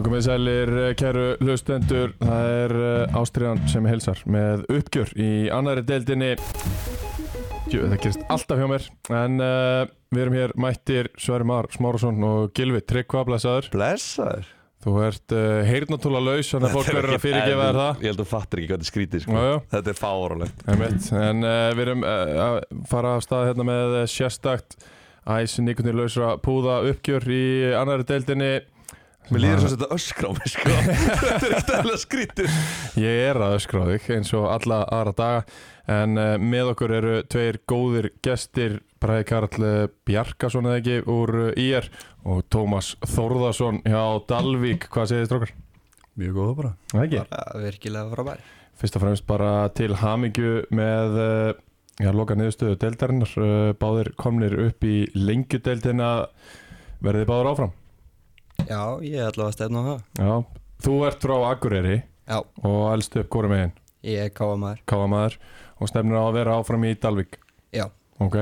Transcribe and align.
Það 0.00 0.06
komið 0.06 0.22
sælir, 0.24 0.70
eh, 0.80 0.92
kæru 0.96 1.22
hlustendur, 1.44 2.12
það 2.22 2.46
er 2.50 2.72
eh, 2.80 3.16
Ástriðan 3.20 3.58
sem 3.68 3.84
heilsar 3.84 4.22
með 4.24 4.62
uppgjör 4.72 5.10
í 5.20 5.26
annari 5.52 5.82
deildinni. 5.84 6.30
Jú, 7.68 7.82
það 7.82 7.98
gerist 8.06 8.24
alltaf 8.32 8.62
hjá 8.62 8.64
mér, 8.70 8.86
en 9.18 9.44
uh, 9.44 9.82
við 10.08 10.22
erum 10.22 10.36
hér 10.38 10.54
mættir 10.56 11.10
Sverri 11.20 11.44
Mar 11.50 11.68
Smárasson 11.74 12.24
og 12.24 12.56
Gilvi 12.56 12.80
Tryggva 12.80 13.26
Blæsaður. 13.28 13.68
Blessaður 13.76 14.48
Þú 14.80 14.96
ert 15.04 15.36
uh, 15.36 15.60
heyrnatúla 15.68 16.24
laus, 16.30 16.48
þannig 16.48 16.70
að 16.70 16.78
fólk 16.78 16.90
verður 16.96 17.18
að 17.18 17.22
fyrirgefa 17.26 17.68
þér 17.68 17.80
það. 17.82 17.92
Ég 18.00 18.08
held 18.08 18.16
að 18.16 18.24
þú 18.24 18.28
fattir 18.32 18.62
ekki 18.64 18.72
hvað 18.72 18.80
þetta 18.80 18.92
skrítið 18.94 19.26
sko. 19.26 19.44
Já. 19.44 19.54
Þetta 19.76 19.92
er 19.92 20.00
Einmitt. 20.64 21.12
En 21.26 21.44
uh, 21.44 21.68
við 21.76 21.84
erum 21.84 22.08
að 22.16 22.60
fara 22.96 23.14
af 23.18 23.28
stað 23.28 23.48
hérna 23.50 23.68
með 23.74 24.00
sérstakt 24.16 24.80
æs 25.28 25.60
nýkundir 25.60 26.00
lausra 26.00 26.38
púða 26.40 26.80
uppgjör 26.88 27.28
í 27.36 27.46
annari 27.76 28.08
deildinni. 28.08 28.54
Mér 29.30 29.42
líður 29.44 29.60
þess 29.62 29.66
að 29.66 29.74
þetta 29.76 29.94
öskra 29.94 30.26
á 30.26 30.32
mig 30.34 30.50
sko. 30.50 30.70
Þetta 31.20 31.46
er 31.46 31.52
ekkert 31.54 31.72
eðla 31.76 31.98
skrítið 32.02 32.54
Ég 32.98 33.18
er 33.28 33.38
að 33.44 33.56
öskra 33.60 33.82
á 33.84 33.86
þig 33.92 34.08
eins 34.16 34.32
og 34.34 34.46
alla 34.50 34.78
aðra 34.96 35.12
daga 35.20 35.42
en 36.00 36.18
uh, 36.18 36.32
með 36.42 36.70
okkur 36.72 36.94
eru 36.98 37.12
tveir 37.30 37.58
góðir 37.70 38.08
gestir 38.26 38.78
Bræði 39.00 39.24
Karl 39.30 39.64
eh, 39.64 39.86
Bjarkason 40.04 40.66
eða 40.68 40.80
ekki 40.82 40.96
úr 41.08 41.30
IR 41.56 41.86
og 42.28 42.42
Tómas 42.52 42.90
Þórðarsson 43.08 43.78
hjá 43.86 44.02
Dalvík 44.28 44.90
hvað 44.92 45.08
segir 45.08 45.22
þið 45.22 45.30
strókar? 45.30 45.52
Mjög 46.20 46.34
góða 46.36 46.56
bara 46.58 46.72
Það 46.90 47.04
ekki? 47.06 47.22
bara 47.30 47.62
virkilega 47.64 48.12
frábær 48.12 48.42
Fyrst 48.80 48.98
og 48.98 49.04
fremst 49.06 49.26
bara 49.30 49.52
til 49.76 49.92
hamingju 50.02 50.52
með 50.76 51.16
uh, 51.22 51.50
já, 52.00 52.10
loka 52.12 52.36
niðurstöðu 52.36 52.76
deildarinnar 52.82 53.32
uh, 53.40 53.72
báðir 53.80 54.12
komnir 54.20 54.58
upp 54.66 54.84
í 54.88 54.96
lengjudeildina 55.16 56.10
verðið 57.04 57.30
báður 57.30 57.50
áfram? 57.54 57.76
Já, 58.70 58.80
ég 59.02 59.18
er 59.18 59.28
allavega 59.32 59.48
að 59.50 59.56
stefna 59.58 59.80
á 59.82 59.84
það. 59.90 60.00
Já, 60.22 60.34
þú 60.86 60.94
ert 61.08 61.26
frá 61.26 61.36
Akureyri 61.50 61.96
já, 62.00 62.38
og 62.38 62.80
elst 62.94 63.16
upp 63.20 63.30
hvori 63.34 63.50
megin? 63.52 63.72
Ég 64.06 64.22
er 64.24 64.30
káamæður 64.32 64.78
Káamaður 64.88 65.34
og 65.80 65.90
stefnir 65.90 66.16
á 66.16 66.24
að 66.24 66.36
vera 66.38 66.54
áfram 66.60 66.86
í 66.88 66.94
Dalvík? 67.02 67.36
Já, 67.76 67.88
Ok. 68.20 68.36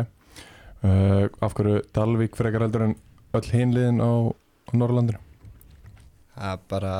Uh, 0.79 1.25
Af 1.43 1.55
hverju 1.59 1.81
Dalvík 1.97 2.37
frekar 2.39 2.63
heldur 2.63 2.85
en 2.87 2.93
öll 3.35 3.49
hinliðin 3.51 3.99
á, 3.99 4.31
á 4.31 4.73
Norrlandinu? 4.79 5.19
það 6.39 6.61
bara 6.71 6.93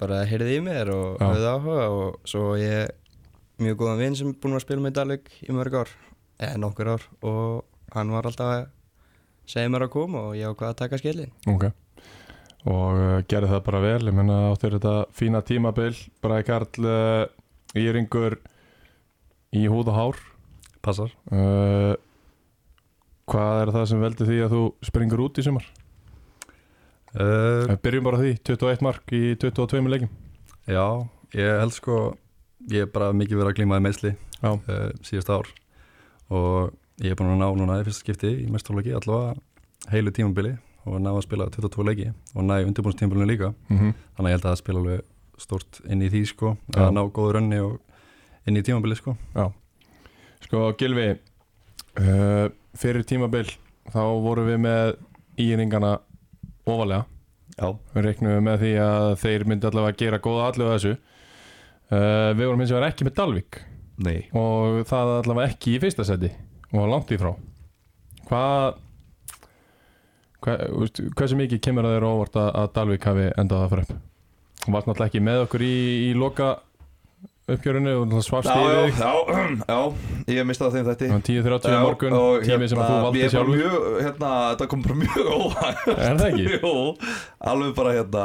bara 0.00 0.24
heyrði 0.26 0.56
í 0.58 0.62
mér 0.66 0.90
og 0.90 1.20
höfði 1.22 1.50
áhuga 1.52 1.84
og 1.94 2.16
svo 2.26 2.56
ég 2.58 2.90
mjög 3.62 3.76
góðan 3.78 4.00
vinn 4.02 4.16
sem 4.18 4.32
er 4.32 4.38
búinn 4.42 4.56
að 4.58 4.64
spila 4.64 4.82
með 4.82 4.96
Dalvik 4.98 5.30
í 5.46 5.54
mörg 5.54 5.76
ár 5.84 5.92
eða 6.42 6.58
nokkur 6.64 6.90
ár 6.96 7.04
og 7.22 7.94
hann 7.94 8.10
var 8.10 8.26
alltaf 8.26 8.66
segja 9.50 9.70
mér 9.72 9.86
að 9.86 9.94
koma 9.94 10.22
og 10.30 10.36
ég 10.38 10.50
ákvað 10.50 10.70
að 10.72 10.78
taka 10.82 11.00
skellin 11.00 11.32
Ok. 11.50 11.66
Og 12.64 12.96
uh, 12.96 13.18
gerði 13.28 13.50
það 13.52 13.64
bara 13.66 13.82
vel, 13.84 14.00
ég 14.08 14.16
menna 14.16 14.38
áttur 14.54 14.78
þetta 14.78 14.94
fína 15.12 15.42
tímabil, 15.44 15.92
bara 16.24 16.40
ekki 16.40 16.54
all 16.56 16.88
uh, 16.88 17.26
íringur 17.76 18.38
í 19.54 19.66
húð 19.68 19.90
og 19.92 19.98
hár? 19.98 20.22
Passar. 20.84 21.12
Uh, 21.28 21.92
Hvað 23.24 23.62
er 23.62 23.70
það 23.72 23.84
sem 23.88 24.02
veldi 24.04 24.24
því 24.28 24.38
að 24.44 24.52
þú 24.52 24.62
springur 24.84 25.22
út 25.24 25.38
í 25.40 25.44
sumar? 25.46 25.68
Uh, 27.14 27.72
byrjum 27.80 28.04
bara 28.04 28.20
því, 28.20 28.32
21 28.50 28.84
mark 28.84 29.14
í 29.16 29.22
22 29.40 29.80
leikjum. 29.88 30.10
Já, 30.68 30.84
ég 31.36 31.60
held 31.62 31.76
sko 31.76 31.98
ég 32.72 32.84
er 32.84 32.90
bara 32.92 33.12
mikið 33.16 33.40
verið 33.40 33.52
að 33.52 33.58
glímaði 33.60 33.84
meðsli 33.86 34.12
síðast 35.04 35.32
ár. 35.32 35.48
Og 36.32 36.72
ég 37.02 37.10
er 37.10 37.18
búin 37.18 37.32
að 37.34 37.40
ná 37.42 37.48
núna 37.58 37.80
í 37.80 37.86
fyrsta 37.86 38.04
skipti 38.04 38.30
í 38.44 38.46
mestarleiki 38.52 38.94
allavega 38.94 39.34
heilu 39.90 40.12
tímabili 40.14 40.54
og 40.84 41.00
ná 41.02 41.10
að 41.14 41.24
spila 41.24 41.48
22 41.50 41.86
leiki 41.88 42.10
og 42.34 42.46
næ 42.46 42.60
undirbúinstímabilinu 42.68 43.26
líka. 43.26 43.54
Mm 43.68 43.78
-hmm. 43.78 43.94
þannig 44.16 44.28
að 44.28 44.30
ég 44.30 44.36
held 44.36 44.44
að 44.44 44.50
það 44.50 44.62
spila 44.62 44.78
alveg 44.78 45.00
stort 45.38 45.80
inn 45.90 46.02
í 46.02 46.10
því 46.10 46.26
sko 46.26 46.56
Já. 46.74 46.80
að 46.80 46.92
ná 46.94 47.02
góðu 47.10 47.32
rönni 47.34 47.58
og 47.60 47.80
inn 48.46 48.56
í 48.56 48.62
tímabili 48.62 48.96
sko. 48.96 49.16
Sko 50.40 50.74
Gilvi 50.78 51.10
uh, 51.10 52.48
fyrir 52.76 53.02
tímabil 53.02 53.48
þá 53.90 54.02
vorum 54.22 54.46
við 54.46 54.58
með 54.58 54.96
íringana 55.36 55.98
ofalega 56.66 57.04
Já. 57.58 57.78
Við 57.94 58.02
reiknum 58.04 58.44
með 58.44 58.58
því 58.58 58.72
að 58.82 59.16
þeir 59.22 59.44
myndi 59.46 59.66
allavega 59.66 59.94
að 59.94 59.98
gera 59.98 60.18
góða 60.18 60.46
allu 60.48 60.64
á 60.66 60.74
þessu. 60.74 60.96
Uh, 61.90 62.30
við 62.34 62.46
vorum 62.46 62.60
eins 62.60 62.72
og 62.72 62.82
ekki 62.82 63.04
með 63.04 63.14
Dalvik. 63.14 63.60
Nei. 63.96 64.26
Og 64.32 64.82
það 64.86 65.12
allavega 65.20 65.52
ekki 65.52 65.76
í 65.76 65.80
fyrsta 65.80 66.04
seti 66.04 66.32
og 66.74 66.90
langt 66.90 67.12
í 67.14 67.20
frá. 67.20 67.32
Hvað 68.28 68.80
hva, 70.44 70.58
hversu 71.16 71.38
mikið 71.38 71.62
kemur 71.64 71.86
að 71.88 71.96
þeir 71.96 72.04
á 72.04 72.10
óvart 72.10 72.36
að, 72.40 72.50
að 72.60 72.70
Dalvik 72.76 73.08
hafi 73.08 73.26
endað 73.40 73.64
að 73.64 73.72
fara 73.72 73.84
upp? 73.86 73.96
Og 74.64 74.70
varst 74.74 74.88
náttúrulega 74.88 75.10
ekki 75.12 75.22
með 75.24 75.42
okkur 75.46 75.64
í, 75.64 75.74
í 76.08 76.14
loka 76.18 76.48
uppgjörinu 77.44 77.92
og 77.98 78.06
náttúrulega 78.08 78.24
svafst 78.24 78.48
Já, 78.48 79.10
já, 79.68 79.80
ég 80.32 80.38
hef 80.40 80.48
mistað 80.48 80.78
þeim 80.78 80.86
þetta 80.88 81.18
10.30 81.28 81.76
morgun, 81.84 82.16
tími 82.44 82.68
sem 82.70 82.80
að 82.80 82.88
þú 82.90 83.00
valdi 83.04 83.26
sjálfur. 83.34 83.58
mjög, 83.58 83.88
hérna, 84.06 84.32
Þetta 84.54 84.68
kom 84.72 84.84
bara 84.86 84.98
mjög 85.02 85.30
óvægt 85.34 85.90
er 85.94 86.18
það 86.22 86.26
ekki? 86.30 86.46
Jú, 86.56 86.72
alveg 87.52 87.76
bara 87.76 87.94
hérna 87.98 88.24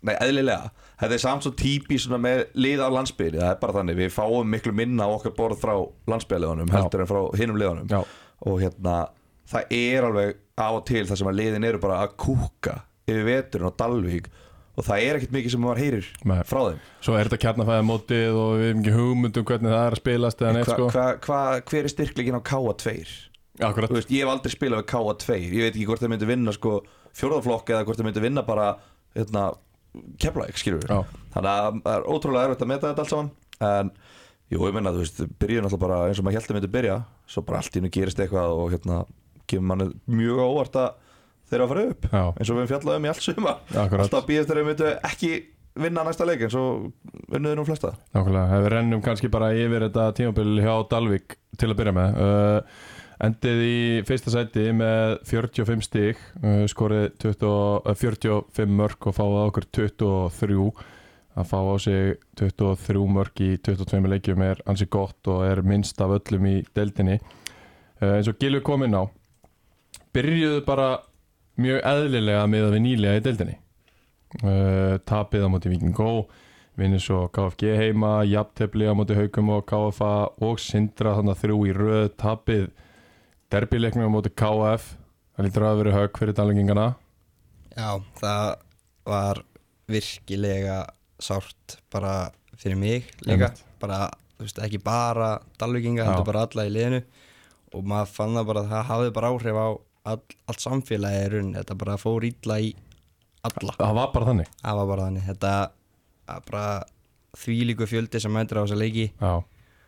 Nei, 0.00 0.14
eðlilega 0.16 0.70
Þetta 1.00 1.16
er 1.16 1.22
samt 1.22 1.46
svo 1.46 1.52
típi 1.56 1.96
með 2.20 2.42
lið 2.60 2.82
af 2.84 2.92
landsbyðinni 2.92 3.40
Það 3.40 3.52
er 3.54 3.62
bara 3.62 3.76
þannig, 3.78 3.98
við 4.02 4.12
fáum 4.12 4.52
miklu 4.52 4.74
minna 4.76 5.08
á 5.08 5.10
okkar 5.14 5.32
borð 5.38 5.62
frá 5.62 5.72
landsbyðaliðunum 6.12 6.68
Já. 6.68 6.76
heldur 6.76 7.04
en 7.04 7.10
frá 7.10 7.20
hinum 7.40 7.60
liðunum. 7.60 7.88
Já, 7.88 8.02
og 8.44 8.60
hérna, 8.60 8.98
það 9.48 9.74
er 9.80 10.06
alveg 10.10 10.36
á 10.60 10.68
og 10.68 10.84
til 10.90 11.06
það 11.08 11.22
sem 11.22 11.32
að 11.32 11.40
liðin 11.40 11.66
eru 11.70 11.80
bara 11.82 12.02
að 12.04 12.14
kúka 12.20 12.76
yfir 13.08 13.26
veturinn 13.30 13.72
á 13.72 13.78
Dalvík. 13.80 14.30
Og 14.78 14.86
það 14.86 15.02
er 15.04 15.18
ekkert 15.18 15.32
mikið 15.34 15.52
sem 15.52 15.60
maður 15.64 15.80
heyrir 15.82 16.06
Nei. 16.30 16.36
frá 16.46 16.60
þeim. 16.68 16.84
Svo 17.04 17.16
er 17.18 17.28
þetta 17.28 17.40
kjarnafæða 17.42 17.86
mótið 17.88 18.36
og 18.38 18.52
við 18.60 18.68
hefum 18.68 18.84
ekki 18.84 18.94
hugmyndum 18.94 19.48
hvernig 19.50 19.74
það 19.74 19.82
er 19.82 19.96
að 19.96 20.00
spilast 20.00 20.44
eða 20.44 20.52
neitt 20.56 20.70
sko. 20.70 20.86
hva, 20.94 21.06
hva, 21.26 21.40
Hver 21.68 21.88
er 21.88 21.92
styrklegin 21.92 22.38
á 22.38 22.42
K2? 22.46 22.94
Akkurat, 23.66 23.92
veist, 23.92 24.12
ég 24.14 24.24
hef 24.24 24.30
aldrei 24.32 24.54
spilað 24.54 24.84
við 24.84 24.88
K2 24.94 25.36
Ég 25.42 25.66
veit 25.66 25.74
ekki 25.74 25.88
hvort 25.90 26.04
þeir 26.04 26.12
myndi 26.14 26.28
vinna 26.30 26.54
sko, 26.56 26.76
fjórðaflokk 27.18 27.74
eða 27.74 27.88
hvort 27.88 28.00
þeir 28.00 28.08
myndi 28.08 28.24
vinna 28.24 28.46
bara 28.46 28.70
hérna, 29.18 29.50
keflaðik, 30.22 30.60
skilur 30.60 30.82
við 30.84 31.12
Þannig 31.34 31.50
að 31.50 31.78
það 31.84 31.92
er 31.94 32.08
ótrúlega 32.14 32.48
erfitt 32.48 32.64
að 32.64 32.72
meta 32.72 32.90
þetta 32.90 33.04
allt 33.04 33.14
saman 33.14 33.30
En, 33.60 33.92
jú, 34.50 34.62
ég 34.64 34.74
menna, 34.76 34.94
þú 34.94 35.04
veist, 35.04 35.22
byrjun 35.42 35.68
alltaf 35.68 35.82
bara 35.82 36.00
eins 36.08 36.20
og 36.20 36.26
maður 36.26 36.40
held 36.40 36.50
að 36.50 36.58
myndi 36.58 36.72
byrja 36.78 36.98
Svo 37.30 37.44
bara 37.46 37.60
allt 37.60 37.76
í 37.76 37.80
hennu 37.80 37.92
gerist 37.94 38.22
eitthvað 38.22 38.56
og 38.56 38.74
hérna 38.74 39.04
Kemur 39.50 39.70
manni 39.72 39.88
mjög 40.10 40.42
óvart 40.46 40.80
að 40.80 40.90
þeir 41.50 41.58
eru 41.58 41.64
að 41.66 41.72
fara 41.74 41.86
upp 41.90 42.10
já, 42.10 42.22
Eins 42.30 42.50
og 42.50 42.54
við 42.54 42.60
höfum 42.60 42.70
fjallað 42.74 43.00
um 43.00 43.08
í 43.08 43.12
allt 43.14 43.26
suma 43.26 43.56
Alltaf 43.74 44.28
býðast 44.28 44.52
þeir 44.52 44.68
myndu 44.70 44.92
ekki 45.10 45.32
vinna 45.78 46.04
næsta 46.06 46.26
leik 46.26 46.42
eins 46.46 46.56
og 46.58 46.88
unnuður 47.30 47.60
nú 47.60 47.66
flesta. 47.68 47.92
Nákvæmlega, 48.14 48.60
við 48.64 48.72
rennum 48.74 49.02
kannski 49.04 49.30
bara 49.32 49.52
yfir 49.54 49.86
þetta 49.86 50.06
tímabil 50.18 50.56
hjá 50.64 50.72
Dalvik 50.90 51.36
til 51.60 51.70
að 51.70 51.78
byrja 51.78 51.94
með. 51.96 52.18
Uh, 52.18 52.88
Endið 53.20 53.58
í 53.66 53.80
fyrsta 54.08 54.32
sæti 54.32 54.70
með 54.72 55.18
45 55.28 55.84
stík 55.84 56.20
uh, 56.40 56.64
skorið 56.70 57.10
20, 57.20 57.50
uh, 57.84 57.92
45 57.92 58.72
mörg 58.78 59.10
og 59.10 59.16
fáið 59.18 59.36
á 59.36 59.42
okkur 59.44 59.66
23 59.76 60.56
að 61.40 61.50
fá 61.50 61.58
á 61.60 61.74
sig 61.84 62.16
23 62.40 63.04
mörg 63.12 63.44
í 63.44 63.50
22 63.60 64.10
leikjum 64.14 64.44
er 64.46 64.64
ansi 64.64 64.88
gott 64.88 65.28
og 65.28 65.44
er 65.44 65.60
minnst 65.60 66.00
af 66.00 66.16
öllum 66.16 66.48
í 66.48 66.56
deildinni. 66.76 67.20
Uh, 68.00 68.16
eins 68.16 68.32
og 68.32 68.40
Gilvi 68.40 68.64
kom 68.64 68.88
inn 68.88 68.96
á 68.96 69.04
byrjuðu 70.16 70.64
bara 70.66 70.90
mjög 71.60 71.84
eðlilega 71.92 72.46
með 72.48 72.66
að 72.66 72.76
við 72.76 72.84
nýlega 72.86 73.20
í 73.20 73.24
deildinni. 73.28 73.58
Uh, 74.40 74.96
tapið 75.04 75.44
á 75.44 75.48
móti 75.52 75.70
Viking 75.72 75.92
Go 75.96 76.28
vinnur 76.80 77.02
svo 77.02 77.24
KFG 77.34 77.74
heima 77.76 78.20
jafntefli 78.24 78.88
á 78.88 78.96
móti 78.96 79.16
Haukum 79.18 79.50
og 79.52 79.66
KFA 79.68 80.14
og 80.46 80.60
Sindra 80.62 81.18
þannig 81.18 81.36
að 81.36 81.42
þrjú 81.44 81.66
í 81.66 81.74
röð 81.76 82.14
tapið 82.16 82.70
derbyleiknum 83.50 84.08
á 84.08 84.14
móti 84.14 84.32
KF 84.32 84.90
það 85.36 85.46
lítur 85.46 85.66
að 85.66 85.78
vera 85.82 85.96
högg 85.98 86.18
fyrir 86.20 86.36
dalingingana 86.38 86.88
já, 87.76 87.88
það 88.20 88.48
var 89.10 89.42
virkilega 89.90 90.80
sárt 91.20 91.78
bara 91.92 92.30
fyrir 92.60 92.76
mig 92.78 93.08
líka. 93.24 93.50
Bara, 93.80 94.10
þú 94.36 94.44
veist, 94.44 94.58
ekki 94.64 94.80
bara 94.84 95.30
Dalvíkinga, 95.60 96.04
Já. 96.04 96.10
heldur 96.10 96.26
bara 96.28 96.42
alla 96.46 96.66
í 96.68 96.72
liðinu. 96.74 97.00
Og 97.74 97.84
maður 97.86 98.12
fann 98.12 98.36
það 98.36 98.46
bara 98.50 98.62
að 98.64 98.70
það 98.74 98.86
hafði 98.90 99.12
bara 99.16 99.30
áhrif 99.32 99.56
á 99.60 99.68
all, 100.10 100.22
allt 100.50 100.64
samfélagi 100.64 101.20
í 101.24 101.30
raun, 101.34 101.50
þetta 101.56 101.76
bara 101.80 101.96
fór 102.00 102.26
illa 102.28 102.58
í 102.60 102.70
alla, 103.46 103.74
það 103.78 103.94
var 103.96 104.12
bara 104.14 104.28
þannig. 104.30 104.50
Það 104.60 104.80
var 104.80 104.90
bara 104.92 105.06
þannig. 105.08 105.26
Þetta 105.30 105.52
bara 106.50 106.64
þvílíku 107.40 107.88
fjöldi 107.88 108.20
sem 108.20 108.34
mætir 108.34 108.60
á 108.60 108.64
þessa 108.64 108.80
leiki. 108.80 109.06
Já, 109.20 109.32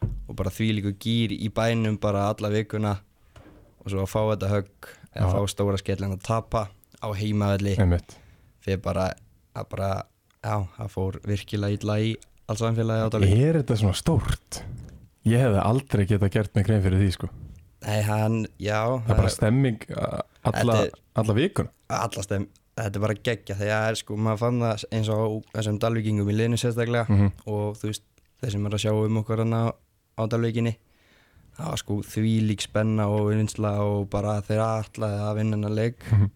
og 0.03 0.37
bara 0.39 0.53
því 0.55 0.69
líku 0.79 0.95
gýr 1.05 1.37
í 1.37 1.51
bænum 1.53 1.99
bara 2.01 2.31
alla 2.33 2.51
vikuna 2.53 2.97
og 3.83 3.91
svo 3.91 4.05
að 4.05 4.11
fá 4.13 4.21
þetta 4.33 4.51
högg 4.53 4.91
eða 5.13 5.27
Já. 5.27 5.33
fá 5.35 5.53
stóra 5.53 5.81
skellin 5.81 6.17
að 6.17 6.25
tapa 6.27 6.67
á 7.03 7.09
einmitt. 7.13 8.17
Fyrir 8.63 8.83
bara 8.83 9.11
að 9.59 9.69
bara, 9.73 9.91
já, 10.41 10.55
það 10.79 10.93
fór 10.95 11.19
virkilega 11.27 11.79
illa 11.79 11.99
í 12.01 12.13
alls 12.49 12.63
samfélagi 12.63 13.05
á 13.05 13.09
Dalvík 13.13 13.35
Er 13.43 13.59
þetta 13.61 13.79
svona 13.81 13.99
stórt? 13.99 14.63
Ég 15.29 15.43
hefði 15.43 15.63
aldrei 15.63 16.05
geta 16.11 16.31
gert 16.33 16.55
mig 16.57 16.67
grein 16.67 16.83
fyrir 16.83 17.03
því 17.03 17.11
sko. 17.15 17.29
Nei, 17.83 18.01
hann, 18.07 18.43
já 18.63 18.79
Það 19.03 19.13
er 19.15 19.21
bara 19.21 19.35
stemming 19.35 19.87
uh, 19.91 20.19
alla, 20.49 20.79
alla 21.19 21.37
vikun 21.37 21.71
alla 21.93 22.25
stem, 22.25 22.47
þetta 22.79 22.99
er 22.99 23.05
bara 23.05 23.19
geggja. 23.19 23.59
Þegar 23.59 23.89
er 23.91 23.99
sko, 24.01 24.17
maður 24.17 24.43
fann 24.45 24.63
það 24.63 24.87
eins 24.97 25.11
og 25.13 25.51
þessum 25.53 25.81
dalvíkingum 25.83 26.31
í 26.31 26.37
liðinu 26.39 26.61
sérstaklega 26.63 27.09
mm 27.11 27.33
og 27.53 27.77
þú 27.81 27.91
veist, 27.91 28.07
þeir 28.41 28.55
sem 28.55 28.67
er 28.69 28.77
að 28.79 28.85
sjá 28.87 28.93
um 28.95 29.21
okkur 29.23 29.43
á 29.43 30.23
dalvíkinni 30.31 30.77
það 31.57 31.69
var 31.71 31.81
sko 31.83 31.97
því 32.03 32.33
lík 32.51 32.63
spenna 32.65 33.09
og 33.13 33.29
vinsla 33.33 33.75
og 33.85 34.07
bara 34.11 34.39
þeir 34.47 34.63
ætlaði 34.65 35.19
að 35.27 35.37
vinna 35.41 35.57
hennar 35.59 35.77
leik 35.77 36.07
Mhm. 36.13 36.31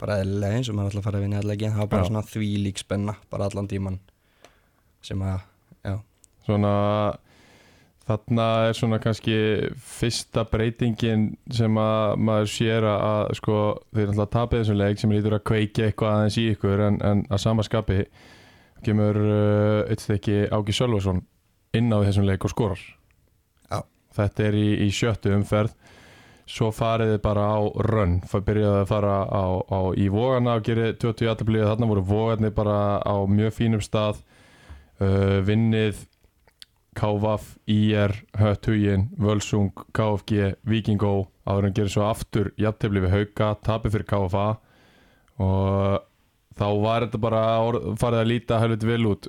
bara 0.00 0.18
eðlilega 0.22 0.56
eins 0.58 0.68
og 0.70 0.74
maður 0.76 0.98
að 0.98 1.02
fara 1.08 1.18
að 1.18 1.22
vinna 1.26 1.36
hennar 1.36 1.50
leikin 1.52 1.72
það 1.72 1.78
var 1.84 1.92
bara 1.92 2.02
Já. 2.02 2.08
svona 2.08 2.22
því 2.32 2.48
lík 2.66 2.78
spenna 2.78 3.14
bara 3.30 3.44
allan 3.50 3.68
tíman 3.68 3.98
sem 5.02 5.18
að, 5.22 5.40
já, 5.84 5.98
Svona 6.46 6.72
Þarna 8.06 8.44
er 8.68 8.72
svona 8.78 9.00
kannski 9.02 9.34
fyrsta 9.82 10.44
breytingin 10.46 11.24
sem 11.50 11.74
að 11.74 12.12
maður 12.22 12.50
sér 12.52 12.84
að, 12.86 13.32
sko, 13.34 13.56
þeir 13.96 14.12
náttúrulega 14.12 14.30
tapið 14.30 14.60
þessum 14.62 14.78
leik 14.78 15.00
sem 15.02 15.10
lítur 15.10 15.34
að 15.34 15.42
kveiki 15.50 15.82
eitthvað 15.88 16.12
aðeins 16.14 16.36
í 16.38 16.44
ykkur 16.52 16.82
en, 16.86 16.98
en 17.02 17.24
að 17.34 17.40
sama 17.42 17.64
skapi 17.66 18.04
kemur 18.86 19.18
uh, 19.18 19.90
eitt 19.90 20.04
stykki 20.04 20.36
Ági 20.54 20.76
Sölvason 20.78 21.24
inn 21.74 21.90
á 21.90 21.98
þessum 22.06 22.28
leik 22.30 22.46
og 22.46 22.52
skorar. 22.54 22.78
Þetta 24.16 24.46
er 24.48 24.58
í, 24.58 24.66
í 24.86 24.88
sjöttu 24.94 25.34
umferð. 25.36 25.74
Svo 26.46 26.70
farið 26.70 27.16
þið 27.16 27.22
bara 27.24 27.46
á 27.52 27.58
rönn. 27.88 28.18
Það 28.30 28.44
byrjaði 28.48 28.82
að 28.82 28.90
fara 28.90 29.14
á, 29.26 29.44
á, 29.66 29.80
í 29.98 30.06
vógarna 30.14 30.58
og 30.58 30.66
gerði 30.66 30.92
20 31.02 31.30
aðtablíð 31.32 31.66
þarna 31.66 31.88
voru 31.90 32.04
vógarnir 32.06 32.54
bara 32.54 32.76
á 33.02 33.16
mjög 33.26 33.56
fínum 33.56 33.82
stað. 33.82 34.22
Uh, 34.96 35.42
vinnið 35.44 36.06
KVF, 36.96 37.56
IR, 37.68 38.14
Höttugin, 38.40 39.10
Völsung, 39.20 39.72
KFG, 39.92 40.54
Vikingó 40.64 41.26
áður 41.46 41.68
en 41.68 41.74
gerir 41.76 41.92
svo 41.92 42.06
aftur 42.08 42.52
jafntefli 42.60 43.02
við 43.04 43.12
Hauka, 43.12 43.50
tapir 43.66 43.92
fyrir 43.92 44.08
KFA 44.08 44.46
og 45.44 46.06
þá 46.56 46.68
var 46.80 47.04
þetta 47.04 47.20
bara 47.20 47.42
farið 48.00 48.22
að 48.22 48.30
líta 48.30 48.60
helviti 48.62 48.88
vel 48.88 49.10
út. 49.12 49.28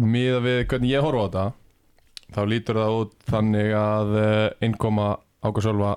Miða 0.00 0.38
við 0.44 0.60
hvernig 0.70 0.94
ég 0.94 1.04
horfa 1.04 1.26
á 1.26 1.26
þetta 1.26 1.46
þá 2.34 2.40
lítur 2.48 2.80
það 2.80 2.96
út 3.00 3.12
þannig 3.30 3.74
að 3.78 4.14
eh, 4.20 4.46
innkoma 4.68 5.10
Ákvæðsölva 5.40 5.94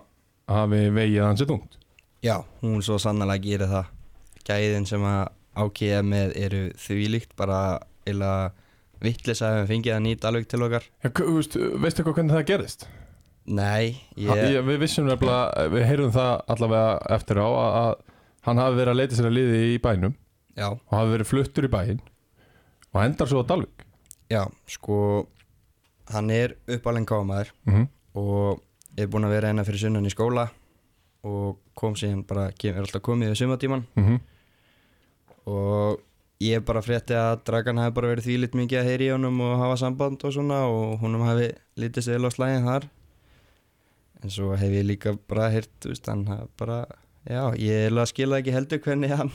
hafi 0.48 0.82
vegið 0.96 1.26
hans 1.26 1.44
þungt. 1.44 1.78
Já, 2.24 2.38
hún 2.62 2.84
svo 2.86 2.96
sannlega 3.02 3.42
gerir 3.44 3.68
það. 3.68 3.90
Gæðin 4.48 4.88
sem 4.88 5.04
að 5.04 5.24
ákýða 5.60 6.04
með 6.08 6.36
eru 6.40 6.62
þvílíkt 6.80 7.34
bara 7.40 7.58
eila 8.08 8.32
vittlis 9.04 9.44
að 9.44 9.58
við 9.62 9.70
fengið 9.74 9.96
að 9.98 10.04
nýta 10.06 10.30
alveg 10.30 10.48
til 10.48 10.62
okkar. 10.64 10.88
Veist, 11.04 11.58
Veistu 11.60 12.02
eitthvað 12.02 12.18
hvernig 12.20 12.38
það 12.38 12.48
gerist? 12.54 12.88
Nei, 13.44 14.00
ég, 14.16 14.32
Ég, 14.56 14.62
við 14.64 14.80
vissum 14.86 15.10
nefnilega, 15.10 15.68
við 15.74 15.84
heyrðum 15.90 16.14
það 16.16 16.34
allavega 16.56 16.92
eftir 17.18 17.42
á 17.44 17.48
að, 17.52 17.74
að 17.82 17.96
hann 18.48 18.62
hafi 18.64 18.78
verið 18.80 18.94
að 18.94 19.00
leita 19.02 19.18
sér 19.18 19.28
að 19.28 19.36
liði 19.36 19.60
í 19.74 19.80
bænum 19.84 20.14
já, 20.56 20.68
og 20.72 20.94
hafi 20.96 21.12
verið 21.18 21.28
fluttur 21.34 21.68
í 21.68 21.72
bæinn 21.74 22.00
og 22.94 23.02
endar 23.04 23.28
svo 23.28 23.44
á 23.44 23.50
Dalvik. 23.52 23.84
Já, 24.32 24.46
sko 24.72 24.98
hann 26.12 26.30
er 26.32 26.58
uppalinn 26.68 27.06
kámaður 27.06 27.54
mm 27.66 27.74
-hmm. 27.74 27.88
og 28.20 28.62
er 28.98 29.08
búinn 29.08 29.26
að 29.26 29.36
vera 29.38 29.48
einna 29.48 29.64
fyrir 29.64 29.80
sunnan 29.80 30.06
í 30.06 30.14
skóla 30.14 30.50
og 31.24 31.60
kom 31.74 31.96
síðan 31.96 32.26
bara, 32.28 32.52
er 32.64 32.80
alltaf 32.80 33.02
komið 33.02 33.32
í 33.32 33.36
sumatíman 33.36 33.86
Mm 33.96 34.20
og 35.46 36.00
ég 36.44 36.64
bara 36.66 36.82
frétti 36.84 37.16
að 37.18 37.44
Dragan 37.48 37.80
hafi 37.82 37.96
bara 37.96 38.12
verið 38.14 38.28
þvílitt 38.28 38.58
mikið 38.58 38.80
að 38.80 38.90
heyri 38.90 39.08
í 39.08 39.14
honum 39.14 39.40
og 39.44 39.56
hafa 39.62 39.78
samband 39.84 40.24
og 40.24 40.36
svona 40.36 40.64
og 40.72 41.00
húnum 41.04 41.26
hafi 41.28 41.52
lítið 41.80 42.08
sér 42.08 42.28
á 42.28 42.30
slæðin 42.34 42.68
þar. 42.68 42.90
En 44.24 44.32
svo 44.32 44.54
hef 44.56 44.72
ég 44.72 44.86
líka 44.88 45.18
bara 45.28 45.50
heyrt, 45.52 45.88
hann 46.08 46.26
hafi 46.28 46.48
bara 46.60 46.86
já, 47.28 47.44
ég 47.60 47.88
er 47.88 47.98
að 47.98 48.12
skila 48.12 48.40
ekki 48.40 48.56
heldur 48.56 48.80
hvernig 48.84 49.12
hann 49.16 49.32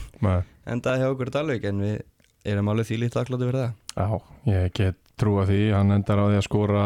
endaði 0.65 1.03
hjá 1.03 1.11
okkur 1.11 1.33
Dalvik 1.33 1.69
en 1.69 1.83
við 1.85 2.01
erum 2.49 2.71
alveg 2.71 2.89
þvílitt 2.89 3.17
þakkláttu 3.17 3.49
fyrir 3.49 3.61
það. 3.61 3.77
Já, 3.95 4.07
ég 4.53 4.73
get 4.77 5.08
trúa 5.19 5.45
því. 5.49 5.61
Hann 5.75 5.95
endar 5.95 6.21
á 6.21 6.25
því 6.29 6.39
að 6.39 6.47
skora 6.47 6.83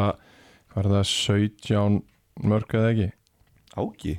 hvað 0.74 0.84
er 0.84 0.92
það, 0.96 1.08
17 1.14 2.00
mörg 2.50 2.78
eða 2.80 2.92
ekki? 2.94 3.10
Áki? 3.78 4.14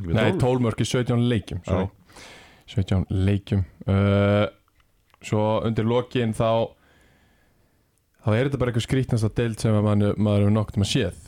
Nei, 0.00 0.30
12 0.40 0.64
mörg 0.64 0.80
í 0.80 0.88
17 0.88 1.26
leikjum 1.28 1.60
sorry. 1.66 1.88
17 2.70 3.08
leikjum. 3.10 3.64
Uh, 3.88 4.46
Svo 5.20 5.60
undir 5.68 5.84
lokin 5.84 6.30
þá 6.32 6.70
þá 8.24 8.30
er 8.32 8.46
þetta 8.48 8.60
bara 8.60 8.72
eitthvað 8.72 8.86
skrítnasta 8.86 9.30
deild 9.36 9.60
sem 9.60 9.76
að 9.76 9.84
maður, 9.84 10.14
maður 10.16 10.44
hefur 10.46 10.54
nokkuð 10.56 10.80
með 10.80 10.90
séð. 10.94 11.18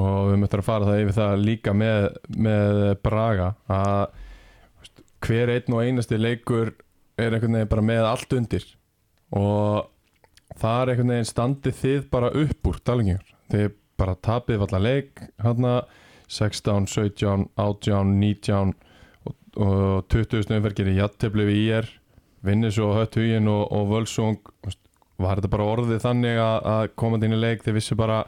Og 0.00 0.30
við 0.30 0.38
möttum 0.42 0.62
að 0.62 0.68
fara 0.68 0.88
það 0.88 1.02
yfir 1.02 1.16
það 1.18 1.42
líka 1.44 1.74
með, 1.76 2.06
með 2.46 2.78
Braga 3.04 3.50
að 3.70 4.00
hver 5.24 5.52
einn 5.54 5.76
og 5.76 5.84
einasti 5.84 6.18
leikur 6.20 6.72
er 7.20 7.36
einhvern 7.36 7.58
veginn 7.58 7.70
bara 7.70 7.84
með 7.92 8.08
allt 8.08 8.34
undir. 8.36 8.64
Og 9.36 9.92
það 10.64 10.80
er 10.80 10.92
einhvern 10.92 11.14
veginn 11.14 11.30
standið 11.30 11.80
þið 11.82 12.06
bara 12.16 12.32
upp 12.44 12.70
úr 12.70 12.80
dalengjur 12.88 13.34
þið 13.52 13.68
bara 14.00 14.16
tapið 14.24 14.64
allar 14.66 14.82
leik 14.82 15.26
hérna 15.44 15.74
16, 16.32 16.88
17, 16.90 17.50
18, 17.60 18.14
19 18.18 18.72
og, 19.28 19.36
og 19.60 20.08
20 20.10 20.56
umferð 20.56 20.80
gerir 20.80 20.98
jættefli 20.98 21.46
við 21.46 21.60
IR 21.68 21.92
vinnir 22.44 22.72
svo 22.74 22.92
hött 22.96 23.16
hugin 23.18 23.48
og, 23.48 23.66
og 23.72 23.90
völsung. 23.92 24.40
Var 25.20 25.38
þetta 25.38 25.50
bara 25.52 25.68
orðið 25.76 26.00
þannig 26.02 26.40
að, 26.42 26.56
að 26.74 26.86
komandi 26.98 27.28
inn 27.28 27.36
í 27.36 27.40
leik? 27.40 27.62
Þið 27.64 27.78
vissu 27.78 27.98
bara 27.98 28.24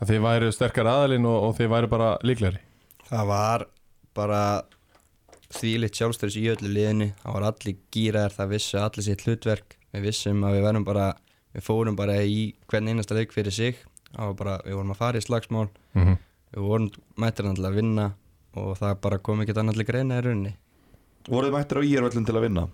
að 0.00 0.12
þið 0.12 0.22
væri 0.24 0.54
sterkar 0.54 0.90
aðalinn 0.90 1.28
og, 1.28 1.36
og 1.48 1.58
þið 1.58 1.72
væri 1.74 1.90
bara 1.92 2.08
líklegri. 2.26 2.62
Það 3.06 3.28
var 3.30 3.66
bara 4.16 4.40
þvílitt 5.56 5.98
sjálfstöðs 5.98 6.38
í 6.40 6.46
öllu 6.54 6.72
liðinu. 6.72 7.10
Það 7.20 7.36
var 7.36 7.48
allir 7.50 7.78
gýraðar, 7.94 8.36
það 8.38 8.54
vissu 8.56 8.80
allir 8.80 9.06
sitt 9.06 9.26
hlutverk. 9.26 9.76
Við 9.94 10.08
vissum 10.08 10.42
að 10.44 10.56
við 10.56 10.66
verðum 10.66 10.88
bara 10.88 11.06
við 11.56 11.64
fórum 11.64 11.96
bara 11.96 12.20
í 12.22 12.54
hvern 12.70 12.92
einasta 12.92 13.16
leik 13.16 13.32
fyrir 13.34 13.54
sig. 13.54 13.82
Það 14.12 14.30
var 14.30 14.38
bara, 14.38 14.56
við 14.66 14.78
vorum 14.78 14.94
að 14.94 15.00
fara 15.00 15.20
í 15.20 15.24
slagsmál. 15.24 15.68
Mm 15.96 16.04
-hmm. 16.04 16.16
við 16.54 16.62
vorum 16.70 16.90
mættir 17.16 17.50
að 17.50 17.74
vinna 17.74 18.14
og 18.56 18.78
það 18.78 19.00
bara 19.00 19.18
kom 19.18 19.40
ekkert 19.42 19.58
annað 19.60 19.80
til 19.80 19.86
greina 19.90 20.18
í 20.18 20.24
rauninni. 20.24 20.56
Voruð 21.28 21.50
þið 21.50 21.56
mættir 21.58 21.78
á 21.80 21.82
íjarvöllin 21.82 22.26
til 22.26 22.36
að 22.36 22.44
vinna? 22.46 22.68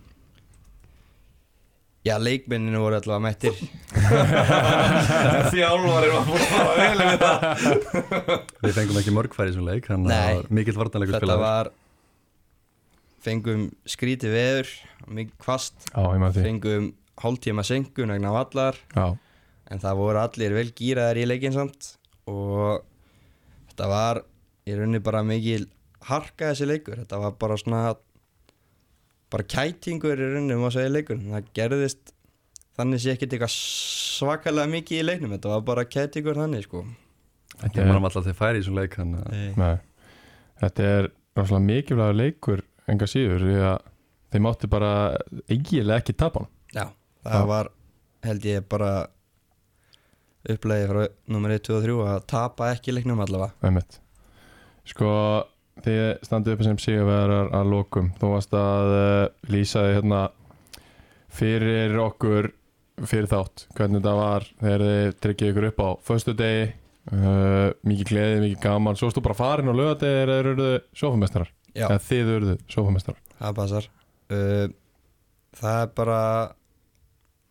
Já, 2.02 2.18
leikmenninu 2.18 2.80
voru 2.82 2.96
allavega 2.98 3.22
mættir. 3.22 3.54
Þjálfarið 5.54 6.14
var 6.14 6.24
búin 6.26 6.42
að 6.42 6.50
fara 6.50 6.72
vel 6.78 6.98
með 6.98 7.10
þetta. 7.12 8.38
Við 8.62 8.74
fengum 8.74 8.98
ekki 8.98 9.14
mörgfæri 9.14 9.46
í 9.46 9.52
þessum 9.52 9.68
leik 9.68 9.86
Þannig 9.86 10.10
að 10.10 10.18
það 10.18 10.34
var 10.34 10.48
mikill 10.58 10.78
vartanleikur 10.80 11.14
þetta 11.14 11.26
spilaður. 11.26 11.44
var 11.46 11.70
fengum 13.22 13.62
skrítið 13.86 14.34
veður 14.34 14.72
mikið 15.06 15.38
kvast, 15.44 15.86
Já, 15.92 16.02
ég 16.02 16.20
maður 16.22 16.34
því. 16.34 16.42
Fengum 16.48 16.90
hálftíma 17.22 17.64
senkun 17.66 18.12
vegna 18.14 18.32
vallar. 18.34 18.78
Já, 18.96 19.12
en 19.72 19.82
það 19.82 20.00
voru 20.02 20.20
allir 20.22 20.56
vel 20.58 20.70
gýraðar 20.76 21.20
í 21.22 21.28
leikin 21.30 21.54
samt. 21.56 21.94
Og 22.30 22.82
þetta 23.70 23.88
var 23.90 24.22
í 24.68 24.74
rauninni 24.78 25.02
bara 25.02 25.22
mikil 25.26 25.66
harka 26.06 26.50
þessi 26.52 26.68
leikur, 26.70 26.98
þetta 27.02 27.20
var 27.22 27.36
bara 27.40 27.58
svona 27.58 27.82
bara 29.32 29.46
kætingur 29.48 30.18
í 30.18 30.26
rauninni 30.34 30.58
má 30.60 30.68
segja 30.74 30.90
í 30.90 30.96
leikur, 30.96 31.20
það 31.22 31.48
gerðist 31.56 32.12
þannig 32.76 33.02
sé 33.02 33.14
ekkert 33.14 33.36
eitthvað 33.36 33.54
svakalega 33.54 34.70
mikið 34.72 35.00
í 35.00 35.06
leiknum, 35.06 35.32
þetta 35.36 35.52
var 35.54 35.64
bara 35.68 35.86
kætingur 35.88 36.38
þannig 36.38 36.66
sko. 36.66 36.84
Þetta 37.52 37.72
Ég 37.78 37.82
er, 37.84 37.90
manum 37.90 38.08
alltaf 38.08 38.26
til 38.26 38.36
færi 38.36 38.60
í 38.60 38.62
þessum 38.62 38.78
leik 38.80 38.98
að 38.98 39.14
nei, 39.60 39.72
þetta 40.62 40.86
er 40.96 41.08
rosalega 41.36 41.66
mikilvægur 41.68 42.18
leikur 42.18 42.62
enga 42.90 43.08
síður 43.08 43.44
því 43.46 43.56
að 43.70 43.88
þeir 44.32 44.44
mátti 44.46 44.70
bara 44.72 44.92
eiginlega 45.48 46.00
ekki 46.00 46.16
tapa 46.18 46.42
hann 46.44 46.50
Já, 46.72 46.86
það 47.26 47.48
var 47.50 47.70
held 48.26 48.46
ég 48.46 48.66
bara 48.70 48.92
upplegið 50.52 50.88
frá 50.90 51.02
nummer 51.30 51.54
1, 51.54 51.62
2 51.68 51.76
og 51.78 51.84
3 51.86 51.96
að 52.16 52.24
tapa 52.32 52.70
ekki 52.74 52.94
leiknum 52.94 53.22
allavega. 53.22 53.54
Einmitt. 53.62 53.98
Sko, 54.90 55.10
þið 55.84 56.00
standið 56.26 56.56
upp 56.56 56.64
sem 56.66 56.80
sigurvegarar 56.82 57.52
að 57.54 57.70
lokum. 57.70 58.10
Þú 58.18 58.32
varst 58.34 58.56
að 58.58 58.94
uh, 58.96 59.28
lýsa 59.54 59.84
þið 59.86 59.96
hérna 60.00 60.22
fyrir 61.32 61.96
okkur 62.02 62.50
fyrir 63.08 63.30
þátt, 63.30 63.66
hvernig 63.74 64.02
þetta 64.02 64.14
var 64.18 64.44
þegar 64.60 64.82
þið 64.86 65.14
tryggið 65.24 65.52
ykkur 65.52 65.66
upp 65.70 65.80
á 65.80 65.88
föstu 66.10 66.34
degi 66.38 66.66
uh, 66.68 67.70
mikið 67.88 68.10
gleði, 68.10 68.42
mikið 68.44 68.60
gaman. 68.66 68.98
Svo 68.98 69.08
varstu 69.08 69.24
bara 69.24 69.38
farin 69.38 69.70
og 69.72 69.78
lögadegi 69.78 70.26
eða 70.26 70.38
eru 70.42 70.54
þið 70.58 70.76
sofamestrar, 71.00 71.54
eða 71.78 71.98
þið 72.10 72.32
eru 72.36 72.56
sofamestrar 72.70 73.22
það 73.38 73.58
passar. 73.62 73.90
Uh, 74.32 74.66
Það 75.52 75.82
er 75.82 75.88
bara 75.92 76.18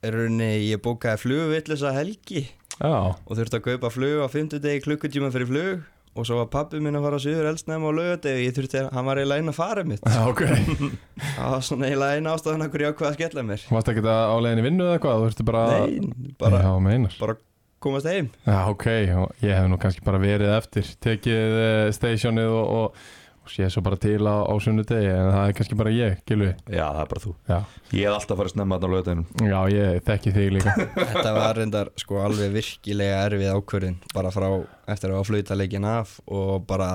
rauninni, 0.10 0.51
ég 0.65 0.81
bókaði 0.81 1.22
flugvillisa 1.22 1.93
helgi. 1.93 2.48
Já, 2.81 3.13
og 3.13 3.34
þurfti 3.38 3.60
að 3.60 3.65
kaupa 3.67 3.91
flug 3.93 4.24
á 4.25 4.27
50 4.31 4.63
degi 4.63 4.86
klukkutíma 4.88 5.29
fyrir 5.34 5.50
flug. 5.51 5.89
Og 6.12 6.25
svo 6.27 6.41
var 6.41 6.50
pappi 6.51 6.81
minn 6.84 6.98
að 7.00 7.05
fara 7.05 7.20
á 7.20 7.24
Suður 7.24 7.46
eldsnæmi 7.53 7.88
á 7.88 7.91
laugardegi. 7.96 8.39
Og 8.41 8.43
ég 8.43 8.55
þurfti 8.58 8.79
að, 8.81 8.89
hann 8.98 9.05
var 9.08 9.22
eiginlega 9.22 9.43
einn 9.43 9.51
að 9.53 9.55
fara 9.55 9.86
mitt. 9.88 10.01
Já, 10.03 10.25
ok. 10.27 10.41
Það 11.38 11.53
var 11.53 11.63
svona 11.63 11.88
eiginlega 11.88 12.17
einn 12.17 12.27
ástæðan 12.34 12.65
að 12.65 12.74
hverju 12.74 12.89
ákvað 12.89 13.08
að 13.12 13.15
skella 13.15 13.46
mér. 13.48 13.63
Varst 13.77 13.93
ekki 13.93 14.03
það 14.10 14.24
á 14.27 14.36
leiðinni 14.43 14.65
vinnu 14.65 14.89
eða 14.89 15.13
þurfti 15.22 15.48
bara 15.48 15.63
Nei, 15.72 16.12
bara, 16.41 16.62
Já, 16.65 17.08
bara 17.22 17.38
komast 17.81 18.10
heim. 18.12 18.27
Já, 18.43 18.58
ok, 18.74 18.88
og 19.22 19.46
ég 19.46 19.55
hef 19.55 19.72
nú 19.72 19.79
kannski 19.81 20.03
bara 20.05 20.20
verið 20.22 20.51
eftir 20.58 20.91
Tekið 21.01 21.55
uh, 21.62 21.88
stationið 21.96 22.51
og, 22.60 22.75
og, 22.75 23.01
og 23.41 23.50
sé 23.50 23.65
svo 23.74 23.81
bara 23.86 23.98
til 24.01 24.21
á, 24.29 24.36
á 24.45 24.53
sunnudegi 24.62 25.07
En 25.10 25.29
það 25.33 25.45
er 25.50 25.55
kannski 25.57 25.77
bara 25.79 25.93
ég, 25.95 26.19
Gilvi 26.29 26.50
Já, 26.69 26.86
það 26.93 27.00
er 27.03 27.10
bara 27.13 27.24
þú. 27.24 27.31
Já, 27.50 27.57
Ég 27.98 28.05
hef 28.05 28.17
alltaf 28.19 28.39
farið 28.41 28.53
snemma 28.53 28.77
þarna 28.77 28.89
á 28.89 28.93
lögadeginum 28.93 29.50
já 29.51 29.60
ég 29.74 30.03
þekki 30.07 30.33
þig 30.36 30.51
líka. 30.57 30.75
Þetta 31.15 31.33
var 31.39 31.57
reyndar 31.57 31.91
sko 32.03 32.21
alveg 32.21 32.53
virkilega 32.55 33.24
erfið 33.25 33.51
ákvörðin 33.57 33.98
bara 34.13 34.31
frá 34.36 34.48
eftir 34.93 35.10
að 35.12 35.17
hafa 35.19 35.29
flauta 35.31 35.57
leikin 35.57 35.88
af 35.89 36.13
og 36.29 36.65
bara 36.69 36.91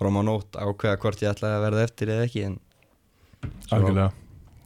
fram 0.00 0.16
á 0.16 0.22
nótt 0.30 0.56
ákveða 0.56 1.00
hvort 1.02 1.22
ég 1.26 1.34
ætlaði 1.34 1.58
að 1.58 1.64
verða 1.66 1.86
eftir 1.90 2.14
eða 2.14 2.26
ekki 2.30 2.46
Algjörlega. 3.74 4.10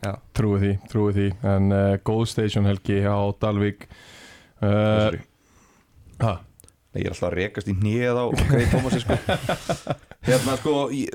Já. 0.04 0.12
Trúi 0.36 0.58
því, 0.60 0.72
trúi 0.92 1.12
því. 1.16 1.28
En 1.48 1.72
uh, 1.72 1.94
góð 2.04 2.24
station 2.28 2.66
helgi 2.68 2.98
á 3.08 3.16
Dalvík. 3.40 3.86
Uh, 4.60 5.06
Sorry. 5.08 5.20
ha, 6.20 6.32
Nei, 6.94 7.00
ég 7.02 7.08
er 7.08 7.14
alltaf 7.14 7.28
að 7.30 7.36
rekast 7.40 7.70
í 7.70 7.74
hnið 7.74 8.18
á 8.20 8.24
Grey 8.46 8.66
Thomasi 8.70 9.00
sko 9.02 9.16
Hérna 10.24 10.54
sko, 10.56 10.74
ég- 10.94 11.10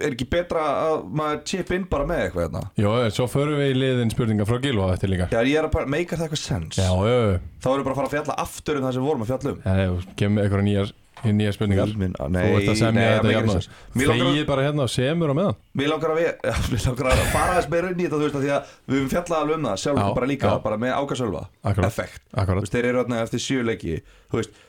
er 0.00 0.14
ekki 0.14 0.28
betra 0.32 0.62
að 0.88 1.02
maður 1.20 1.42
chip 1.50 1.72
in 1.76 1.84
bara 1.90 2.06
með 2.08 2.22
eitthvað 2.26 2.46
hérna? 2.46 2.62
Jó, 2.80 2.92
en 3.04 3.10
svo 3.12 3.26
förum 3.28 3.58
við 3.60 3.74
í 3.74 3.78
liðin 3.82 4.12
spurninga 4.14 4.46
frá 4.48 4.60
Gilva 4.64 4.92
eftir 4.94 5.12
líka. 5.12 5.28
Já, 5.32 5.42
ég 5.44 5.58
er 5.60 5.68
að 5.68 5.74
bara, 5.74 5.86
meikar 5.86 6.16
það 6.18 6.28
eitthvað 6.30 6.44
sens 6.44 6.78
Já, 6.80 6.88
já, 6.88 7.18
já. 7.32 7.40
Þá 7.60 7.68
erum 7.74 7.82
við 7.82 7.88
bara 7.90 7.94
að 7.94 8.00
fara 8.00 8.08
að 8.08 8.16
fjalla 8.16 8.38
aftur 8.46 8.78
um 8.80 8.86
það 8.88 8.92
sem 8.96 9.02
við 9.04 9.10
vorum 9.12 9.26
að 9.26 9.30
fjalla 9.34 9.52
um. 9.52 9.60
Já, 9.66 9.74
já, 9.84 10.14
kemur 10.22 10.42
eitthvað 10.46 10.64
nýjar, 10.68 10.92
nýjar 11.28 11.54
spurningar. 11.58 11.92
Minn, 11.98 12.14
Þú 12.14 12.28
ert 12.54 12.68
að 12.72 12.76
semja 12.78 12.92
nei, 12.94 13.02
þetta 13.08 13.26
meikar 13.26 13.36
jafnvæg 13.36 13.56
sens. 13.58 13.68
Þegið 13.98 14.46
bara 14.48 14.64
hérna 14.68 14.84
og 14.86 14.92
semur 14.94 15.28
á 15.28 15.34
meðan. 15.34 15.56
Mér 15.80 15.90
langar 15.92 16.12
að 16.14 16.20
við, 16.22 16.28
já, 16.48 16.54
mér 16.72 16.86
langar 16.88 17.10
að 17.10 17.22
fara 17.34 17.50
aðeins 17.56 17.70
meira 17.74 17.90
inn 17.92 17.98
í 17.98 18.06
þetta, 18.06 18.16
þú 18.16 18.24
veist, 18.28 18.38
að 18.38 18.46
því 18.46 18.52
að 18.54 18.72
við 18.88 18.96
höfum 18.98 19.10
fjallað 19.16 19.42
alveg 19.42 19.58
um 19.58 19.66
það 19.68 19.82
sjálf, 19.82 19.98
Já, 19.98 20.14
bara 20.20 20.30
líka, 20.30 20.54
bara 20.62 20.78
með 20.78 20.94
ákasölva, 21.02 21.42
effekt. 21.90 22.22
Þú 22.38 22.60
veist, 22.62 22.72
þeir 22.78 22.88
eru 22.92 23.02
þarna 23.02 23.22
eftir 23.26 23.42
sjö 23.48 23.66
leiki, 23.66 23.98
þú 24.30 24.40
veist, 24.40 24.62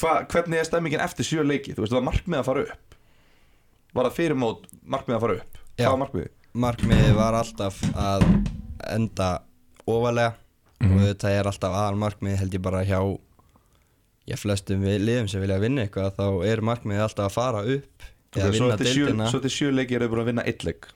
hva, 0.00 0.14
hvernig 0.30 0.58
er 0.60 0.68
stemmingin 0.68 1.00
eftir 1.04 1.26
sjö 1.26 1.44
leiki, 1.46 1.74
þú 1.76 1.84
veist, 1.84 1.94
var 1.96 2.04
markmið 2.06 2.40
að 2.42 2.48
fara 2.50 2.64
upp? 2.68 2.98
Var 3.98 4.08
það 4.08 4.16
fyrir 4.18 4.38
mót 4.38 4.66
markmið 4.84 5.16
að 5.16 5.24
fara 5.24 5.38
upp? 5.42 5.58
Já. 5.78 5.84
Hvað 5.86 5.94
var 5.94 6.02
markmiðið? 6.06 6.34
markmiðið 6.58 7.14
var 7.18 7.36
alltaf 7.38 7.76
að 7.94 8.22
enda 8.94 9.26
ofalega 9.86 10.34
Mhm. 10.80 10.92
og 10.94 11.00
þetta 11.08 11.30
er 11.34 11.46
alltaf 11.50 11.72
aðal 11.74 11.98
markmiðið 11.98 12.38
held 12.38 12.54
ég 12.54 12.62
bara 12.62 12.84
hjá 12.86 12.98
já, 14.28 14.36
flestum 14.38 14.82
við 14.84 15.00
liðum 15.02 15.28
sem 15.30 15.40
vilja 15.42 15.58
vinna 15.62 15.82
eitthvað 15.86 16.12
þá 16.18 16.26
er 16.46 16.60
markmiðið 16.62 17.02
alltaf 17.04 17.26
að 17.26 17.34
fara 17.34 17.62
upp 17.64 18.06
eða 18.38 18.50
vinna 18.54 18.76
deildina 18.78 19.28
svo 19.30 19.40
eftir 19.40 19.54
sjö 19.54 19.70
leiki 19.74 19.96
eru 19.98 20.06
þau 20.08 20.12
búin 20.14 20.22
að 20.22 20.30
vinna 20.32 20.44
eitt 20.46 20.64
leik 20.64 20.86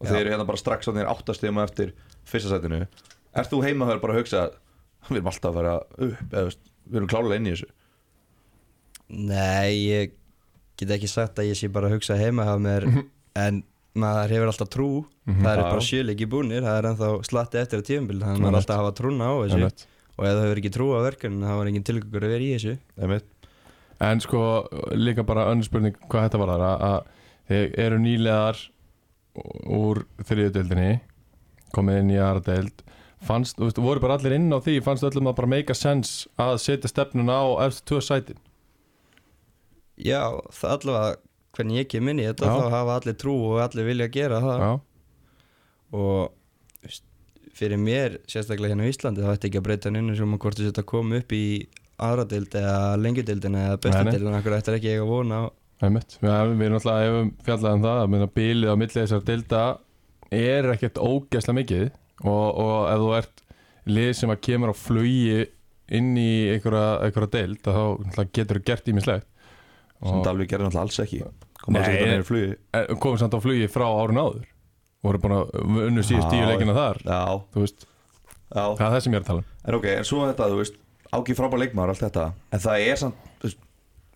og 0.00 0.06
þeir 0.08 0.20
eru 0.20 0.30
hérna 0.34 0.46
bara 0.48 0.60
strax 0.60 0.88
á 0.88 0.92
þeir 0.92 1.08
áttastegum 1.12 1.60
eftir 1.64 1.92
fyrsta 2.24 2.50
sætinu. 2.54 2.86
Ert 3.34 3.50
þú 3.50 3.62
heima 3.64 3.86
að 3.88 4.00
bara 4.00 4.14
að 4.14 4.20
hugsa, 4.22 4.42
við 5.08 5.16
erum 5.20 5.26
alltaf 5.30 5.50
að 5.50 5.58
fara 5.60 5.74
upp, 5.80 6.22
eða, 6.32 6.54
við 6.90 6.96
erum 7.00 7.08
klálega 7.10 7.36
inn 7.40 7.46
í 7.46 7.52
þessu? 7.54 7.68
Nei, 9.10 9.74
ég 9.90 10.12
get 10.78 10.92
ekki 10.94 11.08
sagt 11.10 11.40
að 11.42 11.50
ég 11.50 11.58
sé 11.58 11.68
bara 11.72 11.90
að 11.90 11.98
hugsa 11.98 12.16
heima 12.18 12.46
hjá 12.46 12.54
mér 12.62 12.86
en 13.44 13.62
maður 13.98 14.34
hefur 14.36 14.52
alltaf 14.52 14.70
trú. 14.70 14.88
Það 15.26 15.50
eru 15.52 15.64
Já. 15.64 15.70
bara 15.70 15.86
sjöleiki 15.86 16.28
búnir, 16.30 16.62
það 16.64 16.78
er 16.78 16.88
ennþá 16.90 17.10
slatti 17.26 17.60
eftir 17.60 17.82
að 17.82 17.88
tíðumbil, 17.90 18.18
þannig 18.22 18.38
að 18.38 18.44
maður 18.44 18.54
er 18.54 18.60
alltaf 18.60 18.76
að 18.76 18.82
hafa 18.84 18.96
trúna 19.00 19.30
á 19.30 19.34
þessu. 19.42 19.86
Og 20.16 20.26
ef 20.26 20.34
það 20.34 20.42
hefur 20.44 20.60
ekki 20.62 20.72
trú 20.74 20.88
á 20.94 20.98
verkefninu 21.06 21.48
þá 21.48 21.54
er 21.56 21.70
engin 21.70 21.86
tilgöngur 21.88 22.26
að 22.26 22.34
vera 22.34 22.46
í 22.46 22.50
þessu. 22.54 22.74
En 24.00 24.22
sko, 24.24 24.42
líka 24.96 25.24
bara 25.28 25.48
önnur 25.52 25.66
spurning 25.68 25.96
hvað 26.06 26.26
þetta 26.28 26.40
var 26.40 26.52
þar 26.54 26.66
að, 26.66 26.84
að 26.90 27.48
þið 27.50 27.74
eru 27.84 27.98
nýlegar 28.00 28.62
úr 29.80 30.02
þriðudeldinni 30.28 30.92
komið 31.74 32.00
inn 32.02 32.14
í 32.14 32.20
aðra 32.20 32.44
deild. 32.46 32.84
Fannst, 33.26 33.58
þú 33.58 33.66
veist, 33.68 33.80
voru 33.84 34.00
bara 34.00 34.16
allir 34.16 34.38
inn 34.38 34.48
á 34.48 34.58
því 34.64 34.78
fannst 34.86 35.04
öllum 35.04 35.28
að 35.28 35.36
bara 35.42 35.50
make 35.52 35.74
a 35.74 35.76
sense 35.76 36.30
að 36.40 36.54
setja 36.62 36.88
stefnuna 36.88 37.36
á 37.36 37.46
eftir 37.66 37.84
tvö 37.90 38.00
sætin 38.06 38.38
Já, 40.00 40.22
það 40.54 40.74
allavega 40.76 41.16
hvernig 41.56 41.80
ég 41.80 41.88
kem 41.90 42.08
inn 42.12 42.20
í 42.22 42.26
þetta 42.28 42.46
Já. 42.46 42.54
þá 42.60 42.74
hafa 42.76 42.96
allir 43.00 43.16
trú 43.20 43.34
og 43.50 43.58
allir 43.64 43.88
vilja 43.90 44.06
gera 44.14 44.38
það. 44.44 44.62
Já, 44.64 44.70
og 45.98 46.86
veist, 46.86 47.04
fyrir 47.58 47.80
mér, 47.82 48.18
sérstaklega 48.30 48.72
hérna 48.74 48.86
á 48.86 48.90
Íslandi 48.92 49.24
þá 49.24 49.32
ætti 49.34 49.50
ekki 49.50 49.60
að 49.60 49.66
breyta 49.66 49.90
hann 49.90 49.98
inn 50.00 50.16
sem 50.18 50.36
að 50.36 50.42
hvort 50.44 50.60
þú 50.60 50.68
setja 50.68 50.84
að 50.84 50.90
koma 50.92 51.20
upp 51.20 51.34
í 51.36 51.44
aðradeild 52.00 52.54
eða 52.62 52.76
lengjudeildina 53.02 53.64
eða 53.66 53.74
Nei, 53.74 53.80
nei. 53.80 53.82
bestadeildina, 53.88 54.38
okkur 54.40 54.56
ættir 54.56 54.78
ekki 54.78 54.92
eiga 54.94 55.08
vona 55.10 55.40
á. 55.42 55.44
Einmitt. 55.80 56.16
Við, 56.20 56.32
við 56.60 56.66
erum 56.68 56.78
alltaf, 56.78 57.00
ef 57.04 57.14
við 57.16 57.30
fjallaðum 57.48 57.84
það 57.86 58.02
að 58.20 58.26
bílið 58.36 58.70
á 58.72 58.76
milli 58.80 58.94
þessar 58.96 59.22
deilda 59.28 59.62
er 60.40 60.68
ekkert 60.74 61.00
ógeðslega 61.00 61.58
mikið. 61.60 61.86
Og, 62.20 62.46
og 62.60 62.78
ef 62.92 63.00
þú 63.00 63.12
ert 63.16 63.42
lið 63.90 64.10
sem 64.18 64.32
að 64.32 64.42
kemur 64.44 64.72
á 64.72 64.76
flugi 64.76 65.38
inn 65.90 66.10
í 66.20 66.30
einhverja, 66.52 67.00
einhverja 67.06 67.32
deild 67.34 67.70
að 67.72 67.78
þá 68.14 68.20
getur 68.36 68.60
þú 68.60 68.64
gert 68.68 68.90
ímislegt 68.92 69.26
sem 70.02 70.22
Dalvik 70.24 70.50
gerði 70.50 70.68
náttúrulega 70.68 70.86
alls 70.86 71.00
ekki. 71.04 71.20
Kom 71.60 71.76
alls 71.76 71.88
ekki 71.90 72.04
þannig 72.04 72.24
í 72.24 72.28
flugi. 72.28 72.52
komum 73.04 73.20
samt 73.20 73.36
á 73.36 73.40
flugi 73.44 73.70
frá 73.72 73.86
árun 73.88 74.20
áður. 74.20 74.44
Voru 75.04 75.22
búin 75.22 75.36
að 75.38 75.56
unnu 75.86 76.04
síðust 76.04 76.32
tíu 76.32 76.44
leikina 76.48 76.76
þar. 76.76 77.00
já, 77.04 77.22
þú 77.54 77.64
veist, 77.64 77.88
já. 78.52 78.64
það 78.64 78.84
er 78.86 78.94
það 78.94 79.02
sem 79.04 79.14
ég 79.14 79.18
er 79.20 79.24
að 79.24 79.30
tala 79.30 79.42
um. 79.44 79.50
En 79.64 79.78
ok, 79.78 79.88
en 79.96 80.08
svo 80.08 80.26
þetta, 80.28 80.48
þú 80.52 80.60
veist 80.60 80.78
ágif 81.10 81.40
frábær 81.40 81.62
leikmaður 81.64 81.94
allt 81.94 82.04
þetta. 82.04 82.26
En 82.52 82.62
það 82.64 82.86
er 82.90 83.00
samt, 83.00 83.26
veist 83.44 83.66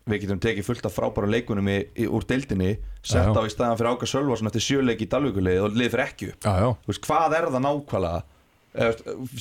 við 0.05 0.21
getum 0.21 0.41
tekið 0.41 0.67
fullt 0.67 0.85
af 0.85 0.93
frábæra 0.93 1.29
leikunum 1.29 1.69
í, 1.71 1.79
í, 1.97 2.05
úr 2.05 2.25
deildinni 2.29 2.75
sett 3.01 3.31
Já, 3.31 3.33
á 3.33 3.41
í 3.41 3.49
staðan 3.49 3.79
fyrir 3.79 3.95
Áka 3.95 4.09
Sölvarsson 4.09 4.49
eftir 4.51 4.61
sjöleiki 4.61 5.07
í 5.07 5.09
Dalvíkulið 5.09 5.63
og 5.65 5.79
lið 5.79 5.95
fyrir 5.95 6.03
ekki 6.05 6.27
upp 6.29 6.45
já, 6.45 6.51
já, 6.61 6.67
þú 6.83 6.91
veist, 6.91 7.07
hvað 7.07 7.35
er 7.39 7.47
það 7.55 7.63
nákvæmlega 7.65 8.19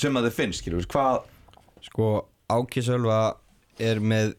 sem 0.01 0.17
að 0.17 0.29
þið 0.29 0.39
finnst, 0.39 0.63
skilur, 0.63 0.79
þú 0.79 0.81
veist, 0.81 0.95
hvað 0.95 1.85
Sko, 1.85 2.09
Áki 2.49 2.85
Sölva 2.87 3.19
er 3.83 4.01
með 4.01 4.33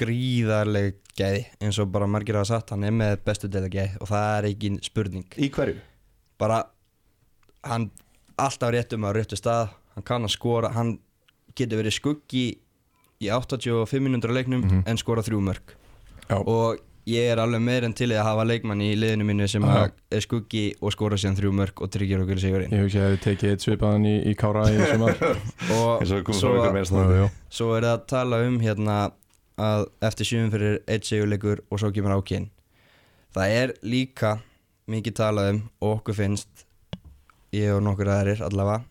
gríðarleg 0.00 0.98
gæði 1.18 1.42
eins 1.60 1.78
og 1.82 1.90
bara 1.92 2.06
margir 2.10 2.38
hafa 2.38 2.48
sagt, 2.54 2.70
hann 2.74 2.84
er 2.88 2.94
með 2.96 3.18
bestu 3.26 3.48
deila 3.52 3.68
gæði 3.72 4.00
og 4.00 4.08
það 4.10 4.28
er 4.38 4.48
ekki 4.50 4.72
spurning 4.86 5.26
í 5.38 5.50
hverju? 5.52 5.78
bara 6.40 6.62
hann 7.68 7.90
alltaf 8.40 8.72
réttum 8.72 9.04
á 9.04 9.10
réttu 9.12 9.36
stað 9.36 9.68
hann 9.96 10.06
kann 10.06 10.24
að 10.24 10.32
skora, 10.36 10.70
hann 10.72 10.98
getur 11.58 11.82
verið 11.82 11.96
skuggi 11.98 12.44
í 13.20 13.28
85 13.28 14.00
minútur 14.00 14.32
leiknum 14.32 14.62
Mhm. 14.64 14.84
en 14.86 14.96
skora 14.96 15.20
þrjú 15.26 15.40
mörg 15.44 15.74
Já. 16.30 16.38
og 16.46 16.78
ég 17.10 17.26
er 17.32 17.40
alveg 17.42 17.60
meir 17.60 17.84
en 17.84 17.92
til 17.92 18.08
að 18.14 18.22
hafa 18.24 18.44
leikmann 18.46 18.80
í 18.80 18.94
liðinu 18.96 19.24
mínu 19.26 19.48
sem 19.50 19.62
að 19.64 19.90
er 20.12 20.20
skuggi 20.24 20.74
og 20.80 20.92
skora 20.94 21.16
síðan 21.18 21.36
þrjú 21.36 21.52
mörg 21.58 21.82
og 21.82 21.90
tryggir 21.90 22.22
okkur 22.22 22.38
sigurinn 22.40 22.70
ég 22.72 22.84
hugsi 22.86 23.00
að 23.02 23.16
þið 23.16 23.22
tekið 23.24 23.50
eitt 23.50 23.64
svipaðan 23.66 24.06
í, 24.06 24.14
í 24.30 24.34
Kára 24.38 24.62
og 25.74 26.06
svo, 26.06 26.20
Jú, 26.22 27.16
jú. 27.18 27.30
svo 27.50 27.74
er 27.76 27.82
það 27.82 27.94
að 27.96 28.06
tala 28.06 28.40
um 28.46 28.58
hérna 28.62 28.98
að 29.60 29.86
eftir 30.08 30.28
sjöfum 30.30 30.52
fyrir 30.54 30.78
eitt 30.90 31.04
sigurleikur 31.08 31.62
og 31.70 31.80
svo 31.82 31.90
kemur 31.94 32.16
ákinn. 32.18 32.48
Það 33.36 33.54
er 33.62 33.72
líka 33.86 34.34
mikið 34.90 35.14
talað 35.20 35.50
um 35.54 35.60
og 35.80 35.96
okkur 36.00 36.16
finnst 36.18 36.64
ég 37.54 37.72
og 37.76 37.82
nokkur 37.86 38.08
aðrir 38.10 38.40
allavega 38.46 38.84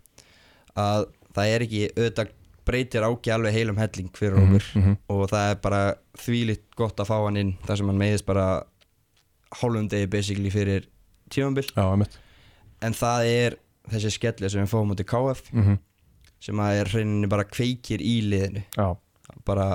að 0.79 1.07
það 1.35 1.53
er 1.55 1.65
ekki 1.65 1.81
auðvitað 1.95 2.35
breytir 2.69 3.05
áki 3.07 3.31
alveg 3.33 3.55
heilum 3.55 3.79
helling 3.81 4.09
fyrir 4.15 4.38
Mhm, 4.38 4.45
okkur. 4.45 4.65
mhm. 4.81 4.97
og 5.09 5.23
það 5.31 5.51
er 5.51 5.55
bara 5.63 5.81
þvílitt 6.21 6.65
gott 6.77 6.99
að 7.01 7.09
fá 7.09 7.17
hann 7.25 7.38
inn 7.41 7.53
þar 7.65 7.77
sem 7.81 7.88
hann 7.89 7.97
meiðist 7.99 8.25
bara 8.29 8.45
hálfum 9.59 9.88
degi 9.89 10.07
basically 10.11 10.51
fyrir 10.53 10.85
tímambil 11.33 11.65
já, 11.73 11.83
einmitt. 11.91 12.17
En 12.81 12.93
það 12.93 13.25
er 13.27 13.55
þessi 13.89 14.11
skelli 14.13 14.49
sem 14.49 14.61
við 14.63 14.69
fáum 14.71 14.91
út 14.93 15.01
í 15.01 15.07
KF 15.09 15.51
mm 15.53 15.77
sem 16.39 16.55
að 16.63 16.77
er 16.79 16.88
reyninni 16.93 17.27
bara 17.27 17.43
kveikir 17.43 17.99
í 17.99 18.21
liðinu. 18.23 18.61
Já, 18.77 18.95
bara 19.43 19.65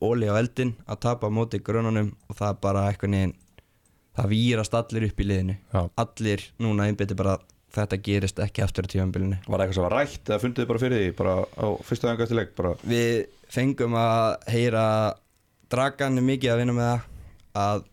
óli 0.00 0.28
á 0.30 0.34
eldin 0.40 0.74
að 0.88 1.00
tapa 1.06 1.30
móti 1.32 1.60
grunanum 1.64 2.12
og 2.28 2.36
það 2.38 2.52
er 2.52 2.60
bara 2.64 2.88
eitthvað 2.88 3.14
neginn 3.14 3.36
það 4.16 4.30
výrast 4.32 4.76
allir 4.76 5.06
upp 5.06 5.20
í 5.20 5.26
liðinu. 5.26 5.56
Já, 5.72 5.80
allir 6.02 6.44
núna 6.60 6.88
einbytti 6.88 7.16
bara 7.18 7.38
þetta 7.74 7.98
gerist 8.02 8.40
ekki 8.42 8.64
aftur 8.64 8.88
á 8.88 8.90
tímanbylunni 8.90 9.38
var 9.46 9.60
það 9.60 9.64
eitthvað 9.64 9.78
sem 9.78 9.86
var 9.86 9.94
rætt 9.94 10.30
eða 10.30 10.42
fundið 10.42 10.62
þið 10.64 10.70
bara 10.70 10.82
fyrir 10.82 11.02
því 11.02 11.12
bara 11.20 11.34
á 11.46 11.66
fyrstu 11.86 12.40
bara, 12.58 12.72
við 12.82 13.12
fengum 13.50 13.96
að 14.00 14.24
heyra 14.50 14.84
dragan 15.70 16.22
mikið 16.26 16.54
að 16.54 16.62
vinna 16.64 16.74
með 16.74 16.90
það 16.90 17.62
að 17.62 17.84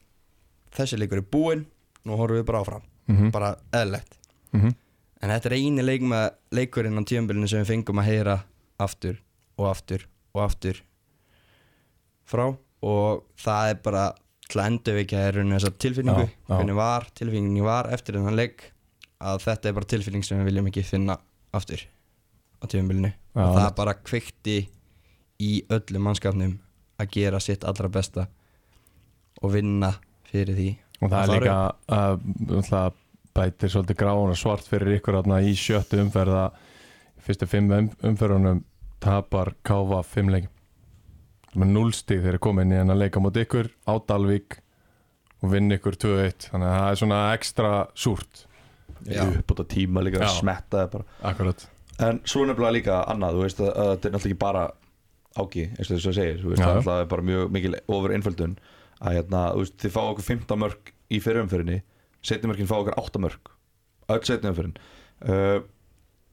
þessi 0.78 1.00
leikur 1.02 1.22
er 1.22 1.30
búinn 1.36 1.64
nú 2.08 2.18
horfum 2.18 2.40
við 2.40 2.48
bara 2.50 2.64
áfram. 2.64 2.84
Mm 3.08 3.32
bara 3.32 3.56
eðlegt 3.72 4.18
-hmm. 4.52 4.74
en 5.22 5.30
þetta 5.30 5.50
er 5.50 5.56
eini 5.56 5.84
leik 5.84 6.02
með 6.02 6.32
leikurinn 6.52 7.00
á 7.00 7.04
tímanbylunni 7.06 7.48
sem 7.48 7.62
við 7.62 7.68
fengum 7.72 8.00
að 8.00 8.10
heyra 8.10 8.44
aftur 8.78 9.22
og 9.58 9.70
aftur 9.70 10.08
og 10.34 10.44
aftur 10.44 10.82
frá 12.28 12.46
og 12.88 13.24
það 13.42 13.70
er 13.74 13.80
bara 13.84 14.06
til 14.48 14.62
að 14.62 14.70
endurvekja 14.72 15.22
er 15.28 15.38
raunin 15.40 15.58
þessa 15.58 15.72
tilfinningu 15.84 16.24
Já, 16.24 16.30
já. 16.32 16.54
hvernig 16.56 16.76
var, 16.78 17.08
tilfinningin 17.18 17.66
var 17.68 17.90
eftir 17.96 18.16
þennan 18.20 18.38
leik 18.38 18.68
að 19.20 19.42
þetta 19.48 19.70
er 19.72 19.76
bara 19.80 19.90
tilfinning 19.96 20.24
sem 20.24 20.40
við 20.40 20.50
viljum 20.52 20.70
ekki 20.70 20.84
finna 20.88 21.18
aftur 21.58 21.82
á 22.62 22.66
Já, 22.68 23.44
og 23.44 23.54
það 23.54 23.64
einmitt. 23.64 23.76
bara 23.78 23.94
kveikti 24.08 24.58
í 25.44 25.52
öllum 25.74 26.06
mannskapnum 26.08 26.56
að 27.02 27.12
gera 27.14 27.40
sitt 27.44 27.66
allra 27.68 27.90
besta 27.94 28.28
og 29.44 29.52
vinna 29.54 29.92
fyrir 30.32 30.56
því 30.58 30.70
og 31.02 31.12
það 31.12 31.18
er 31.18 31.28
Það 31.28 31.36
er- 31.36 31.44
líka 31.44 31.58
að 31.98 32.16
uh, 32.74 32.96
bætir 33.38 33.70
svolítið 33.70 34.00
gráun 34.00 34.32
og 34.34 34.40
svart 34.40 34.66
fyrir 34.66 34.96
ykkur 34.98 35.20
þarna 35.20 35.42
í 35.46 35.52
sjöttu 35.54 36.00
umferða 36.02 36.48
fyrstu 37.22 37.46
fimm 37.52 37.70
um, 37.76 37.90
umferðunum 38.10 38.64
tapar 39.04 39.52
Káfa 39.68 40.00
fimm 40.08 40.32
leikjum 40.34 40.54
með 41.56 41.74
núlstig 41.76 42.22
þeir 42.24 42.34
eru 42.36 42.44
komin 42.44 42.74
í 42.74 42.80
hennar 42.80 43.00
leika 43.00 43.22
mot 43.24 43.38
ykkur 43.38 43.70
á 43.88 43.94
Dalvík 44.10 44.60
og 45.44 45.54
vinn 45.54 45.72
ykkur 45.72 45.98
2-1 46.02 46.50
þannig 46.52 46.68
að 46.68 46.78
það 46.82 46.92
er 46.92 47.02
svona 47.04 47.22
ekstra 47.38 47.72
súrt. 47.96 48.44
Já. 49.06 49.22
upp 49.30 49.52
á 49.52 49.54
þetta 49.54 49.66
tíma 49.70 50.02
líka 50.02 50.24
að 50.26 50.40
smetta 50.40 50.80
það 50.82 50.94
bara. 50.96 51.06
Akkurat. 51.30 51.68
En 52.04 52.20
svo 52.26 52.44
nefnilega 52.46 52.74
líka 52.76 52.98
annað, 53.12 53.38
þú 53.38 53.44
veist 53.46 53.62
að, 53.62 53.70
að 53.70 53.90
þetta 53.92 54.08
er 54.10 54.16
náttúrulega 54.16 54.34
ekki 54.34 54.42
bara 54.42 54.64
ági, 55.38 55.66
eins 55.78 55.88
og 55.90 55.94
þess 55.94 56.10
að 56.10 56.18
segir, 56.18 56.40
þú 56.42 56.52
veist, 56.52 56.64
Já. 56.64 56.82
það 56.88 57.02
er 57.04 57.10
bara 57.14 57.26
mjög 57.30 57.54
mikil 57.54 57.74
ofur 57.86 58.14
einföldun 58.16 58.56
að 58.98 59.18
hérna, 59.18 59.44
þú 59.54 59.64
veist, 59.64 59.78
þið 59.84 59.94
fá 59.94 60.02
okkur 60.04 60.28
15 60.28 60.62
mörg 60.64 60.92
í 61.14 61.20
fyrirumfyrinni, 61.24 61.78
setjumörkin 62.26 62.70
fá 62.70 62.76
okkur 62.80 62.98
8 63.02 63.22
mörg, 63.24 63.52
öll 64.14 64.24
setjumörkin 64.30 64.78
uh, 64.78 65.60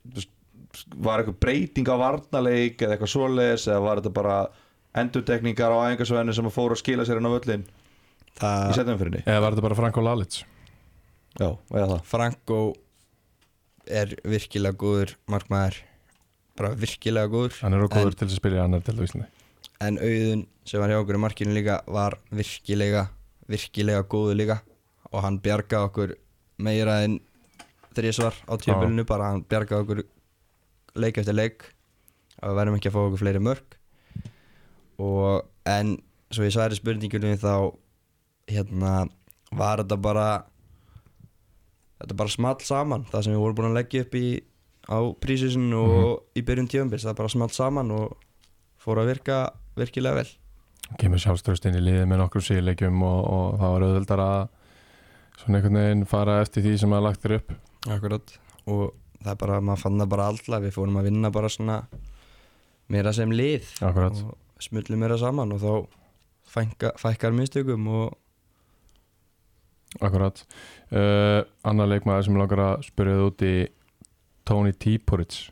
þú 0.08 0.18
veist, 0.18 0.32
var 0.96 1.22
eitthvað 1.22 1.40
breyting 1.44 1.90
á 1.92 1.96
varnaleik 2.00 2.80
eða 2.82 2.96
eitthvað 2.96 3.12
svoleiðis, 3.12 3.68
eða 3.68 3.84
var 3.84 4.00
þetta 4.00 4.14
bara 4.16 4.38
endurtekningar 5.02 5.74
á 5.74 5.78
æfingarsvæðinu 5.90 6.34
sem 6.36 6.48
að 6.50 6.56
fóru 6.56 6.76
að 6.76 6.82
skila 6.84 7.06
sér 7.08 7.20
inn 7.20 7.28
á 7.30 7.34
völlin 7.34 7.64
í 7.64 8.38
það, 8.38 8.74
setjumörkinni? 8.78 9.22
eða 9.26 9.40
var 9.44 9.54
þetta 9.54 9.66
bara 9.68 9.78
Franko 9.78 10.04
Lalic 10.04 10.42
Já, 11.34 11.48
eða 11.74 11.86
það. 11.90 12.02
Franko 12.06 12.58
er 13.90 14.12
virkilega 14.22 14.78
góður 14.78 15.16
markmaður. 15.30 15.80
Bara 16.54 16.70
virkilega 16.78 17.30
góður. 17.32 17.56
Hann 17.64 17.74
er 17.74 17.82
okkur 17.88 18.14
til 18.14 18.28
þess 18.28 18.36
að 18.36 18.38
spila 18.38 18.60
í 18.60 18.62
annar 18.62 18.84
til 18.86 18.94
Íslandi. 19.02 19.26
En 19.82 19.98
auðun 19.98 20.44
sem 20.64 20.80
var 20.80 20.92
hjá 20.92 21.00
okkur 21.00 21.18
í 21.18 21.22
markinu 21.24 21.56
líka 21.56 21.80
var 21.90 22.16
virkilega 22.30 23.08
virkilega 23.50 24.06
góður 24.06 24.38
líka. 24.38 24.60
Og 25.10 25.24
hann 25.26 25.40
bjargaði 25.42 25.90
okkur 25.90 26.14
meira 26.62 27.00
en 27.04 27.18
þrísvar 27.98 28.38
á 28.46 28.54
tíubilinu 28.62 29.04
bara 29.08 29.32
hann 29.32 29.42
bjargaði 29.50 29.82
okkur 29.84 30.04
leik 31.02 31.18
eftir 31.18 31.34
leik. 31.34 31.66
Að 32.38 32.52
við 32.52 32.60
verðum 32.62 32.78
ekki 32.78 32.92
að 32.92 32.94
fá 32.94 33.02
okkur 33.08 33.24
fleiri 33.24 33.42
mörg 33.42 33.78
og 35.02 35.44
en 35.68 35.96
svo 36.30 36.46
ég 36.46 36.54
sværi 36.54 36.78
spurningunum 36.78 37.38
þá 37.40 37.54
hérna 38.50 38.94
var 39.54 39.82
þetta 39.82 39.98
bara 40.02 40.28
þetta 42.02 42.18
bara 42.18 42.34
small 42.34 42.58
saman 42.60 43.06
það 43.10 43.26
sem 43.26 43.34
við 43.34 43.42
vorum 43.42 43.58
búin 43.58 43.70
að 43.70 43.78
leggja 43.80 44.04
upp 44.04 44.18
í 44.18 44.26
á 44.84 44.98
prísísun 45.20 45.70
og 45.78 46.36
í 46.36 46.42
byrjun 46.44 46.68
tíumbils 46.68 47.06
það 47.06 47.20
bara 47.22 47.32
small 47.32 47.52
saman 47.54 47.92
og 47.94 48.16
fór 48.84 49.00
að 49.00 49.14
virka 49.14 49.38
virkilega 49.78 50.20
vel. 50.20 50.28
Kemur 51.00 51.22
sjálfströst 51.22 51.64
inn 51.68 51.78
í 51.78 51.82
liðið 51.82 52.08
með 52.10 52.20
nokkrum 52.20 52.44
síðleikjum 52.44 53.00
og, 53.06 53.20
og 53.24 53.54
það 53.60 53.74
var 53.74 53.86
auðvöldar 53.86 54.24
að 54.24 54.42
svona 55.40 55.58
einhvern 55.58 55.80
veginn 55.80 56.08
fara 56.08 56.36
eftir 56.44 56.66
því 56.66 56.74
sem 56.82 56.94
að 56.94 57.06
lagt 57.08 57.24
er 57.26 57.36
upp. 57.38 57.54
Akkurat. 57.90 58.34
Og 58.68 58.82
það 59.22 59.32
er 59.32 59.40
bara, 59.40 59.60
maður 59.64 59.84
fann 59.86 60.02
það 60.02 60.12
bara 60.12 60.28
alltaf 60.32 60.64
við 60.66 60.76
fórum 60.76 61.00
að 61.00 61.08
vinna 61.08 61.32
bara 61.34 61.50
svona 61.52 61.78
meira 62.92 63.14
sem 63.16 63.32
lið. 63.32 63.70
Akkurat. 63.80 64.20
og 64.20 64.43
smullum 64.62 65.00
meira 65.02 65.18
saman 65.20 65.54
og 65.54 65.62
þá 65.62 65.72
fænka, 66.54 66.92
fækkar 67.00 67.34
mistökum 67.36 67.88
og 67.88 68.20
Akkurat. 70.02 70.40
Uh, 70.90 71.46
Annar 71.62 71.86
leikmaður 71.86 72.26
sem 72.26 72.38
langar 72.38 72.62
að 72.64 72.86
spyrja 72.88 73.14
þið 73.14 73.28
út 73.28 73.44
í 73.46 73.54
Tony 74.42 74.72
Típorits 74.74 75.44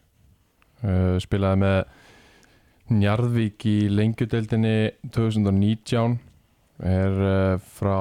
uh, 0.82 1.14
spilaði 1.22 1.60
með 1.62 1.78
Njarðvík 2.92 3.66
í 3.70 3.76
lengjudeildinni 3.92 4.74
2019 5.14 6.18
er 6.90 7.22
uh, 7.22 7.62
frá 7.78 7.98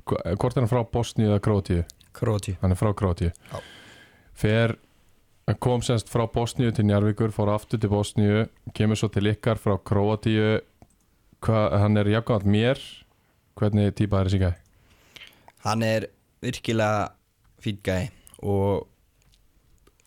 hvort 0.00 0.56
er 0.56 0.62
hann 0.62 0.72
frá 0.72 0.80
Bosníu 0.88 1.28
eða 1.28 1.42
Krótíu? 1.44 1.84
króti 2.16 2.56
Hann 2.62 2.72
er 2.74 2.80
frá 2.80 2.90
Krótíu 2.96 3.30
fer 4.34 4.74
hann 5.48 5.58
kom 5.58 5.82
semst 5.82 6.08
frá 6.12 6.26
Bosníu 6.30 6.72
til 6.74 6.86
Njarðvíkur 6.88 7.32
fór 7.34 7.50
aftur 7.54 7.80
til 7.80 7.90
Bosníu 7.92 8.46
kemur 8.76 8.98
svo 8.98 9.08
til 9.12 9.30
ykkar 9.32 9.58
frá 9.60 9.76
Krótíu 9.78 10.60
hann 11.46 11.96
er 11.96 12.10
jafnkvæmt 12.12 12.44
mér 12.46 12.80
hvernig 13.58 13.94
típa 13.98 14.20
er 14.20 14.28
þessi 14.28 14.40
gæði? 14.42 14.54
hann 15.64 15.82
er 15.82 16.06
virkilega 16.42 17.08
fýt 17.60 17.80
gæ 17.84 17.98
og 18.42 18.86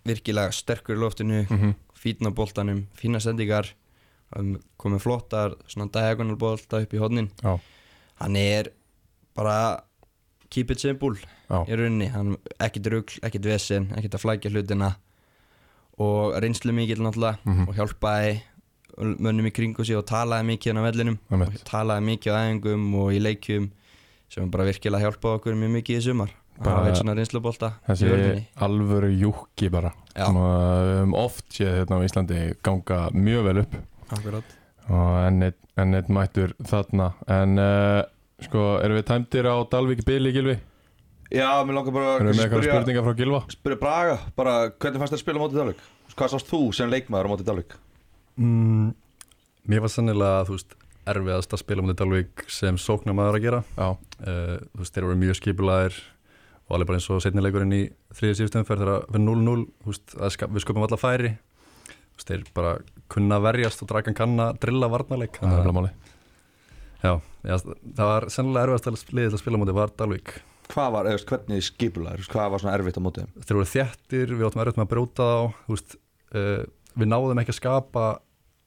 virkilega 0.05 0.51
sterkur 0.51 0.95
í 0.97 0.99
loftinu 0.99 1.45
Mm 1.49 1.57
-hmm. 1.59 1.73
fýtn 2.03 2.27
á 2.27 2.31
boltanum, 2.35 2.87
fína 2.95 3.19
sendingar 3.19 3.73
komið 4.77 4.99
flottar 4.99 5.55
svona 5.67 5.91
diagonal 5.93 6.35
bolta 6.35 6.77
upp 6.81 6.93
í 6.93 6.97
hodnin 6.99 7.29
Já. 7.43 7.59
hann 8.15 8.35
er 8.35 8.65
bara 9.35 9.83
keep 10.49 10.71
it 10.71 10.79
simple 10.79 11.15
Já. 11.49 11.65
í 11.67 11.75
rauninni, 11.75 12.07
hann 12.07 12.37
ekkert 12.59 12.87
rugl, 12.87 13.19
ekkert 13.23 13.45
vesen 13.45 13.91
ekkert 13.97 14.15
að 14.15 14.21
flækja 14.21 14.49
hlutina 14.51 14.95
og 15.99 16.33
reynslu 16.41 16.73
mikill 16.73 17.01
náttúrulega 17.05 17.37
Mhm. 17.45 17.67
og 17.69 17.75
hjálpaði 17.75 18.41
mönnum 19.19 19.45
í 19.47 19.51
kringu 19.53 19.83
sig 19.85 19.95
og 19.97 20.05
talaði 20.05 20.45
mikið 20.53 20.77
á 20.77 20.81
vellinum. 20.91 21.17
Og 21.31 21.53
talaði 21.65 22.03
mikið 22.11 22.31
á 22.33 22.37
æfingum 22.45 22.93
og 22.95 23.11
í 23.13 23.19
leikjum 23.21 23.69
sem 24.29 24.49
bara 24.51 24.63
virkilega 24.65 25.01
hjálpaði 25.11 25.39
okkur 25.39 25.53
mjög 25.55 25.71
mikið 25.81 25.97
í 25.97 26.01
sumar. 26.01 26.29
Bara- 26.63 26.83
veit 26.85 26.95
svona 26.97 27.15
reynslubolta 27.17 27.73
í 27.89 27.95
þessi 27.95 28.45
alvöru 28.61 29.09
júkki 29.19 29.71
bara 29.71 29.91
við 30.15 31.01
höfum 31.01 31.13
oft 31.15 31.49
séð 31.49 31.73
hérna 31.79 31.97
á 31.97 32.05
Íslandi 32.05 32.55
ganga 32.61 33.09
mjög 33.11 33.43
vel 33.43 33.57
upp. 33.63 33.73
Enn 34.89 35.93
eitt, 35.95 36.09
mættur 36.09 36.53
þarna. 36.63 37.13
En 37.27 37.57
uh, 37.57 38.03
sko, 38.43 38.77
erum 38.83 38.99
við 38.99 39.07
tæmdir 39.07 39.47
á 39.49 39.55
Dalvík 39.71 40.03
Bili 40.05 40.31
Gilvi? 40.35 40.57
Já, 41.33 41.49
mér 41.65 41.73
langar 41.79 41.95
bara 41.95 42.11
Erum 42.19 42.29
við 42.29 42.43
eitthvað 42.43 42.61
spyrja, 42.61 42.73
spurningar 42.77 43.05
frá 43.07 43.15
Gilva? 43.17 43.39
spyrja 43.49 43.79
Braga 43.81 44.17
bara, 44.37 44.53
hvernig 44.77 45.01
fannst 45.01 45.15
þér 45.15 45.19
að 45.19 45.23
spila 45.23 45.41
á 45.41 45.43
móti 45.43 45.57
Dalvik? 45.57 45.81
Hvað 46.13 46.33
sást 46.35 46.49
þú 46.51 46.59
sem 46.77 46.91
leikmaður 46.93 47.29
á 47.29 47.31
móti 47.33 47.47
Dalvik? 47.47 47.73
mm, 48.37 48.91
Mér 49.71 49.79
var 49.85 49.91
sannilega, 49.93 50.43
þú 50.45 50.57
veist, 50.57 50.75
erfiðast 51.09 51.55
að 51.55 51.61
spila 51.63 51.83
mútið 51.85 51.99
Dalvík 52.03 52.43
sem 52.51 52.77
sóknarmaður 52.79 53.37
að 53.39 53.45
gera. 53.47 53.61
Já, 53.77 53.87
uh, 53.95 54.57
Þú 54.73 54.81
veist, 54.83 54.93
þeir 54.97 55.07
voru 55.07 55.19
mjög 55.23 55.39
skipulaðir 55.39 55.99
og 56.67 56.75
alveg 56.77 56.89
bara 56.89 56.99
eins 56.99 57.09
og 57.11 57.23
setnileikurinn 57.23 57.75
í 57.75 57.81
þriði 58.15 58.37
síðustum 58.39 58.67
fyrir 58.67 58.83
þegar 58.83 59.07
við 59.15 59.25
0-0 59.25 59.65
þú 59.83 59.91
veist, 59.93 60.15
að 60.19 60.33
skap, 60.35 60.53
við 60.53 60.65
sköpum 60.65 60.85
alla 60.85 60.99
færi. 60.99 61.33
Þú 61.87 62.19
veist, 62.19 62.29
þeir 62.29 62.45
bara 62.55 62.73
kunna 63.11 63.39
verjast 63.43 63.83
og 63.83 63.89
dragan 63.91 64.17
kanna 64.17 64.51
drilla 64.59 64.91
varnarleik. 64.91 65.39
Það 65.41 65.57
er 65.57 65.63
alveg 65.63 65.79
máli 65.79 65.93
Já, 67.03 67.17
já, 67.43 67.55
það 67.59 68.07
var 68.07 68.25
sennilega 68.31 68.67
erfiðast 68.69 68.85
að 68.87 69.15
liðið 69.17 69.33
til 69.33 69.37
að 69.37 69.41
spila 69.41 69.59
mútið 69.59 69.75
var 69.75 69.91
Dalvík 69.99 70.29
Hvað 70.73 70.93
var, 70.95 71.09
eða, 71.11 71.23
hvernig 71.29 71.65
skipular, 71.67 72.21
hvað 72.33 72.53
var 72.53 72.63
svona 72.63 72.75
erfitt 72.77 72.97
á 72.97 73.01
móti 73.05 73.23
þeim? 73.23 73.33
þeir 73.43 73.57
voru 73.59 73.69
þjættir, 73.69 74.31
við 74.33 74.47
áttum 74.47 74.63
erfitt 74.63 74.79
með 74.79 74.85
að 74.87 74.93
brjóta 74.93 75.27
þá 75.29 75.57
þú 75.67 75.75
veist, 75.75 75.97
uh, 76.33 76.63
við 76.97 77.11
náðum 77.11 77.41
ekki 77.43 77.53
að 77.53 77.59
skapa 77.59 78.05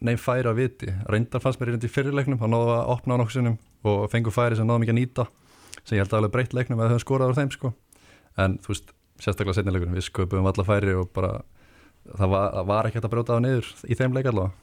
neinn 0.06 0.20
færi 0.20 0.50
að 0.50 0.60
viti. 0.60 0.92
Reyndar 1.10 1.42
fannst 1.42 1.62
mér 1.62 1.74
í 1.74 1.90
fyrirleiknum, 1.90 2.38
þá 2.38 2.46
náðum 2.52 2.70
við 2.70 2.76
að 2.76 2.92
opna 2.94 3.16
á 3.16 3.20
nokkuð 3.22 3.36
sinnum 3.38 3.58
og 3.86 4.04
fengum 4.12 4.34
færi 4.34 4.58
sem 4.58 4.68
náðum 4.68 4.84
ekki 4.84 4.94
að 4.94 5.00
nýta 5.00 5.26
sem 5.86 5.96
ég 5.96 6.04
held 6.04 6.12
að 6.12 6.20
alveg 6.20 6.34
breytt 6.34 6.54
leiknum 6.56 6.82
að 6.82 6.94
þau 6.94 7.02
skorað 7.02 7.32
úr 7.32 7.38
þeim 7.40 7.52
sko. 7.54 7.72
en 8.36 8.58
þú 8.62 8.72
veist, 8.72 8.94
sérstaklega 9.22 9.56
setni 9.56 9.72
leikunum 9.72 9.96
við 9.96 10.06
sköpum 10.10 10.46
alla 10.50 10.66
færi 10.66 10.94
og 10.98 11.08
bara 11.16 11.32
það 12.12 12.32
var, 12.34 12.48
það 12.52 12.70
var 12.70 12.88
ekki 12.88 12.98
hægt 12.98 13.08
að 13.08 13.14
brjóta 13.14 13.36
það 13.36 13.44
niður 13.46 13.70
í 13.86 13.98
þeim 13.98 14.16
leik 14.16 14.30
allavega. 14.30 14.54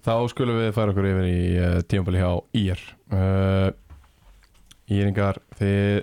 Þá 0.00 0.14
skulum 0.32 0.56
við 0.56 0.70
færa 0.72 0.94
okkur 0.94 1.06
yfir 1.10 1.26
í 1.28 1.40
uh, 1.60 1.78
tímabili 1.84 2.22
hjá 2.22 2.30
IR 2.56 2.84
uh, 3.12 3.66
Íringar 4.90 5.38
þið 5.58 6.00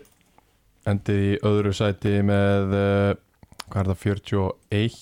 endið 0.88 1.24
í 1.26 1.32
öðru 1.48 1.74
sæti 1.76 2.14
með 2.26 2.76
uh, 2.78 3.10
hvað 3.68 3.82
er 3.82 3.90
það, 3.92 4.00
41 4.06 4.98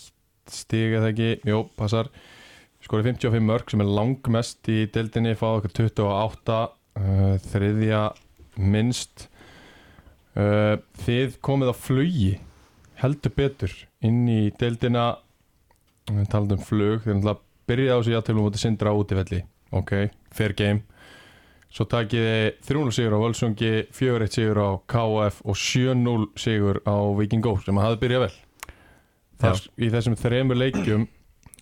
stig 0.55 0.95
eða 0.97 1.11
ekki, 1.11 1.29
jú, 1.45 1.61
passar. 1.77 2.09
Skorið 2.85 3.11
55 3.15 3.45
mörg 3.45 3.71
sem 3.71 3.81
er 3.81 3.93
langmest 3.97 4.69
í 4.69 4.83
deildinni, 4.93 5.33
fáðu 5.37 5.61
okkur 5.61 5.75
28 5.79 6.57
uh, 6.61 7.37
þriðja 7.49 8.03
minnst. 8.61 9.27
Uh, 10.35 10.75
þið 11.05 11.39
komið 11.45 11.71
á 11.71 11.75
flugi 11.77 12.31
heldur 12.99 13.33
betur 13.37 13.73
inn 14.05 14.25
í 14.29 14.41
deildina. 14.59 15.15
Við 16.09 16.29
talaðum 16.29 16.61
um 16.61 16.65
flug, 16.65 17.01
þeir 17.05 17.17
náttúrulega 17.17 17.41
byrjaði 17.65 17.97
á 17.97 17.99
sig 18.05 18.13
játtöflum 18.13 18.45
mútið 18.45 18.61
sindra 18.61 18.93
á 18.93 18.99
útifelli 18.99 19.41
ok, 19.75 20.09
fair 20.31 20.53
game 20.53 20.83
svo 21.75 21.87
takið 21.91 22.25
þið 22.29 22.69
3-0 22.69 22.95
sigur 22.95 23.15
á 23.15 23.19
Völsungi 23.19 23.71
4-1 23.95 24.37
sigur 24.37 24.61
á 24.63 24.69
KF 24.91 25.41
og 25.43 25.59
7-0 25.59 26.29
sigur 26.39 26.79
á 26.87 26.95
Viking 27.19 27.43
Go 27.43 27.57
sem 27.63 27.81
hafði 27.81 28.01
byrjað 28.05 28.25
vel. 28.25 28.35
Þar, 29.43 29.65
í 29.75 29.91
þessum 29.91 30.15
þremur 30.19 30.59
leikjum 30.61 31.09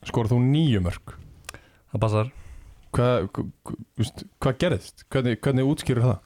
skorð 0.06 0.36
þú 0.36 0.43
nýju 0.45 0.84
mörg 0.86 1.15
það 1.93 2.04
passar. 2.06 2.30
Hvað 2.93 3.26
hva, 3.34 4.54
gerðist? 4.62 5.08
hvernig, 5.10 5.39
hvernig 5.41 5.71
útskýrur 5.71 6.06
það? 6.06 6.21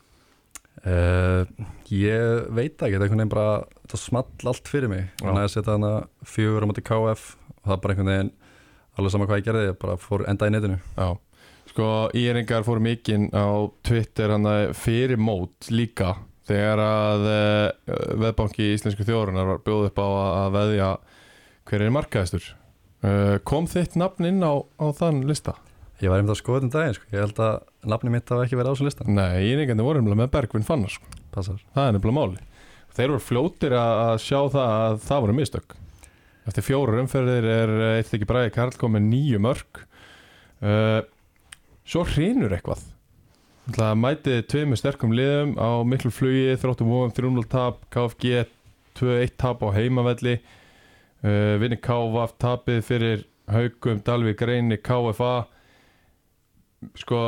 uh, 0.85 1.67
ég 1.89 2.49
veit 2.53 2.75
ekki, 2.75 2.81
það 2.81 2.97
er 2.97 3.05
einhvern 3.05 3.21
veginn 3.23 3.31
bara 3.33 3.53
það 3.87 4.03
small 4.03 4.51
allt 4.51 4.71
fyrir 4.71 4.91
mig. 4.91 5.07
Þannig 5.21 5.45
að 5.45 5.53
setja 5.53 5.77
hana 5.77 5.93
fjögur 6.27 6.67
á 6.67 6.69
móti 6.69 6.83
KF 6.85 7.23
og 7.37 7.63
það 7.63 7.77
er 7.77 7.81
bara 7.83 7.95
einhvern 7.95 8.11
veginn 8.13 8.33
alveg 8.97 9.13
sama 9.13 9.29
hvað 9.29 9.41
ég 9.41 9.47
gerði, 9.47 9.65
ég 9.69 9.79
bara 9.81 9.97
fór 10.01 10.25
enda 10.29 10.49
í 10.49 10.53
netinu. 10.53 10.79
Já, 10.97 11.07
sko 11.77 12.09
Íringar 12.17 12.63
fóru 12.65 12.81
mikinn 12.81 13.27
á 13.37 13.69
Twitter 13.85 14.31
hann 14.33 14.49
að 14.49 14.71
fyrir 14.73 15.19
mót 15.21 15.67
líka 15.69 16.15
þegar 16.49 16.79
að 16.81 17.25
uh, 17.29 17.97
veðbanki 18.17 18.71
íslensku 18.73 19.05
þjórunar 19.05 19.45
var 19.45 19.59
bjóð 19.61 19.91
upp 19.91 19.99
á 20.01 20.07
að, 20.07 20.47
veðja 20.55 20.87
hver 21.69 21.83
er 21.85 21.91
markaðistur 21.93 22.47
uh, 23.05 23.35
kom 23.45 23.67
þitt 23.69 23.97
nafn 23.99 24.25
inn 24.25 24.41
á, 24.41 24.57
á 24.57 24.85
þann 24.97 25.19
lista? 25.29 25.53
Ég 26.01 26.09
var 26.09 26.17
einmitt 26.17 26.33
að 26.33 26.39
skoða 26.39 26.63
þetta 26.63 26.79
daginn, 26.79 26.95
sko. 26.97 27.09
ég 27.13 27.23
held 27.25 27.41
að 27.45 27.59
nafni 27.93 28.13
mitt 28.15 28.33
hafa 28.33 28.47
ekki 28.47 28.57
verið 28.57 28.69
á 28.69 28.73
þessu 28.73 28.87
lista 28.87 29.05
Nei, 29.09 29.35
Íringarnir 29.51 29.85
voru 29.85 30.01
nefnilega 30.01 30.21
með 30.23 30.31
Bergvin 30.33 30.65
Fannar 30.65 30.93
sko. 30.95 31.11
Það 31.35 31.83
er 31.83 31.93
nefnilega 31.97 32.17
máli 32.17 32.41
þeir 32.97 33.13
voru 33.13 33.21
fljótir 33.21 33.75
að, 33.77 34.15
sjá 34.23 34.39
það 34.55 34.71
að 34.71 34.97
það 35.05 35.21
voru 35.27 35.37
mistök 35.37 35.77
eftir 36.49 36.65
fjórar 36.65 37.03
umferðir 37.03 37.49
er 37.51 37.75
eitt 37.99 38.17
ekki 38.17 38.29
bræði 38.29 38.55
Karl 38.55 38.73
kom 38.81 38.95
með 38.97 39.05
nýju 39.11 39.43
mörg 39.45 39.83
uh, 40.63 41.05
svo 41.87 42.03
hrinur 42.07 42.53
eitthvað. 42.55 42.83
Það 43.67 43.97
mætið 43.99 44.37
tveimur 44.51 44.79
sterkum 44.79 45.15
liðum 45.15 45.55
á 45.59 45.83
miklu 45.87 46.11
flugi, 46.13 46.55
þróttum 46.59 46.91
vóum 46.91 47.11
3-0 47.11 47.47
tap, 47.51 47.81
KFG 47.91 48.45
2-1 48.99 49.35
tap 49.39 49.63
á 49.63 49.67
heimavelli. 49.75 50.37
Uh, 51.25 51.57
vinni 51.59 51.79
KVF 51.81 52.35
tapið 52.39 52.83
fyrir 52.85 53.23
Haugum, 53.49 53.99
Dalvík, 54.05 54.43
Reyni, 54.45 54.77
KFA 54.77 55.47
sko 56.99 57.21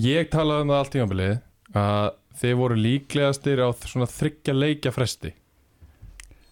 ég 0.00 0.30
talaði 0.32 0.64
um 0.64 0.72
það 0.72 0.80
allt 0.80 0.96
í 0.96 1.02
ámbilið 1.04 1.34
að 1.76 2.06
þeir 2.40 2.58
voru 2.60 2.78
líklegastir 2.80 3.60
á 3.60 3.68
svona 3.76 4.08
þryggja 4.10 4.54
leikja 4.56 4.94
fresti. 4.94 5.34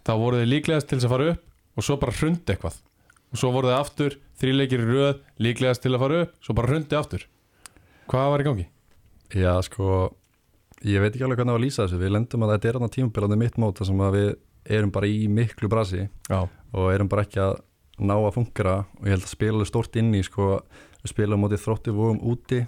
Þá 0.04 0.12
voru 0.20 0.42
þeir 0.42 0.50
líklegast 0.52 0.90
til 0.90 0.98
þess 0.98 1.08
að 1.08 1.14
fara 1.14 1.30
upp 1.32 1.78
og 1.78 1.86
svo 1.86 1.96
bara 2.02 2.16
hrundi 2.18 2.54
eitthvað 2.54 2.76
og 3.34 3.40
svo 3.40 3.50
voru 3.50 3.70
þeir 3.70 3.80
aftur, 3.80 4.16
þrýleikir 4.38 4.84
í 4.84 4.86
röð 4.86 5.16
líklegast 5.42 5.82
til 5.82 5.90
að 5.96 6.04
fara 6.04 6.20
upp, 6.24 6.34
svo 6.44 6.54
bara 6.54 6.70
hrundi 6.70 6.98
aftur. 6.98 7.24
Hvað 8.10 8.30
var 8.30 8.44
í 8.44 8.46
gangi? 8.46 8.66
Já, 9.34 9.52
sko, 9.66 9.88
ég 10.86 11.02
veit 11.02 11.10
ekki 11.10 11.26
alveg 11.26 11.40
hvernig 11.42 11.58
að 11.58 11.64
lýsa 11.64 11.82
þessu, 11.82 11.98
við 11.98 12.14
lendum 12.14 12.46
að 12.46 12.54
þetta 12.54 12.70
er 12.70 12.78
þarna 12.78 12.94
tímabilandi 12.94 13.38
mitt 13.40 13.58
mót 13.58 13.80
þar 13.80 13.90
sem 13.90 14.04
að 14.06 14.18
við 14.18 14.30
erum 14.78 14.92
bara 14.94 15.10
í 15.10 15.24
miklu 15.28 15.68
brasi 15.68 16.06
Já, 16.30 16.38
og 16.46 16.86
erum 16.94 17.10
bara 17.10 17.24
ekki 17.26 17.42
að 17.42 17.58
ná 18.00 18.14
að 18.14 18.32
fungera 18.38 18.76
og 18.84 19.02
ég 19.08 19.16
held 19.16 19.26
að 19.26 19.34
spila 19.34 19.66
stórt 19.68 19.98
inn 19.98 20.14
í 20.14 20.22
sko, 20.26 20.60
við 21.02 21.12
spilum 21.12 21.42
mótið 21.42 21.64
þrótti 21.66 21.94
vóum 21.94 22.22
úti. 22.30 22.62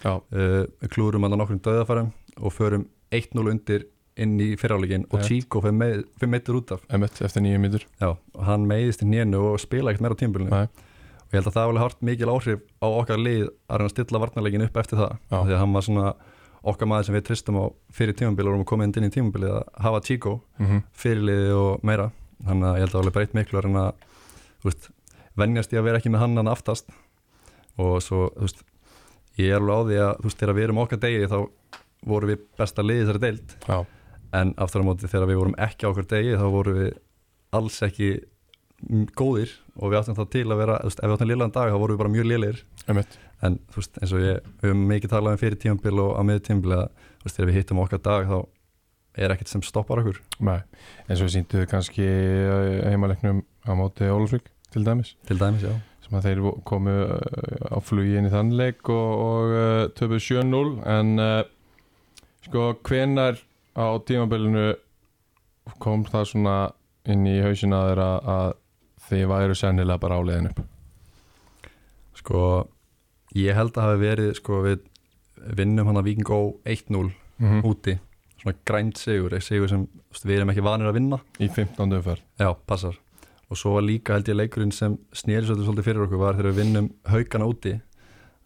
Uh, 0.00 0.64
klúrum 0.88 1.26
að 1.26 1.34
nokkrum 1.36 1.60
döðafærum 1.60 2.12
og 2.40 2.54
förum 2.56 2.86
1-0 3.12 3.50
undir 3.52 3.84
inn 4.24 4.36
í 4.42 4.50
fyrráleikin 4.60 5.06
og. 5.10 5.22
Chico 5.26 5.62
fyrir 5.64 5.76
með, 5.76 6.04
fyrir 6.20 6.32
meittur 6.34 6.60
út 6.60 6.74
af 6.76 6.84
emitt 6.92 7.20
eftir 7.26 7.44
nýju 7.44 7.60
mítur 7.62 7.86
Já, 8.00 8.10
og 8.14 8.42
hann 8.46 8.66
meiðist 8.70 9.04
í 9.04 9.08
nénu 9.10 9.42
og 9.52 9.60
spila 9.62 9.92
ekkert 9.92 10.06
meira 10.06 10.18
á 10.18 10.20
tímabilinu 10.20 10.50
Nei. 10.50 10.66
og 10.66 11.32
ég 11.32 11.38
held 11.38 11.50
að 11.50 11.56
það 11.58 11.70
var 11.70 11.80
hart 11.84 12.04
mikil 12.10 12.32
áhrif 12.34 12.66
á 12.80 12.88
okkar 12.90 13.22
lið 13.22 13.46
að 13.48 13.80
reyna 13.80 13.88
að 13.88 13.94
stilla 13.94 14.22
varnarleikin 14.24 14.66
upp 14.66 14.80
eftir 14.82 15.02
það 15.02 15.16
Já. 15.16 15.38
því 15.38 15.56
að 15.56 15.60
hann 15.62 15.76
var 15.76 15.86
svona 15.88 16.06
okkar 16.70 16.90
maður 16.90 17.08
sem 17.08 17.16
við 17.16 17.26
tristum 17.30 17.60
á 17.60 17.64
fyrir 17.96 18.16
tímabili 18.16 18.50
og 18.50 18.54
erum 18.54 18.68
koma 18.68 18.84
inn 18.86 19.08
í 19.08 19.12
tímabili 19.12 19.48
að 19.48 19.62
hafa 19.80 20.00
Chico 20.04 20.40
mm 20.58 20.66
-hmm. 20.66 20.82
fyrirliði 20.92 21.52
og 21.56 21.84
meira 21.84 22.10
þannig 22.44 22.68
að 22.68 22.76
ég 22.76 22.84
held 22.84 22.90
að 22.90 22.98
það 22.98 23.04
var 23.04 23.16
breytt 23.16 23.34
miklu 23.34 23.58
að 23.58 23.64
reyna 23.64 23.84
veist, 24.64 24.90
venjast 25.36 25.72
í 25.72 25.78
að 25.80 25.86
vera 25.88 26.00
ekki 26.00 26.12
með 26.12 26.20
hann 26.20 26.48
aftast 26.48 26.90
og 27.80 28.02
svo 28.02 28.28
veist, 28.36 28.64
ég 29.38 29.54
er 29.54 29.60
alveg 29.60 29.76
á 29.76 29.80
því 29.88 29.98
að 30.04 30.12
þú 30.20 30.28
veist, 30.28 30.38
þegar 30.38 30.56
við 30.58 30.64
erum 30.64 30.82
okkar 30.84 31.00
degi 31.00 31.30
þá 31.30 31.38
vorum 32.06 32.32
við 32.32 32.44
besta 32.58 32.84
liði 32.84 33.04
þessari 33.04 33.22
deild 33.24 33.56
Já, 33.68 33.78
en 34.36 34.52
aftur 34.62 34.84
á 34.84 34.88
móti 34.88 35.10
þegar 35.10 35.30
við 35.30 35.40
vorum 35.40 35.56
ekki 35.58 35.86
á 35.86 35.90
okkar 35.90 36.10
degi 36.10 36.36
þá 36.38 36.46
vorum 36.54 36.78
við 36.80 36.92
alls 37.56 37.80
ekki 37.86 38.10
góðir 39.18 39.50
og 39.76 39.90
við 39.90 39.98
áttum 39.98 40.16
það 40.16 40.30
til 40.32 40.46
að 40.46 40.60
vera, 40.62 40.78
veist, 40.86 41.00
ef 41.02 41.10
við 41.10 41.16
áttum 41.16 41.28
liðlan 41.30 41.52
dag 41.56 41.72
þá 41.72 41.78
vorum 41.82 41.96
við 41.96 42.00
bara 42.00 42.12
mjög 42.14 42.30
liðlir 42.30 42.62
en 42.88 43.58
þú 43.72 43.82
veist, 43.82 43.98
eins 44.00 44.14
og 44.14 44.22
ég, 44.24 44.48
við 44.60 44.70
höfum 44.70 44.86
mikið 44.90 45.12
talað 45.12 45.36
um 45.36 45.42
fyrir 45.42 45.60
tímabil 45.60 46.00
og 46.04 46.14
á 46.16 46.20
miður 46.24 46.46
tímabil 46.48 46.74
að 46.76 46.86
þú 46.94 47.26
veist, 47.26 47.36
þegar 47.36 47.50
við 47.50 47.58
hittum 47.58 47.82
okkar 47.84 48.02
dag 48.06 48.30
þá 48.30 48.38
er 49.20 49.34
ekkert 49.34 49.50
sem 49.50 49.62
stoppar 49.66 50.00
okkur. 50.02 50.20
Nei, 50.46 50.60
eins 51.08 51.20
og 51.20 51.26
við 51.26 51.36
sínduðu 51.36 51.68
kannski 51.70 52.06
uh, 52.06 52.88
heimaleiknum 52.88 53.42
á 53.66 53.72
móti 53.78 54.08
Ólusvík 54.08 54.50
til 54.72 54.84
dæmis. 54.86 55.14
Til 55.28 55.38
dæmis, 55.40 55.66
sem 56.04 56.18
að 56.18 56.28
þeir 56.28 56.42
komu 56.68 56.94
uh, 57.04 57.74
á 57.74 57.78
flugi 57.82 58.16
inn 58.20 58.28
í 58.30 58.32
þann 58.32 58.54
leik 58.58 58.86
og, 58.92 59.10
og 59.26 59.54
uh, 59.56 59.84
töpuð 59.98 60.22
7-0 60.28 60.74
en 60.94 61.12
uh, 61.20 61.40
sko 62.46 62.70
hvenar 62.86 63.40
á 63.76 63.86
tímabilinu 64.06 64.66
kom 65.82 66.04
það 66.08 66.28
svona 66.32 66.56
inn 67.10 67.26
í 67.28 67.38
hausina 67.44 67.84
þeirra 67.88 68.10
að 68.34 68.52
þið 69.08 69.24
væru 69.30 69.56
sennilega 69.58 70.02
bara 70.02 70.20
áleiðin 70.20 70.50
upp? 70.50 70.62
Sko, 72.20 72.44
ég 73.38 73.56
held 73.56 73.76
að 73.76 73.86
hafi 73.86 74.00
verið 74.02 74.32
sko, 74.38 74.60
við 74.66 74.86
vinnum 75.56 75.88
hann 75.88 76.00
að 76.00 76.10
Viking 76.10 76.32
Ó 76.32 76.40
1-0 76.68 77.12
mm 77.40 77.62
úti. 77.64 77.96
Svona 78.40 78.56
grænt 78.68 79.00
sigur, 79.00 79.34
eitt 79.36 79.44
sigur 79.44 79.68
sem 79.68 79.86
við 80.24 80.38
erum 80.38 80.52
ekki 80.52 80.64
vanir 80.64 80.90
að 80.90 80.96
vinna. 80.96 81.20
Í 81.40 81.48
15. 81.48 81.86
umferð. 81.86 82.24
Já, 82.40 82.50
passar. 82.68 82.96
Og 83.50 83.58
svo 83.58 83.74
var 83.76 83.84
líka 83.84 84.14
held 84.14 84.28
ég 84.30 84.38
leikurinn 84.38 84.72
sem 84.72 84.96
snýri 85.16 85.48
svolítið 85.48 85.86
fyrir 85.86 86.04
okkur 86.06 86.20
var 86.20 86.38
þegar 86.38 86.52
við 86.52 86.60
vinnum 86.62 86.90
haugana 87.10 87.48
úti. 87.50 87.74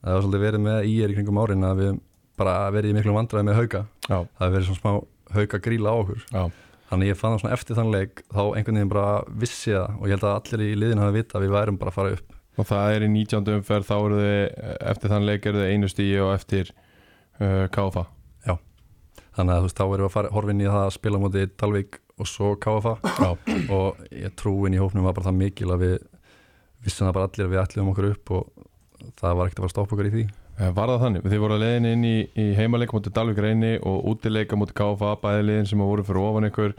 Það 0.00 0.16
var 0.16 0.24
svolítið 0.24 0.44
verið 0.46 0.64
með 0.64 0.88
í 0.88 0.94
er 1.04 1.12
í 1.12 1.16
kringum 1.18 1.40
árin 1.42 1.66
að 1.66 1.82
við 1.82 1.98
bara 2.38 2.54
verið 2.74 2.92
í 2.92 2.96
miklu 2.98 3.14
vandræði 3.14 3.46
með 3.48 3.58
hauga 3.60 3.82
Já, 4.08 4.16
það 4.38 4.54
verið 4.56 4.68
svona 4.68 4.80
smá 4.80 4.92
hauga 5.36 5.60
gríla 5.64 5.92
á 5.92 5.96
okkur. 6.00 6.24
Já, 6.30 6.44
þannig 6.90 7.12
ég 7.12 7.20
fann 7.20 7.34
það 7.34 7.42
svona 7.42 7.58
eftir 7.58 7.78
þann 7.80 7.92
leik 7.94 8.24
þá 8.30 8.42
einhvern 8.44 8.80
veginn 8.80 8.94
bara 8.94 9.10
vissi 9.44 9.74
það 9.74 9.98
og 9.98 10.08
ég 10.08 10.16
held 10.16 10.28
að 10.30 10.38
allir 10.40 10.64
í 10.64 10.80
liðin 10.80 11.04
hafi 11.04 11.18
vita 11.18 11.38
að 11.38 11.46
við 11.46 11.54
værum 11.58 11.80
bara 11.80 11.94
að 11.94 11.98
fara 12.00 12.16
upp. 12.18 12.40
Og 12.54 12.68
það 12.70 12.96
er 12.96 13.04
í 13.04 13.10
19. 13.10 13.54
umferð 13.58 13.88
þá 13.88 13.94
eru 13.98 14.18
þið, 14.22 14.42
eftir 14.94 15.14
þann 15.14 15.28
leik 15.28 15.46
eru 15.50 15.62
þið 15.62 15.72
einu 15.74 15.88
stíi 15.90 16.18
og 16.22 16.34
eftir 16.36 16.70
uh, 17.40 17.64
KFA 17.74 18.04
þannig 19.34 19.54
að 19.54 19.60
þú 19.60 19.68
veist 19.68 19.78
þá 19.78 19.84
erum 19.84 19.96
við 20.00 20.06
að 20.06 20.14
fara 20.14 20.32
horfinn 20.34 20.62
í 20.62 20.68
það 20.68 20.84
að 20.84 20.94
spila 20.94 21.18
á 21.18 21.22
móti 21.24 21.44
Dalvík 21.60 21.98
og 22.14 22.30
svo 22.30 22.50
KFA 22.62 22.94
Já, 23.02 23.30
og 23.74 24.04
ég 24.14 24.36
trúin 24.38 24.76
í 24.76 24.80
hófnum 24.80 25.06
var 25.08 25.16
bara 25.16 25.28
það 25.28 25.40
mikil 25.40 25.70
að 25.74 25.84
við 25.84 25.96
vissum 26.84 27.08
það 27.08 27.16
bara 27.16 27.30
allir 27.30 27.48
að 27.48 27.54
við 27.54 27.62
ætlum 27.64 27.90
okkur 27.92 28.10
upp 28.12 28.34
og 28.36 28.68
það 29.18 29.38
var 29.38 29.50
ekkert 29.50 29.58
að 29.58 29.64
fara 29.64 29.70
að 29.70 29.74
stoppa 29.74 29.96
okkur 29.96 30.10
í 30.10 30.14
því 30.14 30.24
Var 30.58 30.90
það 30.92 31.00
þannig? 31.02 31.24
Þið 31.26 31.40
voru 31.42 31.54
að 31.56 31.62
leiðin 31.64 31.88
inn 31.90 32.04
í, 32.06 32.16
í 32.38 32.44
heimaleika 32.54 32.94
mútið 32.94 33.14
Dalvik 33.16 33.40
reyni 33.42 33.72
og 33.82 34.04
útileika 34.12 34.58
mútið 34.58 34.76
KFA 34.78 35.16
bæði 35.22 35.46
liðin 35.48 35.66
sem 35.66 35.82
voru 35.82 36.04
fyrir 36.06 36.22
ofan 36.22 36.48
ykkur 36.50 36.74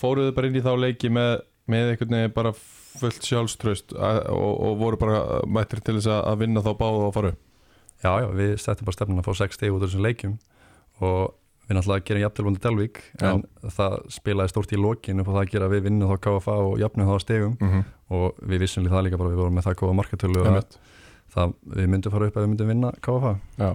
Fóruðu 0.00 0.32
bara 0.34 0.48
inn 0.48 0.58
í 0.58 0.64
þá 0.64 0.72
leiki 0.80 1.10
með, 1.12 1.42
með 1.70 1.92
einhvern 1.92 2.16
veginn 2.16 2.34
bara 2.34 2.52
fullt 2.98 3.22
sjálfströst 3.22 3.94
og, 3.94 4.54
og 4.66 4.78
voru 4.80 4.98
bara 4.98 5.42
mættir 5.46 5.82
til 5.84 5.98
þess 6.00 6.10
að- 6.10 6.38
vinna 6.42 6.64
þá 6.64 6.72
báða 6.80 7.06
og 7.10 7.14
fara 7.14 7.34
upp 7.34 7.44
Já, 7.98 8.12
já, 8.22 8.28
við 8.30 8.52
settum 8.62 8.86
bara 8.86 8.94
stefnun 8.94 9.18
að 9.22 9.26
fá 9.26 9.34
6 9.42 9.54
steg 9.58 9.74
út 9.74 9.82
af 9.82 9.88
þessum 9.90 10.04
leikjum 10.06 10.34
og 11.02 11.34
við 11.68 11.76
náttúrulega 11.76 12.04
gerum 12.08 12.22
jafntilbúndi 12.22 12.60
Dalvík 12.62 13.00
Já. 13.20 13.30
en 13.32 13.42
það 13.74 13.96
spilaði 14.14 14.52
stórt 14.52 14.72
í 14.72 14.78
lokin 14.78 15.20
upp 15.20 15.28
á 15.28 15.32
það 15.34 15.42
að 15.42 15.50
gera 15.54 15.70
við 15.72 15.82
vinnum 15.88 16.10
þá 16.12 16.20
KFA 16.26 16.54
og 16.64 16.78
jafnum 16.80 17.10
þá 17.10 17.14
á 17.18 17.24
stegum 17.26 17.56
mm 17.60 17.68
-hmm. 17.72 17.82
og 18.14 18.38
við 18.42 18.62
vissum 18.64 18.84
líka 18.86 18.94
það 18.94 19.04
líka 19.04 19.18
bara 19.18 19.30
við 19.34 19.40
vorum 19.42 19.54
með 19.58 19.66
það 19.66 20.78
það, 21.34 21.56
við 21.78 21.90
myndum 21.92 22.14
fara 22.14 22.28
upp 22.28 22.36
ef 22.36 22.44
við 22.44 22.52
myndum 22.52 22.72
vinna 22.72 22.92
KFA 23.04 23.34
Já, 23.58 23.70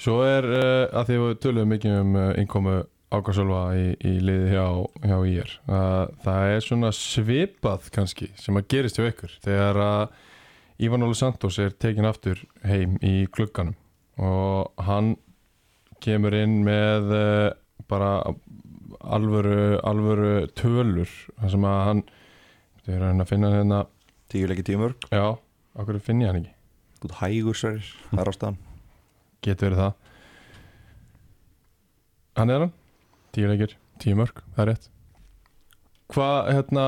svo 0.00 0.16
er 0.26 0.48
uh, 0.48 0.86
að 1.00 1.10
því 1.10 1.20
við 1.24 1.36
töluðum 1.44 1.74
mikið 1.74 1.98
um 2.00 2.16
uh, 2.18 2.32
innkomu 2.40 2.80
ákvæmsölva 3.10 3.62
í, 3.74 3.86
í 4.06 4.12
liði 4.22 4.52
hjá, 4.54 4.66
hjá 5.02 5.16
IR 5.26 5.54
uh, 5.66 6.04
það 6.24 6.54
er 6.54 6.66
svona 6.66 6.92
svipað 6.94 7.88
kannski 7.94 8.30
sem 8.38 8.58
að 8.58 8.68
gerist 8.74 9.00
hjá 9.00 9.08
ykkur 9.10 9.38
þegar 9.46 9.80
að 9.84 10.18
Ívan 10.80 11.04
Óli 11.04 11.16
Santos 11.18 11.58
er 11.60 11.74
tekin 11.76 12.08
aftur 12.08 12.38
heim 12.64 12.94
í 13.04 13.26
klukkanum 13.28 13.76
og 14.20 14.70
hann 14.86 15.14
kemur 16.00 16.36
inn 16.38 16.60
með 16.64 17.10
uh, 17.12 17.48
bara 17.90 18.12
alvöru, 19.00 19.80
alvöru 19.86 20.46
tölur 20.56 21.10
þar 21.10 21.52
sem 21.54 21.66
að 21.66 21.82
hann 21.88 22.04
það 22.84 22.94
er 22.96 23.08
að 23.10 23.28
finna 23.32 23.56
hérna 23.56 23.86
Tíu 24.30 24.46
leiki 24.46 24.62
tíu 24.62 24.78
mörg, 24.78 25.08
já, 25.10 25.24
okkur 25.74 25.96
finn 26.06 26.20
ég 26.22 26.30
hann 26.30 26.36
ekki 26.38 26.59
út 27.06 27.16
hægur 27.20 27.56
sverir, 27.56 27.86
það 28.10 28.22
er 28.24 28.32
ástæðan 28.34 28.60
Getur 29.40 29.70
verið 29.70 29.78
það. 29.80 29.92
Hann 32.36 32.50
er 32.52 32.62
hann. 32.66 32.72
Tíu 33.32 33.48
leikir, 33.48 33.72
tíu 34.02 34.16
mörg, 34.18 34.42
það 34.52 34.62
er 34.62 34.70
rétt. 34.74 34.90
Hvað, 36.10 36.50
hérna 36.50 36.84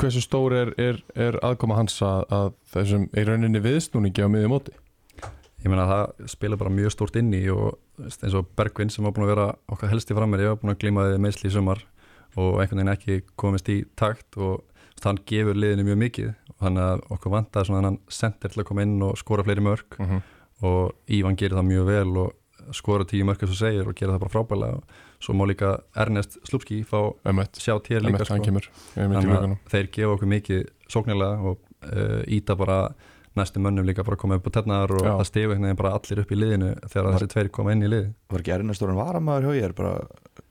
Hversu 0.00 0.22
stór 0.24 0.54
er, 0.56 0.70
er, 0.80 1.00
er 1.12 1.36
aðkoma 1.44 1.76
hans 1.76 1.98
að, 2.00 2.22
að 2.32 2.46
þessum 2.72 3.02
í 3.12 3.24
rauninni 3.28 3.60
viðsnúningi 3.60 4.24
á 4.24 4.32
miðjum 4.32 4.54
móti? 4.54 4.72
Ég 5.60 5.68
meina 5.68 5.84
að 5.84 5.90
það 5.90 6.30
spila 6.32 6.56
bara 6.62 6.72
mjög 6.72 6.94
stórt 6.94 7.18
inn 7.20 7.34
í 7.36 7.42
og 7.52 7.74
eins 8.00 8.36
og 8.38 8.48
Bergvin 8.56 8.88
sem 8.92 9.04
var 9.04 9.12
búin 9.12 9.26
að 9.26 9.34
vera 9.34 9.48
okkar 9.68 9.92
helsti 9.92 10.16
frammeir, 10.16 10.46
ég 10.46 10.54
var 10.54 10.62
búin 10.62 10.72
að 10.72 10.78
glíma 10.80 11.04
þið 11.10 11.20
meðsli 11.26 11.50
í 11.50 11.52
sumar 11.52 11.82
og 12.40 12.62
einhvern 12.62 12.80
veginn 12.80 12.92
ekki 12.94 13.18
komist 13.42 13.68
í 13.68 13.82
takt 14.00 14.40
og 14.40 14.64
hann 15.04 15.20
gefur 15.28 15.60
liðinu 15.60 15.90
mjög 15.90 16.00
mikið 16.06 16.32
þannig 16.60 16.86
að 16.86 17.04
okkur 17.16 17.34
vantaði 17.36 17.70
svona 17.70 17.88
hann 17.88 17.98
sendir 18.08 18.52
til 18.52 18.62
að 18.62 18.68
koma 18.70 18.84
inn 18.86 18.98
og 19.02 19.18
skora 19.20 19.46
fleiri 19.46 19.64
mörg 19.64 19.98
mm 19.98 20.06
-hmm. 20.06 20.22
og 20.62 20.92
Ívan 21.08 21.36
gerir 21.36 21.56
það 21.58 21.70
mjög 21.70 21.86
vel 21.86 22.16
og 22.24 22.32
skora 22.76 23.04
tíu 23.04 23.24
mörg 23.24 23.42
eins 23.42 23.54
og 23.54 23.60
segir 23.60 23.88
og 23.88 23.94
gerir 23.94 24.12
það 24.14 24.20
bara 24.24 24.34
frábælega 24.34 24.76
og 24.76 24.84
svo 25.20 25.34
má 25.34 25.46
líka 25.46 25.80
Ernest 25.96 26.38
Slupski 26.44 26.84
fá 26.84 27.14
Emmett, 27.24 27.56
sjá 27.56 27.80
tér 27.80 28.00
líka 28.00 28.24
sko. 28.24 28.36
þannig 28.94 29.32
að 29.32 29.56
þeir 29.68 29.90
gefa 29.92 30.12
okkur 30.14 30.28
mikið 30.28 30.66
sóknarlega 30.88 31.38
og 31.40 31.58
uh, 31.82 32.22
íta 32.26 32.56
bara 32.56 32.94
næstu 33.36 33.60
mönnum 33.62 33.86
líka 33.86 34.04
bara 34.04 34.16
að 34.18 34.22
koma 34.24 34.38
upp 34.40 34.48
á 34.50 34.52
tennar 34.58 34.90
og 34.90 35.04
Já. 35.06 35.12
það 35.18 35.40
einhvern 35.40 35.64
veginn 35.66 35.78
bara 35.78 35.92
allir 35.94 36.22
upp 36.22 36.32
í 36.32 36.38
liðinu 36.38 36.70
þegar 36.86 37.06
Var- 37.06 37.14
þessi 37.14 37.32
tveir 37.34 37.50
koma 37.54 37.72
inn 37.72 37.82
í 37.86 37.90
lið. 37.90 38.12
Var 38.30 38.42
ekki 38.42 38.54
Ernestórun 38.56 38.98
varamæður 38.98 39.46
hjá 39.46 39.60
ég 39.60 39.74
bara, 39.78 39.92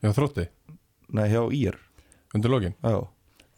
Já, 0.02 0.12
þrótti, 0.16 0.48
nei 1.12 1.28
hjá 1.30 1.42
ír. 1.52 1.80
Undir 2.36 2.54
lokin? 2.54 2.76
Já, 2.84 3.08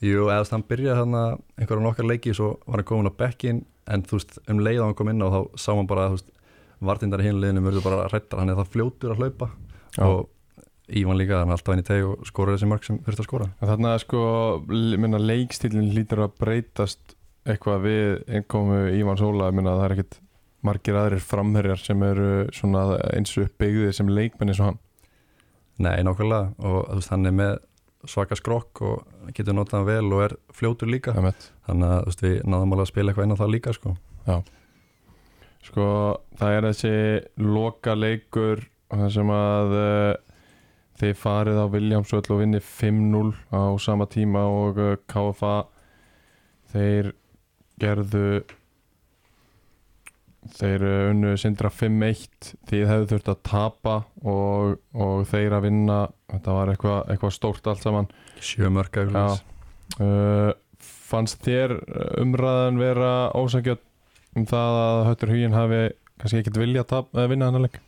Jú, 0.01 0.25
eða 0.25 0.39
þú 0.39 0.43
veist, 0.43 0.53
hann 0.55 0.67
byrjaði 0.69 0.99
þarna 1.01 1.23
einhverjum 1.59 1.85
nokkar 1.85 2.07
leiki 2.09 2.33
svo 2.33 2.51
var 2.65 2.81
hann 2.81 2.89
komin 2.89 3.11
á 3.11 3.19
bekkin 3.21 3.63
en 3.91 4.05
þú 4.07 4.17
veist, 4.17 4.37
um 4.49 4.61
leið 4.65 4.81
á 4.81 4.85
hann 4.87 4.97
kom 4.97 5.11
inn 5.13 5.25
og 5.25 5.33
þá 5.35 5.61
sá 5.61 5.71
hann 5.75 5.89
bara, 5.89 6.07
veist, 6.15 6.29
vartindar 6.81 7.21
í 7.21 7.27
hinu 7.29 7.41
liðinu 7.43 7.65
mörgur 7.65 7.85
bara 7.85 8.07
rættar, 8.09 8.41
hann 8.41 8.49
er 8.49 8.57
það 8.57 8.71
fljótur 8.73 9.13
að 9.13 9.21
hlaupa 9.21 9.51
Já. 9.97 10.05
og 10.07 10.29
Ívan 10.91 11.15
líka, 11.15 11.37
hann 11.39 11.51
er 11.53 11.55
alltaf 11.55 11.75
inn 11.75 11.83
í 11.83 11.87
teg 11.87 12.03
og 12.03 12.25
skoraði 12.27 12.57
þessi 12.57 12.67
mörg 12.67 12.83
sem 12.83 12.97
þurfti 13.05 13.23
að 13.23 13.27
skora. 13.29 13.45
En 13.61 13.69
Þarna 13.69 13.91
sko, 14.01 14.21
minna, 14.67 15.21
leikstílinn 15.21 15.93
lítur 15.95 16.25
að 16.25 16.33
breytast 16.41 17.13
eitthvað 17.47 17.85
við 17.85 18.33
innkomu 18.39 18.79
Ívans 18.97 19.23
Óla, 19.23 19.47
ég 19.47 19.55
minna 19.55 19.77
það 19.77 19.85
er 19.85 19.95
ekkit 19.95 20.17
margir 20.67 20.97
aðrir 20.99 21.23
framherjar 21.23 21.79
sem 21.81 22.03
eru 22.05 22.27
svona 22.53 22.83
eins 23.15 23.31
og 23.37 23.47
uppbyggðið 23.47 23.95
sem 23.97 24.11
leikmenn 24.11 24.51
eins 24.51 24.59
og 24.59 24.67
hann. 24.71 24.81
Nei, 25.81 25.95
nákvæmlega. 26.05 26.51
Og 26.59 26.77
þú 26.89 26.99
veist, 26.99 27.13
hann 27.13 27.29
er 27.29 27.37
með 27.39 27.53
svaka 28.11 28.37
skrokk 28.37 28.83
og 28.85 29.10
getur 29.37 29.57
notað 29.57 29.87
vel 29.89 30.07
og 30.09 30.23
er 30.25 30.35
fljótur 30.55 30.89
líka. 30.91 31.13
Þannig 31.67 31.93
að 31.93 32.07
veist, 32.07 32.25
við 32.25 32.41
náðum 32.45 32.75
alveg 32.75 32.85
að 32.87 32.91
spila 32.91 33.11
eitthvað 33.11 33.27
inn 33.27 33.35
á 33.35 33.41
það 33.41 33.53
líka 33.55 33.75
sko. 33.77 33.95
Sko, 35.61 35.87
það 36.39 36.57
er 36.57 36.67
þessi 36.71 36.93
loka 37.45 37.93
leikur 37.95 38.63
það 38.91 39.11
sem 39.15 39.33
að 39.35 39.75
uh, 39.77 40.13
þið 41.01 41.13
farið 41.21 41.59
á 41.61 41.65
Williamsvöll 41.75 42.33
og 42.33 42.41
vinni 42.41 42.61
5-0 42.65 43.29
á 43.53 43.63
sama 43.81 44.07
tíma 44.11 44.45
og 44.49 44.81
uh, 44.81 44.95
KFA 45.09 45.55
þeir 46.73 47.13
gerðu 47.81 48.41
þeir 50.57 50.85
uh, 50.87 51.11
unnu 51.11 51.35
sindra 51.39 51.69
5-1 51.73 52.51
því 52.69 52.81
hefðu 52.89 53.09
þurft 53.11 53.31
að 53.33 53.43
tapa 53.47 53.95
og, 54.23 54.79
og 54.95 55.23
þeir 55.29 55.57
að 55.57 55.67
vinna 55.67 55.99
þetta 56.31 56.57
var 56.57 56.73
eitthvað, 56.73 56.99
eitthvað 57.13 57.35
stórt 57.37 57.69
allt 57.71 57.85
saman 57.85 58.09
sjö 58.41 58.71
mörg 58.73 58.97
Já. 58.97 59.03
eitthvað 59.03 60.01
uh, 60.01 60.51
fannst 61.11 61.43
þér 61.45 61.77
umræðan 62.23 62.81
vera 62.81 63.13
ósækjöld 63.37 63.87
um 64.39 64.47
það 64.47 64.81
að 64.81 65.05
Höttur 65.09 65.33
Huginn 65.33 65.55
hafi 65.57 65.81
kannski 66.21 66.41
ekkert 66.41 66.61
vilja 66.61 66.85
að 66.87 67.09
eða 67.17 67.31
vinna 67.33 67.49
þennan 67.49 67.67
leik 67.67 67.81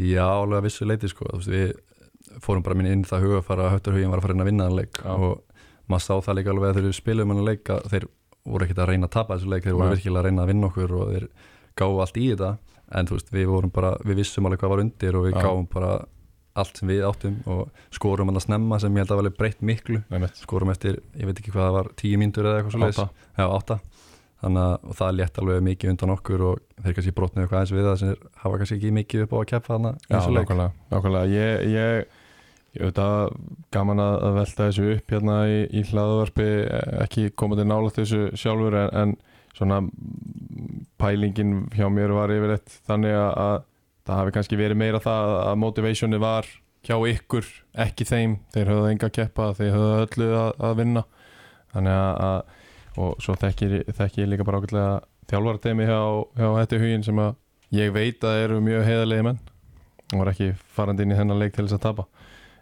Já, 0.00 0.24
alveg 0.24 0.60
að 0.60 0.66
vissu 0.68 0.86
leiti 0.86 1.08
sko. 1.10 1.26
Veist, 1.34 1.50
við 1.50 2.40
fórum 2.44 2.62
bara 2.64 2.76
minn 2.78 2.88
inn 2.90 3.06
það 3.06 3.26
huga 3.26 3.40
að 3.42 3.64
að 3.64 3.72
höttur 3.74 3.96
hugin 3.96 4.12
var 4.12 4.20
að 4.20 4.26
fara 4.26 4.36
inn 4.36 4.44
að 4.44 4.50
vinna 4.50 4.66
þann 4.68 4.78
leik 4.78 5.00
Já. 5.02 5.10
og 5.16 5.90
maður 5.90 6.04
sá 6.06 6.26
það 6.26 6.38
líka 6.38 6.52
alveg 6.54 6.70
að 6.70 6.80
þeir 6.80 6.96
spilum 6.96 7.32
hann 7.34 7.46
leik 7.46 7.72
að 7.74 7.88
þeir 7.92 8.06
voru 8.48 8.66
ekkert 8.66 8.82
að 8.84 8.92
reyna 8.92 9.08
að 9.08 9.14
tapa 9.16 9.36
þessu 9.36 9.50
leik 9.52 9.66
þeir 9.66 9.76
voru 9.76 9.94
virkilega 9.94 10.22
að 10.22 10.28
reyna 10.28 10.44
að 10.44 10.52
vinna 10.52 10.70
okkur 10.70 10.94
og 10.96 11.12
þeir 11.14 11.26
gáðu 11.80 12.00
allt 12.04 12.20
í 12.20 12.30
þetta. 12.30 12.50
En 12.90 13.06
þú 13.06 13.18
veist, 13.18 13.28
við 13.34 13.50
vorum 13.50 13.72
bara, 13.74 13.92
við 14.02 14.22
vissum 14.22 14.48
alveg 14.48 14.62
hvað 14.62 14.72
var 14.74 14.82
undir 14.84 15.18
og 15.18 15.26
við 15.28 15.36
Já. 15.36 15.42
gáum 15.46 15.68
bara 15.70 15.92
allt 16.58 16.80
sem 16.80 16.90
við 16.90 17.04
áttum 17.06 17.36
og 17.46 17.68
skorum 17.94 18.30
hann 18.30 18.40
að 18.40 18.46
snemma 18.48 18.80
sem 18.82 18.96
ég 18.96 19.04
held 19.04 19.14
að 19.14 19.20
var 19.22 19.36
breytt 19.38 19.60
miklu. 19.62 20.00
Nei, 20.10 20.30
skorum 20.40 20.72
eftir, 20.72 20.98
ég 21.14 21.28
veit 21.28 21.38
ekki 21.38 21.52
hvað 21.54 21.68
það 21.68 21.76
var 21.76 21.90
tíu 22.00 22.20
mínútur 22.20 22.48
eða 22.48 22.60
eitthvað 22.60 22.74
svo 22.74 22.82
leiðis 22.82 23.02
Átta. 23.04 23.28
Já, 23.38 23.46
átta. 23.46 23.78
Þannig 24.40 24.64
að 24.64 24.88
og 24.88 24.96
það 24.96 25.16
létt 25.18 25.38
alveg 25.42 25.64
mikið 25.66 25.92
undan 25.92 26.14
okkur 26.16 26.44
og 26.48 26.60
þeir 26.80 26.96
kannski 26.96 27.14
brotnið 27.16 27.44
eitthvað 27.44 27.60
eins 27.60 27.72
við 27.76 27.86
það 27.86 27.98
sem 28.00 28.28
hafa 28.42 28.60
kannski 28.62 28.78
ekki 28.78 28.92
mikið 28.96 29.24
upp 29.26 29.34
á 29.36 29.38
að 29.38 29.48
keppa 29.50 29.74
þarna 29.74 29.92
Já, 30.00 30.18
nákvæmlega, 30.40 30.70
nákvæmlega. 30.94 31.32
Ég, 31.34 31.74
ég, 31.74 32.19
ég 32.76 32.86
veit 32.86 33.00
að 33.02 33.34
gaman 33.74 34.02
að 34.04 34.36
velta 34.38 34.68
þessu 34.68 34.92
upp 34.94 35.14
hérna 35.14 35.40
í, 35.50 35.58
í 35.74 35.82
hlaðvarpi 35.90 36.48
ekki 37.02 37.30
komandi 37.34 37.66
nálægt 37.66 37.98
þessu 37.98 38.22
sjálfur 38.38 38.76
en, 38.84 38.90
en 38.94 39.16
svona 39.56 39.80
pælingin 41.00 41.66
hjá 41.74 41.88
mér 41.90 42.14
var 42.14 42.32
yfirleitt 42.34 42.80
þannig 42.86 43.16
að, 43.18 43.30
að 43.44 43.56
það 44.06 44.20
hafi 44.20 44.34
kannski 44.36 44.60
verið 44.60 44.80
meira 44.80 45.02
það 45.02 45.36
að 45.40 45.60
motivationi 45.64 46.20
var 46.22 46.48
hjá 46.86 46.96
ykkur, 47.10 47.44
ekki 47.84 48.06
þeim. 48.08 48.38
Þeir 48.54 48.70
höfðu 48.72 48.88
enga 48.88 49.10
að 49.10 49.16
keppa, 49.18 49.50
þeir 49.58 49.74
höfðu 49.74 49.98
öllu 50.06 50.28
að, 50.38 50.50
að 50.68 50.78
vinna. 50.78 51.02
Þannig 51.74 51.98
að, 51.98 52.22
að 52.30 53.00
og 53.00 53.22
svo 53.22 53.36
þekki, 53.38 53.68
ég 54.18 54.28
líka 54.28 54.46
bara 54.46 54.60
ákveðlega 54.60 54.94
þjálfarteimi 55.30 55.86
hjá, 55.86 56.00
hjá 56.40 56.48
hættu 56.56 56.80
hugin 56.82 57.04
sem 57.06 57.20
að 57.22 57.36
ég 57.76 57.92
veit 57.94 58.24
að 58.26 58.40
eru 58.44 58.58
mjög 58.64 58.86
heiðarlegi 58.88 59.26
menn 59.28 59.38
og 60.10 60.16
var 60.18 60.32
ekki 60.32 60.48
farandi 60.74 61.06
inn 61.06 61.14
í 61.14 61.18
þennan 61.20 61.38
leik 61.38 61.54
til 61.54 61.68
þess 61.68 61.76
að 61.78 61.84
tapa 61.84 62.06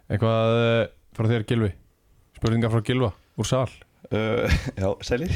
eitthvað 0.09 0.57
eh, 0.63 0.81
frá 1.15 1.29
þér 1.29 1.45
Gilvi 1.49 1.71
spurningar 2.39 2.71
frá 2.73 2.83
Gilva 2.85 3.13
úr 3.39 3.47
sal? 3.47 3.69
Uh, 4.09 4.49
já, 4.79 4.87
sælir. 5.05 5.29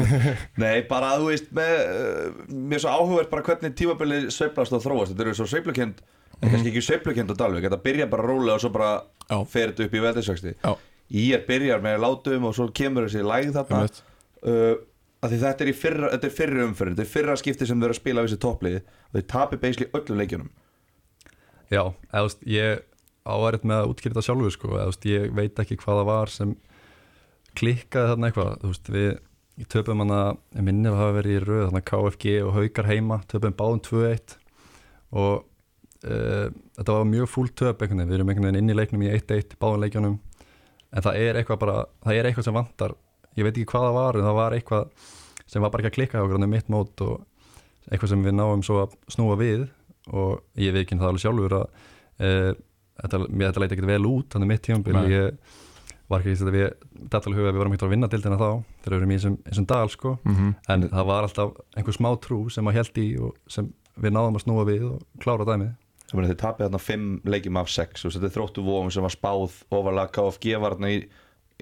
Nei, 0.60 0.82
bara 0.88 1.14
að 1.14 1.22
þú 1.22 1.28
veist 1.30 1.52
með, 1.56 1.70
uh, 1.78 2.40
Mér 2.50 2.76
er 2.76 2.82
svo 2.82 2.92
áhugverð 2.92 3.30
bara 3.30 3.44
hvernig 3.46 3.76
tímabilið 3.78 4.26
sveiflast 4.34 4.74
og 4.76 4.82
þróast. 4.84 5.14
Þetta 5.14 5.24
eru 5.24 5.36
svo 5.38 5.46
sveiflukend 5.48 6.02
en 6.40 6.52
kannski 6.52 6.72
ekki 6.72 6.82
sveiflukend 6.84 7.32
á 7.32 7.36
Dalvik 7.38 7.64
Þetta 7.64 7.80
byrja 7.86 8.08
bara 8.12 8.26
rólega 8.26 8.58
og 8.58 8.64
svo 8.64 8.72
bara 8.74 8.90
Já. 9.30 9.38
fer 9.48 9.72
þetta 9.72 9.86
upp 9.86 9.96
í. 9.96 10.76
Í 11.10 11.24
er 11.34 11.46
byrjar 11.46 11.80
með 11.82 11.96
látum 12.04 12.44
og 12.50 12.52
svo 12.54 12.68
kemur 12.76 13.08
þessi 13.08 13.24
lægð 13.26 13.56
þarna. 13.56 13.80
Uh, 14.44 14.76
þetta 15.24 15.64
er, 15.64 15.72
í 15.72 15.76
fyrra, 15.76 16.12
þetta 16.12 16.28
er 16.28 16.32
fyrra 16.36 16.62
umferðin 16.64 16.94
Þetta 16.96 17.06
er 17.06 17.10
fyrra 17.14 17.34
skipti 17.40 17.66
sem 17.68 17.80
þau 17.80 17.88
eru 17.88 17.96
að 17.96 18.00
spila 18.02 18.22
við 18.22 18.30
þessi 18.30 18.42
toppliði 18.44 18.82
og 18.84 19.16
þau 19.16 19.26
tapir 19.32 19.62
beisli 19.64 19.88
öllum 19.96 20.20
leikjunum. 20.20 20.52
Já, 21.70 21.82
eða 22.10 22.30
ég 22.50 22.84
áærit 23.34 23.66
með 23.66 23.82
að 23.82 23.92
útskýra 23.92 24.14
þetta 24.14 24.26
sjálfur 24.26 24.54
sko, 24.54 24.70
eða 24.76 24.88
veist, 24.90 25.08
ég 25.10 25.34
veit 25.36 25.62
ekki 25.62 25.78
hvað 25.80 26.00
það 26.00 26.08
var 26.10 26.32
sem 26.34 26.54
klikkaði 27.58 28.12
þarna 28.12 28.30
eitthvað, 28.30 28.56
veist, 28.68 28.90
við 28.94 29.68
töpum 29.70 30.02
hann 30.04 30.14
að, 30.16 30.40
ég 30.56 30.66
minni 30.66 30.90
að 30.90 30.98
hafa 31.00 31.16
verið 31.18 31.36
í 31.36 31.44
röð 31.44 31.62
þannig 31.68 31.82
að 31.82 31.88
KFG 31.90 32.34
og 32.46 32.52
Haukar 32.56 32.90
heima 32.90 33.20
töpum 33.30 33.56
báðum 33.58 33.82
2-1 33.86 34.36
og 35.20 35.32
uh, 36.06 36.46
þetta 36.78 36.96
var 36.96 37.08
mjög 37.10 37.30
fúl 37.30 37.48
töp 37.50 37.82
einhvern 37.82 38.02
veginn, 38.02 38.10
við 38.10 38.18
erum 38.18 38.32
einhvern 38.32 38.48
veginn 38.48 38.60
inn 38.62 38.72
í 38.72 38.78
leiknum 38.78 39.04
í 39.04 39.10
1-1 39.12 39.56
báðum 39.60 39.84
leikjunum, 39.84 40.18
en 40.90 41.06
það 41.06 41.24
er 41.24 41.40
eitthvað 41.40 41.62
bara, 41.64 41.80
það 42.04 42.20
er 42.20 42.28
eitthvað 42.30 42.48
sem 42.48 42.56
vantar. 42.56 42.94
Ég 43.38 43.46
veit 43.46 43.52
ekki 43.54 43.68
hvað 43.70 43.86
það 43.86 43.98
var, 43.98 44.18
en 44.18 44.26
það 44.26 44.38
var 44.38 44.56
eitthvað 44.56 45.10
sem 45.50 45.64
var 45.64 45.72
bara 45.74 45.82
ekki 45.82 45.90
að 45.90 45.96
klikka 45.98 46.18
hjá 46.18 46.24
okkur, 46.24 46.38
þannig 46.38 46.52
mitt 46.54 46.72
mót 46.72 47.04
og 47.04 47.90
eitthvað 47.90 48.12
sem 48.12 48.24
við 48.24 48.36
náum 48.38 48.64
svo 48.66 48.80
að 48.84 48.96
snúa 49.10 49.36
við. 49.40 49.68
Og 50.10 50.40
ég 50.58 50.74
veit 50.74 50.84
ekki 50.84 50.98
það 50.98 51.10
alveg 51.10 51.24
sjálfur 51.24 51.56
að 51.60 51.66
uh, 52.26 52.52
þetta, 53.02 53.20
mér 53.28 53.50
þetta 53.50 53.64
leiti 53.64 53.76
ekkert 53.76 53.90
vel 53.90 54.06
út 54.10 54.32
þannig 54.34 54.50
mitt 54.50 54.62
tímabil. 54.66 54.96
Nei. 54.96 55.10
ég 55.12 55.58
var 56.10 56.24
ekki 56.24 56.38
þetta 56.40 56.54
við 56.54 56.64
þetta 56.96 57.20
alveg 57.20 57.40
huga 57.40 57.52
við 57.52 57.60
varum 57.60 57.74
ekkert 57.74 57.86
að 57.86 57.92
vinna 57.94 58.10
dildina 58.10 58.40
þá 58.40 58.48
þegar 58.82 58.94
við 58.94 58.98
erum 58.98 59.12
í 59.12 59.18
þessum, 59.20 59.68
dal 59.70 59.92
sko. 59.92 60.16
Mm 60.24 60.34
-hmm. 60.36 60.56
en 60.74 60.88
það 60.88 61.06
var 61.12 61.28
alltaf 61.28 61.52
einhver 61.76 61.96
smá 61.96 62.10
trú 62.24 62.40
sem 62.50 62.66
að 62.66 62.78
held 62.80 62.98
í 62.98 63.06
og 63.20 63.36
sem 63.46 63.70
við 64.00 64.14
náðum 64.16 64.38
að 64.40 64.44
snúa 64.44 64.66
við 64.66 64.84
og 64.90 65.22
klára 65.22 65.46
dæmið. 65.46 65.72
Þeir 66.10 66.36
tapir 66.36 66.66
þarna 66.66 66.82
fimm 66.82 67.20
leikjum 67.24 67.60
af 67.60 67.70
sex 67.70 68.04
og 68.04 68.12
þetta 68.12 68.26
er 68.26 68.34
þróttu 68.34 68.64
vóum 68.66 68.90
sem 68.90 69.04
var 69.04 69.14
spáð 69.14 69.60
ofalega 69.70 70.10
KFG 70.10 70.58
var 70.58 70.74
þarna 70.74 70.90
í, 70.90 71.04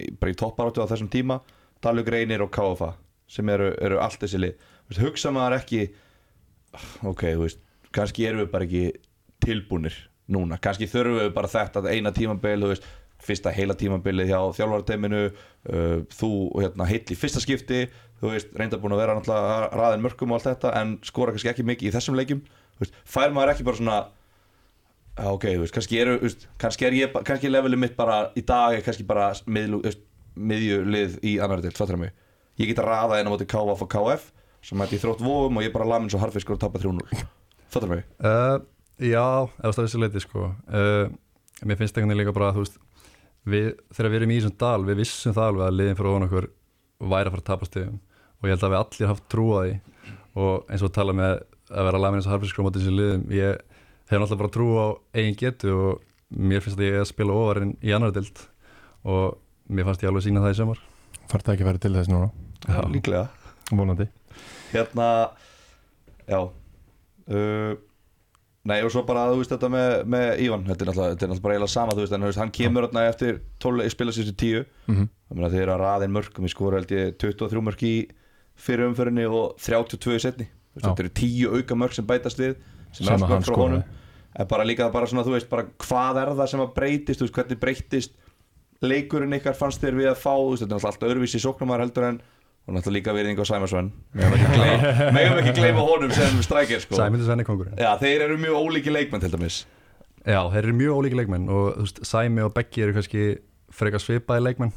í, 0.00 0.10
bara 0.16 0.32
í 0.32 0.38
topparáttu 0.40 0.80
á 0.80 0.88
þessum 0.88 1.10
tíma. 1.12 1.42
Dalvik 1.84 2.08
reynir 2.08 2.40
og 2.42 2.50
KFA 2.50 2.94
sem 3.28 3.48
eru, 3.52 3.74
eru 3.76 4.00
allt 4.00 4.22
þessi 4.22 4.40
lið. 4.40 4.54
Hugsa 4.96 5.30
maður 5.30 5.58
ekki 5.58 5.82
ok, 7.04 7.26
þú 7.36 7.44
veist, 7.44 7.60
kannski 7.92 8.24
erum 8.28 8.46
við 8.46 8.50
bara 8.54 8.64
ekki 8.64 8.84
tilbúnir 9.44 9.96
núna. 10.32 10.58
Kannski 10.62 10.88
þurfum 10.90 11.22
við 11.22 11.30
bara 11.36 11.50
þetta 11.52 11.84
eina 11.88 12.12
tímabil 12.14 12.58
þú 12.62 12.72
veist, 12.72 12.88
fyrsta 13.24 13.50
heila 13.50 13.74
tímabilið 13.74 14.30
hjá 14.30 14.38
þjálfarteiminu 14.58 15.24
uh, 15.28 15.96
þú 16.14 16.30
hérna, 16.62 16.86
heill 16.86 17.02
í 17.02 17.16
fyrsta 17.18 17.42
skipti 17.42 17.88
þú 18.20 18.34
veist, 18.34 18.52
reynda 18.58 18.78
búin 18.78 18.94
að 18.94 19.02
vera 19.02 19.16
náttúrulega 19.18 19.72
raðin 19.74 20.04
mörgum 20.04 20.32
og 20.34 20.38
allt 20.38 20.48
þetta 20.52 20.74
en 20.80 20.94
skora 21.06 21.34
kannski 21.34 21.50
ekki 21.52 21.66
mikið 21.66 21.90
í 21.90 21.94
þessum 21.96 22.18
leikjum. 22.18 22.44
Þú 22.76 22.84
veist, 22.84 23.02
fær 23.08 23.34
maður 23.34 23.54
ekki 23.54 23.66
bara 23.66 23.80
svona 23.80 23.98
ok, 25.18 25.48
þú 25.48 25.64
veist, 25.64 25.74
kannski, 25.74 26.00
þú 26.06 26.16
veist, 26.22 26.46
kannski 26.62 26.88
er 26.88 26.98
ég, 26.98 27.18
kannski 27.26 27.48
er 27.48 27.54
levelið 27.56 27.82
mitt 27.82 27.98
bara 27.98 28.20
í 28.38 28.44
dag 28.46 28.78
er 28.78 28.84
kannski 28.86 29.06
bara 29.06 29.32
miðlu, 29.50 29.82
veist, 29.86 30.02
miðjulið 30.38 31.18
í 31.26 31.36
annar 31.42 31.62
del, 31.64 31.74
fattur 31.74 31.98
mig? 31.98 32.14
Ég 32.58 32.70
get 32.70 32.82
að 32.82 32.90
raða 32.92 33.18
einn 33.18 33.30
á 33.30 33.32
móti 33.32 33.46
KF 33.50 33.82
og 33.86 33.90
KF 33.90 34.28
sem 34.68 34.80
hætti 34.82 34.98
þrótt 35.02 35.22
vóum 35.22 35.58
og 35.58 35.64
ég 35.64 35.74
bara 35.74 35.86
lamin 35.86 36.10
svo 36.10 36.20
harfiskur 36.22 36.56
og 36.56 36.62
tapa 36.62 36.80
3-0 36.82 37.22
fattur 37.72 37.90
mig? 37.90 38.06
Uh, 38.18 38.58
Já, 38.98 39.46
eða 39.62 39.74
þessi 39.78 40.00
leiti 40.02 40.22
sko. 40.24 40.52
Uh, 40.66 41.06
mér 41.62 41.78
finnst 41.78 41.96
einhvern 41.96 42.12
veginn 42.12 42.24
líka 42.24 42.34
bara 42.36 42.50
að 42.50 42.58
þú 42.58 42.64
veist 42.64 42.78
við, 43.48 43.68
þegar 43.94 44.10
við 44.10 44.20
erum 44.20 44.32
í 44.32 44.38
þessum 44.40 44.56
dal, 44.62 44.80
við 44.88 45.02
vissum 45.02 45.36
það 45.36 45.52
alveg 45.52 45.66
að 45.68 45.78
liðin 45.78 45.98
fyrir 45.98 46.10
ofan 46.12 46.26
okkur 46.28 46.48
væri 46.98 47.30
að 47.30 47.34
fara 47.34 47.44
að 47.44 47.48
tapa 47.52 47.68
stegum 47.68 48.00
og 48.38 48.48
ég 48.48 48.54
held 48.54 48.66
að 48.66 48.74
við 48.74 48.80
allir 48.80 49.12
haft 49.12 49.28
trú 49.30 49.46
á 49.54 49.58
því. 49.62 49.78
Og 50.38 50.70
eins 50.70 50.84
og 50.86 50.92
tala 50.94 51.14
með 51.16 51.32
að 51.68 51.88
vera 51.88 52.00
lamin 52.00 52.20
eins 52.20 52.28
og 52.28 52.34
harfiskur 52.34 52.68
á 52.68 52.74
þessi 52.74 52.94
liðum 52.94 53.24
ég 53.34 53.64
hef 54.08 54.16
náttúrulega 54.16 54.42
bara 54.42 54.54
trú 54.54 54.68
á 54.78 54.86
eigin 55.18 55.38
getu 55.38 55.72
og 55.74 56.04
mér 56.28 56.64
finnst 56.64 56.80
að 56.80 56.86
ég 56.86 56.96
er 56.98 57.04
að 57.04 57.10
spila 57.10 57.36
ofarinn 57.36 57.74
í 57.84 57.92
annar 57.96 58.14
dild 58.14 58.44
og 59.08 59.38
mér 59.68 59.88
fannst 59.88 60.04
ég 60.04 60.10
alveg 60.10 60.24
sína 60.24 60.44
það 60.44 60.54
í 60.54 60.58
sömur 60.60 60.80
Fær 61.28 61.44
það 61.44 61.54
ekki 61.54 61.64
að 61.64 61.68
vera 61.68 61.82
til 61.84 61.92
þess 61.92 62.08
núna? 62.08 62.28
Já. 62.64 62.78
líklega. 62.88 63.26
Hérna, 64.72 65.08
já 66.28 66.38
uh, 66.40 67.74
nei 68.66 68.82
og 68.82 68.90
svo 68.92 69.04
bara 69.06 69.28
þú 69.30 69.40
veist 69.40 69.52
þetta 69.54 69.68
með, 69.72 69.92
með 70.10 70.28
Ívan 70.44 70.64
þetta 70.66 70.84
er 70.84 70.90
náttúrulega, 70.90 71.28
er 71.28 71.42
bara 71.44 71.54
eiginlega 71.54 71.72
sama 71.72 71.94
þú 71.94 72.02
veist 72.04 72.16
en 72.16 72.26
veist, 72.26 72.40
hann 72.42 72.54
kemur 72.58 72.86
hérna 72.88 73.04
eftir 73.08 73.40
12 73.62 73.90
spila 73.94 74.12
sér 74.12 74.32
10 74.32 74.64
mm 74.86 74.94
-hmm. 74.94 75.08
Það 75.28 75.36
meina 75.36 75.50
þeir 75.52 75.62
eru 75.62 75.72
að 75.72 75.82
raðin 75.84 76.12
mörgum 76.12 76.44
í 76.44 76.50
skora 76.50 76.76
held 76.78 76.90
ég 76.90 77.16
23 77.18 77.60
mörg 77.60 77.82
í 77.82 78.08
fyrir 78.56 78.88
umförinni 78.88 79.26
og 79.26 79.56
32 79.58 80.16
í 80.16 80.20
setni 80.20 80.48
veist, 80.74 80.86
þetta 80.86 81.02
eru 81.02 81.12
10 81.14 81.56
auka 81.56 81.74
mörg 81.74 81.92
sem 81.94 82.06
bætast 82.06 82.38
við 82.38 82.56
sem, 82.92 83.06
Sem 83.06 83.06
er 83.06 83.12
að 83.12 83.22
allt 83.22 83.22
hann 83.22 83.42
mörg 83.42 83.44
frá 83.44 83.56
honum. 83.56 83.82
En 84.38 84.46
bara 84.46 84.64
líka 84.64 84.92
bara 84.92 85.06
svona, 85.06 85.24
þú 85.24 85.34
veist, 85.34 85.48
bara 85.48 85.66
hvað 85.78 86.22
er 86.22 86.32
það 86.36 86.50
sem 86.52 86.60
að 86.60 86.74
breytist, 86.74 87.20
þú 87.20 87.24
veist, 87.26 87.34
hvernig 87.34 87.60
breytist 87.60 88.12
leikurinn 88.84 89.34
ykkar 89.38 89.56
fannst 89.58 89.82
þér 89.82 89.96
við 89.98 90.10
að 90.12 90.20
fá 90.22 90.34
þú 90.36 90.50
veist, 90.50 90.62
þetta 90.62 90.74
er 90.74 90.76
náttúrulega 90.76 90.92
allt 90.92 91.06
öðruvísi 91.08 91.40
sóknumar 91.42 91.82
heldur 91.82 92.08
en 92.08 92.20
og 92.68 92.76
náttúrulega 92.76 92.98
líka 92.98 93.14
verið 93.16 93.32
Ingo 93.32 93.44
Sæmarsson 93.48 93.86
megum 94.12 95.38
ekki, 95.40 95.54
gleyma, 95.56 95.84
honum 95.88 96.12
sem 96.12 96.42
strækir 96.44 96.82
sko. 96.84 96.98
Sæmundur 96.98 97.24
Svenni 97.24 97.46
kongurinn 97.48 97.80
Já, 97.80 97.94
þeir 98.00 98.26
eru 98.26 98.36
mjög 98.42 98.58
ólíki 98.60 98.92
leikmenn 98.92 99.24
til 99.24 99.32
dæmis. 99.32 99.62
Já, 100.28 100.42
þeir 100.52 100.60
eru 100.66 100.74
mjög 100.76 100.98
ólíki 101.00 101.16
leikmenn 101.16 101.48
og 101.48 101.78
veist, 101.80 102.02
Sæmi 102.04 102.44
og 102.44 102.52
Beggi 102.56 102.84
eru 102.84 102.96
kannski 102.98 103.24
frekar 103.72 104.04
svipaði 104.04 104.44
leikmenn 104.44 104.74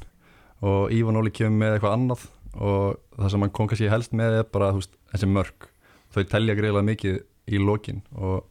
og 0.63 0.93
Ívan 0.95 1.19
Óli 1.19 1.33
kemur 1.35 1.59
með 1.59 1.75
eitthvað 1.75 1.97
annað 1.97 2.25
og 2.61 2.99
það 3.17 3.33
sem 3.33 3.45
hann 3.45 3.53
kom 3.57 3.69
kannski 3.71 3.91
helst 3.91 4.15
með 4.15 4.39
er 4.39 4.47
bara 4.55 4.71
veist, 4.77 4.95
þessi 5.11 5.29
mörg 5.31 5.67
þau 6.15 6.23
telja 6.31 6.55
greiðlega 6.55 6.87
mikið 6.87 7.19
í 7.51 7.59
lokin 7.59 8.03
og 8.15 8.45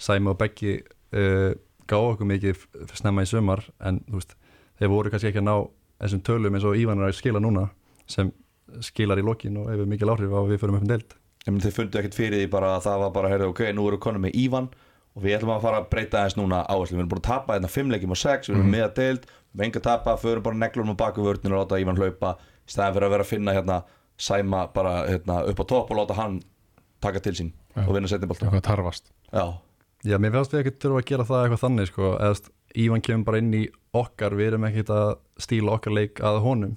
Sæmi 0.00 0.32
og 0.32 0.38
Beggi 0.40 0.78
uh, 0.80 1.52
gáðu 1.90 2.14
okkur 2.14 2.30
mikið 2.32 2.64
snemma 2.96 3.26
í 3.26 3.28
sumar 3.28 3.66
en 3.84 4.00
veist, 4.08 4.36
þeir 4.80 4.92
voru 4.94 5.12
kannski 5.12 5.34
ekki 5.34 5.42
að 5.42 5.48
ná 5.50 5.56
þessum 6.00 6.24
tölum 6.24 6.56
eins 6.56 6.64
og 6.64 6.78
Ívan 6.80 7.02
er 7.02 7.10
að 7.10 7.18
skila 7.18 7.42
núna 7.42 7.66
sem 8.08 8.30
skilar 8.84 9.18
í 9.20 9.24
lokin 9.26 9.56
og 9.60 9.70
hefur 9.72 9.86
mikil 9.90 10.08
áhrif 10.12 10.30
á 10.32 10.38
að 10.40 10.50
við 10.54 10.60
förum 10.62 10.78
upp 10.78 10.82
um 10.86 10.92
deild. 10.92 11.16
Þeir 11.46 11.72
fundu 11.76 11.98
ekkert 12.00 12.14
fyrir 12.18 12.38
því 12.42 12.50
bara 12.52 12.74
að 12.76 12.82
það 12.86 12.98
var 13.04 13.10
bara 13.16 13.28
heyrðu, 13.32 13.48
ok, 13.54 13.60
nú 13.74 13.86
eru 13.88 13.98
konum 13.98 14.22
með 14.26 14.34
Ívan 14.36 14.68
og 15.16 15.22
við 15.24 15.36
ætlum 15.38 15.54
að 15.56 15.62
fara 15.64 15.78
að 15.80 15.88
breyta 15.90 16.18
aðeins 16.20 16.36
núna 16.38 16.58
áherslu 16.70 16.94
við 16.96 17.00
erum 17.00 17.08
búin 17.10 17.22
að 17.22 17.28
tapa 17.30 17.54
hérna 17.56 17.70
fimm 17.72 17.90
leikjum 17.90 18.12
og 18.14 18.20
sex 18.20 18.48
við 18.48 18.54
erum 18.54 18.66
Mhm. 18.68 18.74
með 18.76 18.84
að 18.86 18.94
deild, 19.00 19.24
við 19.26 19.60
erum 19.60 19.64
enga 19.66 19.80
að 19.80 19.86
tapa 19.88 20.16
förum 20.20 20.42
bara 20.42 20.56
neglunum 20.60 20.94
á 20.94 21.00
baku 21.00 21.22
vörninu 21.24 21.56
og 21.56 21.64
láta 21.64 21.80
Ívan 21.80 21.96
hlaupa 21.98 22.36
í 22.38 22.70
staðan 22.70 22.94
fyrir 22.94 23.06
að 23.08 23.10
vera 23.10 23.24
að 23.24 23.32
finna 23.32 23.52
hérna 23.56 23.82
sæma 24.20 24.60
bara 24.74 24.92
hérna, 25.08 25.48
upp 25.48 25.58
á 25.60 25.64
topp 25.66 25.90
og 25.90 25.96
láta 25.96 26.14
hann 26.14 26.40
taka 27.00 27.20
til 27.20 27.32
sín 27.32 27.52
Já. 27.74 27.88
og 27.88 27.94
vinna 27.94 28.60
tarfast. 28.60 29.10
Já, 29.32 29.54
Já, 30.04 30.16
mér 30.18 30.32
finnst 30.32 30.52
við 30.52 30.60
ekki 30.64 30.78
þurfa 30.80 31.00
að 31.00 31.08
gera 31.10 31.24
það 31.24 31.42
eitthvað 31.44 31.64
þannig 31.64 31.86
sko, 31.88 32.16
eða 32.20 32.50
Ívan 32.76 33.02
kemur 33.02 33.24
bara 33.24 33.38
inn 33.38 33.52
í 33.52 33.68
okkar, 33.92 34.30
við 34.38 34.46
erum 34.52 34.64
ekkert 34.68 34.90
að 34.94 35.16
stíla 35.42 35.72
okkar 35.74 35.92
leik 35.92 36.20
að 36.22 36.38
honum 36.44 36.76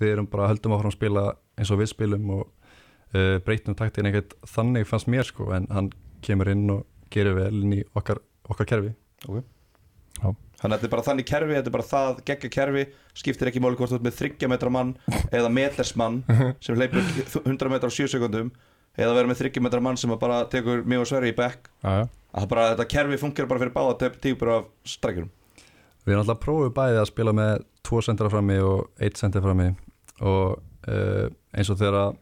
við 0.00 0.14
erum 0.14 0.28
bara 0.30 0.50
höldum 0.50 0.74
áfram 0.76 0.92
að 0.92 0.98
spila 0.98 1.24
eins 1.58 1.72
og 1.72 1.80
við 1.80 1.92
spilum 1.92 2.30
og 2.36 2.44
uh, 2.46 3.38
breytum 3.44 3.76
taktin 3.78 4.08
ekkert 4.10 4.36
þannig 4.48 4.88
fannst 4.88 5.10
mér 5.12 5.28
sko, 5.28 5.50
en 5.56 5.68
hann 5.72 5.90
kemur 6.24 6.50
inn 6.52 6.68
og 6.72 6.86
gerir 7.12 7.36
vel 7.36 7.52
inn 7.64 7.76
í 7.80 7.82
okkar, 7.98 8.22
okkar 8.48 8.68
kerfi. 8.68 8.94
Þannig 10.62 10.76
að 10.76 10.76
þetta 10.76 10.86
er 10.86 10.92
bara 10.92 11.06
þannig 11.06 11.26
kerfi, 11.28 11.54
þetta 11.56 11.70
er 11.70 11.76
bara 11.76 11.88
það 11.88 12.20
geggja 12.28 12.50
kerfi, 12.54 12.84
skiptir 13.18 13.50
ekki 13.50 13.62
máli 13.62 13.78
hvort 13.80 13.90
þú 13.90 13.98
ert 13.98 14.06
með 14.06 14.18
30 14.20 14.52
metra 14.52 14.72
mann 14.72 14.92
eða 15.34 15.50
metersmann 15.50 16.20
sem 16.64 16.78
hleypur 16.78 17.02
100 17.42 17.72
metra 17.72 17.90
á 17.90 17.92
7 17.92 18.12
sekundum 18.14 18.52
eða 18.94 19.16
vera 19.16 19.30
með 19.30 19.42
30 19.48 19.64
metra 19.64 19.82
mann 19.82 19.98
sem 19.98 20.12
að 20.12 20.20
bara 20.22 20.42
tekur 20.52 20.84
og 20.84 21.08
Sverri 21.08 21.32
í 21.32 21.36
bekk. 21.36 21.70
Að 21.82 22.48
bara, 22.48 22.70
þetta 22.72 22.88
kerfi 22.88 23.18
funkar 23.20 23.48
bara 23.50 23.60
fyrir 23.60 23.74
báða 23.74 24.12
típur 24.22 24.52
af 24.54 24.68
strækjurum 24.88 25.32
Við 26.02 26.14
erum 26.14 26.22
alltaf 26.24 26.40
prófið 26.42 26.72
bæði 26.74 26.98
að 26.98 27.10
spila 27.10 27.34
með 27.36 27.64
tvo 27.86 28.00
sentra 28.04 28.30
frammi 28.32 28.58
og 28.62 28.90
eitt 29.02 29.18
sentra 29.20 29.42
frammi. 29.44 29.70
Og 30.22 30.58
uh, 30.88 31.26
eins 31.56 31.70
og 31.72 31.80
þegar 31.80 32.14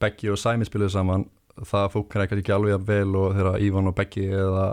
Beggi 0.00 0.30
og 0.32 0.38
Sæmi 0.40 0.64
spiluðu 0.64 0.94
saman 0.94 1.26
það 1.60 1.90
fúkar 1.92 2.22
ekkert 2.24 2.40
ekki 2.40 2.54
alveg 2.54 2.72
jafn 2.72 2.86
vel 2.88 3.16
og 3.20 3.34
þegar 3.36 3.58
Ívan 3.66 3.90
og 3.90 3.96
Beggi 3.98 4.26
eða 4.32 4.66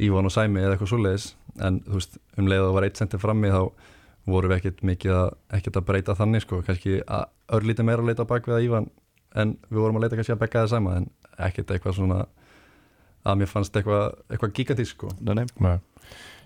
Ívan 0.00 0.28
og 0.28 0.34
Sæmi 0.34 0.60
eða 0.62 0.76
eitthvað 0.76 0.92
svoleiðis. 0.92 1.28
En 1.66 1.80
þú 1.86 1.96
veist, 1.98 2.18
um 2.38 2.46
leið 2.48 2.62
að 2.62 2.68
það 2.68 2.76
var 2.78 2.86
eitt 2.86 3.00
sentra 3.00 3.20
frammi 3.20 3.50
þá 3.50 3.62
vorum 4.30 4.52
við 4.52 4.60
ekkert 4.60 4.82
mikið 4.86 5.14
að, 5.16 5.30
ekkert 5.58 5.78
að 5.80 5.86
breyta 5.88 6.14
þannig 6.14 6.44
sko, 6.44 6.60
kannski 6.62 7.00
að 7.02 7.24
örlítið 7.56 7.86
meira 7.88 8.04
að 8.04 8.10
leita 8.12 8.26
bak 8.30 8.46
við 8.46 8.56
að 8.60 8.66
Ívan 8.68 8.86
en 9.40 9.56
við 9.70 9.80
vorum 9.82 9.98
að 9.98 10.04
leita 10.06 10.18
kannski 10.20 10.34
að 10.36 10.42
Begga 10.44 10.62
það 10.62 10.72
sama 10.76 10.94
en 11.00 11.08
ekkert 11.48 11.72
eitthvað 11.74 11.96
svona 11.98 12.18
að 13.26 13.40
mér 13.40 13.50
fannst 13.50 13.74
eitthvað, 13.76 14.14
eitthvað 14.30 14.52
gigantísk 14.56 14.94
sko. 14.96 15.10
Nei, 15.20 15.34
nei, 15.40 15.46
nei. 15.60 15.74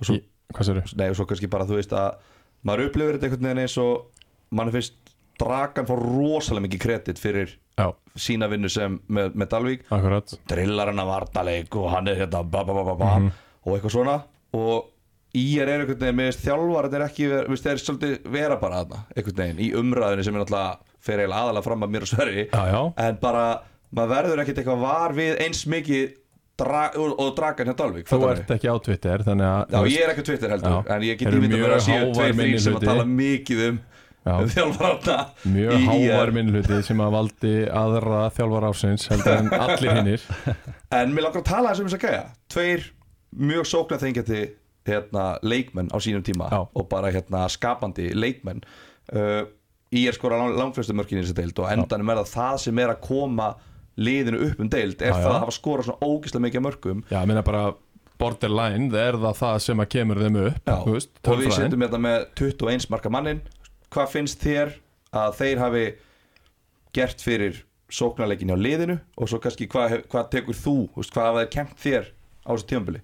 Og 0.00 0.08
svo- 0.08 0.22
sér 0.64 0.80
nei 0.98 1.08
og 1.10 1.18
svo 1.18 1.26
kannski 1.28 1.50
bara 1.50 1.66
þú 1.68 1.76
veist 1.78 1.92
að 1.94 2.16
maður 2.64 2.88
upplifir 2.88 3.16
þetta 3.18 3.28
einhvern 3.28 3.48
veginn 3.48 3.62
eins 3.64 3.76
og 3.78 4.06
mann 4.54 4.72
finnst 4.74 4.94
dragan 5.40 5.86
fór 5.88 6.00
rosalega 6.04 6.66
mikið 6.68 6.82
kredit 6.84 7.18
fyrir 7.22 7.54
Já, 7.74 7.88
sína 8.14 8.46
vinnu 8.48 8.68
sem 8.70 9.00
með, 9.10 9.32
með 9.34 9.48
Dalvík. 9.50 9.80
Akkurat. 9.90 10.30
Drillar 10.46 10.92
hann 10.92 11.00
að 11.02 11.08
vartaleik 11.10 11.74
og 11.80 11.88
hann 11.90 12.06
er 12.12 12.20
hérna 12.20 12.44
ba, 12.46 12.60
ba, 12.64 12.72
ba, 12.76 12.84
ba, 12.86 12.94
ba, 13.00 13.08
Mhm. 13.18 13.32
og 13.66 13.72
eitthvað 13.74 13.90
svona. 13.96 14.14
Og 14.54 14.90
í 15.34 15.58
er 15.58 15.66
einhvern 15.72 15.98
veginn 15.98 16.20
með 16.20 16.38
þjálfar 16.44 16.86
þetta 16.86 17.00
er 17.00 17.06
ekki, 17.08 17.26
veist, 17.50 17.64
þeir 17.66 17.82
svolítið 17.82 18.30
vera 18.30 18.56
bara 18.62 18.84
þarna 18.84 19.00
einhvern 19.16 19.40
veginn 19.42 19.58
í 19.58 19.72
umræðinu 19.74 20.24
sem 20.24 20.36
er 20.36 20.44
náttúrulega 20.44 20.78
fer 21.00 21.18
eiginlega 21.18 21.42
aðalega 21.42 21.64
fram 21.66 21.82
að 21.82 21.90
mér 21.96 22.06
og 22.06 22.12
Sverri. 22.12 22.44
En 22.96 23.16
bara 23.20 23.44
maður 23.94 24.14
verður 24.14 24.42
ekkert 24.44 24.62
eitthvað 24.62 24.80
var 24.86 25.12
við 25.18 25.40
eins 25.42 25.64
mikið 25.66 26.14
dra, 26.60 26.84
og, 27.00 27.16
og 27.20 27.32
dragan 27.38 27.70
hjá 27.70 27.76
Dalvík 27.78 28.10
þú 28.10 28.20
ert 28.30 28.52
ekki 28.54 28.70
á 28.70 28.76
Twitter 28.84 29.24
að 29.24 29.42
Já, 29.44 29.80
ég 29.90 30.04
er 30.04 30.12
ekki 30.12 30.24
á 30.24 30.28
Twitter 30.30 30.54
heldur, 30.54 30.76
Já. 30.76 30.94
en 30.94 31.06
ég 31.08 31.18
get 31.20 31.28
ímyndað 31.28 31.50
mér 31.50 31.64
mjög 31.64 31.74
að 31.76 31.84
séu 31.88 32.12
tveir 32.14 32.38
þrír 32.38 32.64
sem 32.64 32.78
að 32.78 32.86
tala 32.88 33.06
mikið 33.10 33.62
um, 33.68 33.80
Já. 34.24 34.34
þjálfarana 34.54 35.16
mjög 35.54 35.88
hávar 35.88 36.34
minnluti 36.38 36.80
sem 36.86 37.02
að 37.04 37.16
valdi 37.18 37.54
aðra 37.82 38.20
þjálfar 38.38 38.68
ásins 38.70 39.08
heldur 39.12 39.38
en 39.38 39.50
allir 39.58 39.98
hinnir 39.98 40.28
En 41.00 41.16
mér 41.16 41.28
langar 41.28 41.42
að 41.42 41.50
tala 41.50 41.72
þessum 41.72 41.90
þess 41.90 41.98
að 41.98 42.06
gæja. 42.06 42.22
Tveir 42.54 42.86
mjög 43.34 43.66
sóknar 43.66 44.00
þengjandi 44.04 44.44
hérna, 44.86 45.26
leikmenn 45.42 45.90
á 45.90 45.98
sínum 45.98 46.22
tíma 46.24 46.48
Já. 46.52 46.60
og 46.62 46.88
bara 46.90 47.10
hérna, 47.10 47.46
skapandi 47.50 48.12
leikmenn. 48.14 48.62
Uh, 49.10 49.44
Í 49.94 50.08
er 50.10 50.16
skora 50.16 50.38
lang, 50.40 50.56
langflestu 50.58 50.94
mörkin 50.96 51.20
í 51.20 51.22
þessu 51.22 51.36
deild 51.38 51.60
og 51.62 51.70
endanum 51.70 52.10
er 52.10 52.22
það 52.22 52.30
það 52.32 52.56
sem 52.64 52.80
er 52.82 52.92
að 52.94 53.02
koma 53.04 53.48
liðinu 54.00 54.40
upp 54.48 54.60
um 54.64 54.70
deild 54.72 55.02
er 55.02 55.12
Já, 55.12 55.16
það 55.18 55.26
já. 55.28 55.32
að 55.34 55.40
hafa 55.44 55.54
skorað 55.58 55.88
svona 55.88 56.08
ógislega 56.08 56.44
mikið 56.46 56.60
af 56.60 56.64
mörkum. 56.68 57.02
Já, 57.10 57.18
ég 57.20 57.28
meina 57.30 57.42
bara 57.46 57.64
borderline, 58.18 58.88
það 58.90 59.04
er 59.08 59.18
það 59.24 59.36
það 59.42 59.58
sem 59.66 59.82
að 59.84 59.88
kemur 59.94 60.22
þeim 60.22 60.40
upp 60.44 60.72
veist, 60.88 61.12
og 61.26 61.38
við 61.42 61.52
setjum 61.56 61.84
hérna 61.84 62.00
með 62.04 62.26
21 62.38 62.88
marka 62.94 63.10
mannin 63.10 63.40
hvað 63.94 64.10
finnst 64.14 64.42
þér 64.42 64.74
að 65.14 65.38
þeir 65.38 65.62
hafi 65.62 65.84
gert 66.94 67.22
fyrir 67.22 67.62
sóknarleikin 67.94 68.50
hjá 68.50 68.58
liðinu? 68.58 68.96
Og 69.18 69.30
svo 69.30 69.38
kannski 69.42 69.66
hvað, 69.70 69.88
hef- 69.92 70.06
hvað 70.10 70.28
tekur 70.32 70.58
þú, 70.58 70.74
veist, 70.96 71.12
hvað 71.14 71.28
hafa 71.30 71.42
þeir 71.44 71.52
kempt 71.54 71.82
þér 71.84 72.06
á 72.46 72.50
þessu 72.54 72.68
tímabili? 72.70 73.02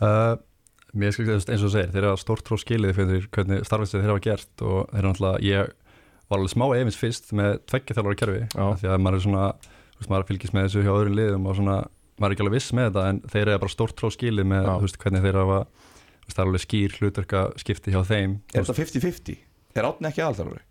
Uh, 0.00 0.34
mér 0.94 1.12
ekki 1.12 1.26
eins 1.34 1.48
og 1.48 1.68
þú 1.68 1.72
segir, 1.74 1.92
þeir 1.94 2.06
hafa 2.10 2.20
stórt 2.22 2.44
tró 2.46 2.58
skilið 2.60 2.96
fyrir 2.98 3.26
hvernig 3.34 3.64
starfistið 3.68 4.04
þeir 4.04 4.12
hafa 4.14 4.24
gert 4.28 4.64
og 4.64 4.78
þeir 4.92 5.00
eru 5.00 5.12
náttúrulega, 5.12 5.44
ég 5.48 5.72
var 6.30 6.40
alveg 6.40 6.52
smá 6.54 6.66
efins 6.78 6.98
fyrst 7.00 7.32
með 7.36 7.56
tveggja 7.70 7.96
þjálfara 7.98 8.20
kerfi 8.20 8.42
því 8.54 8.90
að 8.94 9.02
maður 9.04 9.18
er 9.20 9.24
svona, 9.26 9.44
veist, 10.04 10.12
maður 10.12 10.28
fylgist 10.30 10.54
með 10.54 10.68
þessu 10.68 10.84
hjá 10.84 10.92
öðrum 10.94 11.16
liðum 11.18 11.48
og 11.50 11.56
svona, 11.58 11.78
maður 12.20 12.28
er 12.30 12.36
ekki 12.36 12.44
alveg 12.46 12.56
viss 12.60 12.70
með 12.76 12.88
þetta 12.90 13.06
en 13.10 13.20
þeir 13.32 13.48
eru 13.48 13.58
bara 13.64 13.74
stórt 13.74 13.96
tró 13.98 14.12
skilið 14.14 14.46
með, 14.52 14.68
þú 14.70 14.84
veist, 14.86 15.00
hvernig 15.02 15.24
þeir 15.24 15.40
hafa 15.40 15.58
þú 15.64 16.28
veist, 16.28 16.36
það 16.36 16.44
er 16.44 16.48
alveg 16.50 16.64
skýr 16.64 16.98
hlutverka 17.00 17.42
skipti 17.64 17.94
hjá 17.96 18.00
þeim 18.08 18.36
Er 18.54 18.62
þetta 18.68 18.78
50-50? 18.84 19.38
Er 19.74 19.88
átni 19.88 20.08
ekki 20.12 20.22
aðalþjálfari? 20.24 20.62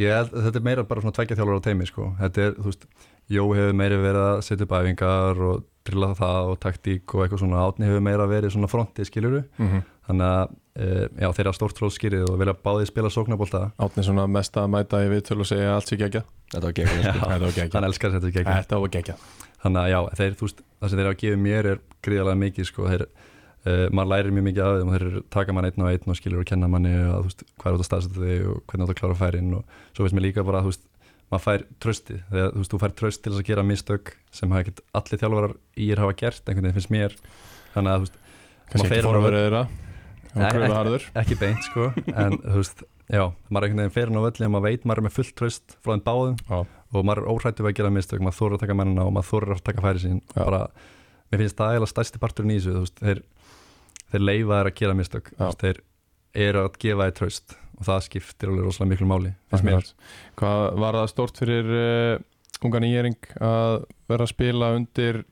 Ég 0.00 0.30
þetta 0.32 0.56
er 0.56 0.64
meira 0.64 0.84
bara 0.88 1.02
svona 1.04 1.12
tveggja 1.18 1.36
þjálfara 1.36 1.60
á 1.60 1.66
teimi 1.66 1.86
sko. 1.90 2.06
Þetta 2.22 2.40
er, 2.46 2.54
þú 2.56 2.70
veist, 2.70 2.86
Jó 3.30 3.42
hefur 3.54 3.74
meira 3.78 3.98
verið 4.00 4.24
að 4.26 4.40
setja 4.42 4.64
upp 4.66 4.72
æfingar 4.74 5.38
og 5.46 5.60
drilla 5.86 6.08
það 6.18 6.48
og 6.50 6.56
taktík 6.64 7.12
og 7.14 7.20
eitthvað 7.22 7.42
svona 7.44 7.60
átni 7.62 7.86
hefur 7.86 8.02
meira 8.02 8.24
verið 8.26 8.54
svona 8.56 8.70
frontið 8.72 9.06
skiluru 9.06 9.42
Mhm. 9.60 9.82
þannig 10.08 10.26
að 10.30 10.54
já, 10.76 11.28
þeir 11.34 11.46
eru 11.48 11.52
stórt 11.56 11.76
tróðskýrið 11.80 12.28
og 12.30 12.36
vilja 12.40 12.54
báðið 12.62 12.90
spila 12.92 13.10
sóknabólta 13.10 13.62
Átni 13.82 14.04
svona 14.06 14.26
mest 14.30 14.54
að 14.60 14.68
mæta 14.70 15.00
í 15.02 15.08
viðtölu 15.10 15.42
og 15.42 15.48
segja 15.50 15.72
allt 15.74 15.90
sér 15.90 15.98
gegja 16.04 16.22
Þetta 16.52 16.62
var 16.66 16.74
gegn. 16.78 16.92
Þetta 17.10 17.38
var 17.42 17.56
gegja 17.56 17.74
hann 17.74 17.88
elskar 17.88 18.14
þetta 18.14 18.30
ekki 18.30 18.44
Þetta 18.46 18.78
var 18.84 18.92
gegja 18.94 19.16
þannig 19.60 19.80
að 19.82 19.90
já, 19.92 19.98
þeir, 20.20 20.36
þú 20.40 20.46
veist, 20.46 20.60
það 20.80 20.90
sem 20.92 21.00
þeir 21.00 21.08
hafa 21.10 21.18
gefið 21.20 21.40
mér 21.44 21.66
er 21.74 21.80
gríðarlega 22.06 22.40
mikið 22.40 22.68
sko, 22.70 22.86
þeir, 22.88 23.02
e, 23.68 23.72
maður 23.92 24.08
lærir 24.14 24.32
mjög 24.36 24.46
mikið 24.46 24.62
af 24.64 24.78
þeim 24.78 24.88
og 24.88 24.94
þeir 24.96 25.04
eru- 25.10 25.24
taka 25.36 25.52
mann 25.56 25.66
einn 25.68 25.84
og 25.84 25.90
einn 25.90 26.14
og 26.14 26.16
skilur 26.16 26.40
og 26.40 26.48
kenna 26.48 26.70
manni 26.72 26.92
að, 26.96 27.10
þú 27.18 27.26
veist, 27.28 27.44
hvað 27.60 27.68
er 27.68 27.76
átt 27.76 27.84
að 27.84 27.88
staðsetja 27.90 28.22
þig 28.30 28.46
og 28.54 28.62
hvernig 28.70 28.86
átt 28.86 28.94
að 28.94 29.00
klára 29.02 29.18
færin 29.20 29.52
og 29.58 29.74
svo 29.92 30.06
veist 30.06 30.16
mér 30.16 30.24
líka 30.30 30.46
bara 30.48 30.62
að 30.62 30.70
þú 30.70 30.72
veist, 30.72 30.86
maður 31.34 31.44
fær 31.44 31.66
trösti 31.84 32.16
þegar 32.30 32.48
þú 32.56 32.62
veist, 32.62 32.72
þú 32.72 32.80
fær 32.86 32.96
tröst 33.02 33.22
til 33.26 33.34
að 33.36 33.44
gera 33.50 33.66
mistök 33.68 34.14
sem 34.32 34.56
hafa 34.56 34.64
ekkert 34.64 34.80
allir 35.02 35.20
þjálfarar 35.26 35.54
í 35.76 35.90
er 35.92 36.02
hafa 36.06 36.16
gert 36.24 36.48
einhvern 36.48 36.70
veginn 36.70 36.78
finnst 36.80 36.94
mér. 36.96 37.18
Þannig 37.76 37.92
að 37.92 38.00
þú 38.00 38.08
veist, 38.08 38.18
Maður 38.70 38.92
fer 38.94 39.04
á 39.04 39.10
forverið 39.12 39.46
pröfa 40.34 40.98
ekki- 41.24 41.38
beint 41.40 41.62
sko 41.66 41.88
en 42.14 42.36
þú 42.38 42.56
veist, 42.60 42.82
já, 43.10 43.24
maður 43.50 43.64
er 43.64 43.68
einhvern 43.70 43.82
veginn 43.82 43.96
fyrir 43.96 44.14
á 44.14 44.22
völli 44.26 44.46
og 44.46 44.52
maður 44.54 44.66
veit 44.68 44.84
maður 44.86 45.02
er 45.02 45.06
með 45.08 45.16
fullt 45.18 45.34
tröst 45.40 45.76
frá 45.82 45.92
þeim 45.96 46.04
báðum 46.06 46.36
Já. 46.46 46.58
og 46.94 47.04
maður 47.08 47.22
er 47.24 47.30
óhrættu 47.34 47.64
við 47.66 47.70
að 47.72 47.76
gera 47.80 47.92
mistök 47.96 48.22
maður 48.24 48.38
þórar 48.40 48.56
að 48.58 48.64
taka 48.64 48.78
mennina 48.80 49.06
og 49.08 49.12
maður 49.16 49.30
þórar 49.32 49.54
að 49.56 49.64
taka 49.70 49.84
færi 49.86 50.02
sín. 50.04 50.20
Bara, 50.34 50.60
mér 51.30 51.42
finnst 51.44 51.58
það 51.58 51.74
eiginlega 51.74 51.92
stærsti 51.94 52.22
parturinn 52.22 52.54
í 52.54 52.58
þessu 52.60 52.76
þú 52.76 52.84
veist, 52.84 53.00
þeir, 53.04 53.22
þeir 54.12 54.24
leifa 54.26 54.60
þær 54.60 54.70
að 54.70 54.78
gera 54.80 54.98
mistök 54.98 55.32
þú 55.34 55.44
veist, 55.48 55.64
þeir 55.66 55.82
eru 56.46 56.64
að 56.64 56.78
gefa 56.84 57.06
þér 57.10 57.16
tröst 57.20 57.56
og 57.80 57.86
það 57.88 58.02
skiptir 58.06 58.50
alveg 58.52 58.66
rosalega 58.68 58.90
miklu 58.92 59.06
máli 59.10 59.30
finnst 59.50 59.64
mér. 59.66 59.86
Hvað 60.38 60.64
var 60.84 60.98
það 61.00 61.08
stort 61.14 61.40
fyrir 61.40 61.70
uh, 61.74 62.20
ungan 62.66 62.84
íring 62.86 63.16
að 63.40 63.76
vera 64.10 64.26
að 64.26 64.32
spila 64.34 64.68
undir 64.76 65.22
uh, 65.22 65.26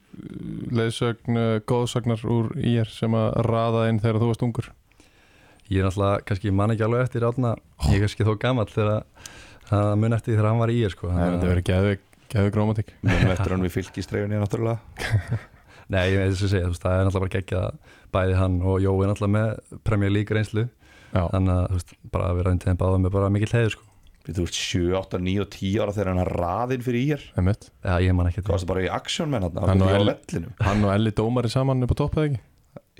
leiðsögn 0.78 1.36
uh, 1.38 1.60
góðsagnar 1.68 2.24
úr 2.26 2.50
ír 2.58 2.88
sem 2.90 3.14
að 3.18 3.28
raða 3.46 3.86
inn 3.92 4.00
þegar 4.02 4.22
þú 4.22 4.30
varst 4.32 4.46
ungur 4.48 4.70
ég 5.68 5.80
er 5.82 5.88
náttúrulega, 5.88 6.22
kannski 6.28 6.52
man 6.54 6.72
ekki 6.74 6.84
alveg 6.86 7.04
eftir 7.06 7.26
átna, 7.28 7.54
ég 7.88 7.98
er 7.98 8.04
kannski 8.06 8.26
þó 8.28 8.34
gamall 8.40 8.70
þegar 8.72 9.04
það 9.68 9.92
mun 10.00 10.16
eftir 10.16 10.32
því 10.32 10.38
þegar 10.38 10.50
hann 10.52 10.62
var 10.62 10.72
í 10.72 10.78
ég 10.82 10.94
sko 10.94 11.10
að- 11.12 11.44
verið 11.44 11.66
geðu, 11.68 11.94
geðu 12.32 12.52
grómatík 12.56 12.92
Mjög 13.04 13.32
eftir 13.36 13.54
hann 13.54 13.66
við 13.66 13.74
fylgistreifinni 13.76 14.40
náttúrulega. 14.40 14.78
Nei, 15.92 16.02
ég 16.12 16.18
veist 16.20 16.44
að 16.44 16.50
segja, 16.52 16.66
þú 16.68 16.72
veist, 16.74 16.82
það 16.84 16.94
er 16.98 17.06
náttúrulega 17.08 17.24
bara 17.24 17.34
geggja 17.38 17.60
bæði 18.12 18.34
hann 18.36 18.56
og 18.62 18.80
Jói 18.84 19.06
náttúrulega 19.08 19.34
með 19.36 19.78
Premier 19.88 20.12
League 20.12 20.36
reynslu. 20.36 20.66
Já, 21.14 21.22
þannig 21.32 21.52
að 21.54 21.70
veist, 21.78 21.94
bara 22.12 22.26
að 22.32 22.40
vera 22.42 22.52
undir 22.52 22.68
þeim 22.68 22.80
báðum 22.82 23.06
er 23.08 23.14
bara 23.14 23.30
mikill 23.32 23.52
heiður 23.56 23.72
sko. 23.76 23.84
Þú 24.28 24.44
veist 24.44 24.58
7, 24.60 24.80
8, 24.98 25.18
9 25.24 25.40
og 25.40 25.48
10 25.54 25.78
ára 25.80 25.92
þegar 25.96 26.10
hann 26.12 26.20
er 26.20 26.30
raðinn 26.36 26.82
fyrir 26.84 27.14
ír 27.14 27.22
einmitt. 27.40 27.70
Já, 27.80 27.94
ég 28.04 28.12
man 28.18 28.28
ekki 28.28 28.42
í 28.42 28.44
hann 29.72 29.86
Hann 30.68 30.84
og 30.84 30.92
Elli 30.92 31.12
Dómari 31.16 31.48
saman 31.48 31.80
upp 31.86 31.94
á 31.96 32.00
topp 32.02 32.18
eða 32.20 32.28
ekki? 32.28 32.42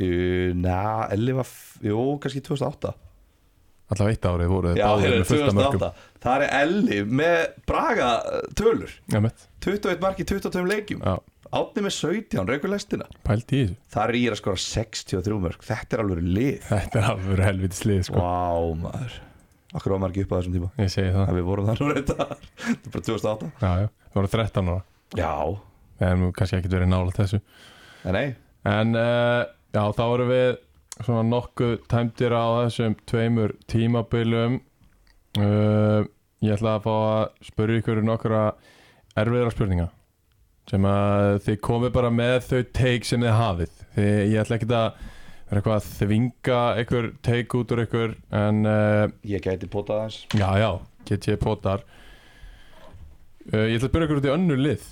Uh, 0.04 0.54
Næ, 0.58 0.78
Elli 1.16 1.34
var, 1.38 1.48
f- 1.48 1.78
jú, 1.84 2.02
kannski 2.22 2.42
2008 2.46 2.94
Alltaf 3.88 4.10
eitt 4.10 4.26
árið 4.28 4.50
voru 4.52 4.74
Já, 4.76 4.84
heyrðu, 5.00 5.18
með 5.22 5.28
fullt 5.30 5.46
af 5.48 5.56
mörgum 5.56 5.80
2008 5.80 6.22
Það 6.24 6.44
er 6.44 6.54
Elli 6.58 6.98
með 7.22 7.38
Braga 7.70 8.08
uh, 8.28 8.40
tölur. 8.58 8.94
Einmitt, 9.14 9.46
21 9.64 10.02
mark 10.04 10.18
í 10.20 10.26
22 10.28 10.64
leikjum. 10.68 11.04
Já, 11.06 11.14
Átni 11.48 11.80
með 11.80 11.94
17, 11.96 12.42
raukur 12.44 12.68
lestina. 12.68 13.06
Pælt 13.24 13.52
í 13.56 13.60
þessu. 13.62 13.76
Það 13.94 14.02
er 14.10 14.16
ír 14.18 14.34
að 14.34 14.40
skora 14.42 14.60
63 14.60 15.38
mörg 15.40 15.62
Þetta 15.64 15.96
er 15.96 16.02
alveg 16.02 16.26
lið. 16.26 16.58
Þetta 16.68 16.98
er 17.00 17.06
alveg 17.14 17.40
helviti 17.46 17.78
slið 17.78 18.02
sko. 18.10 18.20
Vá 18.20 18.74
maður. 18.82 19.14
Akkur 19.78 19.94
var 19.94 20.02
maður 20.02 20.12
ekki 20.12 20.24
upp 20.26 20.34
á 20.34 20.36
þessum 20.42 20.56
tíma? 20.58 20.68
Ég 20.82 20.92
segi 20.92 21.14
það. 21.14 21.24
En 21.32 21.38
við 21.38 21.46
vorum 21.48 21.66
það 21.70 21.80
nú 21.80 21.88
reynda 21.94 22.26
Þetta 22.26 22.74
er 22.74 22.92
bara 22.92 23.06
2008 23.08 23.48
Já, 23.64 23.70
já, 23.80 23.88
það 24.12 24.18
voru 24.20 24.30
13 24.34 24.70
ára. 24.74 24.84
Já, 25.22 25.32
En 26.08 26.26
kannski 26.36 26.58
ekki 26.60 26.70
verið 26.72 26.92
nála 26.92 27.16
þessu. 27.16 27.40
En 28.04 28.16
nei. 28.18 28.26
En 28.68 28.92
uh, 29.00 29.40
já, 29.78 29.82
þá 29.94 30.04
erum 30.10 30.32
við 30.34 30.48
svona 30.98 31.24
nokkuð 31.30 31.74
tæmdir 31.90 32.34
á 32.34 32.44
þessum 32.66 32.96
tveimur 33.06 33.54
tímabilum. 33.70 34.60
Uh, 35.38 36.02
Ég 36.38 36.54
ætla 36.54 36.76
að 36.78 36.84
fá 36.84 36.92
að 36.94 37.22
spyrja 37.48 37.80
ykkur 37.80 37.98
nokkra 38.06 38.40
erfiðra 39.18 39.50
spurninga 39.50 39.86
sem 40.70 40.84
að 40.86 41.38
þið 41.48 41.56
komið 41.66 41.92
bara 41.96 42.10
með 42.14 42.36
þau 42.46 42.60
teik 42.76 43.08
sem 43.08 43.24
þið 43.24 43.32
hafið. 43.34 43.72
Þið, 43.96 44.10
ég 44.30 44.38
ætla 44.44 44.58
ekki 44.58 44.68
að 44.68 45.00
vera 45.48 45.58
eitthvað 45.58 45.74
að 45.80 45.88
þvinga 45.96 46.60
ykkur 46.84 47.08
teik 47.26 47.56
út 47.58 47.74
úr 47.74 47.82
ykkur 47.86 48.14
en 48.42 48.60
uh, 48.70 49.02
Ég 49.26 49.42
gæti 49.48 49.70
potað 49.72 50.04
aðeins. 50.04 50.20
Já, 50.38 50.48
já, 50.62 50.68
get 51.10 51.26
ég 51.32 51.40
potar. 51.42 51.82
Uh, 53.48 53.64
Ég 53.66 53.80
ætla 53.80 53.88
að 53.88 53.90
spyrja 53.90 54.06
ykkur 54.10 54.22
út 54.22 54.30
í 54.30 54.34
önnur 54.36 54.62
lið. 54.62 54.86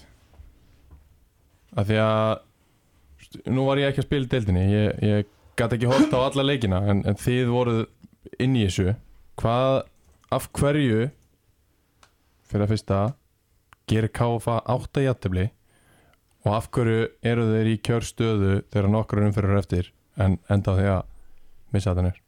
Af 1.76 1.87
því 1.93 2.03
að 2.09 2.45
st- 3.37 3.53
nú 3.53 3.66
var 3.68 3.80
ég 3.80 3.91
ekki 3.93 4.03
að 4.03 4.09
spila 4.09 4.30
deildinni 4.32 4.64
ég, 4.72 5.03
ég 5.05 5.28
gæti 5.57 5.78
ekki 5.78 5.91
hótt 5.93 6.12
á 6.16 6.20
alla 6.26 6.45
leikina 6.49 6.80
en, 6.91 7.05
en 7.09 7.16
þið 7.20 7.53
voruð 7.53 7.84
inn 8.43 8.57
í 8.59 8.64
þessu. 8.66 8.95
Hvað, 9.41 9.84
af 10.34 10.49
hverju 10.57 11.07
fyrir 12.51 12.64
að 12.66 12.72
fyrsta 12.74 13.01
gerir 13.91 14.11
KFA 14.16 14.59
átta 14.74 15.05
jættibli 15.05 15.47
og 16.47 16.53
af 16.57 16.68
hverju 16.74 17.07
eru 17.26 17.45
þeir 17.53 17.70
í 17.72 17.78
kjörstöðu 17.87 18.53
þegar 18.72 18.89
nokkur 18.93 19.22
umfyrir 19.26 19.59
eftir 19.61 19.93
en 20.18 20.39
enda 20.51 20.74
því 20.78 20.87
að 20.97 21.03
missa 21.74 21.93
þetta 21.95 22.07
nýr 22.09 22.22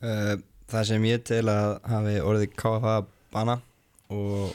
Uh, 0.00 0.38
það 0.72 0.84
sem 0.88 1.02
ég 1.04 1.24
til 1.28 1.42
að 1.52 1.74
hafi 1.90 2.12
orðið 2.24 2.52
KFA 2.56 2.92
bana 3.34 3.58
og 4.08 4.54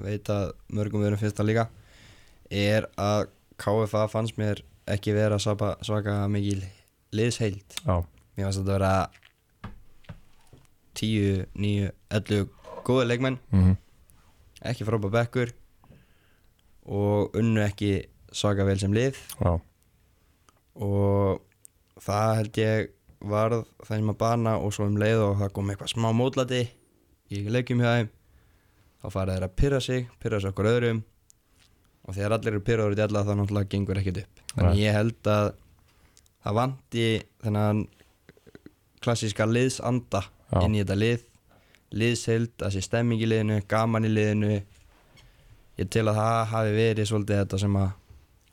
veit 0.00 0.30
að 0.32 0.54
mörgum 0.72 1.02
við 1.02 1.10
erum 1.10 1.20
fyrst 1.20 1.42
að 1.42 1.48
líka 1.50 1.64
er 2.48 2.86
að 2.96 3.26
KFA 3.60 4.06
fannst 4.10 4.38
mér 4.40 4.62
ekki 4.90 5.12
vera 5.14 5.38
svaka, 5.42 5.74
svaka 5.86 6.22
mikil 6.32 6.64
liðsheild 7.14 7.80
Já, 7.84 8.00
mér 8.36 8.48
fannst 8.48 8.62
þetta 8.62 8.72
vera 8.72 8.94
10, 11.00 11.46
9, 11.54 11.92
11 12.10 12.48
góða 12.84 13.06
leikmenn. 13.06 13.38
Mm 13.54 13.76
ekki 14.60 14.84
frábæð 14.84 15.14
bekkur 15.14 15.52
og 16.90 17.36
unnu 17.38 17.62
ekki 17.64 17.92
svaka 18.32 18.66
vel 18.68 18.78
sem 18.80 18.94
lið. 18.94 19.18
Já, 19.40 19.52
og 20.80 21.40
það 22.00 22.34
held 22.40 22.60
ég 22.60 22.90
varð 23.30 23.64
sem 23.88 24.12
að 24.12 24.18
bana 24.20 24.56
og 24.60 24.72
svo 24.72 24.86
um 24.88 24.98
leið 25.00 25.24
og 25.26 25.38
það 25.42 25.54
kom 25.56 25.72
eitthvað 25.72 25.92
smá 25.92 26.08
mótlati 26.16 26.62
í 27.30 27.42
leikjum 27.52 27.82
hjá 27.84 27.90
þeim 27.98 28.12
þá 29.00 29.06
fara 29.12 29.34
þeir 29.36 29.46
að 29.46 29.56
pyrra 29.60 29.80
sig, 29.84 30.06
pyrra 30.20 30.40
sig 30.40 30.52
okkur 30.52 30.70
öðrum 30.70 31.02
og 32.10 32.16
þegar 32.16 32.34
allir 32.34 32.56
eru 32.56 32.62
pyrraður 32.66 32.98
í 32.98 33.02
alla 33.04 33.22
þá 33.22 33.32
náttúrulega 33.38 33.70
gengur 33.70 34.00
ekkert 34.00 34.24
upp. 34.24 34.40
Þannig 34.56 34.72
Nei. 34.74 34.82
ég 34.82 34.96
held 34.96 35.28
að 35.30 35.50
það 36.42 36.56
vanti 36.58 37.04
þennan 37.44 37.82
klassíska 39.04 39.46
liðsanda 39.46 40.24
Já. 40.26 40.58
inn 40.64 40.74
í 40.74 40.82
þetta 40.82 40.96
lið. 40.98 41.26
Liðsheild, 42.00 42.52
það 42.58 42.74
sé 42.74 42.82
stemming 42.86 43.22
í 43.22 43.28
liðinu 43.30 43.60
gaman 43.70 44.06
í 44.06 44.10
liðinu. 44.10 44.58
Ég 45.78 45.90
tel 45.90 46.06
að 46.10 46.18
það 46.18 46.40
hafi 46.50 46.74
verið 46.76 47.08
svolítið 47.10 47.42
þetta 47.44 47.62
sem 47.62 47.78
að 47.80 47.94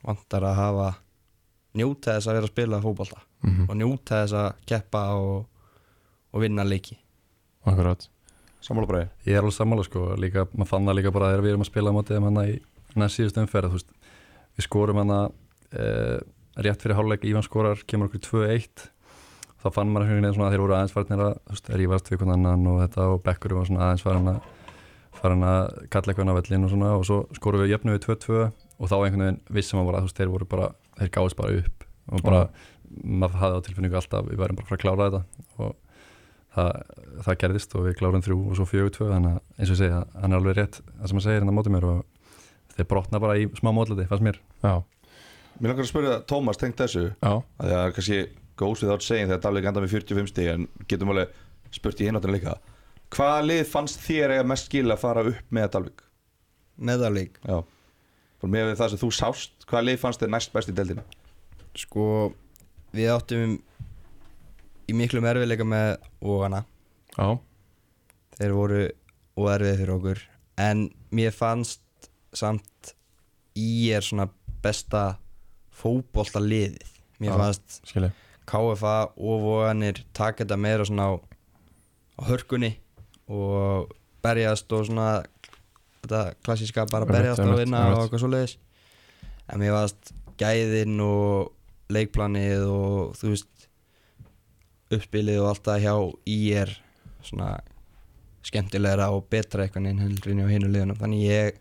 vantar 0.07 0.47
að 0.47 0.61
hafa 0.61 0.87
njóta 1.77 2.15
þess 2.15 2.29
að 2.29 2.37
vera 2.37 2.47
að 2.47 2.53
spila 2.53 2.83
fótbolta. 2.85 3.23
Mm 3.45 3.67
og 3.67 3.75
njóta 3.77 4.21
þess 4.23 4.37
að 4.37 4.47
keppa 4.69 5.03
og, 5.17 5.43
og 6.33 6.41
vinna 6.45 6.65
leiki. 6.65 6.97
Akkurat. 7.67 8.07
Sammála 8.63 8.89
bræði 8.89 9.09
Ég 9.27 9.37
er 9.37 9.43
alveg 9.43 9.53
sammála 9.53 9.83
sko, 9.85 10.07
líka, 10.17 10.47
maður 10.53 10.69
fann 10.71 10.87
það 10.89 10.97
líka 10.97 11.11
bara 11.13 11.29
þegar 11.31 11.43
við 11.45 11.53
erum 11.53 11.65
að 11.65 11.69
spila 11.69 11.93
á 11.93 11.95
mótið 11.97 12.17
um 12.17 12.27
hana 12.29 12.45
í 12.49 12.55
næst 13.01 13.19
síðust 13.19 13.39
umferð, 13.41 13.79
við 14.57 14.65
skorum 14.65 15.01
hana 15.01 15.19
e, 15.71 15.87
rétt 16.63 16.83
fyrir 16.83 16.97
hálfleik 16.97 17.25
Ívan 17.27 17.45
skorar, 17.45 17.81
kemur 17.89 18.09
okkur 18.09 18.45
2-1 18.47 18.87
þá 19.61 19.67
fann 19.73 19.91
maður 19.91 20.07
einhvern 20.07 20.25
veginn 20.25 20.37
svona 20.37 20.49
að 20.49 20.55
þeir 20.55 20.63
voru 20.63 20.77
aðeins 20.77 20.95
farnir 20.95 21.23
að, 21.25 21.33
rífast 21.81 22.11
við 22.11 22.21
hvernig 22.21 22.37
annan 22.37 22.69
og 22.71 22.79
þetta 22.83 23.07
og 23.13 23.23
bekkurum 23.25 23.61
var 23.61 23.69
svona 23.69 23.85
aðeins 23.87 24.05
farin 24.05 24.31
að 24.33 24.39
farin 25.17 25.45
að 25.47 25.63
kalla 25.93 26.13
eitthvað 26.13 26.29
á 26.29 26.37
vellin 26.37 26.67
og 26.67 26.71
svona 26.73 26.93
og 26.93 27.05
svo 27.07 27.17
skorum 27.33 27.63
við 27.63 27.73
jöfnum 27.73 27.95
við 27.95 28.03
2-2 28.05 28.41
og 28.43 28.91
þá 28.91 28.95
einhvern 28.97 29.23
veginn 29.23 29.39
vissum 29.57 29.81
þú 29.81 29.95
veist, 29.95 30.19
þeir 30.19 30.33
voru 30.33 30.49
bara 30.49 30.67
þeir 30.99 31.13
gáðist 31.15 31.39
bara 31.39 31.57
upp 31.61 31.87
og 32.07 32.23
bara 32.23 32.43
maður 32.87 33.39
hafði 33.41 33.57
á 33.57 33.65
tilfinningu 33.65 33.97
alltaf, 33.99 34.27
við 34.29 34.39
værum 34.39 34.59
bara 34.59 34.67
að 34.67 34.69
fara 34.69 34.77
að 34.77 34.83
klára 34.85 35.07
þetta 35.07 35.65
og 35.65 35.73
það, 36.57 36.69
það 37.25 37.39
gerðist 37.43 37.75
og 37.75 37.87
við 37.87 37.97
klárum 37.99 38.23
þrjú 38.25 38.37
og 38.43 38.59
svo 38.59 38.67
fjögur 38.69 38.93
tvö 38.95 39.09
þannig 39.11 39.33
að 39.33 39.41
eins 39.57 39.71
og 39.71 39.75
ég 39.75 39.81
segja, 39.81 40.03
hann 40.21 40.31
er 40.31 40.39
alveg 40.39 40.57
rétt 40.57 40.79
það 40.85 41.09
sem 41.09 41.19
hann 41.19 41.25
segir 41.25 41.41
hérna 41.41 41.53
á 41.53 41.57
móti 41.57 41.73
mér 41.73 41.89
og 41.89 42.05
þeir 42.77 42.89
brotna 42.93 43.21
bara 43.23 43.37
í 43.41 43.47
smá 43.59 43.71
mótliti, 43.75 44.07
fannst 44.09 44.25
mér. 44.25 44.39
Já, 44.63 44.75
Mér 45.57 45.71
langar 45.71 45.87
að 45.87 45.89
spyrja 45.89 46.17
Tómas 46.29 46.59
tengt 46.61 46.77
þessu. 46.77 47.07
Já, 47.17 47.31
að 47.57 47.71
það 47.71 47.79
er 47.81 47.93
kannski 47.97 48.17
goes 48.61 48.81
without 48.83 49.01
saying 49.05 49.25
þegar 49.31 49.41
Dalvik 49.41 49.65
enda 49.69 49.81
með 49.81 49.95
45 49.95 50.29
stíg 50.29 50.49
en 50.51 50.67
getum 50.89 51.09
alveg 51.13 51.31
spurt 51.73 52.01
í 52.03 52.05
hináttin 52.09 52.33
líka. 52.35 52.53
Hvaða 53.13 53.39
lið 53.47 53.63
fannst 53.71 54.03
þér 54.05 54.35
eiga 54.35 54.45
mest 54.51 54.69
skil 54.69 54.85
að 54.93 55.01
fara 55.01 55.23
upp 55.31 55.55
með 55.57 55.71
Dalvik? 55.73 56.03
meðalík 56.77 57.39
Já. 57.41 57.63
Bara 58.37 58.51
með 58.53 58.75
það 58.77 58.91
sem 58.93 59.01
þú 59.01 59.09
sást, 59.17 59.65
hvaða 59.65 59.87
lið 59.87 59.99
fannst 60.03 60.21
þér 60.21 60.33
næst 60.35 60.53
best 60.53 60.69
í 60.69 60.75
deildinu? 60.77 61.05
sko 61.77 62.33
við 62.97 63.11
áttum 63.13 63.57
í 64.89 64.93
miklu 64.97 65.21
erfiðleika 65.21 65.65
með 65.67 65.97
ógana 66.25 66.63
já, 67.13 67.27
þeir 68.37 68.53
voru 68.57 68.79
óerfið 69.37 69.75
fyrir 69.81 69.93
okkur. 69.93 70.21
En 70.57 70.87
mér 71.13 71.35
fannst 71.35 71.83
samt 72.37 72.93
í 73.57 73.89
er 73.95 74.05
svona 74.05 74.27
besta 74.63 75.17
fótbolta 75.77 76.41
liðið. 76.41 76.95
Mér 77.17 77.33
Já. 77.33 77.37
fannst 77.41 77.81
skilji 77.89 78.13
KFA 78.47 78.97
og 79.17 79.41
voganir 79.43 80.03
taka 80.15 80.45
þetta 80.45 80.57
meira 80.59 80.85
svona 80.87 81.09
á, 81.11 81.13
á 81.19 82.21
hörkunni 82.29 82.77
og 83.27 83.91
berjast 84.23 84.71
og 84.71 84.87
svona 84.87 85.09
þetta 86.03 86.21
klassíska 86.45 86.85
bara 86.91 87.09
berjast 87.09 87.41
og 87.41 87.49
einmitt, 87.49 87.65
vinna 87.65 87.83
og 87.91 88.05
eitthvað 88.05 88.23
svoleiðis. 88.23 88.55
En 89.51 89.61
mér 89.61 89.75
fannst 89.75 90.13
gæðin 90.39 90.99
og 91.03 91.91
leikplanið 91.91 92.67
og 92.71 93.17
þú 93.19 93.33
veist 93.33 93.67
uppspilið 94.95 95.41
og 95.41 95.49
allt 95.51 95.67
það 95.67 95.83
hjá 95.83 95.95
í 96.31 96.39
er 96.55 96.71
svona 97.27 97.57
skemmtilegra 98.47 99.09
og 99.11 99.25
betra 99.27 99.65
eitthvað 99.65 99.89
en 99.91 100.03
heldur 100.05 100.31
inn 100.31 100.45
á 100.45 100.51
hinu 100.51 100.71
liðunum. 100.71 100.99
Þannig 100.99 101.25
ég 101.27 101.59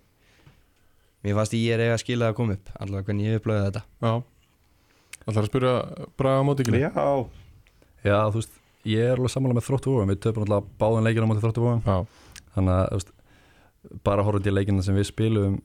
mér 1.27 1.37
fannst 1.41 1.57
í 1.59 1.61
er 1.75 1.83
eiga 1.83 1.97
að 1.97 2.03
skila 2.05 2.31
að 2.31 2.37
koma 2.39 2.57
upp 2.57 2.73
allavega 2.79 3.09
hvernig 3.11 3.27
ég 3.27 3.41
upplöði 3.41 3.67
þetta. 3.67 3.83
Já. 4.07 4.13
Það 5.27 5.41
að 5.41 5.49
spyrja 5.51 5.73
Braga 6.21 6.39
á 6.39 6.47
móti 6.47 6.63
ekki 6.63 6.81
Já. 6.85 7.07
Já, 8.07 8.19
þú 8.31 8.39
veist, 8.39 8.59
ég 8.87 9.03
er 9.03 9.17
alveg 9.19 9.33
sammála 9.33 9.57
með 9.59 9.67
þróttu 9.67 9.91
vóum 9.91 10.11
við 10.13 10.21
töfum 10.23 10.45
alltaf 10.47 10.69
báðan 10.79 11.07
leikina 11.09 11.27
á 11.27 11.31
móti 11.33 11.43
þróttu 11.43 11.65
vóum 11.65 11.81
Já, 11.83 11.97
þannig 12.55 12.75
að, 12.77 12.85
þú 12.87 13.01
veist, 13.01 13.11
bara 14.07 14.27
horfandi 14.27 14.53
í 14.53 14.55
leikina 14.55 14.85
sem 14.87 14.99
við 14.99 15.09
spilum 15.11 15.57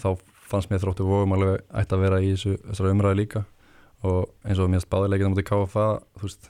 þá 0.00 0.08
fannst 0.48 0.72
mér 0.72 0.80
þróttu 0.80 1.04
vóum 1.04 1.36
alveg 1.36 1.60
ætti 1.82 1.96
að 1.98 2.04
vera 2.06 2.22
í 2.24 2.32
þessu, 2.32 2.54
þessari 2.70 2.94
umræði 2.96 3.20
líka. 3.20 3.44
Og 4.08 4.32
eins 4.48 4.60
og 4.62 4.72
mér 4.72 4.88
báðan 4.88 5.12
leikina 5.12 5.28
á 5.28 5.32
móti 5.34 5.44
KFA 5.50 5.86
þú 6.16 6.24
veist, 6.24 6.48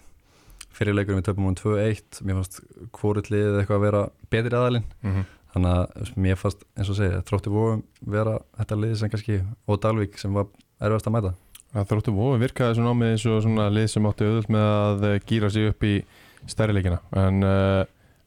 fyrir 0.73 0.97
leikurinn 0.97 1.21
við 1.21 1.27
töfum 1.29 1.51
um 1.51 1.59
2-1 1.59 2.23
mér 2.23 2.39
fannst 2.39 2.63
að 5.53 5.57
þannig 5.57 5.73
að 5.77 6.13
mér 6.25 6.41
fannst 6.41 6.67
eins 6.77 6.91
og 6.93 6.99
segja 6.99 7.23
þróttu 7.29 7.53
vóum 7.53 7.83
vera 8.15 8.39
þetta 8.59 8.79
lið 8.83 8.95
sem 9.01 9.13
kannski 9.13 9.39
og 9.69 9.81
Dalvik 9.83 10.19
sem 10.21 10.37
var 10.37 10.49
erfast 10.81 11.09
að 11.09 11.17
mæta. 11.17 11.35
Það 11.73 11.89
þróttu 11.93 12.17
vói 12.17 12.41
virkaði 12.43 12.79
svona 12.79 12.93
á 12.93 12.97
mig 12.97 13.15
eins 13.15 13.29
og 13.29 13.39
svona 13.45 13.69
lið 13.73 13.89
sem 13.93 14.09
átti 14.09 14.29
auðvöld 14.29 14.51
með 14.53 14.67
að 14.73 15.07
eh, 15.09 15.21
gíra 15.29 15.53
sig 15.53 15.71
upp 15.71 15.87
í 15.89 15.95
stærri 16.51 16.77
leikina. 16.77 16.99
En 17.17 17.47
uh, 17.47 17.85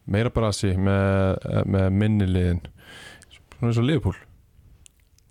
meira 0.10 0.32
brasi 0.34 0.72
með, 0.78 1.46
með 1.70 1.92
minni 2.00 2.30
liðin. 2.30 2.64
Svona 3.58 3.70
eins 3.70 3.82
og 3.82 3.90
Liverpool. 3.90 4.18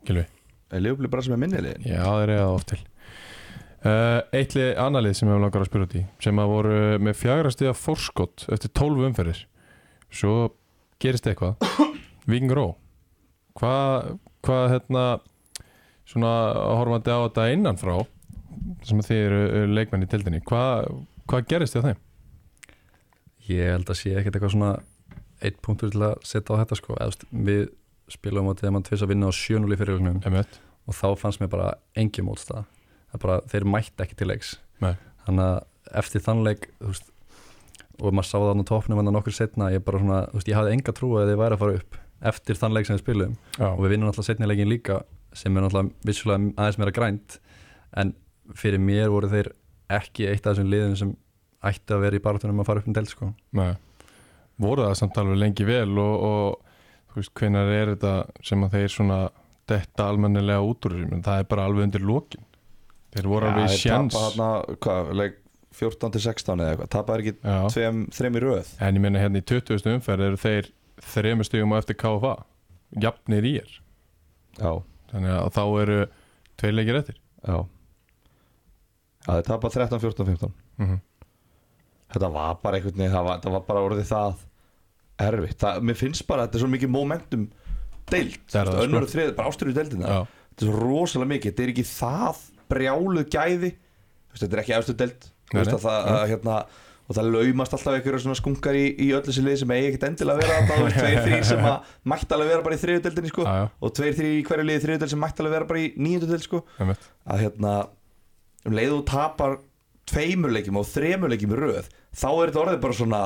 Gilvi 0.05 0.26
Er 0.74 0.82
Leopold 0.82 1.11
bara 1.12 1.22
sem 1.22 1.34
er 1.34 1.40
minnilegin? 1.40 1.86
Já, 1.86 2.03
þeir 2.03 2.32
eru 2.34 2.40
það 2.40 2.57
oft 2.57 2.70
til. 2.72 2.80
Uh, 3.84 4.20
Eitt 4.34 4.55
lið, 4.57 4.70
annað 4.80 5.07
lið 5.07 5.16
sem 5.18 5.28
ég 5.28 5.36
hef 5.36 5.42
langar 5.45 5.62
að 5.62 5.68
spyrja 5.68 5.86
út 5.86 5.97
í 6.01 6.05
sem 6.24 6.40
að 6.40 6.53
voru 6.55 6.76
með 7.05 7.18
fjagra 7.20 7.53
stiða 7.53 7.74
forskott 7.76 8.47
eftir 8.57 8.72
12 8.80 9.09
umferðir. 9.11 9.42
Svo 10.14 10.36
gerist 11.03 11.28
eitthvað 11.28 11.84
Víking 12.31 12.53
Ró 12.55 12.66
hvað, 13.59 14.16
hvað 14.45 14.64
hérna 14.72 15.05
svona 16.09 16.33
horfandi 16.79 17.12
á 17.12 17.18
þetta 17.27 17.47
innanfrá 17.55 17.99
sem 18.87 19.01
þið 19.05 19.22
eru 19.27 19.62
leikmenn 19.75 20.07
í 20.07 20.11
tildinni 20.11 20.43
hvað, 20.47 20.91
hvað 21.31 21.47
gerist 21.51 21.79
á 21.81 21.87
þeim? 21.87 22.03
Ég 23.49 23.72
held 23.75 23.91
að 23.93 24.01
sé 24.01 24.14
ekkert 24.16 24.39
eitthvað 24.39 24.55
svona 24.55 24.75
eitt 25.45 25.59
punktur 25.64 25.93
til 25.93 26.05
að 26.07 26.14
setja 26.25 26.57
á 26.57 26.61
þetta 26.62 26.79
sko. 26.79 26.95
Eðast, 26.97 27.27
við 27.29 27.66
spilum 28.12 28.49
á 28.49 28.57
þegar 28.57 28.77
mann 28.77 28.87
tvis 28.87 29.03
að 29.05 29.11
vinna 29.12 29.29
á 29.29 29.33
sjönuleg 29.37 29.81
fyrirlegnum 29.81 30.22
Emmett 30.29 30.61
og 30.85 30.97
þá 30.97 31.07
fannst 31.20 31.41
mér 31.41 31.51
bara 31.53 31.75
engi 31.97 32.25
mótstað 32.25 32.64
það 33.12 33.25
bara, 33.25 33.41
þeir 33.49 33.66
mætti 33.72 34.05
ekki 34.05 34.16
til 34.20 34.29
leiks. 34.29 34.55
Nei. 34.83 34.95
þannig 35.25 35.45
að 35.45 35.99
eftir 36.01 36.25
þann 36.25 36.43
leik 36.45 36.66
þú 36.81 36.91
veist, 36.91 37.11
og 38.01 38.16
maður 38.16 38.29
sá 38.29 38.35
það 38.35 38.61
á 38.61 38.64
topnum 38.68 39.01
en 39.01 39.12
nokkur 39.14 39.37
setna, 39.37 39.70
ég 39.72 39.85
bara 39.87 40.01
svona, 40.03 40.18
veist, 40.35 40.51
ég 40.51 40.59
hafði 40.59 40.75
enga 40.75 40.95
trú 40.97 41.12
að 41.16 41.31
þeir 41.31 41.41
væri 41.41 41.57
að 41.57 41.62
fara 41.62 41.79
upp 41.79 41.99
eftir 42.25 42.59
þann 42.59 42.75
leik 42.77 42.89
sem 42.89 42.97
við 42.97 43.05
spilum 43.05 43.37
Já, 43.59 43.68
og 43.70 43.83
við 43.85 43.95
vinnum 43.95 44.11
alltaf 44.11 44.27
setni 44.29 44.49
leikin 44.49 44.70
líka 44.70 45.03
sem 45.37 45.57
er 45.57 45.66
alltaf 45.66 45.91
vissulega 46.07 46.53
aðeins 46.55 46.81
meira 46.81 46.95
grænt 46.95 47.39
en 48.01 48.14
fyrir 48.59 48.83
mér 48.83 49.11
voru 49.12 49.31
þeir 49.33 49.53
ekki 49.95 50.29
eitt 50.31 50.47
af 50.47 50.55
þessum 50.55 50.70
liðum 50.72 50.97
sem 50.99 51.14
ætti 51.64 51.97
að 51.97 52.05
vera 52.05 52.18
í 52.18 52.22
barátunum 52.25 52.61
að 52.61 52.68
fara 52.68 52.83
upp 52.83 52.89
um 52.91 52.97
del 52.97 53.07
sko. 53.09 53.31
Nei. 53.57 53.75
voru 54.61 54.85
það 54.85 54.99
samt 55.01 55.16
alveg 55.20 55.41
lengi 55.41 55.66
vel 55.66 55.99
og, 55.99 56.25
og 56.29 56.75
þú 57.12 57.20
veist, 57.20 57.33
hvenær 57.41 57.72
er 57.72 57.95
þetta 57.95 58.12
sem 58.45 58.66
að 58.66 58.77
þeir 58.77 58.93
svona 58.95 59.20
detta 59.70 60.09
almennilega 60.11 60.64
út 60.66 60.87
úr 60.87 60.97
þessu, 60.99 61.09
menn 61.11 61.25
það 61.25 61.41
er 61.41 61.49
bara 61.51 61.64
alveg 61.68 61.89
undir 61.89 62.05
lokin 62.05 62.45
þeir 63.14 63.31
voru 63.31 63.49
alveg 63.49 63.72
í 63.72 63.81
sjans 63.81 64.14
Tapa 64.14 64.29
þarna, 64.29 64.79
hvað, 64.85 65.12
leik 65.20 65.41
14 65.75 66.14
til 66.14 66.22
16 66.22 66.61
eða 66.61 66.72
eitthvað 66.75 66.91
Tapa 66.95 67.14
er 67.14 67.25
ekki 67.25 67.35
Já. 67.39 67.57
tveim, 67.75 68.03
þreim 68.14 68.39
í 68.39 68.43
röð 68.45 68.72
en 68.79 68.99
ég 68.99 69.05
meina 69.07 69.22
hérna 69.22 69.41
í 69.41 69.47
20. 69.51 69.89
umferð 69.95 70.29
eru 70.29 70.41
þeir 70.45 70.70
þremur 71.12 71.48
stigum 71.48 71.74
á 71.74 71.80
eftir 71.80 71.98
KFA 72.00 72.34
jafnir 73.02 73.46
í 73.46 73.55
er. 73.61 73.72
Já, 74.59 74.70
þannig 75.11 75.34
að 75.34 75.50
þá 75.57 75.64
eru 75.82 75.98
tveir 76.61 76.76
leikir 76.76 77.00
eftir. 77.00 77.18
Já. 77.44 77.57
Já, 79.24 79.30
þeir 79.32 79.46
tapa 79.48 79.70
13, 79.72 80.00
14, 80.00 80.26
15 80.34 80.55
mm 80.78 80.86
-hmm. 80.86 81.02
Þetta 82.14 82.30
var 82.30 82.59
bara 82.62 82.78
einhvern 82.78 82.98
veginn, 82.98 83.14
það 83.14 83.24
var, 83.26 83.38
það 83.42 83.55
var 83.57 83.62
bara 83.68 83.84
orðið 83.88 84.09
það 84.11 84.42
erfitt. 85.24 85.59
Það, 85.59 85.80
Mér 85.82 85.96
finnst 85.98 86.26
bara 86.26 86.42
að 86.42 86.46
þetta 86.46 86.59
er 86.59 86.62
svo 86.62 86.72
mikið 86.74 86.90
momentum 86.94 87.46
deilt. 88.11 88.44
Það 88.50 88.61
er 88.61 88.68
það, 88.68 88.74
sko. 88.74 88.84
Önnur 88.84 89.07
og 89.07 89.11
þrið, 89.11 89.32
bara 89.34 89.48
ástyrju 89.48 89.74
deildina. 89.74 90.07
Já, 90.07 90.26
Þetta 90.55 90.66
er 90.66 90.70
svo 90.70 90.78
rosalega 90.78 91.30
mikið, 91.32 91.50
þetta 91.50 91.62
er 91.64 91.72
ekki 91.72 91.86
það 91.88 92.42
brjáluð 92.70 93.24
gæði. 93.32 93.70
Þetta 94.34 94.57
er 94.57 94.62
ekki 94.62 94.74
nei. 95.55 95.74
að 95.74 95.82
það, 95.82 96.11
að, 96.12 96.28
hérna, 96.30 96.59
Og 97.05 97.16
það 97.18 97.26
laumast 97.34 97.74
alltaf 97.76 97.98
einhverja 97.98 98.22
svona 98.22 98.38
skunkar 98.38 98.76
í, 98.78 98.84
í 98.96 99.11
öllu 99.12 99.32
sér 99.36 99.44
lið 99.44 99.59
sem 99.61 99.72
eigi 99.74 99.88
ekkert 99.90 100.07
endilega 100.09 100.38
að 100.38 100.46
vera 100.46 100.55
þú 100.78 100.84
veist, 100.86 100.96
Tveir, 100.96 101.18
þrýr 101.26 101.42
sem 101.50 101.66
að 101.68 101.90
mætti 102.14 102.36
alveg 102.36 102.48
vera 102.48 102.64
bara 102.64 102.78
í 102.78 102.80
þriðu 102.80 103.02
deildinni 103.05 103.32
sko. 103.32 103.44
Og 103.84 103.92
tveir, 103.98 104.16
þrýr 104.16 104.38
í 104.38 104.46
hverju 104.48 104.64
liði 104.64 104.82
þriðu 104.86 105.02
deild 105.02 105.12
sem 105.12 105.20
mætti 105.20 105.44
alveg 105.44 105.55
vera 105.59 105.68
bara 105.68 105.82
í 105.82 105.90
deild 106.30 106.46
sko. 106.46 106.62
Að 106.80 107.42
hérna 107.44 107.74
um 108.64 108.78
leið 108.78 108.96
og 108.96 109.05
tapar 109.11 109.59
tveimur 110.09 110.55
leikjum 110.57 110.80
og 110.80 110.88
í 111.52 111.61
röð 111.61 111.92
þá 112.16 112.28
er 112.30 112.48
þetta 112.48 112.62
orðið 112.64 112.80
bara 112.86 112.98
svona 113.02 113.22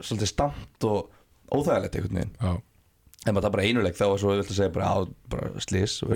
svolítið 0.00 0.32
stamt 0.32 0.88
og 0.88 1.12
óþægilegt 1.52 2.00
einhvern 2.00 2.20
veginn. 2.22 2.34
Ef 3.20 3.34
maður 3.36 3.46
tapar 3.50 3.64
einu 3.66 3.84
leik 3.84 3.98
þá 4.00 4.06
er 4.06 4.20
svo 4.22 4.32
að 4.32 4.56
segja 4.56 4.72
bara, 4.72 4.90
á, 4.96 4.98
bara 5.28 5.52
slís 5.60 5.98
og 6.06 6.14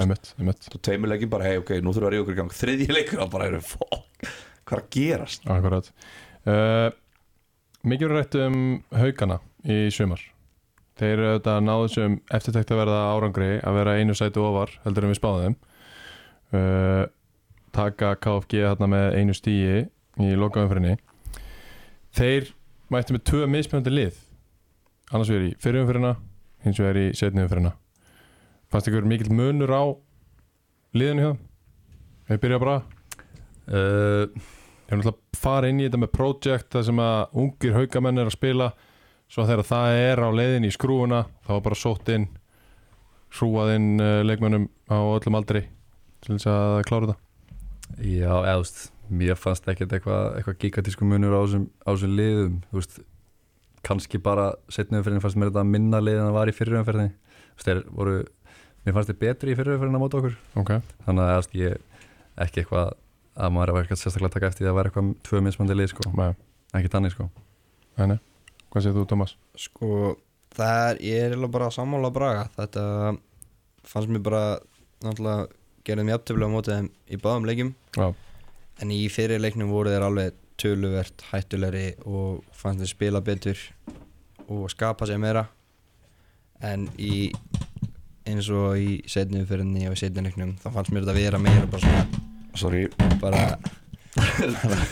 leikjum 1.13 1.33
bara 1.37 1.51
hei 1.51 1.61
ok, 1.61 1.75
nú 1.85 1.93
þurfum 1.93 2.07
við 2.07 2.09
að 2.09 2.15
ríða 2.15 2.25
okkur 2.25 2.37
í 2.37 2.41
gang. 2.41 2.55
Og 3.21 3.33
bara 3.35 3.49
eru 3.51 3.61
fokk 3.61 4.31
hvað 4.65 4.79
er 4.79 4.81
að 4.81 4.93
gerast? 4.97 5.45
Akkurat 5.53 5.91
uh, 6.51 6.91
Mikið 7.85 8.09
verið 8.09 8.17
rætt 8.17 8.37
um 8.41 8.59
haugana 8.97 9.39
í 9.69 9.91
sumar. 9.93 10.23
Þeir 10.97 11.11
eru 11.13 11.27
auðvitað 11.33 11.65
náðu 11.67 11.89
sem 11.93 12.15
eftirtækt 12.33 12.71
að 12.73 12.81
verða 12.81 13.01
árangri 13.13 13.51
að 13.61 13.77
vera 13.81 13.97
einu 13.99 14.15
sæti 14.17 14.41
ofar 14.41 14.73
heldur 14.87 15.05
en 15.05 15.13
við 15.13 15.19
spáðum 15.19 15.57
uh, 16.55 17.05
taka 17.75 18.15
KFG 18.23 18.63
hérna 18.63 18.89
með 18.89 19.19
einu 19.19 19.35
stíi 19.37 19.83
í 20.23 20.31
lokaumfyrinni 20.39 20.95
Þeir 22.15 22.53
mættu 22.95 23.17
með 23.17 23.25
tvö 23.27 23.47
mismjöndi 23.51 23.91
lið. 23.91 24.19
Annars 25.11 25.31
vegar 25.33 25.49
í 25.49 25.55
fyrirumfyrina 25.61 26.13
hins 26.65 26.79
vegar 26.81 27.01
í 27.01 27.09
setniumfyrina 27.19 27.75
Fannst 28.71 28.89
ykkur 28.91 29.07
mikill 29.07 29.35
munur 29.35 29.71
á 29.75 29.85
liðinu 30.95 31.25
hjá 31.25 31.33
þeim? 31.33 31.43
Við 32.31 32.39
byrja 32.43 32.61
bara. 32.63 32.77
Uh, 33.69 34.47
Er 34.95 35.01
náttúrulega 35.01 35.19
að 35.19 35.43
fara 35.43 35.71
inn 35.71 35.83
í 35.83 35.89
þetta 35.89 36.01
með 36.05 36.13
project 36.15 36.71
það 36.75 36.87
sem 36.89 37.03
að 37.03 37.39
ungir 37.43 37.75
haugamenn 37.75 38.23
er 38.23 38.31
að 38.31 38.37
spila. 38.37 38.71
Svo 39.35 39.47
þegar 39.49 39.67
það 39.67 39.99
er 39.99 40.23
á 40.23 40.29
leiðin 40.31 40.69
í 40.69 40.73
skrúuna 40.75 41.25
þá 41.47 41.53
er 41.57 41.63
bara 41.65 41.79
sótt 41.81 42.11
inn 42.15 42.29
hrúað 43.35 43.75
inn 43.75 43.89
uh, 43.99 44.21
leikmönnum 44.23 44.69
á 44.87 44.99
öllum 45.03 45.39
aldri 45.41 45.65
til 46.23 46.37
þess 46.37 46.51
að 46.53 46.77
klára 46.87 47.09
þetta. 47.09 47.21
Já, 48.07 48.31
veist, 48.47 48.85
mér 49.11 49.39
fannst 49.39 49.67
ekkert 49.69 49.97
eitthvað 49.97 50.39
eitthva 50.39 50.55
gigantísku 50.63 51.09
munur 51.09 51.35
á 51.35 51.41
þessum, 51.43 52.15
liðum, 52.15 52.61
veist 52.75 53.01
kannski 53.85 54.21
bara 54.23 54.53
setni 54.73 55.01
umferðin 55.01 55.23
fannst 55.25 55.41
mér 55.41 55.51
þetta 55.51 55.67
minna 55.69 56.01
lið 56.01 56.21
en 56.21 56.29
það 56.29 56.39
var 56.39 56.51
í 56.51 56.57
fyrir 56.57 56.79
umferðin 56.81 57.11
þú 57.13 57.59
veist, 57.59 57.69
þeir 57.69 57.83
voru, 57.99 58.15
mér 58.87 58.97
fannst 58.97 59.13
þeir 59.13 59.21
betri 59.25 59.53
í 59.53 59.59
fyrir 59.59 59.77
umferðin 59.77 59.99
á 59.99 60.03
móta 60.05 60.21
okkur, 60.21 60.39
Ok, 60.63 60.73
þannig 61.05 61.25
að 61.27 61.35
veist, 61.35 61.59
ég 61.59 62.07
ekki 62.45 62.63
eitthvað 62.63 62.95
að 63.35 63.55
maður 63.55 63.73
er 63.73 63.81
eitthvað 63.83 64.01
sérstaklega 64.03 64.31
að 64.31 64.37
taka 64.37 64.51
eftir 64.51 64.65
því 64.65 64.69
að 64.69 64.71
það 64.71 64.79
var 64.79 64.91
eitthvað 64.91 65.11
tvö 65.29 65.43
mismandi 65.47 65.77
lið, 65.79 65.91
sko, 65.93 66.13
með, 66.19 66.37
ekki 66.79 66.93
tannig, 66.93 67.15
sko. 67.15 67.29
Nei, 67.99 68.07
nei. 68.15 68.19
Hvað 68.71 68.87
segir 68.87 68.97
þú, 68.99 69.07
Thomas? 69.11 69.35
Sko, 69.59 69.89
það 70.55 70.85
er, 70.91 71.03
ég 71.07 71.35
er 71.35 71.49
bara 71.55 71.73
sammála 71.75 72.11
að 72.11 72.17
braga. 72.19 72.47
Þetta 72.59 72.85
fannst 73.87 74.13
mér 74.15 74.25
bara 74.27 74.45
náttúrulega 75.05 75.49
gerðum 75.85 76.13
jafntöflega 76.15 76.49
á 76.51 76.55
móti 76.55 76.73
þeim 76.75 76.89
í 77.11 77.21
báðum 77.21 77.51
leikjum. 77.51 77.75
Já, 77.99 78.09
En 78.83 78.91
í 78.91 79.05
fyrir 79.13 79.39
leiknum 79.39 79.71
voru 79.71 79.93
þeir 79.93 80.03
alveg 80.09 80.39
töluvert 80.59 81.23
hættulegri 81.31 81.93
og 82.11 82.43
fannst 82.55 82.83
þeir 82.83 82.91
spila 82.91 83.23
betur 83.23 83.61
og 84.49 84.67
skapa 84.73 85.07
sér 85.07 85.21
meira. 85.23 85.45
En 86.65 86.89
í 86.99 87.31
eins 88.27 88.49
og 88.51 88.79
í 88.81 88.99
setnum 89.11 89.47
fyrirni 89.47 89.87
og 89.87 89.95
í 89.95 90.01
setnum 90.01 90.27
leiknum 90.27 90.55
þá 90.63 90.71
fannst 90.73 90.95
mér 90.95 91.05
þetta 91.05 91.19
vera 91.21 91.43
meira 91.43 91.71
bara 91.71 91.85
svona 91.85 92.14
sorry. 92.55 92.87
Bara 93.21 93.59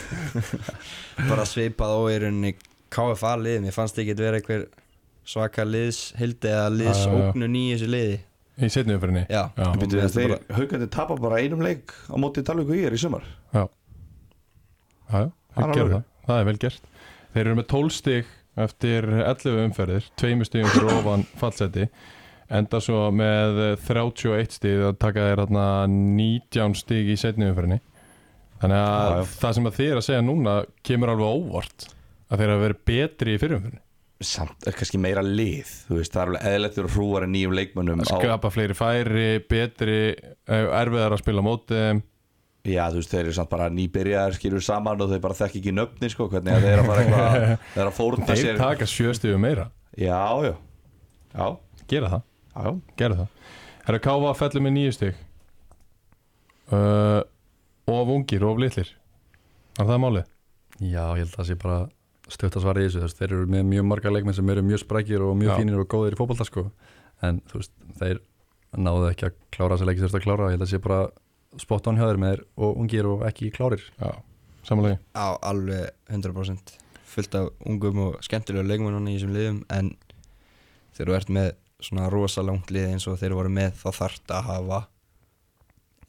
bara 1.28 1.44
svipað 1.46 1.92
og 2.00 2.08
í 2.12 2.18
rauninni 2.24 2.52
KFA 2.92 3.36
liðið, 3.40 3.62
mér 3.66 3.74
fannst 3.76 3.98
ekki 4.02 4.14
að 4.16 4.22
vera 4.26 4.40
einhver 4.40 4.64
svaka 5.32 5.64
liðshildi 5.66 6.50
eða 6.50 6.68
liðsóknun 6.74 7.56
í 7.58 7.64
þessu 7.74 7.88
liði. 7.92 8.16
Í 8.62 8.68
setni 8.68 8.96
umfyrinni 8.98 9.22
já, 9.32 9.44
Já, 9.56 9.66
finnst 9.80 10.16
þeir 10.18 10.34
bara- 10.34 10.56
haugandi 10.58 10.88
tapa 10.92 11.14
bara 11.16 11.38
einum 11.40 11.62
leik 11.64 11.94
á 12.12 12.14
móti 12.20 12.42
Dalvík 12.44 12.68
og 12.68 12.76
ég 12.76 12.90
er 12.90 12.96
í 12.98 13.00
sumar. 13.00 13.24
Já, 13.54 13.62
já, 15.12 15.22
Það 15.56 15.72
þeir 15.76 15.92
það, 15.94 16.04
það 16.26 16.38
er 16.42 16.46
vel 16.50 16.58
gert. 16.66 16.82
Þeir 17.32 17.46
eru 17.46 17.56
með 17.60 17.66
12 17.72 17.94
stig 17.96 18.26
eftir 18.62 19.08
11 19.22 19.62
umferðir, 19.66 20.10
tveimur 20.20 20.48
stigum 20.48 20.68
fyrir 20.74 20.92
ofan 20.98 21.24
fallseti 21.40 21.86
enda 22.58 22.80
svo 22.84 23.06
með 23.16 23.62
31 23.86 24.58
stig 24.58 24.84
að 24.88 24.98
taka 25.02 25.28
þeir 25.28 25.42
hérna 25.44 25.66
19 25.92 26.76
stig 26.78 27.12
í 27.12 27.16
setni 27.20 27.48
umferðinni. 27.50 27.80
Þannig 28.62 28.78
að 28.78 29.06
Já, 29.12 29.16
já. 29.18 29.30
það 29.40 29.56
sem 29.56 29.70
að 29.70 29.78
þið 29.78 29.88
er 29.92 30.00
að 30.00 30.06
segja 30.08 30.26
núna 30.26 30.58
kemur 30.86 31.12
alveg 31.14 31.26
á 31.26 31.32
óvart 31.32 31.88
að 32.32 32.42
þeir 32.42 32.52
hafa 32.54 32.62
verið 32.66 32.84
betri 32.92 33.34
í 33.34 33.40
fyrirumferðinni 33.42 33.82
samt 34.22 34.68
kannski 34.78 35.00
meira 35.02 35.22
lið 35.24 35.66
þú 35.88 35.98
veist, 35.98 36.14
það 36.14 36.36
er 36.38 36.54
alveg 36.62 36.78
og 36.84 36.94
hrúar 36.94 37.26
en 37.26 37.32
nýjum 37.34 37.54
leikmönnum 37.58 38.02
á, 38.02 38.06
skapa 38.06 38.50
fleiri 38.54 38.76
færi, 38.78 39.26
betri 39.50 39.98
eh, 40.14 40.66
erfiðar 40.78 41.16
að 41.16 41.22
spila 41.24 41.42
á 41.42 41.46
móti 41.46 41.78
þeim. 41.78 42.02
Já 42.70 42.84
þú 42.92 43.00
veist, 43.00 43.10
þeir 43.10 43.24
eru 43.24 43.34
samt 43.34 43.50
bara 43.50 43.68
nýbyrjaðar 43.74 44.36
skilur 44.38 44.62
saman 44.62 45.02
og 45.02 45.10
þeir 45.10 45.22
bara 45.24 45.38
þekk 45.40 45.56
ekki 45.58 45.74
nöfni 45.74 46.10
sko, 46.12 46.28
hvernig 46.30 46.54
að 46.54 46.66
þeir 46.66 46.74
eru 46.76 46.84
að 46.84 46.90
fara 46.92 47.02
eitthvað 47.02 47.32
þeir 47.72 47.82
eru 47.82 47.88
að 47.88 47.96
fórna 47.98 48.28
þeir 48.28 48.42
sér 48.44 48.60
taka 48.62 48.90
sjö 48.92 49.14
stigum 49.18 49.42
meira. 49.42 49.66
Já, 49.98 50.22
já, 50.46 50.54
já, 51.34 51.48
gera 51.90 52.12
það 52.14 52.28
já, 52.52 52.62
já. 52.66 52.72
gerðu 53.00 53.22
það 53.22 53.28
Herra 53.82 54.02
Káfa 54.02 54.34
fellur 54.38 54.64
með 54.66 54.76
nýju 54.76 54.96
stig 54.96 55.16
uh, 56.72 57.22
of 57.90 58.12
ungir, 58.14 58.44
of 58.46 58.60
litlir 58.62 58.92
er 59.80 59.88
það 59.88 60.02
málið? 60.04 60.30
Já, 60.82 61.04
ég 61.16 61.22
held 61.24 61.32
að 61.32 61.38
það 61.38 61.48
sé 61.48 61.58
bara 61.62 61.80
stögt 62.32 62.56
að 62.56 62.64
svara 62.64 62.82
í 62.82 62.88
þessu, 62.88 63.16
þeir 63.18 63.28
eru 63.30 63.48
með 63.50 63.64
mjög 63.68 63.88
marga 63.88 64.12
leikmenn 64.12 64.36
sem 64.36 64.52
eru 64.52 64.64
mjög 64.64 64.82
sprækir 64.84 65.24
og 65.24 65.34
mjög 65.38 65.52
Já. 65.52 65.56
fínir 65.60 65.80
og 65.82 65.88
góðir 65.90 66.16
í 66.16 66.18
fótbolta 66.20 66.46
sko, 66.48 66.66
en 67.26 67.40
þú 67.50 67.60
veist, 67.60 67.72
þeir 68.00 68.20
náðu 68.78 69.08
ekki 69.10 69.28
að 69.28 69.40
klára 69.52 69.76
þessi 69.76 69.88
leiki 69.88 70.04
þurft 70.04 70.18
að 70.18 70.24
klára, 70.26 70.48
ég 70.48 70.56
held 70.56 70.66
að 70.66 70.70
sé 70.70 70.80
bara 70.82 71.00
spot 71.60 71.90
on 71.90 71.98
hjá 72.00 72.06
þeir 72.06 72.20
með 72.22 72.34
þeir 72.34 72.44
og 72.64 72.78
ungir 72.80 73.08
og 73.10 73.24
ekki 73.28 73.50
klárir 73.52 73.84
Já, 73.98 74.12
samanlegi 74.68 75.00
á 75.12 75.28
alveg 75.50 75.90
100% 76.08 76.76
fullt 77.12 77.36
af 77.36 77.50
ungum 77.68 78.00
og 78.06 78.22
skemmtilega 78.24 78.64
leikmennunum 78.64 79.10
í 79.12 79.18
þessum 79.18 79.34
liðum 79.36 79.60
en 79.76 79.92
þegar 80.96 81.10
þú 81.10 81.18
ert 81.18 81.34
með 81.36 81.50
svona 81.82 82.08
rosalangt 82.12 82.70
lið 82.74 82.88
eins 82.94 83.06
og 83.10 83.18
þeir 83.20 83.34
voru 83.38 83.50
með 83.52 83.74
þá 83.82 83.88
þarft 83.98 84.34
að 84.36 84.48
hafa 84.50 84.80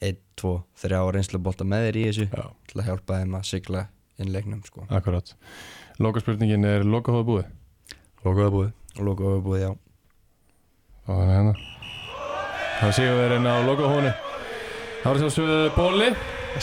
1, 0.04 0.18
2, 0.40 0.54
3 0.82 1.02
reynslu 1.16 1.40
bolta 1.42 1.64
með 1.68 1.86
þér 1.88 1.96
í 2.00 2.04
þessu 2.08 2.26
Já, 2.30 2.44
til 2.70 2.80
að 2.80 2.88
hjálpa 2.90 3.20
þeim 3.20 3.36
að 3.38 3.46
sigla 3.50 3.84
inn 4.22 4.32
leiknum 4.34 4.60
sko. 4.66 4.84
akkurat. 4.94 5.34
Lokaspurningin 6.02 6.64
er 6.68 6.84
lokahóða 6.86 7.26
búið? 7.28 7.48
Logoða 8.24 8.50
búið. 8.54 8.70
Og 8.94 9.02
loka 9.08 9.24
ofubúið, 9.26 9.62
já. 9.64 9.70
Og 11.04 11.16
þannig 11.18 11.34
hérna. 11.34 11.54
Það 12.80 12.92
séu 12.98 13.16
við 13.18 13.26
reyna 13.32 13.54
á 13.54 13.58
lokahóðinu 13.66 14.12
Það 15.02 15.08
var 15.10 15.18
sjálfsögðu 15.20 15.56
bóli. 15.76 16.06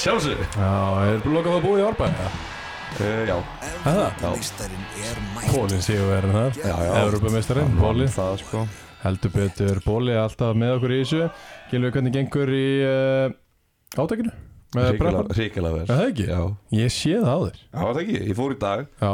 Sjálfsög 0.01 0.39
Já, 0.55 0.71
er 1.11 1.27
lokahóða 1.27 1.63
búið 1.65 1.81
í 1.81 1.85
Árbæ? 1.89 2.07
uh, 2.11 3.27
Já, 3.27 3.35
Evrópumeistarinn 3.81 4.85
er 5.09 5.19
mættur 5.35 5.57
Bólin 5.57 5.83
séu 5.83 6.05
við 6.07 6.23
reyna 6.25 6.37
þar. 6.37 6.61
Já, 6.61 6.75
já. 6.87 6.93
Evrópumeistarinn, 7.03 7.75
Bóli. 7.81 8.07
Það 8.15 8.39
sko 8.45 8.63
Heldur 9.01 9.31
betur. 9.33 9.79
Bóli 9.85 10.13
alltaf 10.17 10.55
með 10.57 10.75
okkur 10.77 10.93
í 10.93 11.01
þessu. 11.01 11.21
Gilvið 11.71 11.93
hvernig 11.95 12.15
gengur 12.15 12.51
í 12.53 12.65
uh, 12.85 13.33
átakinu? 13.97 14.33
Ríkilega 14.71 15.71
Er 15.71 15.75
vel. 15.75 15.85
Það 15.89 16.03
ekki? 16.05 16.25
Já, 16.29 16.41
Ég 16.77 16.93
sé 16.95 17.15
það 17.19 17.31
á 17.31 17.39
þér. 17.43 17.57
Já 17.61 17.81
það 17.81 18.01
ekki, 18.03 18.19
ég 18.29 18.37
fór 18.37 18.53
í 18.55 18.59
dag. 18.61 18.83
Já, 19.01 19.11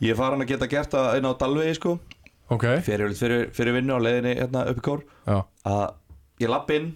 Ég 0.00 0.14
er 0.14 0.16
farin 0.16 0.40
að 0.44 0.48
geta 0.50 0.68
gert 0.72 0.94
það 0.96 1.18
inn 1.20 1.28
á 1.28 1.32
Dalvegi 1.40 1.76
sko. 1.76 1.94
Ok. 2.50 2.64
Fyrir, 2.84 3.12
fyrir, 3.16 3.46
fyrir 3.54 3.76
vinnu 3.76 3.96
á 3.96 4.00
leiðinni 4.02 4.34
hérna 4.40 4.64
upp 4.72 4.80
í 4.80 4.84
kór. 4.84 5.02
Já, 5.28 5.38
Að 5.70 5.84
ég 6.42 6.50
lapp 6.52 6.72
inn 6.74 6.90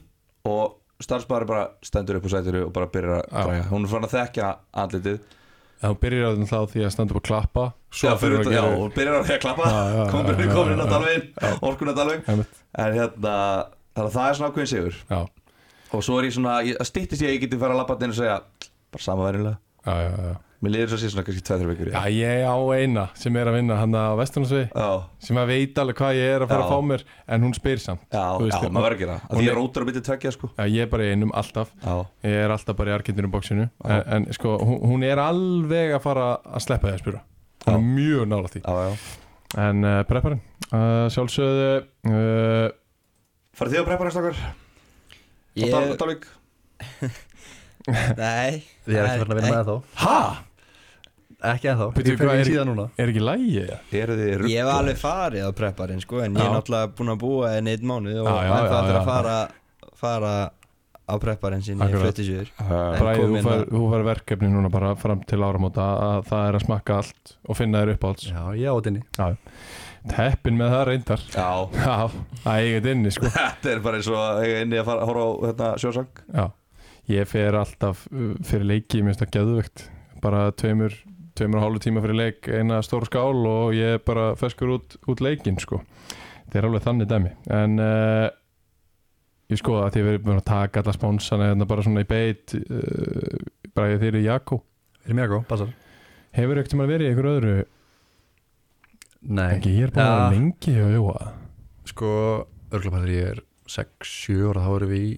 og 0.49 0.81
starfsbæri 1.05 1.49
bara 1.49 1.65
stendur 1.85 2.19
upp 2.19 2.27
á 2.29 2.31
sætinu 2.35 2.65
og 2.67 2.73
bara 2.75 2.89
byrjar 2.93 3.21
að 3.21 3.25
Já. 3.29 3.45
græja 3.49 3.65
Hún 3.71 3.85
er 3.87 3.93
farin 3.93 4.09
að 4.09 4.15
þekkja 4.19 4.51
andlitið 4.85 5.19
þá 5.85 6.01
byrjar 6.05 6.27
það 6.41 6.51
þá 6.51 6.59
því 6.73 6.85
að 6.85 6.93
standa 6.95 7.15
upp 7.15 7.21
og 7.21 7.27
klappa. 7.29 7.65
Já, 7.95 8.11
fyrir 8.21 8.41
að 8.41 8.53
já, 8.57 8.65
hún 8.65 8.93
byrjar 8.97 9.21
að 9.21 9.41
klappa. 9.45 9.71
Já, 9.71 9.81
já, 9.95 10.05
Komin 10.11 10.35
já, 10.35 10.45
já, 10.45 10.53
komin 10.57 10.75
inn 10.75 10.83
á 10.83 10.87
já, 10.87 10.93
Dalvegin, 10.95 11.31
orkun 11.71 11.93
á 11.93 11.95
Einmitt. 12.33 12.61
En 12.75 12.99
hérna, 12.99 13.35
að 13.95 14.13
það 14.17 14.29
er 14.29 14.39
svona 14.39 14.51
ákveðin 14.51 14.73
sigur. 14.75 15.01
Já, 15.11 15.21
Og 15.95 16.03
svo 16.03 16.19
er 16.19 16.29
ég 16.29 16.35
svona, 16.35 16.57
ég, 16.67 16.79
að 16.81 16.89
styttist 16.89 17.23
ég 17.23 17.31
að 17.31 17.37
ég 17.37 17.45
geti 17.45 17.61
fara 17.61 17.77
að 17.77 17.83
lappa 17.83 17.97
inn 18.03 18.15
og 18.15 18.19
segja 18.19 18.41
Bara 18.95 19.05
sama 19.05 19.29
verðinlega 19.29 19.59
já, 19.85 19.95
já, 20.09 20.33
já 20.33 20.35
Mér 20.65 20.73
liður 20.75 20.91
svo 20.93 20.97
að 20.99 21.03
sé 21.05 21.09
svona 21.13 21.25
kannski 21.27 21.43
2-3 21.45 21.67
vikur 21.71 21.91
í 21.91 21.93
Já, 21.95 22.03
ég 22.15 22.45
á 22.49 22.57
eina 22.79 23.05
sem 23.21 23.37
er 23.41 23.51
að 23.51 23.57
vinna 23.59 23.77
hann 23.81 23.95
á 23.97 24.17
Vesturlandsvegi 24.17 24.69
Já, 24.73 24.89
sem 25.29 25.41
að 25.43 25.51
veit 25.53 25.81
alveg 25.83 25.99
hvað 26.01 26.19
ég 26.19 26.33
er 26.39 26.45
að 26.47 26.53
fara 26.55 26.63
Já. 26.63 26.67
að 26.67 26.73
fá 26.75 26.89
mér 26.91 27.05
en 27.37 27.45
hún 27.47 27.55
spyr 27.59 27.83
samt 27.85 28.05
já, 28.09 28.23
já 28.25 28.71
maður 28.73 28.87
verður 28.87 28.97
að 28.97 29.03
gera 29.05 29.17
hún 29.25 29.35
Því 29.39 29.45
ég 29.45 29.53
er- 29.53 29.59
rótur 29.61 29.85
að 29.85 29.91
byrja 29.91 30.05
tveggja 30.09 30.33
sko. 30.39 30.51
Já, 30.57 30.65
ég 30.75 30.87
er 30.87 30.91
bara 30.95 31.05
í 31.05 31.11
einum 31.15 31.35
alltaf. 31.37 31.75
Já, 31.85 31.95
Ég 32.25 32.39
er 32.45 32.55
alltaf 32.57 32.77
bara 32.81 32.91
í 32.91 32.97
arkindinu 32.97 33.31
bóksinu 33.35 33.67
en, 33.85 34.03
en 34.17 34.27
sko, 34.33 34.55
hún, 34.65 34.79
hún 34.95 35.05
er 35.05 35.21
alveg 35.23 35.95
að 35.99 36.03
fara 36.07 36.27
að 36.41 36.65
sleppa 36.65 36.89
því 36.89 36.95
að 36.97 37.03
spyrja. 37.05 37.23
Hún 37.67 37.75
er 37.75 37.85
mjög 37.99 38.25
nála 38.33 38.51
því. 38.55 38.63
Já, 38.65 38.75
já. 38.89 39.21
En 39.69 39.85
uh, 39.87 39.99
prepparinn, 40.09 40.41
uh, 40.73 41.05
sjálfsögðu 41.15 41.69
uh, 42.11 42.73
Farið 43.55 43.73
þið 43.77 43.83
að 43.85 43.89
preppa 43.93 44.09
næst 44.09 44.23
okkar? 44.23 44.41
Ég, 45.55 45.71
Dalvik 46.01 46.27
nei. 48.19 48.65
Ég 48.89 48.97
er 48.97 49.07
ekki 49.07 49.21
farin 49.23 49.35
að 49.35 49.39
vinna 49.41 49.53
með 49.55 49.69
þá? 49.69 49.77
Hæ? 50.01 50.17
Ekki 51.45 51.69
ennþá, 51.73 51.87
Bíddu, 51.95 52.13
ég 52.17 52.23
er- 52.41 52.49
síðan 52.49 52.69
núna. 52.73 52.85
Er 52.97 53.11
ekki 53.13 53.21
lægi? 53.21 53.55
Já? 53.69 53.79
Ég 53.93 54.59
hef 54.59 54.71
alveg 54.75 54.97
farið 55.01 55.45
á 55.45 55.51
prepparinn 55.53 56.01
sko 56.01 56.21
en 56.25 56.35
ég 56.35 56.41
er 56.41 56.49
Já. 56.49 56.55
náttúrulega 56.57 56.93
búinn 56.97 57.13
að 57.15 57.19
búa 57.21 57.51
enn 57.59 57.69
eitt 57.69 57.83
mánuð 57.85 58.21
og 58.23 58.29
Já, 58.29 58.35
já, 58.35 58.49
já, 58.49 58.69
það 58.73 58.89
já. 58.89 58.95
að 59.01 59.05
fara, 59.11 59.39
fara 60.01 60.35
á 61.05 61.15
prepparinn 61.21 61.61
sín 61.67 61.83
í 61.85 61.89
fluttisjur 61.93 62.49
Já, 62.49 62.81
Bræði, 62.97 63.21
kom 63.21 63.35
þú 63.35 63.43
fær, 63.45 63.59
að- 63.61 63.69
þú 63.75 63.83
fær 63.93 64.05
verkefni 64.09 64.49
núna 64.55 64.71
bara 64.73 64.95
fram 64.97 65.21
til 65.29 65.39
áramóta 65.45 65.85
að 66.01 66.25
það 66.31 66.49
er 66.49 66.55
að 66.59 66.65
smakka 66.65 66.97
allt 67.03 67.35
og 67.49 67.57
finna 67.61 67.83
þér 67.85 67.93
uppáhalds. 67.99 68.31
Já, 68.33 68.43
ég 68.57 68.69
á 68.69 68.75
þetta 68.81 68.93
inni 68.95 69.03
Teppin 70.05 70.59
með 70.61 70.69
það 70.75 70.83
reyndar. 70.91 71.23
Já, 71.33 71.49
Já, 71.85 72.11
það 72.45 72.59
er 72.59 72.67
ekkert 72.69 72.89
inni 72.93 73.13
sko. 73.15 73.31
Þetta 73.37 73.71
er 73.73 73.79
bara 73.85 73.97
eins 74.01 74.09
og 74.13 74.45
inni 74.49 74.77
að 74.81 74.85
fara 74.91 75.01
að 75.05 75.09
horfa 75.09 75.25
á 75.25 75.33
hérna, 75.49 75.69
sjósang. 75.81 76.11
Já, 76.35 76.45
ég 77.15 77.31
fer 77.31 77.57
alltaf 77.61 78.03
uh, 78.13 78.35
fyrir 78.45 78.67
leiki, 78.69 79.01
mér 79.01 79.15
finnst 79.15 79.23
það 79.25 79.33
geðvögt 79.39 79.87
bara 80.25 80.43
tveimur, 80.61 80.93
tveimur 81.35 81.59
og 81.61 81.65
hálfu 81.67 81.83
tíma 81.85 82.03
fyrir 82.05 82.19
leik 82.19 82.49
eina 82.49 82.81
stór 82.85 83.07
skál 83.09 83.41
og 83.51 83.75
ég 83.77 84.03
bara 84.07 84.33
feskur 84.39 84.77
út, 84.79 84.97
út 85.11 85.23
leikin 85.25 85.59
sko. 85.63 85.81
Þetta 86.47 86.61
er 86.61 86.69
alveg 86.69 86.85
þannig 86.87 87.11
dæmi. 87.11 87.33
En 87.51 87.79
uh, 87.83 88.29
ég 89.51 89.61
skoða 89.61 89.89
að 89.89 89.99
við 90.01 90.13
erum 90.15 90.27
búin 90.29 90.41
að 90.43 90.49
taka 90.53 90.83
alla 90.85 90.95
spónsana 90.95 91.51
hérna 91.51 91.67
bara 91.69 91.85
svona 91.87 92.05
í 92.05 92.09
beit 92.09 92.55
uh, 92.61 93.41
bara 93.75 93.95
ég 93.97 94.03
þeir 94.05 94.21
í 94.21 94.27
Jakko 94.29 94.61
að 95.05 95.25
góð, 95.35 95.43
passar. 95.51 95.73
Hefur 96.35 96.59
ekkert 96.61 96.75
um 96.79 96.83
að 96.85 96.93
vera 96.95 97.05
í 97.05 97.09
einhverju 97.11 97.33
öðru? 97.39 97.57
Nei, 99.25 99.51
ekki, 99.57 99.75
ég 99.79 99.89
er 99.89 99.93
bara 99.95 100.15
Ja. 100.15 100.31
lengi 100.33 100.75
og 100.85 100.91
jóa 100.95 101.33
sko, 101.89 102.09
örgulega 102.73 103.03
þegar 103.05 103.13
ég 103.15 103.29
er 103.35 103.43
6-7 103.69 104.51
ára 104.51 104.65
þá 104.65 104.71
erum 104.77 104.91
við 104.91 105.05
í 105.05 105.13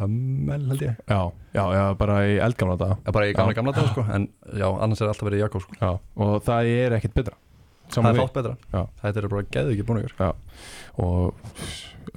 Hömmel 0.00 0.66
held 0.70 0.82
ég. 0.84 0.96
Já, 1.08 1.20
já, 1.56 1.64
já, 1.76 1.84
bara 1.98 2.18
í 2.28 2.36
eldgamla 2.42 2.76
daga. 2.80 2.98
Já, 3.06 3.12
bara 3.16 3.26
í 3.30 3.34
gamla 3.36 3.52
Já. 3.54 3.58
gamla 3.60 3.72
dag 3.76 3.88
sko 3.92 4.04
En 4.14 4.28
já, 4.52 4.68
annars 4.84 5.00
er 5.02 5.10
alltaf 5.12 5.28
verið 5.30 5.42
Jakob 5.46 5.62
sko. 5.64 5.76
Já, 5.80 5.90
og 6.16 6.36
það 6.46 6.70
er 6.76 6.96
ekkert 6.98 7.14
betra. 7.20 7.36
Það 7.86 7.94
Saman 7.94 8.10
er 8.10 8.16
við. 8.18 8.22
fátt 8.26 8.36
betra. 8.40 8.54
Já. 8.74 8.82
Þetta 9.02 9.22
er 9.22 9.28
bara 9.32 9.42
geðu 9.56 9.74
ekki 9.76 9.86
búin 9.86 10.00
ykkur 10.04 10.34
og 10.96 11.50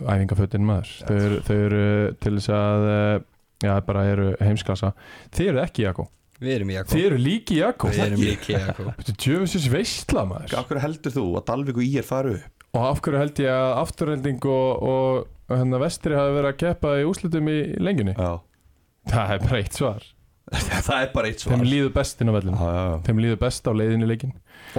æfingafötin 0.10 0.64
maður 0.66 0.94
þau, 1.08 1.18
eru- 1.18 1.42
þau 1.48 1.56
eru 1.66 1.84
til 2.24 2.34
þess 2.38 2.50
að 2.56 2.86
eh, 2.94 3.20
já, 3.68 3.74
bara 3.86 4.06
eru 4.14 4.30
heimsklassa. 4.42 4.94
Þið 5.36 5.52
eru 5.54 5.62
ekki 5.66 5.86
Jakko, 5.88 6.08
Við 6.40 6.54
erum 6.56 6.70
í 6.72 6.76
Jakko 6.78 6.94
þið 6.96 7.06
eru 7.10 7.18
líki 7.20 7.56
Jakko 7.60 7.90
Við 7.92 8.00
erum 8.06 8.22
líki 8.24 8.54
Jakko 8.56 8.84
þetta 8.96 9.12
er 9.12 9.18
djöfisins 9.26 9.66
veistla 9.74 10.24
maður. 10.30 10.54
Hverju 10.70 10.84
heldur 10.86 11.16
þú 11.18 11.26
að 11.36 11.46
Dalvik 11.50 11.82
og 11.82 11.84
Ír 11.84 12.06
faru 12.08 12.36
upp? 12.38 12.59
Og 12.76 12.86
af 12.86 13.02
hverju 13.06 13.20
held 13.22 13.42
ég 13.44 13.50
að 13.54 13.74
afturhending 13.84 14.46
og, 14.46 14.84
og 14.94 15.58
hérna 15.58 15.80
vestri 15.82 16.18
hafi 16.18 16.36
verið 16.38 16.52
að 16.52 16.58
keppa 16.64 16.94
í 17.02 17.06
úslitum 17.10 17.50
í 17.52 17.58
lengjunni? 17.82 18.16
Já. 18.18 18.32
Það 19.10 19.34
er 19.36 19.46
bara 19.46 19.62
eitt 19.64 19.78
svar. 19.80 20.08
Það 20.90 20.96
er 21.04 21.12
bara 21.14 21.30
eitt 21.30 21.44
svar. 21.44 21.56
þeim 21.56 21.66
líður 21.70 21.92
best 21.94 22.22
inn 22.24 22.30
á 22.30 22.34
vellinu 22.34 22.58
Já, 22.58 22.70
já, 22.74 22.84
já. 22.90 22.96
þeim 23.06 23.20
líður 23.22 23.40
best 23.44 23.68
á 23.70 23.72
leiðinni 23.78 24.08
leikin 24.10 24.32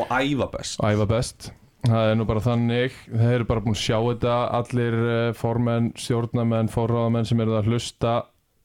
Og 0.03 0.11
æfa 0.15 0.49
best. 0.55 0.81
Æfa 0.83 1.07
best. 1.11 1.51
Það 1.87 2.11
er 2.11 2.17
nú 2.19 2.27
bara 2.29 2.43
þannig. 2.45 2.97
Þeir 3.09 3.35
eru 3.39 3.47
bara 3.49 3.63
búin 3.65 3.77
að 3.79 3.81
sjá 3.85 3.97
þetta. 4.05 4.35
Allir 4.59 4.97
uh, 5.01 5.31
formenn, 5.39 5.93
stjórnamenn, 5.99 6.69
forráðamenn 6.75 7.27
sem 7.31 7.41
eru 7.41 7.55
að 7.59 7.71
hlusta. 7.71 8.17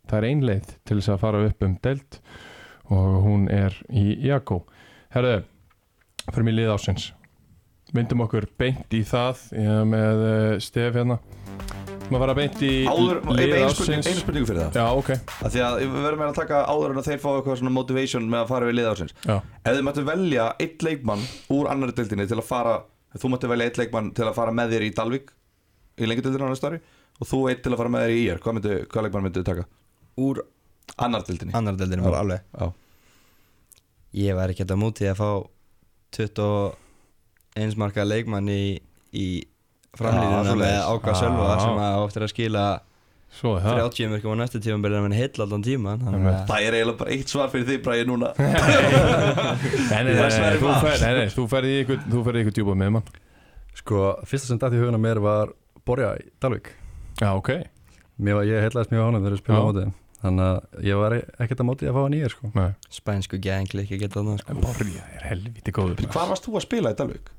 Það 0.09 0.17
er 0.19 0.27
ein 0.31 0.43
leið 0.49 0.73
til 0.85 0.97
þess 0.99 1.13
að 1.15 1.21
fara 1.23 1.43
upp 1.47 1.65
um 1.65 1.77
deilt 1.85 2.19
og 2.93 3.13
hún 3.25 3.47
er 3.49 3.73
í 3.89 4.03
Jakko 4.27 4.59
herðu, 5.15 5.39
fyrir 6.29 6.45
mig 6.45 6.53
lið 6.59 6.73
ásins 6.75 7.07
myndum 7.95 8.23
okkur 8.25 8.45
beint 8.59 8.93
í 8.95 9.01
það 9.07 9.41
með 9.91 10.23
uh, 10.25 10.51
stef 10.63 10.95
hérna. 10.99 11.17
Maður 12.05 12.21
fara 12.21 12.33
beint 12.37 12.59
í 12.61 12.71
Áður, 12.85 13.19
einu 13.33 13.69
spurning, 13.73 14.03
spurningu 14.05 14.45
fyrir 14.45 14.59
það. 14.67 14.75
Já, 14.77 14.83
ok, 14.99 15.07
Af 15.47 15.53
Því 15.55 15.61
að 15.65 15.77
við 15.81 15.95
verðum 16.05 16.23
að 16.27 16.35
taka 16.37 16.59
áður 16.69 16.91
en 16.93 16.99
að 17.01 17.07
þeir 17.09 17.21
fá 17.23 17.29
eitthvað 17.31 17.57
svona 17.63 17.73
motivation 17.73 18.27
með 18.29 18.43
að 18.43 18.51
fara 18.51 18.67
við 18.69 18.75
lið 18.77 18.89
ásins 18.91 19.15
já, 19.25 19.37
Ef 19.63 19.71
þið 19.71 19.81
mættu 19.87 20.03
velja 20.11 20.45
eitt 20.61 20.85
leikmann 20.85 21.23
úr 21.55 21.71
annari 21.71 21.95
deildinni 21.97 22.27
til 22.29 22.37
að 22.37 22.45
fara 22.51 22.75
Þú 23.17 23.31
mættu 23.33 23.49
velja 23.49 23.69
eitt 23.71 23.79
leikmann 23.81 24.11
til 24.13 24.27
að 24.27 24.37
fara 24.37 24.53
með 24.53 24.75
þér 24.75 24.85
í 24.85 24.91
Dalvik 24.99 25.33
Í 25.97 26.11
lengjadildinu 26.11 26.45
á 26.45 26.51
næsta 26.53 26.69
ári 26.69 26.81
Og 27.23 27.31
þú 27.31 27.41
eitt 27.49 27.65
til 27.65 27.73
að 27.73 27.81
fara 27.81 27.93
með 27.95 28.05
þér 28.05 28.13
í 28.13 28.21
IR 28.27 28.43
Hvað, 28.43 28.57
myndu, 28.59 28.77
hvað 28.91 29.07
leikmann 29.07 29.25
myndu 29.25 29.45
taka? 29.49 29.65
Úr 30.21 30.43
Annar 31.01 31.25
deildinni. 31.25 31.55
annar 31.57 31.75
deildinu 31.79 32.05
bara 32.05 32.21
alveg. 32.21 32.43
Já. 32.53 32.69
Ég 34.21 34.35
var 34.37 34.51
ekki 34.53 34.63
að 34.67 34.77
múti 34.79 35.07
að 35.09 35.17
fá 35.17 35.29
21 36.15 36.84
marka 37.79 38.03
leikmann 38.03 38.49
í, 38.51 38.61
í 39.15 39.27
svoleiðis. 39.95 40.59
með 40.59 40.77
Áka. 40.91 41.15
Sölva 41.15 41.55
sem 41.61 41.79
að 41.85 41.97
áttir 42.03 42.25
að 42.25 42.31
skila 42.33 42.65
svo 43.35 43.53
er 43.57 43.63
það 43.65 43.79
30 43.95 44.11
mörgum 44.13 44.35
á 44.35 44.37
næstu 44.41 44.61
tíma 44.63 44.79
byrjar 44.83 45.05
hann 45.05 45.15
heill 45.15 45.43
allan 45.43 45.63
að 45.91 46.05
Það 46.47 46.65
er 46.67 46.77
eiginlega 46.77 46.99
bara 47.01 47.15
eitt 47.15 47.31
svar 47.31 47.51
fyrir 47.51 47.67
því 47.67 47.77
Bræði 47.83 48.05
núna. 48.07 48.31
Nei, 49.91 50.01
nei, 50.07 50.13
Það 50.15 51.33
þú 51.35 51.45
ferði 51.51 51.73
í 51.75 51.81
ykkur 51.83 52.55
djúpa 52.59 52.77
með 52.79 52.95
mann 52.97 53.09
Sko, 53.75 54.05
fyrsta 54.23 54.47
sem 54.51 54.61
dætt 54.61 54.75
í 54.77 54.79
huguna 54.79 54.99
mér 55.03 55.19
var 55.23 55.51
Borja 55.87 56.13
í 56.19 56.29
Dalvik 56.39 56.71
já, 57.19 57.29
ok, 57.35 57.51
Mér 58.23 58.39
var, 58.39 58.47
ég 58.47 58.63
heitlaðist 58.63 58.93
mjög 58.95 59.03
á 59.03 59.07
honum 59.09 59.25
þegar 59.25 59.35
við 59.35 59.43
spila 59.43 59.59
á 59.59 59.67
móti 59.67 59.87
Þannig 60.25 60.45
að 60.47 60.85
ég 60.87 60.97
var 60.97 61.13
ekkert 61.43 61.59
að 61.61 61.67
móti 61.67 61.85
að 61.89 61.97
fá 61.97 62.01
hann 62.01 62.15
í 62.17 62.19
er 62.25 62.33
sko. 62.33 62.49
Spænsku 62.95 63.37
gængli 63.43 63.83
ekki 63.83 63.99
geta 64.01 64.21
þarna 64.23 64.39
sko. 64.41 64.55
Borja 64.63 65.03
er 65.19 65.25
helviti 65.29 65.73
góður. 65.75 66.07
Hvar 66.15 66.31
varst 66.31 66.47
þú 66.47 66.55
að 66.57 66.63
spila 66.65 66.93
í 66.95 66.97
Dalvik? 66.97 67.29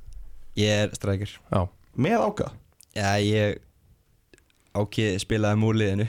Ég 0.56 0.86
er 0.86 0.96
strækir. 0.96 1.36
Já, 1.52 1.66
Með 1.96 2.22
Áka? 2.26 2.50
Já, 2.96 3.10
ég 3.20 3.62
Áki 4.76 5.04
spilaði 5.20 5.56
múliðinu. 5.56 6.04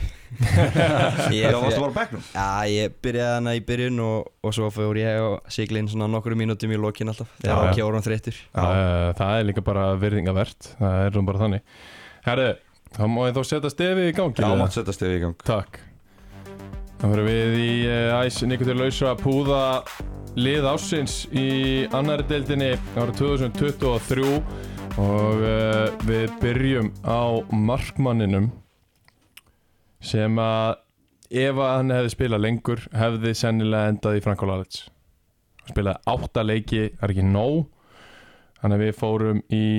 Já, 1.32 1.54
varstu 1.56 1.80
bara 1.86 1.94
á 1.96 1.98
bekknum? 2.02 2.24
Já, 2.34 2.48
ég 2.68 2.96
byrjaði 3.04 3.36
hana 3.38 3.54
í 3.56 3.62
byrjun 3.64 4.02
og, 4.04 4.28
og 4.44 4.56
svo 4.56 4.68
fór 4.76 5.00
ég 5.00 5.20
og 5.24 5.54
sigla 5.54 5.80
inn 5.80 5.88
svona 5.88 6.10
nokkru 6.12 6.36
mínútum 6.40 6.74
í 6.76 6.80
lokin 6.80 7.14
alltaf. 7.14 7.32
Þegar 7.40 7.62
já. 7.62 7.72
Áki 7.72 7.86
voru 7.86 8.00
hann 8.00 8.08
þreyttur 8.08 8.42
það, 8.52 8.82
það 9.22 9.38
er 9.38 9.48
líka 9.48 9.64
bara 9.70 9.86
virðingavert. 10.02 10.72
Það 10.82 11.00
er 11.06 11.16
nú 11.16 11.26
bara 11.30 11.44
þannig. 11.46 11.78
Herri, 12.28 12.50
þá 12.98 13.04
má 13.14 13.22
ég 13.30 13.38
þá 13.38 13.42
setja 13.54 13.72
stefið 13.72 14.12
í 14.12 14.16
gangi 14.20 14.44
Já, 14.44 14.52
mátt 14.60 14.76
setja 14.76 14.98
stefið 15.00 15.16
í 15.16 15.24
gang. 15.24 15.48
Takk. 15.48 15.82
Það 16.98 17.14
fyrir 17.14 17.28
við 17.30 17.60
í 17.62 17.72
uh, 17.88 18.20
æs 18.26 18.42
Nikotur 18.50 18.82
Lausa 18.82 19.14
að 19.14 19.24
púða 19.24 19.64
lið 20.38 20.66
ásins 20.70 21.14
í 21.34 21.88
annari 21.98 22.22
deildinni 22.30 22.76
árið 22.94 23.16
2023 23.24 24.26
og 25.02 25.40
uh, 25.42 25.88
við 26.06 26.34
byrjum 26.44 26.92
á 27.02 27.42
markmanninum 27.50 28.52
sem 29.98 30.38
að 30.38 30.76
ef 31.42 31.58
að 31.58 31.72
hann 31.72 31.94
hefði 31.96 32.12
spilað 32.14 32.44
lengur 32.46 32.84
hefði 32.94 33.32
sennilega 33.40 33.94
endað 33.96 34.20
í 34.20 34.22
Franko 34.28 34.50
Lalitz 34.50 34.84
hann 35.64 35.74
spilaði 35.74 36.14
átta 36.14 36.44
leiki, 36.46 36.84
það 37.00 37.08
er 37.08 37.14
ekki 37.16 37.26
nóg 37.32 37.58
þannig 38.62 38.78
að 38.78 38.84
við 38.86 39.00
fórum 39.00 39.42
í 39.50 39.70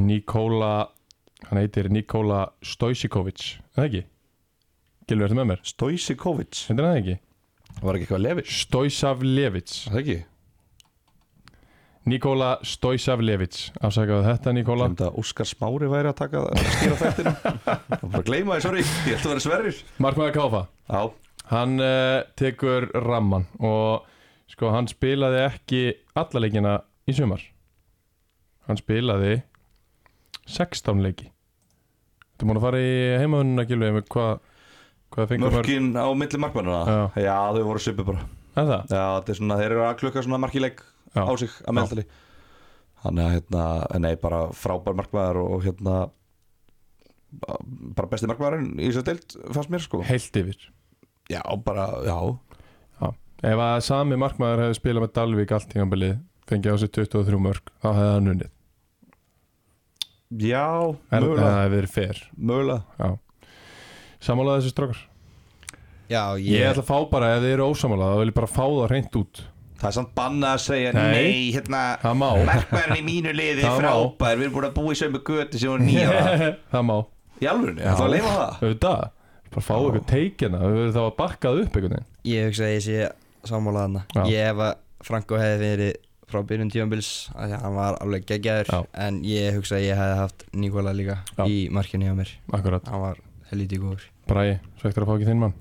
Nikola 0.00 0.72
hann 1.50 1.60
heitir 1.60 1.90
Nikola 1.92 2.46
Stojsikovic 2.64 3.44
er 3.58 3.76
það 3.76 3.90
ekki? 3.90 4.02
Gilvi, 5.10 5.28
ertu 5.28 5.38
með 5.42 5.50
mér? 5.52 5.62
Stojsikovic 5.74 6.64
Heitir 6.70 6.88
hann 6.88 7.02
ekki? 7.02 7.18
Var 7.80 7.96
ekki 7.98 8.04
eitthvað 8.06 8.22
Levic? 8.26 8.52
Stojsavljevic 8.62 9.72
Það 9.88 9.98
ekki? 10.02 10.18
Nikola 12.12 12.50
Stojsavljevic 12.66 13.58
Afsakaðu 13.86 14.24
þetta 14.26 14.52
Nikola. 14.56 14.88
Glemd 14.90 15.02
að 15.06 15.18
Óskar 15.22 15.46
Smári 15.46 15.90
væri 15.90 16.10
að 16.10 16.16
taka 16.18 16.42
að 16.50 16.62
stýra 16.76 16.96
þættinu 17.00 17.34
Það 17.42 17.66
var 17.90 18.06
bara 18.06 18.22
að 18.22 18.28
gleyma 18.30 18.56
því, 18.56 18.64
sorry. 18.66 18.84
Ég 19.06 19.18
ætla 19.18 19.28
að 19.28 19.34
vera 19.34 19.44
sverrir. 19.46 19.82
Markmaður 20.02 20.34
Káfa 20.38 20.62
Já, 20.90 21.02
Hann 21.52 21.76
uh, 21.82 22.22
tekur 22.38 22.88
ramman 23.06 23.46
og 23.62 24.08
sko 24.50 24.70
hann 24.74 24.88
spilaði 24.90 25.40
ekki 25.46 25.82
alla 26.18 26.42
leikina 26.42 26.74
í 27.08 27.14
sumar. 27.16 27.42
Hann 28.68 28.78
spilaði 28.78 29.40
16 30.50 31.02
leiki. 31.02 31.30
Þú 32.38 32.48
múin 32.48 32.58
að 32.60 32.66
fara 32.66 32.82
í 32.82 32.92
heimaðununa 33.22 33.64
Gilvi 33.68 33.92
með 33.94 34.06
hvað 34.12 34.32
hvað 35.12 35.28
fengum 35.32 35.46
mörg 35.48 35.58
mörkin 35.60 35.90
á 35.96 36.06
milli 36.16 36.40
markmannuna 36.42 36.82
Já. 36.88 37.00
Já, 37.26 37.36
þau 37.56 37.62
voru 37.68 37.82
svipu 37.84 38.06
bara. 38.08 38.24
Er 38.56 38.68
það? 38.68 38.92
Já, 38.92 39.04
er 39.32 39.38
svona, 39.38 39.58
þeir 39.60 39.70
eru 39.70 39.84
að 39.86 39.94
klukka 40.02 40.24
svona 40.26 40.40
markileik 40.42 40.82
Já. 41.12 41.22
á 41.24 41.32
sig 41.40 41.54
að 41.66 41.76
meðaltali. 41.78 42.04
Þannig 43.02 43.24
að 43.26 43.32
hérna, 43.36 43.64
nei, 44.04 44.12
bara 44.22 44.40
frábær 44.54 44.94
markmaður 44.98 45.40
og 45.42 45.64
hérna 45.66 45.96
bara 47.96 48.10
besti 48.12 48.28
markmaðurinn 48.28 48.74
í 48.78 48.90
þess 48.90 49.00
að 49.02 49.08
deilt 49.08 49.36
fannst 49.56 49.72
mér 49.72 49.84
sko. 49.86 50.02
Heilt 50.06 50.36
yfir. 50.42 50.66
Já, 51.32 51.40
bara, 51.64 51.86
já. 52.06 52.18
Ef 53.42 53.58
að 53.58 53.80
sami 53.82 54.14
markmaður 54.20 54.60
hefði 54.66 54.76
spilað 54.78 55.02
með 55.06 55.14
Dalvík 55.16 55.52
allt 55.56 55.70
tímanbilið 55.72 56.18
fengið 56.46 56.74
á 56.74 56.76
sig 56.78 56.92
23 56.94 57.40
mörg 57.42 57.72
þá 57.82 57.88
hefði 57.88 58.12
hann 58.12 58.30
unnið. 58.34 58.52
Já, 60.42 60.62
Er, 60.62 60.94
það 61.10 61.24
mögulega, 61.26 61.54
hefði 61.56 61.74
verið 61.76 61.92
fer. 61.96 62.20
Mögulega 62.38 63.08
Samálaði 64.22 64.62
þessi 64.62 64.74
strókar 64.76 65.00
Já, 66.12 66.22
Ég 66.36 66.58
ég, 66.60 66.66
ætla 66.68 66.82
að 66.84 66.88
fá 66.90 66.98
bara, 67.10 67.28
ef 67.36 67.42
þið 67.44 67.52
eru 67.56 67.66
ósamálaði 67.72 68.12
þá 68.12 68.20
vil 68.22 68.30
ég 68.32 68.36
bara 68.36 68.50
fá 68.52 68.64
það 68.66 68.88
reynd 68.92 69.16
út. 69.22 69.40
Það 69.82 69.88
er 69.88 69.94
samt 69.96 70.10
banna 70.14 70.50
að 70.54 70.60
segja 70.62 70.90
Nei. 70.94 71.06
Nei, 71.14 71.38
hérna 71.56 71.78
Það 72.02 72.18
má. 72.20 72.28
Markmaðurinn 72.50 72.98
í 73.00 73.06
mínu 73.06 73.32
liði 73.34 73.62
Það 73.66 73.72
má. 73.72 73.80
frábær 73.80 74.36
Við 74.38 74.44
erum 74.46 74.54
búin 74.58 74.66
að 74.68 74.74
búa 74.76 74.92
í 74.92 74.98
sömu 75.00 75.22
götu 75.26 75.58
sem 75.62 75.72
hún 75.72 75.86
nýja 75.88 76.12
Það. 76.70 76.84
Má. 76.90 76.94
Í 77.42 77.48
alvörunni, 77.50 77.82
ætla 77.90 78.06
að 78.06 78.12
leifa 78.14 78.34
það? 78.36 78.52
Auðvitað. 78.62 79.02
Bara 79.52 79.64
fá 79.66 79.72
ykkur 79.82 80.04
teikina. 80.12 80.60
Við 80.62 80.76
verðum 80.78 80.94
þá 80.94 81.02
að 81.02 81.16
bakkað 81.18 81.58
upp 81.64 81.74
einhvern 81.80 81.96
veginn. 81.96 82.06
Ég 82.30 82.46
hugsa 82.50 82.68
að 82.68 82.74
ég 82.76 82.84
sé 82.86 83.00
sammálaðana 83.50 84.04
Já. 84.14 84.22
Ég 84.30 84.46
hef 84.52 84.62
að 84.68 84.72
Franko 85.08 85.40
hefði 85.42 85.66
verið 85.72 85.98
frá 86.32 86.38
byrjun 86.48 86.70
tíumbils 86.72 87.08
Hann 87.34 87.74
var 87.80 87.98
alveg 88.04 88.28
geggjaður. 88.30 88.70
Já. 88.70 88.78
En 89.08 89.18
ég 89.26 89.58
hugsa 89.58 89.80
að 89.80 89.88
ég 89.88 89.98
hefði 89.98 90.20
haft 90.22 90.46
Nikola 90.62 90.94
líka 90.96 91.18
Já. 91.34 91.42
í 91.50 91.58
markinu 91.74 92.06
hjá 92.06 92.14
mér. 92.22 92.30
Akkurat. 92.54 92.86
Hann 92.92 93.02
var 93.08 93.18
helítið 93.52 93.82
góður. 93.84 94.04
Bræði, 94.30 94.58
svektur 94.80 95.04
að 95.04 95.10
fá 95.10 95.14
ekki 95.18 95.28
þinn 95.30 95.42
mann. 95.44 95.54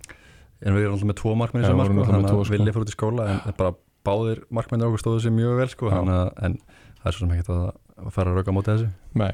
En 0.61 0.75
við 0.77 0.83
erum 0.85 0.93
alltaf 0.97 1.09
með 1.11 1.17
tvo 1.21 1.35
markmenn 1.35 1.65
erum 1.65 1.79
markmenn 1.81 1.97
náttúrulega 2.01 2.17
með 2.17 2.21
Þannig 2.21 2.31
tvo, 2.31 2.41
að 2.41 2.49
sko. 2.49 2.55
vilja 2.57 2.73
fór 2.75 2.83
út 2.85 2.91
í 2.91 2.95
skóla 2.95 3.23
En 3.31 3.39
en 3.49 3.55
bara 3.57 3.71
báðir 4.05 4.41
markmennir 4.53 4.87
okkur 4.91 5.01
stóðu 5.01 5.21
sér 5.23 5.33
mjög 5.35 5.55
vel 5.61 5.69
sko, 5.73 5.89
þannig 5.89 6.17
að- 6.21 6.43
En 6.45 6.53
það 7.01 7.07
er 7.09 7.15
svo 7.15 7.19
sem 7.25 7.31
ekki 7.35 7.55
að 7.55 8.11
fara 8.13 8.29
að 8.31 8.35
rauka 8.37 8.51
á 8.53 8.57
móti 8.57 8.71
þessu. 8.71 8.89
Nei. 9.17 9.31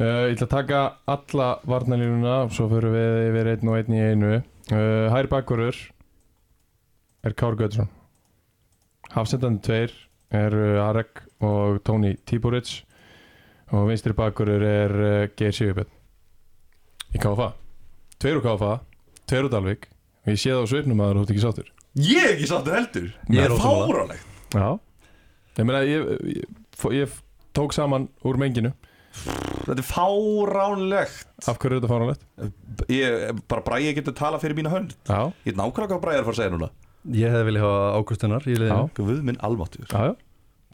Uh, 0.00 0.24
Ég 0.30 0.36
ætla 0.38 0.46
að 0.48 0.54
taka 0.54 0.78
alla 1.12 1.48
varnalínuna 1.68 2.36
Svo 2.56 2.68
fyrir 2.70 2.88
við 2.94 3.16
yfir 3.28 3.50
einn 3.52 3.68
og 3.68 3.76
einn 3.76 3.92
í 3.92 4.00
einu. 4.00 4.30
Uh, 4.72 5.10
Hæri 5.12 5.28
bakkurur 5.28 5.76
Er 7.22 7.34
Kár 7.36 7.52
Göttsson 7.60 7.88
Hafsendandi 9.12 9.60
tveir 9.66 9.92
er 10.32 10.54
uh, 10.56 10.88
Arek 10.88 11.20
og 11.44 11.82
Tóni 11.84 12.14
Tíburic 12.24 12.82
og 13.74 13.88
vinstri 13.90 14.14
bakkurur 14.16 14.62
er 14.64 14.90
uh, 14.96 15.26
Geir 15.36 15.52
Sigurbjörn. 15.52 15.90
Í 17.14 17.18
KFA 17.20 17.50
Tveir 18.20 18.36
úr 18.36 18.44
KFA, 18.44 18.74
tveir 19.30 19.46
úr 19.46 19.52
Dalvik. 19.52 19.86
Og 20.26 20.34
ég 20.34 20.40
sé 20.42 20.50
það 20.52 20.60
á 20.60 20.66
svipnum 20.68 20.98
að 21.00 21.06
það 21.08 21.14
er 21.14 21.20
út 21.22 21.30
ekki 21.32 21.42
sáttur. 21.46 21.68
Ég 21.96 22.20
er 22.20 22.32
ekki 22.34 22.48
sáttur 22.50 22.74
heldur. 22.76 23.06
Ég 23.32 23.46
er 23.46 23.54
Það 23.54 23.62
fárálegt 23.64 24.26
Já. 24.50 24.66
Ég 25.56 25.66
meina, 25.66 25.80
ég, 25.88 26.10
ég, 26.28 26.58
ég, 26.98 27.14
tók 27.56 27.72
saman 27.72 28.10
úr 28.28 28.36
menginu. 28.42 28.74
Þetta 29.24 29.78
er 29.78 29.86
fáránlegt. 29.88 31.30
Af 31.48 31.56
hverju 31.62 31.78
er 31.78 31.80
þetta 31.80 31.90
fáránlegt? 31.94 32.28
Ég, 32.92 33.40
bara 33.48 33.64
Bræði 33.70 33.94
getur 33.96 34.16
tala 34.20 34.40
fyrir 34.42 34.58
mína 34.60 34.74
hönd. 34.74 34.92
Já, 35.08 35.32
Ég 35.48 35.54
er 35.54 35.58
nákvæmlega 35.62 35.94
hvað 35.94 36.04
Bræði 36.04 36.20
er 36.20 36.22
að 36.22 36.28
fara 36.28 36.36
að 36.36 36.40
segja 36.42 36.54
núna. 36.58 36.70
Ég 37.16 37.32
hefði 37.32 37.48
viljað 37.48 37.66
hafa 37.70 37.88
liðinu. 38.60 38.84
Guð 39.00 39.24
minn 39.30 39.40
almáttur. 39.48 39.88
Það 39.88 40.10
er 40.10 40.20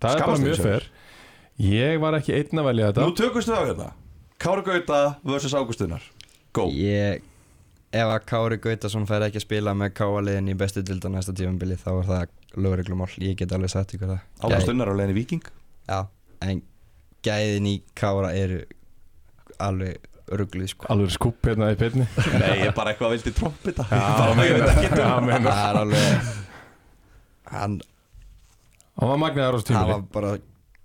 bara 0.02 0.18
Skammast 0.18 0.44
mjög 0.44 0.60
fer 0.66 0.90
Ég 1.62 2.02
var 2.02 2.18
ekki 2.18 2.34
einn 2.36 2.60
að 2.60 2.66
velja 2.72 2.90
þetta. 2.90 3.06
Nú 3.06 3.16
tökumst 3.16 3.48
við 3.48 3.56
á 3.56 3.62
hérna. 3.70 3.88
Kári 4.42 4.66
Gauta 4.66 5.00
vs. 5.24 5.54
Ágústunar 5.56 6.02
Go. 6.56 6.66
Ég, 6.72 7.22
ef 8.00 8.10
að 8.14 8.24
Kári 8.30 8.58
Gautason 8.64 9.06
fær 9.08 9.24
ekki 9.26 9.40
að 9.40 9.44
spila 9.46 9.74
með 9.78 9.92
Káaliðin 9.98 10.50
í 10.52 10.56
bestu 10.58 10.82
dilda 10.86 11.10
næsta 11.12 11.34
tífambili 11.36 11.76
þá 11.80 11.88
er 11.94 12.08
það 12.10 12.62
lögreglumál, 12.66 13.10
ég 13.20 13.36
get 13.40 13.52
alveg 13.56 13.72
sagt 13.72 13.94
ykkur 13.96 14.12
það. 14.14 14.20
Gæ- 14.40 14.44
Ágústunar 14.48 14.90
á 14.90 14.94
leiðinni 14.96 15.16
Viking 15.18 15.48
Já, 15.90 15.98
en 16.46 16.62
gæðin 17.26 17.68
í 17.70 17.74
Kára 17.98 18.30
eru 18.36 18.62
alveg 19.62 19.98
ruggluð 20.26 20.72
sko. 20.72 20.88
Alveg 20.90 21.12
skúp 21.14 21.46
hérna 21.46 21.68
í 21.70 21.76
petni 21.78 22.02
Nei, 22.40 22.48
ég 22.62 22.70
er 22.70 22.74
bara 22.74 22.90
eitthvað 22.94 23.12
vildi 23.14 23.32
trompita 23.36 23.86
Já, 23.86 24.00
Það 24.26 25.50
er 25.52 25.80
alveg 25.84 26.32
hann, 27.52 27.80
Hann 28.96 29.10
var 29.12 29.20
magnaður 29.22 29.54
á 29.54 29.58
þessu 29.60 29.74
hann 29.76 29.84
tímili 29.86 29.92
var 29.92 30.04
bara 30.16 30.30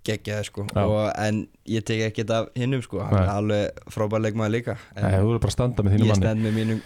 geggjaði 0.06 0.46
sko. 0.48 0.64
Og, 0.82 0.96
en 1.22 1.36
ég 1.70 1.84
tek 1.86 2.00
ekki 2.08 2.24
þetta 2.24 2.38
af 2.42 2.48
hinnum 2.58 2.82
sko. 2.84 2.98
Hann 3.06 3.18
er 3.22 3.30
alveg 3.36 3.84
frábær 3.94 4.22
leikmaður 4.24 4.52
líka. 4.56 4.74
Nei, 4.96 5.12
þú 5.14 5.28
verður 5.28 5.42
bara 5.44 5.52
að 5.52 5.54
standa 5.56 5.84
með 5.86 5.94
þínu 5.94 6.02
ég 6.02 6.10
manni. 6.10 6.24
stend 6.26 6.46
með 6.46 6.56
mínum 6.58 6.80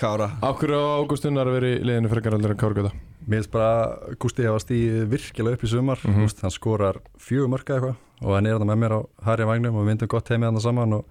Kára 0.00 0.30
Af 0.42 0.58
hverju 0.60 0.78
á 0.78 1.00
Ágústunnar 1.02 1.48
að 1.50 1.56
vera 1.58 1.70
í 1.72 1.80
liðinu 1.84 2.10
frekar 2.12 2.36
allir 2.36 2.54
en 2.54 2.60
Kárgöta? 2.60 2.92
Mér 3.26 3.42
finnst 3.42 3.50
bara 3.52 4.14
Gústi 4.18 4.42
hefa 4.46 4.60
stíð 4.62 5.02
virkilega 5.12 5.58
upp 5.58 5.64
í 5.66 5.70
sumar 5.70 5.98
mm 6.04 6.12
Mhm. 6.14 6.40
Hann 6.42 6.50
skorar 6.50 6.96
fjögur 7.18 7.48
mörka 7.52 7.76
eitthvað 7.76 7.96
Og 8.22 8.34
hann 8.34 8.46
er 8.46 8.56
þarna 8.58 8.72
með 8.72 8.80
mér 8.82 8.92
á 8.96 9.00
Harry 9.26 9.44
Vagnum 9.44 9.76
Og 9.76 9.82
við 9.84 9.90
myndum 9.92 10.08
gott 10.08 10.28
heimið 10.28 10.44
hann 10.52 10.60
saman 10.60 10.92
og 10.92 11.04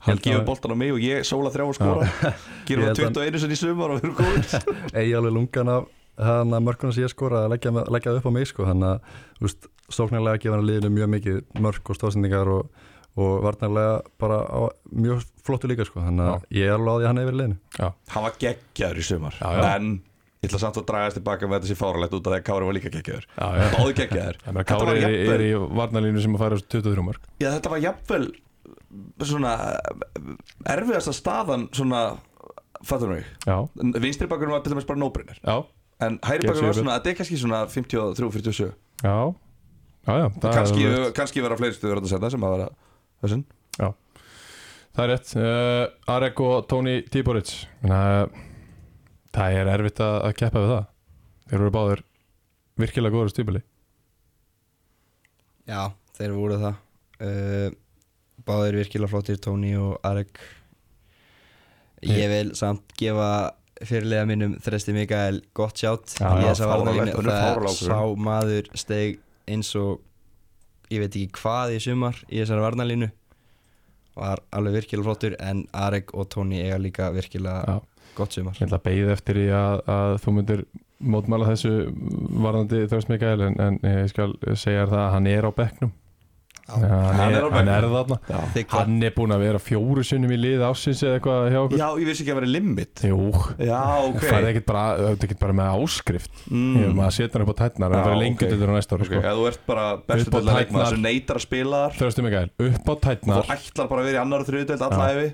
Hann 0.00 0.18
að- 0.18 0.22
gefur 0.22 0.44
boltan 0.44 0.72
á 0.72 0.76
mig 0.76 0.92
og 0.92 0.98
ég 1.00 1.20
sóla 1.24 1.50
þrjá 1.50 1.66
og 1.68 1.74
skora 1.74 2.08
Gerum 2.66 2.84
það 2.84 2.98
held 2.98 3.16
að- 3.16 3.30
21 3.32 3.40
sinni 3.40 3.54
í 3.56 3.62
sumar 3.62 3.90
og 3.90 4.00
við 4.00 4.04
erum 4.04 4.16
góður 4.20 4.66
eigi 5.00 5.14
alveg 5.16 5.32
lungan 5.32 5.68
af 5.68 5.86
hann 6.18 6.50
að 6.56 6.62
mörkunum 6.64 6.92
sem 6.94 7.04
ég 7.04 7.10
skora 7.12 7.44
að 7.44 7.50
leggja, 7.52 7.72
leggja 7.92 8.12
upp 8.16 8.24
á 8.24 8.30
mig 8.32 8.46
sko. 8.48 8.64
þannig 8.64 8.88
að 8.88 9.00
þú 9.36 9.44
veist, 9.44 9.66
stóknarlega 9.92 10.40
gefa 10.40 10.54
hann 10.56 10.64
liðinu 10.68 10.90
mjög 10.96 11.08
mikið 11.12 11.42
mörk 11.60 11.90
og 11.92 11.96
stóðsendingar 11.98 12.48
og, 12.48 12.70
og 13.16 13.38
varnarlega 13.46 13.94
bara 14.20 14.38
á, 14.44 14.60
mjög 14.92 15.22
flottu 15.46 15.70
líka 15.70 15.86
sko. 15.88 16.02
þannig 16.04 16.26
að 16.34 16.44
ég 16.58 16.68
er 16.68 16.76
alveg 16.76 16.92
á 16.92 16.96
því 16.96 17.04
að 17.04 17.08
hann 17.10 17.18
er 17.22 17.26
yfir 17.26 17.38
liðinu. 17.40 17.56
Hann 18.12 18.26
var 18.26 18.36
geggjaður 18.42 19.00
í 19.00 19.06
sumar. 19.08 19.38
Já, 19.40 19.48
já. 19.56 19.62
En 19.76 19.88
ég 20.42 20.50
ætla 20.50 20.60
samt 20.62 20.80
að 20.80 20.86
dragast 20.90 21.16
tilbaka 21.18 21.48
með 21.48 21.56
þetta 21.62 21.70
sé 21.72 21.78
fáralegt 21.80 22.16
út 22.18 22.26
af 22.28 22.34
því 22.34 22.40
að 22.40 22.46
Kári 22.50 22.68
var 22.68 22.76
líka 22.76 22.92
geggjaður. 22.92 23.28
Já, 23.32 23.46
já. 23.56 23.68
Báði 23.72 23.94
geggjaður 24.02 24.40
Kári 24.68 24.90
er, 24.92 25.00
jafnvel- 25.06 25.32
er 25.36 25.44
í 25.46 25.52
varnalínu 25.80 26.22
sem 26.26 26.36
að 26.36 26.44
fara 26.44 26.58
á 26.60 26.60
23 26.60 27.06
mörg 27.08 27.30
Já, 27.40 27.48
þetta 27.56 27.72
var 27.72 27.82
jafnvel 27.86 28.26
svona 29.24 29.54
erfiðasta 30.76 31.14
staðan 31.16 31.66
svona 31.74 32.02
fattur 32.86 33.08
mig. 33.14 33.24
Já, 33.46 33.56
Vinstri 34.00 34.28
bakurinn 34.28 34.52
var 34.54 34.62
til 34.64 34.74
dæmis 34.74 34.86
bara 34.86 34.98
já, 35.40 35.64
En 36.00 36.18
hæri 36.22 36.44
bakurinn 36.46 36.68
var 36.68 36.76
svona, 36.76 36.98
þetta 37.00 37.10
er 37.10 37.18
kannski 37.20 37.40
svona 37.40 37.64
53-47 37.72 38.72
já. 39.02 39.34
Já, 40.06 40.12
já, 40.22 40.26
er 40.44 41.12
kannski 41.16 41.42
vera 41.42 41.56
fleiri 41.58 41.74
stuður 41.74 41.98
að 42.02 42.10
setja 42.12 42.30
sem 42.30 42.44
að 42.46 42.52
vera 42.58 42.68
þessum 43.22 43.46
Það 44.96 45.04
er 45.04 45.10
rétt. 45.12 45.30
Uh, 45.36 46.12
Arek 46.14 46.40
og 46.40 46.52
Tóni 46.70 46.96
Tíboric 47.12 47.50
uh, 47.84 48.24
Það 49.36 49.56
er 49.60 49.70
erfitt 49.74 50.00
að, 50.00 50.14
að 50.24 50.36
keppa 50.40 50.62
við 50.62 50.70
það. 50.72 50.86
Þeir 51.46 51.58
eru 51.58 51.72
báður 51.74 52.02
virkilega 52.80 53.16
góður 53.16 53.32
stýpili 53.34 53.62
Já, 55.66 55.82
þeir 56.16 56.36
voru 56.36 56.56
það. 56.62 56.80
Uh, 57.20 57.68
Báðir 58.46 58.78
virkilega 58.78 59.10
flottir 59.10 59.38
Tóni 59.42 59.72
og 59.80 59.96
Arek. 60.06 60.38
Ég 62.06 62.28
vil 62.30 62.52
samt 62.54 62.92
gefa 62.96 63.56
fyrirlega 63.82 64.28
minnum 64.30 64.54
Þresti 64.62 64.94
Mikael 64.94 65.40
gott 65.56 65.80
sjátt. 65.82 66.14
Já, 66.20 66.28
já, 66.44 66.52
er 66.54 67.26
Það 67.26 67.80
sá 67.80 67.98
maður 68.28 68.70
steg 68.78 69.18
eins 69.50 69.72
og 69.80 69.98
ég 70.92 71.02
veit 71.02 71.12
ekki 71.12 71.40
hvað 71.40 71.76
í 71.76 71.82
sumar 71.82 72.18
í 72.28 72.40
þessari 72.40 72.64
varnalínu 72.64 73.10
var 74.16 74.40
alveg 74.56 74.80
virkilega 74.80 75.06
flottur 75.10 75.36
en 75.44 75.66
Arek 75.76 76.14
og 76.16 76.30
Tóni 76.32 76.62
eiga 76.62 76.78
líka 76.80 77.10
virkilega 77.12 77.76
Já. 77.76 77.80
gott 78.16 78.36
sumar 78.36 78.56
Ég 78.56 78.68
ætla 78.68 78.80
að 78.80 78.86
beigða 78.88 79.16
eftir 79.16 79.40
því 79.40 79.46
að, 79.58 79.82
að 79.96 80.16
þú 80.24 80.36
myndir 80.38 80.64
mótmála 81.12 81.50
þessu 81.50 81.72
varðandi 82.40 82.86
Þröst 82.88 83.12
Mikael 83.12 83.40
en, 83.50 83.58
en 83.60 83.78
ég 83.84 84.08
skal 84.12 84.32
segja 84.56 84.86
það 84.88 85.02
að 85.02 85.10
hann 85.12 85.28
er 85.28 85.48
á. 85.48 85.50
Já, 85.52 85.90
hann, 86.66 86.84
Hann 86.86 87.34
er, 87.36 87.46
á 87.46 87.50
hann 87.54 87.70
er 87.70 87.86
þarna. 87.92 88.18
Hann 88.72 88.96
er 89.06 89.14
búinn 89.16 89.34
að 89.36 89.44
vera 89.46 89.60
fjóru 89.62 90.04
sinnum 90.06 90.32
í 90.34 90.38
lið 90.40 90.64
ásins 90.66 91.02
eða 91.06 91.18
eitthvað 91.20 91.48
hjá 91.52 91.60
okkur. 91.62 91.80
Já, 91.80 91.86
ég 92.02 92.10
vissi 92.10 92.24
ekki 92.24 92.34
að 92.34 92.40
vera 92.40 92.50
limit. 92.50 93.04
Jú, 93.06 93.20
Já, 93.62 93.80
ok. 94.08 94.20
það 94.26 94.38
er 94.40 94.48
ekkert 94.50 94.68
bara, 94.72 95.14
bara 95.44 95.56
með 95.60 95.80
áskrift. 95.86 96.44
Mm. 96.50 96.92
Maður 96.98 97.16
setja 97.18 97.38
hann 97.38 97.46
upp 97.46 97.54
á 97.54 97.56
tætnar 97.62 97.96
Það 97.96 98.06
verður 98.06 98.22
lengur 98.24 98.46
til 98.46 98.58
þetta 98.58 98.76
næsta 98.76 98.96
ári 98.98 99.06
Ok, 99.06 99.10
sko. 99.12 99.22
ef 99.22 99.40
þú 99.40 99.48
ert 99.52 99.66
bara 99.70 99.86
bestu 99.96 100.26
á 100.26 100.34
til 100.36 100.42
að 100.46 100.60
tærnar. 100.60 100.92
sem 100.92 101.02
neytar 101.06 101.40
að 101.40 101.46
spila 101.46 101.82
þar. 101.86 101.98
Þröstu 102.00 102.26
Mikael, 102.26 102.50
upp 102.66 102.86
á 102.86 102.96
og 102.96 103.02
tætnar 103.06 103.42
þú 103.46 103.56
ætlar 103.56 103.90
bara 103.90 104.02
að 104.02 104.08
vera 104.10 104.16
í 104.16 104.22
annar 104.22 104.46
og 104.46 104.50
Já. 104.96 105.10
efi 105.12 105.28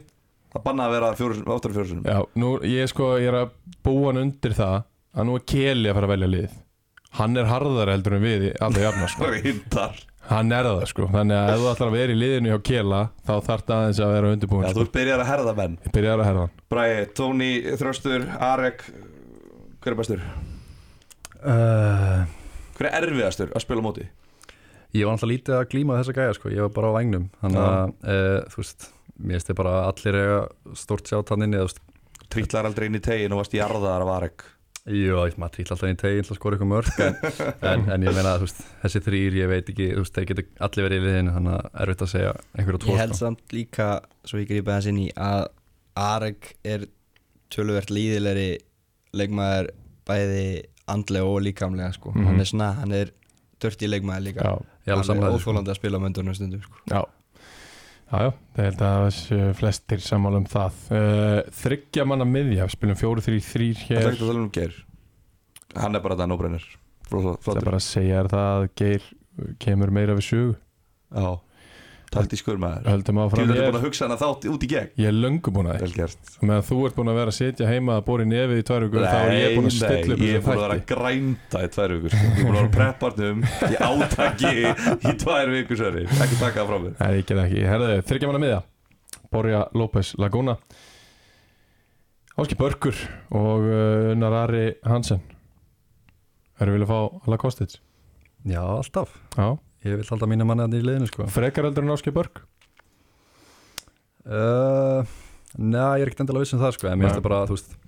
það 0.53 0.65
banna 0.67 0.87
að 0.89 0.95
vera 0.97 1.11
áttur 1.13 1.35
og 1.49 1.63
fjóru 1.73 1.89
sinum 1.89 2.05
Já, 2.09 2.19
nú 2.37 2.53
ég 2.69 2.91
sko, 2.93 3.15
ég 3.21 3.31
er 3.33 3.39
að 3.41 3.53
búa 3.85 4.11
hann 4.11 4.23
undir 4.27 4.57
það 4.57 4.79
að 5.17 5.29
nú 5.29 5.37
er 5.39 5.47
Keli 5.49 5.91
að 5.91 5.99
fara 5.99 6.09
að 6.09 6.15
velja 6.15 6.31
lið. 6.33 6.57
Hann 7.13 7.37
er 7.37 7.49
harðar 7.51 7.93
heldur 7.93 8.17
en 8.17 8.25
við 8.25 8.47
í 8.49 8.55
alltaf 8.57 8.87
jafna 8.87 9.09
sko. 9.13 9.29
Hann 10.33 10.53
er 10.57 10.69
það 10.69 10.85
sko, 10.91 11.09
þannig 11.13 11.37
að 11.39 11.51
ef 11.53 11.61
þú 11.63 11.69
ætlar 11.73 11.91
að 11.91 11.97
vera 11.99 12.15
í 12.15 12.19
liðinu 12.19 12.53
hjá 12.53 12.59
Kela 12.69 13.01
þá 13.27 13.33
þarf 13.49 13.65
það 13.69 13.75
aðeins 13.83 14.01
að 14.07 14.15
vera 14.17 14.31
undirbúin 14.37 14.65
Já, 14.65 14.71
sko. 14.73 14.85
þú 14.87 14.95
byrjar 14.97 15.23
að 15.25 15.31
herða 15.33 15.55
menn 15.59 15.77
Ég 15.85 15.95
byrjar 15.97 16.23
að 16.23 16.29
herða 16.31 16.47
hann 16.47 16.55
Bræði, 16.73 17.03
Tóni, 17.19 17.51
Þröstur, 17.83 18.25
Arek 18.49 18.85
Hver 19.83 19.93
er 19.93 19.99
bestur? 19.99 20.25
uh, 21.43 22.25
Hver 22.79 22.89
er 22.91 23.07
erfiðastur 23.09 23.53
að 23.53 23.65
spila 23.67 23.85
móti? 23.85 24.09
Ég 24.93 25.07
var 25.09 25.15
alltaf 25.17 25.31
lítið 25.31 25.57
að 25.57 25.69
glíma 25.73 25.97
þessa 26.03 26.13
gæja 26.19 26.33
sko. 26.37 26.51
Ég 26.53 26.67
var 26.67 26.73
bara 26.77 26.91
á 26.93 26.97
vægnum 26.99 27.29
Þannig 27.41 27.63
að, 27.65 27.95
uh, 28.05 28.41
þú 28.53 28.61
veist 28.63 28.89
Mér 29.23 29.39
finnst 29.39 29.51
þið 29.53 29.59
bara 29.61 29.73
allir 29.87 30.17
eiga 30.19 30.39
stórt 30.79 31.07
sjátt 31.11 31.31
hann 31.31 31.45
veist. 31.55 31.79
Trítlar 32.33 32.67
aldrei 32.67 32.89
inn 32.89 32.97
í 32.97 33.03
tegin 33.05 33.35
og 33.37 33.43
varst 33.43 33.55
jarðaðar 33.55 34.03
af 34.07 34.13
Arek 34.17 34.45
Jú, 34.83 35.15
ég 35.15 35.37
maður 35.39 35.53
trýll 35.55 35.71
alltaf 35.71 35.91
í 35.93 35.95
teginn 36.01 36.25
til 36.27 36.33
að 36.35 36.39
skora 36.41 36.57
eitthvað 36.57 36.71
mörg 36.73 36.97
en, 37.05 37.19
en, 37.71 37.85
en 37.95 38.07
ég 38.09 38.17
meina, 38.17 38.33
veist, 38.43 38.63
þessi 38.83 39.03
þrýr 39.07 39.37
ég 39.39 39.51
veit 39.53 39.69
ekki, 39.71 39.87
þú 39.95 40.03
veist, 40.03 40.17
þeir 40.17 40.27
getur 40.33 40.49
allir 40.67 40.87
verið 40.89 40.99
í 40.99 41.05
liðinu 41.07 41.35
þannig 41.37 41.55
að 41.55 41.69
erfitt 41.85 42.03
að 42.03 42.11
segja 42.17 42.33
einhverja 42.59 42.81
tvo 42.83 42.91
Ég 42.97 42.99
held 43.03 43.15
sko. 43.15 43.21
samt 43.29 43.55
líka, 43.55 43.87
svo 44.27 44.41
ég 44.43 44.49
grípa 44.51 44.75
þess 44.81 44.91
inn 44.91 44.99
í 45.05 45.07
að 45.15 45.45
Arek 46.03 46.51
er 46.67 46.89
töluvert 47.55 47.93
líðilegri 47.95 48.49
leikmaður 49.15 49.71
bæði 50.09 50.45
andlega 50.91 51.31
og 51.31 51.43
líkamlega 51.47 51.93
sko. 51.95 52.11
Mhm. 52.17 52.27
hann 52.27 52.41
er 52.43 52.49
svona, 52.51 52.73
hann 52.81 52.93
er 52.99 53.13
dörti 53.63 53.87
leikmaður 53.87 54.27
líka 54.27 54.43
Já, 54.43 54.55
er 54.89 54.97
hann 54.99 55.05
er 55.05 55.23
sko. 55.23 55.37
óþólandi 55.39 55.71
að 55.71 55.79
spila 55.79 56.03
á 56.03 56.05
möndunum 56.09 56.35
stundum 56.35 56.65
sko. 56.67 56.83
já 56.91 57.05
Já, 58.13 58.27
já, 58.27 58.31
það 58.53 58.67
held 58.67 58.83
að 58.85 59.03
þessu 59.07 59.37
flestir 59.57 60.03
sammála 60.05 60.41
um 60.43 60.49
það. 60.53 60.81
Uh, 60.93 61.39
Þryggja 61.63 62.05
manna 62.05 62.27
miðja, 62.29 62.67
spilum 62.69 62.99
fjóru, 63.01 63.25
þrý, 63.25 63.39
þrýr 63.47 63.79
Það 63.79 63.89
hér. 63.89 64.03
er 64.03 64.11
ekki 64.11 64.27
að 64.27 64.29
tala 64.33 64.43
um 64.43 64.51
Geir. 64.53 64.75
Hann 65.81 65.97
er 65.97 66.05
bara 66.05 66.19
þetta 66.19 66.29
nóbrennir 66.29 66.67
Það 67.09 67.57
er 67.57 67.65
bara 67.71 67.79
að 67.79 67.87
segja 67.87 68.21
það 68.29 68.51
að 68.59 68.67
Geir 68.83 69.09
kemur 69.65 69.93
meira 69.97 70.17
við 70.19 70.29
sögu. 70.29 70.53
Já 71.13 71.31
Taktískur 72.13 72.59
maður. 72.61 72.89
Höldum 72.93 73.21
áfram. 73.23 73.41
Gildur 73.41 73.57
er 73.57 73.63
ég 73.63 73.71
búin 73.73 73.79
að 73.79 73.85
hugsa 73.87 74.05
hana 74.05 74.17
þátt 74.21 74.47
út 74.53 74.65
í 74.67 74.69
gegn? 74.69 74.91
Ég 75.01 75.09
er 75.09 75.15
löngu 75.17 75.53
búin 75.55 75.69
að 75.73 75.79
Vel 75.81 75.89
það 75.89 75.95
gert 76.03 76.35
Meðan 76.43 76.67
þú 76.69 76.79
ert 76.89 76.99
búin 76.99 77.11
að 77.13 77.19
vera 77.21 77.33
að 77.33 77.37
sitja 77.39 77.69
heima 77.71 77.97
að 77.97 78.05
bóra 78.09 78.27
í 78.27 78.29
nefið 78.29 78.61
í 78.61 78.67
tvær 78.69 78.85
vikur 78.87 79.07
Þá 79.07 79.17
er 79.23 79.33
ég 79.39 79.57
búin 79.57 79.69
að 79.71 79.77
stilla 79.79 80.17
upp 80.17 80.25
ég 80.27 80.37
er 80.37 80.45
búin 80.45 80.53
að 80.53 80.63
vera 80.63 80.77
að 80.77 80.85
grænda 80.93 81.63
í 81.63 81.71
tvær 81.73 81.95
vikur 81.97 82.13
sko. 82.13 82.23
Ég 82.23 82.37
er 82.37 82.45
búin 82.45 82.53
að 82.53 82.59
vera 82.59 82.69
að 82.69 82.77
prepparnum 82.77 83.43
í 83.73 83.81
átaki 83.89 84.53
í 85.09 85.15
tvær 85.25 85.55
vikur 85.57 85.85
Ekki 86.03 86.37
taka 86.37 86.53
það 86.61 86.69
frá 86.69 86.79
mér. 86.85 86.95
Nei, 87.01 87.11
ég 87.17 87.27
get 87.33 87.43
ekki. 87.47 87.65
Herðu, 87.73 87.91
þryggja 88.11 88.29
manna 88.29 88.43
miðja. 88.43 88.61
Borja 89.33 89.63
López 89.73 90.13
Laguna. 90.21 90.59
Áski 92.37 92.57
Börkur 92.61 92.97
og 93.37 93.67
Unnar 94.13 94.37
Ari 94.45 94.67
Hansen. 94.89 95.21
Erum 96.61 96.77
við 96.77 96.87
að 96.87 96.93
fá 96.93 97.27
alla 97.27 97.41
kostið? 97.41 97.77
Já, 98.49 98.63
alltaf. 98.63 99.13
Já, 99.37 99.57
Ég 99.83 99.99
vil 99.99 100.09
halda 100.13 100.31
mínu 100.31 100.47
manni 100.47 100.67
að 100.67 100.79
í 100.79 100.83
liðinu 100.87 101.11
sko. 101.11 101.27
frekar 101.33 101.67
heldur 101.67 101.87
en 101.87 101.95
Áski 101.95 102.15
Börk 102.15 102.45
uh, 104.27 105.03
Nei, 105.59 105.99
ég 105.99 106.05
er 106.05 106.11
ekkert 106.11 106.23
endilega 106.25 106.47
viss 106.47 106.55
um 106.57 106.63
það 106.63 106.77
sko. 106.77 106.89
en 106.89 107.01
mér 107.01 107.11
finnst 107.11 107.19
það 107.19 107.27
bara, 107.27 107.41
þú 107.51 107.57
veist 107.59 107.79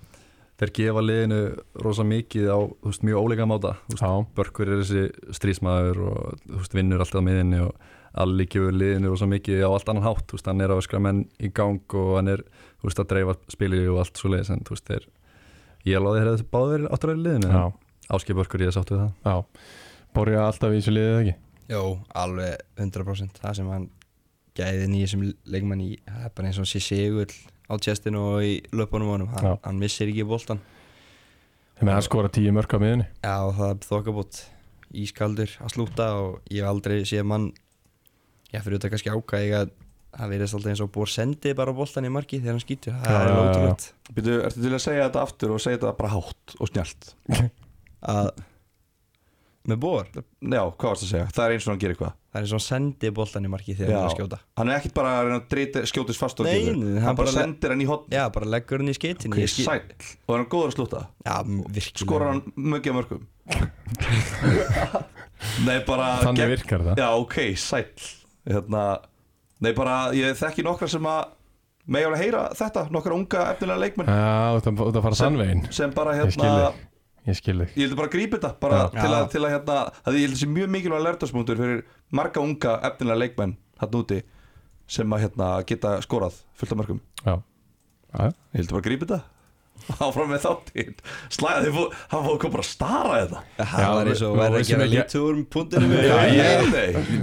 þeir 0.61 0.72
gefa 0.78 1.03
liðinu 1.03 1.40
rosa 1.82 2.07
mikið 2.07 2.47
á 2.51 2.59
veist, 2.86 3.03
mjög 3.07 3.26
óleika 3.26 3.47
máta. 3.49 3.74
Börkur 4.36 4.70
er 4.70 4.82
þessi 4.82 5.34
strísmaður 5.34 6.03
og 6.05 6.51
veist, 6.61 6.76
vinnur 6.76 7.03
alltaf 7.03 7.24
miðinni 7.26 7.62
og 7.64 7.72
allir 8.24 8.49
gefur 8.51 8.74
liðinu 8.74 9.11
rosa 9.11 9.26
mikið 9.30 9.64
á 9.66 9.70
allt 9.70 9.90
annan 9.90 10.07
hátt. 10.07 10.30
Veist, 10.30 10.47
hann 10.47 10.62
er 10.62 10.74
að 10.74 10.84
öskra 10.84 11.03
menn 11.03 11.24
í 11.42 11.51
gang 11.55 11.99
og 11.99 12.12
hann 12.20 12.30
er 12.36 12.45
að 12.84 13.09
dreifa 13.11 13.38
spilið 13.51 13.90
og 13.95 14.03
allt 14.05 14.20
svo 14.20 14.30
leiðis 14.30 14.53
en 14.55 14.62
þeir 14.68 15.09
ég 15.88 15.99
alveg 15.99 16.20
þeir 16.20 16.30
hefði 16.30 16.51
báður 16.55 16.86
áttur 16.90 17.11
að 17.11 17.16
vera 17.16 17.24
liðinu 17.24 17.64
Áskei 18.14 18.36
Börkur 18.36 18.61
ég 18.61 18.74
sáttu 18.76 18.99
við 18.99 19.07
það. 19.07 19.12
Já. 19.24 19.66
Borja 20.14 20.45
alltaf 20.45 20.74
í 20.74 20.78
þessu 20.78 20.92
liðið 20.92 21.20
ekki 21.22 21.34
Jó, 21.71 21.83
alveg 22.21 22.59
100% 22.77 23.41
það 23.41 23.55
sem 23.59 23.69
hann 23.73 23.87
gæði 24.59 24.89
nýja 24.93 25.11
sem 25.15 25.23
leikmann 25.51 25.81
í 25.83 25.91
það 26.05 26.27
er 26.29 26.33
bara 26.37 26.51
eins 26.51 26.61
og 26.62 26.69
sé 26.71 26.83
segull 26.85 27.33
á 27.65 27.75
tjestinu 27.81 28.21
og 28.35 28.45
í 28.45 28.55
löpunum 28.77 29.15
honum. 29.15 29.31
Hann, 29.33 29.57
hann 29.65 29.79
missir 29.81 30.11
ekki 30.12 30.27
boltan 30.29 30.61
Þegar 31.75 31.89
með 31.89 31.97
að 31.97 32.05
skora 32.07 32.31
tíu 32.37 32.53
mörk 32.55 32.75
á 32.77 32.79
miðunni 32.79 33.07
Já, 33.25 33.37
það 33.57 33.71
er 33.71 33.81
þokkabót 33.89 34.43
ískaldur 35.05 35.55
að 35.65 35.73
slúta 35.75 36.11
og 36.21 36.37
ég 36.55 36.62
hef 36.62 36.71
aldrei 36.71 37.01
séð 37.09 37.25
mann 37.33 37.49
já, 38.53 38.61
fyrir 38.61 38.77
þetta 38.79 38.93
kannski 38.93 39.11
ákæði 39.17 39.57
að 39.59 39.73
það 40.15 40.31
verðist 40.31 40.55
alltaf 40.55 40.71
eins 40.71 40.83
og 40.85 40.91
búið 40.95 41.11
sendi 41.17 41.55
bara 41.59 41.73
boltan 41.75 42.07
í 42.07 42.11
marki 42.15 42.39
þegar 42.39 42.55
hann 42.55 42.62
skýtur, 42.62 42.95
það 43.03 43.17
Já, 43.17 43.25
er 43.25 43.39
ótrúlegt. 43.41 43.87
Býtu, 44.15 44.35
ertu 44.47 44.62
til 44.62 44.71
að 44.77 44.83
segja 44.85 45.09
þetta 45.09 45.25
aftur 45.27 45.55
og 45.57 45.62
segja 45.65 45.81
þetta 45.81 45.95
bara 45.99 46.12
hátt 46.12 46.55
og 46.61 46.71
snjált 46.71 47.09
að 48.15 48.29
með 49.71 49.79
bor, 49.81 50.05
Já, 50.15 50.62
hvað 50.77 50.89
varst 50.91 51.05
að 51.07 51.11
segja? 51.11 51.27
Það 51.33 51.45
er 51.45 51.51
eins 51.55 51.67
og 51.67 51.71
hann 51.73 51.81
gerir 51.85 51.97
hvað 52.01 52.12
það 52.15 52.39
er 52.41 52.45
eins 52.45 52.53
og 52.53 52.57
hann 52.59 52.65
sendi 52.67 53.11
boltan 53.15 53.47
í 53.47 53.49
marki 53.53 53.73
þegar 53.79 53.93
hann 53.95 54.03
er 54.03 54.09
að 54.11 54.17
skjóta. 54.19 54.39
Hann 54.59 54.69
er 54.73 54.77
ekkit 54.81 54.95
bara 54.97 55.11
að 55.15 55.21
reyna 55.29 55.39
að 55.39 55.47
drita, 55.55 55.79
skjótist 55.89 56.21
fast 56.21 56.41
og 56.43 56.47
Nei, 56.49 56.65
Hann 56.67 56.83
hann 57.05 57.15
bara 57.15 57.21
bara 57.21 57.35
sendir 57.37 57.71
hann 57.75 57.85
í 57.85 57.87
hotn 57.89 58.09
Já, 58.17 58.25
bara 58.35 58.47
leggur 58.57 58.79
hann 58.83 58.91
í 58.91 58.97
skeitin 58.99 59.31
Ok, 59.33 59.39
sæll. 59.55 59.95
Og 60.27 60.33
hann 60.35 60.43
er 60.45 60.49
góður 60.53 60.71
að 60.73 60.77
slúta? 60.77 61.01
Já, 61.25 61.37
virkilega. 61.47 62.05
Skora 62.05 62.25
hann 62.33 62.43
mjög 62.59 62.85
að 62.91 62.97
mörgum 62.99 63.23
Nei, 65.69 65.79
bara 65.87 66.07
Þannig 66.25 66.41
gegn- 66.43 66.53
virkar 66.57 66.81
það. 66.89 66.95
Já, 67.01 67.09
ok, 67.21 67.37
sæll. 67.61 68.05
Hérna, 68.49 68.83
Nei, 69.65 69.73
bara 69.77 69.95
ég 70.17 70.37
þekki 70.41 70.65
nokkra 70.67 70.89
sem 70.91 71.05
að 71.09 71.23
Megi 71.85 72.07
alveg 72.09 72.17
heyra 72.23 72.43
þetta, 72.57 72.87
nokkra 72.97 73.12
unga 73.12 73.43
efnilega 73.53 73.77
leikmenn. 73.83 74.09
Já, 74.09 74.57
þú 74.65 74.71
ert 74.73 74.97
að 74.97 75.03
fara 75.05 75.17
Sem- 75.19 75.27
sannvegin 75.35 75.61
Sem 75.77 75.91
bara 75.93 76.15
Ég 76.17 76.31
skil 76.33 76.47
hérna. 76.49 76.71
Ég 77.25 77.39
skil 77.39 77.57
þig. 77.62 77.70
Ég 77.72 77.87
vildi 77.87 77.97
bara 77.97 78.12
grípa 78.12 78.37
þetta 78.37 78.51
bara 78.61 78.79
Já. 78.83 78.89
til, 78.99 79.11
að, 79.16 79.27
til 79.33 79.43
að 79.43 79.53
hérna 79.55 79.77
að 80.05 80.16
Ég 80.18 80.27
held 80.27 80.37
þessi 80.37 80.49
mjög 80.53 80.72
mikilvæg 80.75 81.05
lærdagsmúntur 81.07 81.61
fyrir 81.61 81.85
marga 82.12 82.43
unga 82.45 82.75
efnilega 82.91 83.20
leikmenn 83.22 83.55
hann 83.81 83.97
úti 84.01 84.18
sem 84.87 85.14
að 85.16 85.25
hérna 85.25 85.49
geta 85.64 85.95
skorað 86.05 86.37
fullt 86.59 86.75
af 86.75 86.81
mörgum 86.83 87.01
Já, 87.25 87.39
já, 87.39 88.27
Ég 88.29 88.61
vildi 88.61 88.77
bara 88.77 88.87
grípa 88.89 89.09
þetta 89.09 89.20
áfram 90.05 90.30
með 90.32 90.41
þáttinn. 90.45 90.95
Slæði, 91.35 91.72
hann 92.12 92.24
fóðu 92.24 92.39
kom 92.43 92.53
bara 92.55 92.64
að 92.64 92.68
stara 92.70 93.14
þetta. 93.20 93.43
Það 93.59 93.82
Já, 93.85 93.89
var 93.95 94.11
eins 94.11 94.22
og 94.24 94.35
við 94.35 94.45
að 94.45 94.68
gera 94.70 94.87
úr 95.24 95.41
pundinu 95.55 95.89
Nei, 95.91 95.99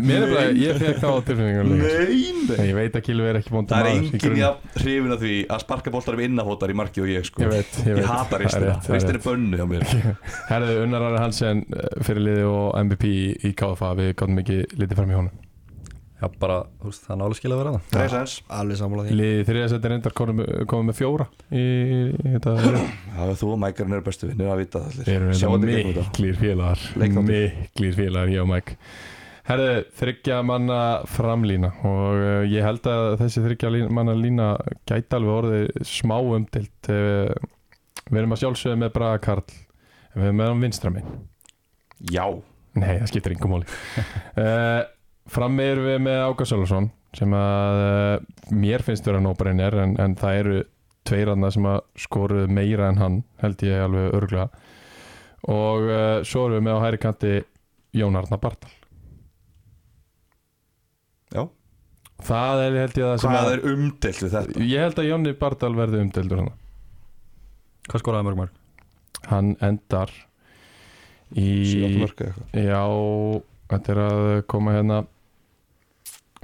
Mér 0.01 0.25
er 0.25 0.33
bara, 0.35 0.45
ég 0.61 0.79
fekk 0.81 1.01
þá 1.01 1.07
á 1.11 1.19
nei 1.67 2.69
Ég 2.71 2.75
veit 2.77 2.95
að 2.97 3.05
Kilvi 3.07 3.27
er 3.31 3.39
ekki 3.41 3.51
Það 3.51 3.59
er 3.61 3.87
maður 3.87 3.91
í 3.91 3.99
engin 4.01 4.23
grunninn. 4.23 4.41
jafn 4.43 4.81
hrifin 4.81 5.15
af 5.15 5.21
því 5.25 5.33
að 5.55 5.63
sparka 5.65 5.93
boltar 5.95 6.17
við 6.19 6.29
innafótar 6.31 6.73
í 6.73 6.77
marki 6.81 7.03
og 7.03 7.11
ég 7.11 7.27
sko. 7.27 7.43
Ég 7.45 7.53
veit, 7.55 7.77
ég 7.85 7.95
veit. 7.97 8.01
Ég 8.03 8.09
hata 8.11 8.25
Það 8.31 8.37
er 8.39 8.43
ristina, 8.45 8.71
rétt, 8.71 8.87
það 8.87 8.97
er 9.01 9.15
er 9.15 9.23
bönnu 9.27 9.61
hjá 9.61 9.67
mér. 9.71 10.17
Herðu, 10.51 10.75
Unnar 10.85 11.07
Ari 11.09 11.21
Hansen 11.25 11.63
eh, 11.75 11.87
fyrirliði 12.07 12.43
og 12.49 12.67
MVP 12.85 13.07
í- 13.11 13.37
í 13.51 13.53
KFA 13.57 13.93
Við 14.01 14.13
gáttum 14.15 14.43
ekki 14.43 14.59
litið 14.77 14.99
fram 15.01 15.11
í 15.13 15.19
honum 15.21 15.50
Já, 16.21 16.27
bara, 16.37 16.57
þú 16.81 16.91
veist, 16.91 17.05
það 17.07 17.13
er 17.15 17.17
nálega 17.21 17.37
skil 17.39 17.51
að 17.55 17.59
vera 17.63 17.71
það 17.73 17.95
Reisens 17.97 18.33
Alveg 18.53 18.77
sammála 18.77 19.05
því. 19.07 19.15
Liðið 19.17 19.47
þriðasætti 19.47 19.89
reyndar 19.91 20.13
komum 20.19 20.41
komum 20.69 20.91
með 20.91 20.97
fjóra 20.99 21.25
í, 21.49 21.63
í 22.11 22.33
þetta 22.35 22.53
Við 22.61 22.75
Já, 22.77 23.31
þú 23.41 23.49
og 23.55 23.61
Mækarinn 23.63 23.95
eru 23.97 24.05
bestu 24.05 24.29
vinnir 24.29 24.51
að 24.53 24.61
vita 24.61 24.81
það 24.83 24.99
allir 25.01 25.15
erum 25.15 25.33
Sjáum 25.39 25.55
þetta 25.55 25.71
þetta 25.71 25.71
í 25.71 25.79
gegnum 25.79 25.95
þetta. 25.95 26.05
miklir 26.11 26.37
félagar. 26.43 26.83
Miklir 27.01 27.97
félagar, 27.97 28.33
ég 28.35 28.43
og 28.45 28.51
Mike. 28.51 28.77
Herðu, 29.49 29.71
þryggja 29.97 30.37
manna 30.45 30.79
framlína 31.09 31.71
og 31.89 32.21
uh, 32.21 32.45
ég 32.45 32.61
held 32.69 32.85
að 32.93 33.07
þessi 33.23 33.41
þryggja 33.47 33.73
manna 33.97 34.13
lína 34.15 34.51
gæti 34.87 35.17
alveg 35.17 35.33
orðið 35.39 35.81
smá 35.89 36.15
umtilt 36.21 36.91
uh, 36.93 37.33
Við 38.11 38.21
erum 38.21 38.35
að 38.37 38.43
sjálfsögðu 38.43 38.77
með 38.83 38.93
Braga 38.99 39.17
Karl 39.25 39.49
við 40.13 40.27
erum 40.29 40.37
með 40.43 40.51
hann 40.53 40.61
vinstra 40.67 40.93
minn 40.93 41.09
Já. 42.13 42.23
Nei, 42.77 42.95
það 43.01 43.09
skiptir 43.11 43.33
yngum 43.35 43.51
máli. 43.57 43.67
Uh, 44.37 44.85
Frammi 45.31 45.63
erum 45.63 45.85
við 45.87 45.99
með 46.07 46.19
Áka 46.27 46.45
Sölvason 46.49 46.89
sem 47.15 47.33
að 47.35 47.79
uh, 47.85 48.25
mér 48.55 48.83
finnst 48.87 49.07
vera 49.07 49.19
nóbreinir 49.23 49.75
en, 49.83 49.95
en 49.99 50.15
það 50.19 50.37
eru 50.41 50.57
tveir 51.07 51.31
aðna 51.33 51.49
sem 51.51 51.65
að 51.71 51.79
skoru 51.99 52.45
meira 52.51 52.89
en 52.91 52.99
hann 53.01 53.17
held 53.41 53.63
ég 53.67 53.81
alveg 53.85 54.13
örglega 54.19 54.47
og 55.51 55.87
uh, 55.89 56.19
svo 56.27 56.45
erum 56.47 56.59
við 56.59 56.65
með 56.67 56.77
á 56.77 56.83
hæri 56.85 56.99
kanti 57.01 57.31
Jón 57.97 58.15
Arnar 58.15 58.39
Bartal. 58.39 58.69
Já. 61.35 61.43
Það 62.21 62.61
er 62.67 62.75
held 62.79 62.97
ég 63.01 63.07
það 63.09 63.21
sem 63.23 63.31
Hvað 63.33 63.47
að 63.49 63.53
er 63.55 63.63
umdelt 63.73 64.19
við 64.21 64.33
þetta? 64.35 64.65
ég 64.71 64.83
held 64.85 64.99
að 65.01 65.07
Jónni 65.09 65.33
Bardal 65.41 65.71
verði 65.79 66.01
umdeldur 66.05 66.41
hann 66.43 66.51
Hvað 67.89 68.03
skoraði 68.03 68.27
mörg 68.29 68.41
mörg? 68.43 68.57
hann 69.31 69.51
endar 69.61 70.11
í 71.37 71.47
Sjöfnmörk 71.69 72.21
eitthvað. 72.25 72.55
Já, 72.57 72.81
þetta 73.73 73.91
er 73.93 73.99
að 74.05 74.21
koma 74.51 74.73
hérna 74.75 74.95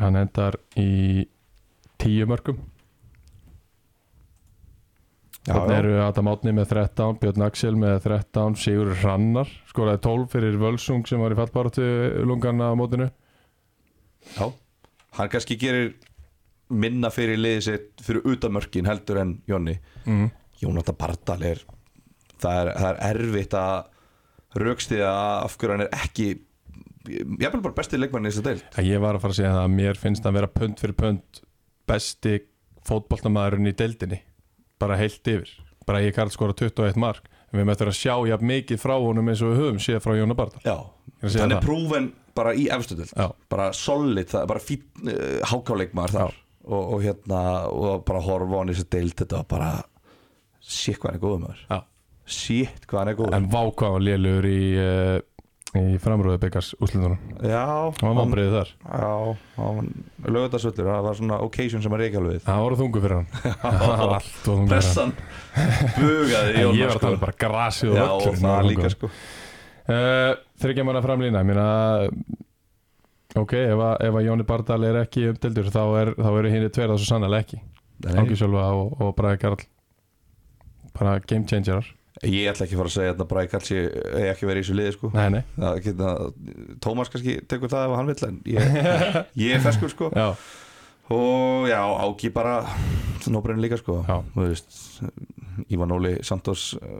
hann 0.02 0.20
endar 0.20 0.60
í 0.78 1.26
tíu 1.98 2.28
mörgum 2.30 2.60
Þannig 5.48 5.78
eru 5.78 5.94
Adam 6.04 6.28
Átni 6.28 6.52
með 6.52 6.74
13, 6.74 7.20
Björn 7.22 7.46
Axel 7.46 7.78
með 7.80 8.02
13, 8.04 8.58
Sigur 8.60 8.90
Hrannar 9.00 9.52
skoraði 9.70 10.02
12 10.04 10.26
fyrir 10.34 10.58
Völsung 10.60 11.08
sem 11.08 11.22
var 11.24 11.32
í 11.32 11.38
fallbáratu 11.40 11.86
lungarna 12.28 12.68
á 12.68 12.76
mótinu. 12.76 13.08
Já, 14.36 14.50
hann 15.16 15.32
kannski 15.32 15.56
gerir 15.62 15.94
minna 16.68 17.12
fyrir 17.16 17.40
liðið 17.40 17.64
sitt 17.64 18.04
fyrir 18.04 18.28
utamörkin 18.28 18.90
heldur 18.90 19.22
en 19.22 19.38
Jonni. 19.48 19.78
Mm. 20.04 20.28
Jónatan 20.60 21.00
Bardal 21.00 21.40
er 21.48 21.64
það 22.42 22.60
er, 22.60 22.74
það 22.76 22.90
er 22.92 23.02
erfitt 23.14 23.58
að 23.58 24.62
raukstiða 24.68 25.14
af 25.46 25.56
hverju 25.56 25.78
hann 25.78 25.86
er 25.86 25.96
ekki 25.96 26.28
ég 27.10 27.48
er 27.48 27.58
bara 27.62 27.76
besti 27.78 28.00
leikmann 28.00 28.28
í 28.28 28.32
þessu 28.32 28.46
deild. 28.46 28.66
Ég 28.86 29.02
var 29.04 29.18
að 29.18 29.24
fara 29.26 29.36
að 29.36 29.40
segja 29.40 29.54
það 29.56 29.64
að 29.64 29.76
mér 29.78 30.02
finnst 30.02 30.28
að 30.28 30.38
vera 30.40 30.52
pund 30.52 30.82
fyrir 30.84 30.98
pund 31.00 31.42
besti 31.88 32.36
fótboltamaðurinn 32.88 33.72
í 33.72 33.76
deildinni. 33.78 34.22
Bara 34.82 35.00
heilt 35.00 35.28
yfir. 35.28 35.50
Bara 35.88 36.04
ég 36.04 36.16
kallt 36.16 36.36
skora 36.36 36.56
21 36.58 37.00
mark. 37.00 37.28
En 37.48 37.62
við 37.62 37.68
möttum 37.70 37.90
að 37.92 37.96
sjá 37.96 38.14
jafn 38.28 38.50
mikið 38.50 38.80
frá 38.82 38.96
honum 39.00 39.30
eins 39.32 39.42
og 39.46 39.54
við 39.54 39.62
höfum 39.62 39.78
séð 39.80 40.02
frá 40.04 40.18
Jóna 40.18 40.36
Bardal 40.36 40.60
Já, 40.66 40.76
það. 41.24 41.54
prúven 41.64 42.10
bara 42.36 42.52
í 42.54 42.66
efstu 42.74 42.98
deild. 43.00 43.14
Já. 43.16 43.30
bara 43.50 43.70
solid, 43.74 44.34
bara 44.52 44.62
fín 44.62 44.84
uh, 45.08 45.40
hákáleikmaður 45.48 46.18
þar. 46.18 46.42
Og, 46.68 46.82
og 46.98 47.06
hérna 47.06 47.42
og 47.72 48.04
bara 48.08 48.20
horfa 48.26 48.60
hann 48.60 48.74
í 48.74 48.76
þessu 48.76 48.90
deild 48.92 49.16
þetta 49.22 49.40
var 49.40 49.48
bara 49.54 49.70
shit 50.60 51.00
hvað 51.00 51.14
hann 51.14 51.20
er 51.20 51.24
góður 51.24 51.42
maður. 51.46 51.64
Já. 51.72 51.80
shit 52.28 52.88
hvað 52.90 53.00
hann 53.00 53.14
er 53.14 53.20
góður. 53.22 53.38
En 53.40 53.50
vá 53.56 53.62
hvað 53.80 53.96
hann 53.96 54.08
lélugur 54.10 54.50
í, 54.52 54.60
uh, 54.84 55.16
í 55.80 55.98
framrúðu 56.02 56.40
byggars 56.42 56.70
úsliðunum 56.84 57.44
Já, 57.48 57.64
hann 57.68 58.08
var 58.08 58.18
vonbreiðið 58.20 58.56
þar. 58.58 58.72
Já, 58.88 59.12
hann 59.58 59.92
lögðarsvöllur 60.38 60.90
það 60.90 61.06
var 61.08 61.20
svona 61.20 61.40
occasion 61.46 61.84
sem 61.86 61.96
að 61.98 62.04
reykja 62.04 62.22
alveg 62.22 62.42
það 62.48 62.64
voru 62.66 62.80
þungu 62.82 63.04
fyrir 63.04 63.18
hann. 63.18 63.30
Það 63.64 63.86
var 63.92 64.16
allt 64.18 64.34
og 64.34 64.48
þungu 64.48 64.60
hann 64.62 64.72
Pressan 64.74 65.14
bugaði 65.98 66.52
í 66.54 66.66
honum, 66.66 66.80
ég 66.80 66.92
var 66.92 66.98
að 66.98 67.00
sko. 67.02 67.14
um 67.14 67.24
bara 67.24 67.38
grasið 67.46 67.94
og 67.94 67.98
Já, 67.98 68.04
völlurinn 68.08 68.50
og 68.50 68.58
það 68.58 68.70
líka 68.72 68.94
sko. 68.94 69.12
Uh, 69.88 70.32
Þryggja 70.62 70.84
manna 70.84 71.02
framlýna 71.06 71.46
Mér 71.48 71.62
að 71.64 72.08
Ok, 73.38 73.54
ef 73.60 73.84
að, 73.84 74.22
Jóni 74.26 74.46
Bardal 74.48 74.82
er 74.88 75.02
ekki 75.04 75.28
umdeldur 75.32 75.68
þá, 75.70 75.82
er, 76.02 76.14
þá 76.18 76.30
eru 76.32 76.52
hinn 76.54 76.70
tveir 76.74 76.90
það 76.90 77.02
svo 77.04 77.10
sannlega 77.12 77.44
ekki. 77.44 77.60
Ági 78.18 78.38
Sjölva 78.40 78.64
og, 78.74 78.96
og 79.04 79.12
Bræði 79.18 79.42
Karl. 79.44 79.66
Bara 80.98 81.20
game 81.22 81.46
changerar 81.46 81.86
Ég 82.26 82.50
ætla 82.50 82.66
ekki 82.66 82.78
að 82.78 82.82
fara 82.82 82.90
að 82.90 82.96
segja 82.96 83.14
að 83.14 83.26
Bræði 83.30 83.50
Kalsi 83.52 83.76
eigi 83.78 84.30
ekki 84.32 84.48
verið 84.50 84.62
í 84.62 84.66
þessu 84.66 84.78
liði 84.78 84.94
sko. 84.96 85.10
Nei, 85.14 85.28
nei, 85.36 85.42
það 85.58 85.82
geta, 85.86 86.14
Tómas 86.84 87.12
kannski 87.14 87.36
tekur 87.50 87.74
það 87.74 87.90
ef 87.90 87.98
hann 88.00 88.10
vill 88.12 88.28
en 88.28 88.40
ég, 88.54 88.80
ég 89.46 89.58
er 89.58 89.66
ferskur 89.66 89.94
sko. 89.94 90.10
Já, 90.18 90.32
og 91.14 91.68
já, 91.70 91.82
Ági 92.08 92.32
bara 92.34 92.62
nóbrenn 93.28 93.62
líka 93.62 93.78
sko. 93.80 94.00
Veist, 94.38 95.02
Ívan 95.74 95.92
Óli 95.92 96.16
Santos 96.26 96.72
uh, 96.78 96.98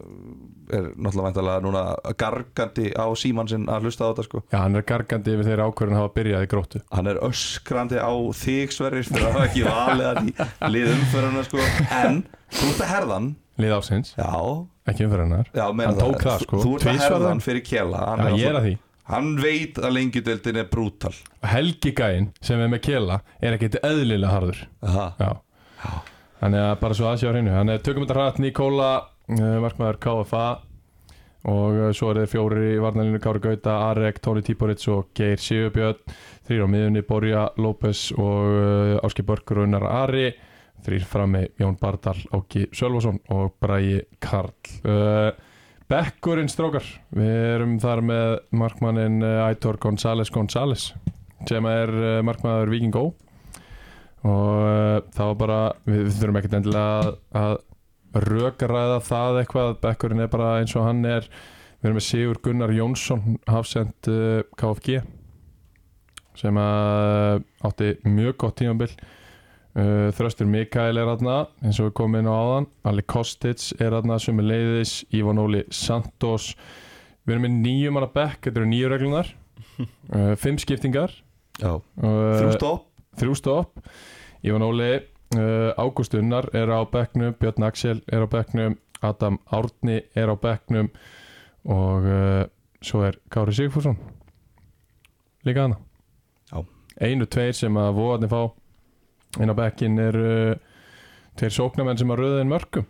er 0.74 0.90
náttúrulega 0.98 1.28
væntalega 1.30 1.64
núna 1.64 1.82
gargandi 2.20 2.90
á 2.94 3.06
síman 3.18 3.50
sinn 3.50 3.68
að 3.72 3.88
hlusta 3.88 4.06
á 4.06 4.12
þetta 4.12 4.26
sko. 4.28 4.44
Já, 4.52 4.60
hann 4.66 4.78
er 4.78 4.86
gargandi 4.88 5.34
yfir 5.34 5.50
þeirra 5.50 5.68
ákvörðin 5.72 5.98
að 5.98 6.04
hafa 6.04 6.14
byrjað 6.18 6.46
í 6.46 6.52
gróttu. 6.54 6.84
Hann 6.94 7.12
er 7.12 7.22
öskrandi 7.26 8.02
á 8.02 8.12
þig 8.38 8.74
Sverrir 8.76 9.08
fyrir 9.08 9.28
að 9.30 9.38
hafa 9.38 9.50
ekki 9.50 9.68
valið 9.68 10.08
hann 10.12 10.32
í 10.32 10.74
liðumföruna 10.78 11.46
sko. 11.48 11.68
En 12.04 12.24
þú 12.52 12.72
ert 12.74 12.82
að 12.86 12.92
herðan 12.96 13.36
Lið 13.58 13.74
ásins, 13.74 14.12
já, 14.14 14.30
ekki 14.92 15.08
já 15.08 15.66
meina 15.74 15.92
Hann 15.92 16.00
tók 16.00 16.22
það, 16.24 16.44
sko. 16.46 16.60
þú 16.64 16.76
ert 16.78 16.90
að 16.92 17.02
herðan 17.06 17.44
fyrir 17.44 17.66
kjela 17.68 18.04
hann, 18.12 18.24
að 18.28 18.62
því. 18.68 18.76
Hann 19.08 19.28
veit 19.40 19.78
að 19.80 19.94
lengjudeldin 19.96 20.60
er 20.60 20.70
brútal. 20.72 21.14
Og 21.40 21.48
Helgi 21.48 21.94
Gæinn 21.96 22.32
sem 22.44 22.60
er 22.60 22.72
með 22.72 22.82
kela 22.90 23.22
er 23.40 23.56
ekkit 23.56 23.80
eðlilega 23.80 24.34
harður. 24.34 24.64
Þannig 26.38 26.64
að 26.64 26.74
bara 26.82 26.98
svo 26.98 27.08
aðsjá 27.10 27.32
hreinu. 27.32 27.54
Þannig 27.56 27.80
að 27.80 27.86
tökum 27.88 28.04
þetta 28.04 28.18
hratt 28.20 28.42
Nikóla 28.44 28.90
uh, 29.00 29.54
Markmaður 29.64 30.02
KFA 30.04 30.48
Og 31.48 31.78
uh, 31.80 31.92
svo 31.96 32.12
er 32.12 32.24
þeir 32.24 32.32
fjórir 32.34 32.66
í 32.74 32.80
varnalínu 32.84 33.22
Kári 33.24 33.40
Gauta, 33.44 33.78
Arek, 33.88 34.20
Tóni 34.24 34.44
Tíborits 34.44 34.90
og 34.92 35.14
Geir 35.16 35.40
Sigurbjörn. 35.40 36.02
Þrýr 36.48 36.66
á 36.66 36.68
miðunni 36.74 37.04
Borja 37.08 37.46
López 37.62 38.10
og 38.18 38.52
uh, 38.52 39.06
Áski 39.08 39.24
Börkur 39.28 39.62
og 39.62 39.70
Unnar 39.70 39.88
Ari 39.88 40.34
Þrýr 40.86 41.06
frammi 41.08 41.44
Jón 41.60 41.78
Bardal, 41.80 42.20
Áki 42.36 42.68
Sölvason 42.76 43.20
og 43.34 43.56
Bræi 43.62 44.02
Karl. 44.24 44.54
Uh, 44.86 45.32
Bekkurinn 45.88 46.50
strókar 46.52 46.86
Við 47.16 47.36
erum 47.56 47.78
þar 47.80 48.02
með 48.06 48.34
markmannin 48.60 49.22
uh, 49.24 49.46
Aitor 49.48 49.80
González 49.82 50.32
González 50.34 50.92
sem 51.48 51.64
er 51.70 51.94
uh, 51.94 52.08
markmaður 52.26 52.74
Viking 52.74 52.94
Go 52.94 53.12
og 54.28 55.06
það 55.14 55.28
var 55.30 55.36
bara 55.40 55.58
við, 55.86 56.08
þurfum 56.18 56.40
ekkert 56.40 56.56
endilega 56.58 57.12
að, 57.38 57.60
að 58.18 58.24
rökaræða 58.26 58.98
það 59.06 59.38
eitthvað. 59.40 59.76
Bekkurinn 59.84 60.24
er 60.26 60.32
bara 60.34 60.50
eins 60.58 60.74
og 60.76 60.84
hann 60.84 61.06
er. 61.08 61.30
Við 61.78 61.88
erum 61.88 62.00
með 62.00 62.06
Sigur 62.08 62.40
Gunnar 62.44 62.74
Jónsson 62.76 63.38
hafsend 63.48 64.10
KFG 64.60 64.98
sem 66.42 66.60
að 66.60 67.46
átti 67.70 67.94
mjög 68.10 68.36
gott 68.42 68.58
tímabil 68.60 68.92
uh, 69.78 70.10
Þröstur 70.18 70.50
Mikael 70.50 71.00
er 71.00 71.12
aðna 71.12 71.38
eins 71.62 71.80
og 71.82 71.90
við 71.90 71.96
komum 72.00 72.20
inn 72.20 72.30
á 72.30 72.36
áðan. 72.36 72.70
Ali 72.90 73.06
Kostic 73.06 73.70
er 73.84 73.96
aðna 73.98 74.20
sem 74.22 74.40
er 74.42 74.50
leiðis 74.52 74.96
Ivan 75.16 75.42
Óli 75.42 75.64
Santos. 75.74 76.52
Við 77.28 77.36
erum 77.36 77.48
með 77.48 77.60
nýjum 77.64 77.98
manna 77.98 78.10
bekk 78.12 78.48
þetta 78.48 78.62
eru 78.62 78.72
nýju 78.72 78.92
reglunar 78.94 79.32
uh, 79.84 80.34
fimm 80.44 80.60
skiptingar. 80.62 81.14
Já, 81.62 81.78
uh, 81.78 82.82
þrjú 83.18 83.38
stopp. 83.38 83.80
Ívan 84.46 84.66
Óli, 84.66 84.92
uh, 85.38 85.72
Ágúst 85.82 86.14
Unnar 86.18 86.50
er 86.56 86.70
á 86.70 86.82
bekknum, 86.86 87.34
Björn 87.40 87.66
Axel 87.66 88.04
er 88.06 88.26
á 88.26 88.28
bekknum 88.30 88.78
Adam 89.02 89.40
Árni 89.54 90.02
er 90.16 90.30
á 90.30 90.36
bekknum 90.38 90.90
og 91.68 92.06
uh, 92.06 92.46
svo 92.82 93.04
er 93.06 93.18
Kári 93.34 93.54
Sigfússon. 93.54 93.98
Líka 95.46 95.68
Já. 96.52 96.66
einu 97.00 97.26
tveir 97.26 97.54
sem 97.54 97.78
að 97.78 97.94
voðarnir 97.96 98.32
fá 98.32 98.42
inn 99.40 99.52
á 99.52 99.56
bekkin 99.58 100.00
er 100.02 100.18
uh, 100.18 100.54
tveir 101.38 101.54
sóknarmenn 101.54 102.00
sem 102.00 102.12
að 102.14 102.22
röða 102.24 102.44
inn 102.46 102.52
mörgum 102.54 102.86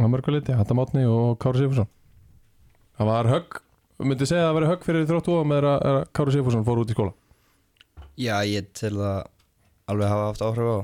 á 0.00 0.04
mörguliti, 0.08 0.54
Adam 0.56 0.80
Árni 0.82 1.04
og 1.06 1.36
Kári 1.42 1.60
Sigfússon. 1.62 1.88
Það 2.98 3.10
var 3.12 3.28
högg 3.30 3.58
myndi 4.02 4.26
segja 4.26 4.46
að 4.46 4.48
það 4.48 4.56
var 4.56 4.68
högg 4.72 4.86
fyrir 4.88 5.04
þróttu 5.10 5.34
og 5.38 5.44
með 5.46 5.66
að 5.68 5.84
að 5.90 5.98
Kári 6.16 6.32
Sigfússon 6.34 6.64
fór 6.66 6.80
út 6.82 6.90
í 6.90 6.96
skóla. 6.96 7.12
Já, 8.18 8.36
ég 8.48 8.72
til 8.76 8.94
það 8.96 9.20
alveg 9.92 10.08
hafa 10.12 10.24
haft 10.30 10.42
áhrif 10.46 10.70
á. 10.72 10.78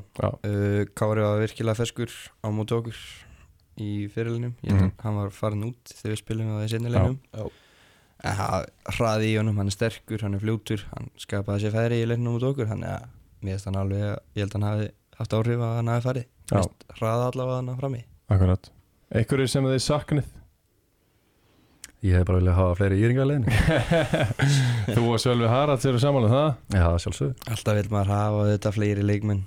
Uh, 0.44 0.84
Kári 0.98 1.24
var 1.24 1.40
virkilega 1.42 1.78
feskur 1.80 2.12
á 2.44 2.46
móti 2.52 2.76
okkur 2.76 3.00
í 3.78 4.08
Mhm. 4.62 4.92
að 4.98 5.02
hann 5.04 5.16
var 5.22 5.30
farin 5.30 5.64
út 5.70 5.84
þegar 5.94 6.12
við 6.14 6.20
spilum 6.22 6.48
á 6.50 6.56
því 6.58 6.68
sinnilegnum 6.72 7.18
Já. 7.32 7.44
en 8.26 8.34
það 8.38 8.66
hraði 8.96 9.28
í 9.32 9.36
honum, 9.38 9.56
hann 9.56 9.70
er 9.70 9.76
sterkur, 9.76 10.20
hann 10.22 10.34
er 10.34 10.40
fljótur 10.42 10.82
hann 10.94 11.10
skapaði 11.16 11.62
sér 11.62 11.76
færi 11.76 12.00
í 12.02 12.08
leiknum 12.10 12.34
út 12.40 12.42
okkur 12.48 12.66
þannig 12.66 12.90
að 12.90 13.06
mér 13.42 13.54
finnst 13.56 13.68
hann 13.70 13.78
alveg 13.82 14.02
ég 14.04 14.42
held 14.42 14.50
að 14.54 14.58
hann 14.58 14.68
hafi 14.70 14.88
haft 15.18 15.36
áhrif 15.38 15.62
að 15.66 15.76
hann 15.78 15.92
hafi 15.92 16.06
farið. 16.08 16.26
Mér 16.50 16.64
finnst 16.64 16.98
hraða 17.00 17.28
allavega 17.32 17.60
hann 17.60 17.78
frammi. 17.82 18.02
Akkurat. 18.28 18.70
Einhverjir 19.08 19.48
sem 19.52 19.64
þið 19.64 19.80
saknið? 19.86 20.34
Ég 22.06 22.14
hef 22.14 22.26
bara 22.28 22.38
viljað 22.38 22.54
hafa 22.60 22.74
fleiri 22.78 22.98
íringar 23.02 23.24
í 23.26 23.30
leiðinu 23.32 23.54
Þú 24.94 25.06
og 25.08 25.16
Sölvi 25.18 25.48
Haralds 25.50 25.86
eru 25.88 25.98
saman 25.98 26.28
um 26.28 26.30
það? 26.30 26.50
Já, 26.76 26.84
sjálfsög 27.02 27.48
alltaf 27.50 27.74
vil 27.80 27.88
maður 27.90 28.12
hafa 28.12 28.44
þetta 28.52 28.72
fleiri 28.76 29.02
leikmenn 29.08 29.40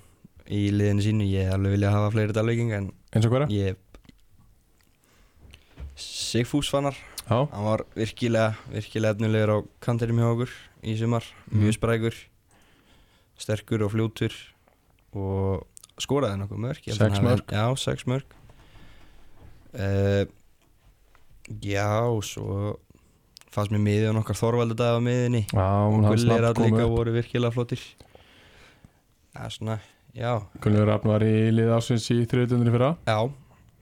í 0.51 0.65
liðinu 0.75 1.05
sínu, 1.05 1.27
ég 1.31 1.47
hef 1.47 1.55
alveg 1.55 1.77
vilja 1.77 1.93
hafa 1.93 2.09
fleiri 2.11 2.35
dalvíking 2.35 2.73
en 2.75 2.89
eins 3.15 3.29
og 3.29 3.31
hverja? 3.37 3.47
ég 3.55 3.79
Sigfús 6.01 6.67
fannar. 6.71 6.95
Já, 7.27 7.37
hann 7.53 7.65
var 7.67 7.83
virkilega, 7.95 8.55
virkilega 8.73 9.13
efnulegur 9.15 9.51
á 9.53 9.57
kantinum 9.83 10.19
hjá 10.19 10.27
okkur 10.33 10.53
í 10.83 10.95
sumar. 10.99 11.23
Mhm. 11.51 11.61
mjög 11.61 11.77
sprækur 11.77 12.15
sterkur 13.41 13.83
og 13.87 13.91
fljótur 13.95 14.35
og 15.17 15.65
skoraði 16.01 16.39
nokkuð 16.41 16.61
mörg 16.65 16.87
Sex 16.95 17.19
mörk. 17.25 17.51
já, 17.51 17.65
sex 17.77 18.05
mörg 18.09 18.37
uh, 19.75 20.23
já, 21.61 21.89
svo 22.25 22.77
fannst 23.51 23.73
mér 23.75 23.83
miðið 23.83 24.09
og 24.13 24.17
nokkar 24.21 24.37
Þorvaldur 24.39 24.77
dag 24.79 24.95
á 24.95 25.01
miðinni 25.03 25.43
já 25.51 25.67
og 25.67 25.97
Gullir 26.07 26.47
kom 26.55 26.65
líka 26.69 26.85
upp. 26.85 26.93
voru 26.95 27.15
virkilega 27.17 27.51
flottir. 27.55 27.81
Það 29.31 29.45
er 29.47 29.53
svona, 29.55 29.75
já. 30.15 30.31
Gunnur 30.63 30.87
Rafn 30.87 31.11
var 31.11 31.23
í 31.27 31.33
lið 31.55 31.71
ásins 31.75 32.07
í 32.11 32.21
þriðutundinni 32.31 32.71
fyrra. 32.73 32.89
Já, 33.07 33.17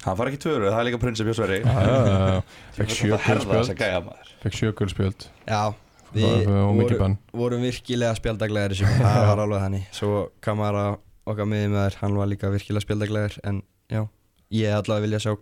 hann 0.05 0.17
far 0.17 0.29
ekki 0.31 0.41
tvöru, 0.45 0.69
það 0.69 0.79
er 0.81 0.87
líka 0.89 1.01
prinsip 1.01 1.29
já. 1.29 2.41
Fekk 2.77 2.89
Ég 2.89 2.97
sjö 2.97 3.11
veit 3.11 3.19
að 3.19 3.27
herða 3.27 3.59
þessa 3.59 3.75
gulspjöld 3.75 3.79
gæja 3.83 4.01
maður. 4.07 4.33
Fekk 4.43 4.57
sjö 4.59 4.73
gulspjöld 4.81 5.27
já 5.49 5.61
Við 6.13 6.47
og 6.49 6.73
mikið 6.75 6.89
voru- 6.95 6.99
bann 7.03 7.17
vorum 7.43 7.61
virkilega 7.67 8.15
spjaldaglegar 8.17 8.73
í 8.73 8.79
sumar, 8.79 8.99
það 9.03 9.27
var 9.31 9.41
alveg 9.45 9.63
þannig. 9.65 9.87
Svo 9.95 10.21
Kamara 10.45 10.85
okkar 11.29 11.45
miðið 11.51 11.73
með 11.75 11.83
þær, 11.85 11.97
hann 12.03 12.17
var 12.17 12.29
líka 12.31 12.49
virkilega 12.53 12.85
spjaldaglegar 12.87 13.35
En 13.45 13.61
já, 13.93 14.03
ég 14.57 14.73
allavega 14.79 15.05
vilja 15.05 15.19
sjá 15.25 15.33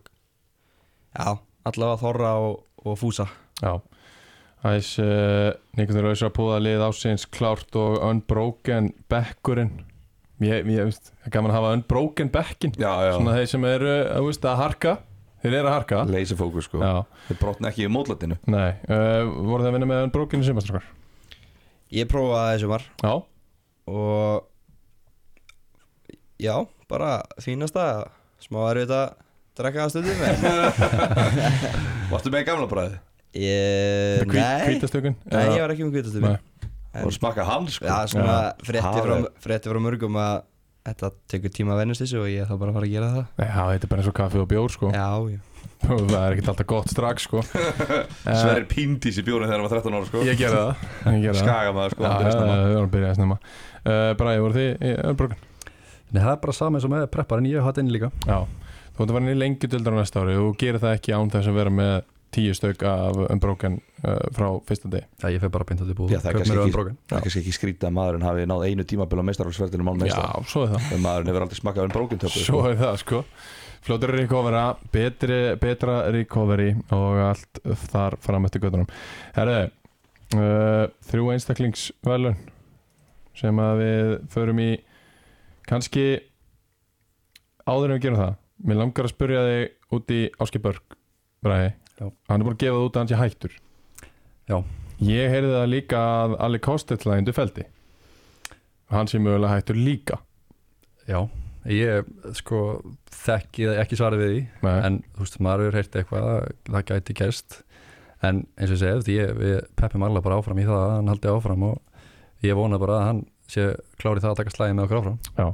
Já, 1.17 1.37
allavega 1.65 2.01
Þorra 2.03 2.31
og, 2.43 2.57
og 2.85 2.97
Fúsa. 2.99 3.25
Já. 3.63 3.77
Æs, 4.67 4.95
uh, 4.99 5.53
Nikoldur 5.77 6.07
Lausra 6.09 6.29
púða 6.33 6.57
lið 6.61 6.81
ásins 6.83 7.23
klárt 7.29 7.75
og 7.79 7.99
unbroken 8.03 8.91
bekkurinn. 9.09 9.71
Ég, 10.43 10.65
ég 10.69 10.85
veist, 10.89 11.11
það 11.21 11.29
er 11.29 11.33
gaman 11.33 11.51
að 11.53 11.57
hafa 11.57 11.71
unbroken 11.77 12.29
já, 13.01 13.13
Svona 13.15 13.33
þeir 13.37 13.47
sem 13.49 13.63
eru, 13.69 13.93
að, 14.11 14.25
veist, 14.27 14.43
að 14.45 14.59
harka 14.61 14.91
Þeir 15.47 15.57
eru 15.61 15.69
að 15.71 15.75
harka. 15.77 16.03
Lazy 16.11 16.35
fókus 16.37 16.67
sko. 16.67 16.81
Já, 16.83 17.23
Þeir 17.29 17.39
brotna 17.39 17.71
ekki 17.71 17.85
í 17.87 17.91
mótlætinu. 17.91 18.35
Nei, 18.51 18.69
uh, 18.91 19.23
voru 19.47 19.63
það 19.63 19.69
að 19.71 19.77
vinna 19.77 19.89
með 19.93 20.07
í 20.43 20.47
sumastrakkar? 20.51 20.89
Ég 21.95 22.07
prófaði 22.11 22.57
þessu 22.57 22.67
var 22.67 22.83
Já, 22.99 23.13
og 23.87 24.47
já, 26.43 26.55
bara 26.91 27.11
fínasta 27.39 27.85
smá 28.43 28.59
erfitt 28.73 28.91
að 28.91 29.13
drekka 29.57 29.85
að 29.85 29.93
stundum 29.93 30.19
en 30.27 30.35
Varstu 32.11 32.33
með 32.33 32.43
gamla 32.49 32.67
bræði? 32.71 32.99
ég, 33.37 34.27
nei, 34.27 34.67
hvítastökun? 34.67 35.15
Nei, 35.31 35.45
ég 35.55 35.63
var 35.63 35.73
ekki 35.73 35.87
með 35.87 35.95
kvítastöðum 35.95 36.35
Nei. 36.35 36.43
Og 37.05 37.11
smakka 37.13 37.43
hann 37.45 37.67
sko. 37.69 37.85
Já, 37.85 38.07
svona 38.09 38.37
frétti 38.65 39.01
frá, 39.05 39.11
Það 39.13 39.25
frétti 39.43 39.69
frá 39.69 39.79
mörgum 39.83 40.15
að 40.17 40.37
þetta 40.87 41.11
tekur 41.31 41.53
tíma 41.53 41.75
að 41.75 41.83
vennast 41.83 42.03
þessu 42.03 42.21
og 42.23 42.31
ég 42.31 42.47
þá 42.47 42.55
bara 42.55 42.71
að 42.71 42.77
fara 42.79 42.87
að 42.87 42.93
gera 42.95 43.11
það. 43.13 43.25
Já, 43.43 43.61
þetta 43.73 43.87
er 43.87 43.91
bara 43.91 44.03
eins 44.03 44.09
og 44.11 44.17
kaffi 44.17 44.41
og 44.41 44.49
bjór 44.51 44.73
sko. 44.73 44.91
Já, 44.95 45.09
já. 45.33 45.39
Það 45.87 46.13
er 46.17 46.33
ekkert 46.33 46.47
alltaf 46.51 46.67
gott 46.71 46.89
strax 46.89 47.25
sko. 47.27 47.41
Sverrir 48.23 48.65
píndís 48.71 49.19
í 49.19 49.23
bjórið 49.27 49.51
þegar 49.51 49.59
hann 49.59 49.67
var 49.67 49.75
13 49.75 49.97
ára 49.97 50.07
sko. 50.09 50.21
Ég 50.25 50.39
gerði 50.39 50.61
það. 50.63 50.85
Ég 51.13 51.25
gerði 51.27 51.35
það. 51.35 51.43
Skaga 51.43 51.73
maður 51.75 51.95
sko 51.95 52.07
Já, 52.07 52.13
við 52.17 52.39
varum 52.39 52.87
að 52.87 52.93
byrja 52.95 53.11
að 53.11 53.19
snemma. 53.19 53.37
Uh, 53.77 54.11
Bræði, 54.17 54.41
voru 54.45 54.57
þið 54.57 54.71
í 54.71 54.93
unbroken? 55.11 55.43
Nei, 56.07 56.21
það 56.21 56.31
er 56.31 56.41
bara 56.47 56.55
sama 56.57 56.79
eins 56.79 56.87
og 56.87 56.93
með 56.95 57.05
preppar 57.13 57.43
en 57.43 57.49
ég 57.51 57.67
hatt 57.67 57.81
inn 57.83 57.91
líka. 57.93 58.09
Já, 58.25 58.39
þú 58.95 59.03
ert 59.03 59.11
að 59.11 59.17
fara 59.17 59.23
inn 59.25 59.33
í 59.33 59.37
lengjudöldar 59.43 59.97
á 59.97 59.99
næsta 59.99 60.23
ári. 60.23 60.37
Og 60.41 60.57
gerir 60.61 60.81
það 60.81 60.97
ekki 60.97 61.13
án 61.13 61.33
þess 61.35 61.51
að 61.51 61.59
vera 61.61 61.73
með 61.77 61.95
tíu 62.33 62.53
stök 62.57 62.83
af 62.87 63.17
unbroken 63.27 63.77
uh, 64.03 64.17
frá 64.35 64.47
fyrsta 64.67 64.89
deg 64.91 65.05
Já, 65.21 65.29
ég 65.33 65.41
feg 65.43 65.53
bara 65.53 65.67
beint 65.67 65.83
út 65.83 65.91
í 65.91 65.95
búð 65.97 66.11
Já, 66.13 66.19
það 66.23 66.31
er 66.31 66.37
kannski 66.39 66.57
er 66.57 67.23
kannski 67.23 67.41
ekki 67.43 67.55
skrítið 67.55 67.89
að 67.89 67.95
maðurinn 67.97 68.27
hafi 68.27 68.47
náð 68.49 68.65
einu 68.67 68.85
tímabil 68.87 69.21
á 69.21 69.27
meistarálsverðinu 69.29 69.87
mál 69.87 69.95
Já, 69.95 70.01
meistar 70.03 70.49
svo 70.51 70.65
er 70.65 70.73
það. 70.73 70.89
En 70.95 71.03
maðurinn 71.05 71.31
hefur 71.31 71.45
aldrei 71.47 71.61
smakkað 71.61 71.87
um 71.87 71.95
brókin 71.95 72.21
töpu 72.23 72.43
Svo 72.43 72.63
er 72.69 72.77
það 72.81 72.99
sko. 73.03 73.21
Fljótur 73.87 74.13
recovera, 74.17 74.63
betri, 74.91 75.39
betra 75.61 75.97
recovery 76.11 76.73
og 76.95 77.21
allt 77.29 77.61
þar 77.87 78.17
fram 78.23 78.47
eftir 78.49 78.65
göttunum 78.65 78.89
Herðu, 79.37 79.69
uh, 80.35 80.83
þrjú 81.07 81.29
einstaklingsvelun 81.35 82.41
sem 83.37 83.59
að 83.61 83.83
við 83.83 84.11
förum 84.33 84.59
í. 84.63 84.71
Kannski 85.69 86.07
áður 87.67 87.91
en 87.91 87.97
við 87.99 88.03
gerum 88.07 88.21
það 88.23 88.35
Mér 88.65 88.79
langar 88.79 89.05
að 89.05 89.13
spyrja 89.13 89.41
þig 89.45 89.93
út 89.93 90.13
í 90.15 90.21
Áski 90.41 90.61
Börg 90.61 90.95
Bræði, 91.45 91.73
Já. 91.97 92.11
hann 92.29 92.41
er 92.41 92.45
búin 92.45 92.55
að 92.55 92.61
gefa 92.63 92.77
það 92.77 92.85
út 92.87 92.97
að 92.97 93.01
hann 93.03 93.11
sé 93.11 93.19
hættur 93.21 93.57
Já. 94.47 94.57
Ég 95.03 95.29
heyrði 95.33 95.51
það 95.53 95.67
líka 95.73 96.03
að 96.23 96.35
Ali 96.47 96.59
Kostell 96.63 97.01
að 97.05 97.19
endur 97.19 97.35
feldi 97.37 97.65
Hann 98.93 99.09
sé 99.11 99.19
mögulega 99.19 99.57
hættur 99.57 99.77
líka 99.77 100.19
Já, 101.07 101.21
ég 101.71 102.07
sko 102.37 102.61
þekki 103.13 103.69
ekki 103.81 103.97
svarið 103.99 104.21
við 104.23 104.31
því 104.33 104.41
Nei. 104.67 104.77
en 104.87 104.99
þú 105.15 105.23
veist, 105.25 105.39
maður 105.43 105.65
hefur 105.67 105.77
heyrt 105.79 105.97
eitthvað 106.01 106.27
að 106.31 106.47
það 106.73 106.85
gæti 106.91 107.15
gerst 107.21 107.59
en 108.27 108.41
eins 108.57 108.71
og 108.71 108.75
ég 108.75 108.81
segi, 108.81 108.91
þú 108.91 108.97
veist, 109.01 109.11
ég, 109.13 109.33
við 109.37 109.57
peppum 109.79 110.05
alla 110.07 110.23
bara 110.25 110.39
áfram 110.41 110.59
í 110.61 110.65
það 110.67 110.81
að 110.83 110.93
hann 110.95 111.11
haldi 111.13 111.31
áfram 111.33 111.65
og 111.69 112.45
ég 112.47 112.57
vona 112.59 112.79
bara 112.81 112.97
að 113.01 113.07
hann 113.07 113.21
sé 113.51 113.67
klári 114.01 114.23
það 114.23 114.33
að 114.33 114.39
taka 114.41 114.55
slæði 114.55 114.77
með 114.77 114.87
okkur 114.87 115.01
áfram 115.01 115.19
Já. 115.37 115.47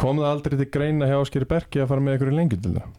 Kom 0.00 0.22
það 0.22 0.30
aldrei 0.30 0.56
til 0.62 0.70
greina 0.72 1.10
hjá 1.10 1.18
Áskeri 1.20 1.48
Berki 1.50 1.82
að 1.82 1.90
fara 1.92 2.04
með 2.06 2.18
ykkur 2.18 2.32
í 2.32 2.36
lengjum 2.38 2.62
til 2.64 2.74
það? 2.78 2.90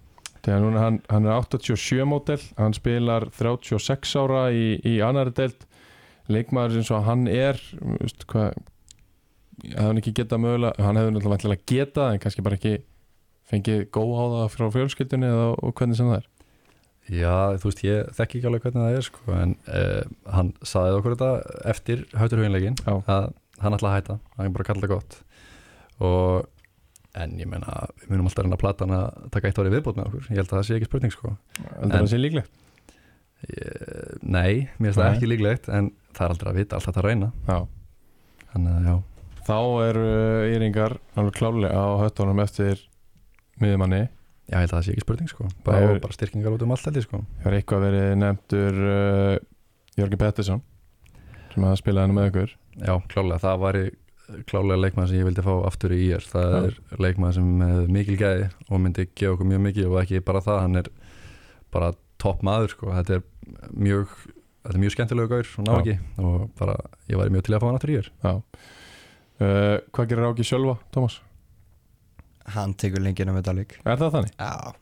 Þegar 0.41 0.63
núna 0.63 0.83
hann, 0.85 0.99
hann 1.11 1.27
er 1.29 1.37
87 1.37 2.05
mótel, 2.09 2.39
hann 2.57 2.73
spilar 2.73 3.27
36 3.37 4.15
ára 4.17 4.47
í, 4.49 4.79
í 4.81 4.97
annari 5.05 5.33
deild. 5.37 5.67
Leikmaður 6.31 6.79
eins 6.79 6.91
og 6.93 7.05
hann 7.05 7.27
er 7.29 7.59
veist, 7.99 8.25
hvað 8.31 8.55
hefði 9.61 9.77
hann 9.77 9.99
ekki 10.01 10.13
getað 10.17 10.41
mögulega 10.41 10.85
hann 10.85 10.97
hefði 10.97 11.13
náttúrulega 11.13 11.35
vantilega 11.35 11.67
getað 11.69 12.13
en 12.13 12.21
kannski 12.23 12.45
bara 12.45 12.57
ekki 12.57 12.75
fengið 13.51 13.83
góð 13.93 14.13
á 14.17 14.25
það 14.33 14.53
frá 14.55 14.67
fjölskyldunni 14.77 15.27
eða 15.29 15.47
og 15.57 15.73
hvernig 15.77 15.99
sem 15.99 16.09
það 16.09 16.21
er. 16.21 16.29
Já, 17.11 17.35
þú 17.59 17.67
veist, 17.67 17.83
ég 17.83 18.11
þekki 18.15 18.39
ekki 18.39 18.47
alveg 18.47 18.65
hvernig 18.65 18.85
það 18.85 18.97
er 18.97 19.05
sko, 19.07 19.23
en 19.35 19.53
uh, 19.67 20.31
hann 20.31 20.51
saði 20.63 20.97
okkur 20.99 21.15
þetta 21.17 21.59
eftir 21.73 22.05
Já. 22.85 22.93
að 23.01 23.27
hann 23.61 23.77
ætla 23.77 23.91
að 23.91 23.97
hætta, 23.97 24.17
hann 24.37 24.55
bara 24.55 24.65
að 24.65 24.69
kalla 24.69 24.85
það 24.85 24.93
gott. 24.93 25.17
Og 26.01 26.50
en 27.19 27.33
ég 27.39 27.47
meina, 27.51 27.73
við 28.03 28.11
munum 28.13 28.27
alltaf 28.29 28.45
reyna 28.45 28.55
að 28.55 28.61
plata 28.63 28.85
hann 28.87 28.95
að 28.95 29.29
taka 29.35 29.49
eitt 29.49 29.59
ári 29.59 29.71
viðbót 29.73 29.97
með 29.99 30.05
okkur, 30.07 30.27
ég 30.31 30.37
held 30.39 30.47
að 30.47 30.57
það 30.57 30.67
sé 30.69 30.75
ekki 30.77 30.87
spurning 30.89 31.11
sko. 31.15 31.33
heldur 31.59 31.83
En- 31.83 31.95
það 31.97 32.11
sé 32.13 32.19
líklegt 32.21 32.51
ég, 33.51 34.17
Nei, 34.21 34.53
mér 34.79 34.91
finnst 34.91 34.99
það 35.01 35.15
ekki 35.15 35.29
líklegt 35.31 35.69
en 35.73 35.91
það 36.15 36.25
er 36.27 36.35
aldrei 36.35 36.51
að 36.53 36.59
vita, 36.61 36.77
alltaf 36.79 36.99
að 37.01 37.07
reyna 37.09 37.31
Já. 37.49 37.57
þannig 38.53 38.71
að 38.77 38.87
já, 38.87 38.95
þá 39.47 39.57
eru 39.89 40.07
Íringar 40.55 40.97
alveg 41.17 41.37
klálega 41.39 41.75
á 41.83 41.87
höttunum 42.05 42.41
eftir 42.45 42.83
miðjumanni 43.61 44.01
já, 44.05 44.55
ég 44.55 44.59
held 44.61 44.71
að 44.71 44.77
það 44.77 44.85
sé 44.87 44.91
ekki 44.95 45.05
spurning 45.05 45.31
sko. 45.31 45.47
bara, 45.65 45.83
og 45.91 46.01
bara 46.03 46.13
styrkingar 46.17 46.55
út 46.55 46.65
um 46.65 46.75
allt 46.75 46.91
ég 46.95 47.05
sko. 47.07 47.23
hefur 47.41 47.57
eitthvað 47.57 47.85
verið 47.87 48.11
nefndur 48.21 48.81
uh, 48.87 49.37
Jörgen 49.99 50.21
Pettersson 50.21 50.61
sem 51.51 51.63
að 51.67 51.79
spila 51.81 52.05
henni 52.05 52.15
með 52.15 52.29
ykkur 52.31 52.57
Já, 52.81 52.93
klálega, 53.11 53.41
það 53.43 53.57
væri 53.65 53.83
klálega 54.49 54.79
leikmann 54.79 55.09
sem 55.09 55.19
ég 55.21 55.27
vildi 55.27 55.43
fá 55.45 55.53
aftur 55.67 55.93
í 55.95 56.01
IR 56.07 56.25
það 56.25 56.53
Já. 56.53 56.59
er 56.67 57.01
leikmann 57.05 57.35
sem 57.35 57.63
er 57.65 57.89
mikil 57.91 58.17
gæði 58.19 58.49
og 58.69 58.83
myndi 58.83 59.07
gefa 59.09 59.35
okkur 59.35 59.49
mjög 59.51 59.63
mikið 59.67 59.89
og 59.89 59.97
ekki 60.03 60.21
bara 60.27 60.43
það, 60.45 60.61
hann 60.65 60.81
er 60.81 60.91
bara 61.73 61.93
topp 62.21 62.43
maður, 62.45 62.75
sko, 62.75 62.91
þetta 62.97 63.17
er 63.17 63.23
mjög 63.71 64.13
þetta 64.61 64.75
er 64.75 64.83
mjög 64.83 64.95
skemmtilegu 64.95 65.31
gaur 65.31 65.51
og 65.57 65.67
ná 65.67 65.73
ekki 65.79 65.97
og 66.21 66.45
bara, 66.59 66.77
ég 67.09 67.21
væri 67.21 67.35
mjög 67.35 67.47
til 67.47 67.55
að 67.57 67.63
fá 67.63 67.67
hann 67.69 67.79
aftur 67.79 67.93
í 67.93 67.99
Já. 68.01 68.33
Uh, 69.41 69.77
hvað 69.89 70.11
gerir 70.11 70.27
Áki 70.29 70.45
sjálfa, 70.45 70.75
Tómas? 70.93 71.15
Hann 72.53 72.75
tekur 72.77 73.01
lengina 73.01 73.33
með 73.33 73.47
Dalvik 73.47 73.79
Er 73.81 73.97
það 73.97 74.17
þannig? 74.17 74.35
Já 74.37 74.75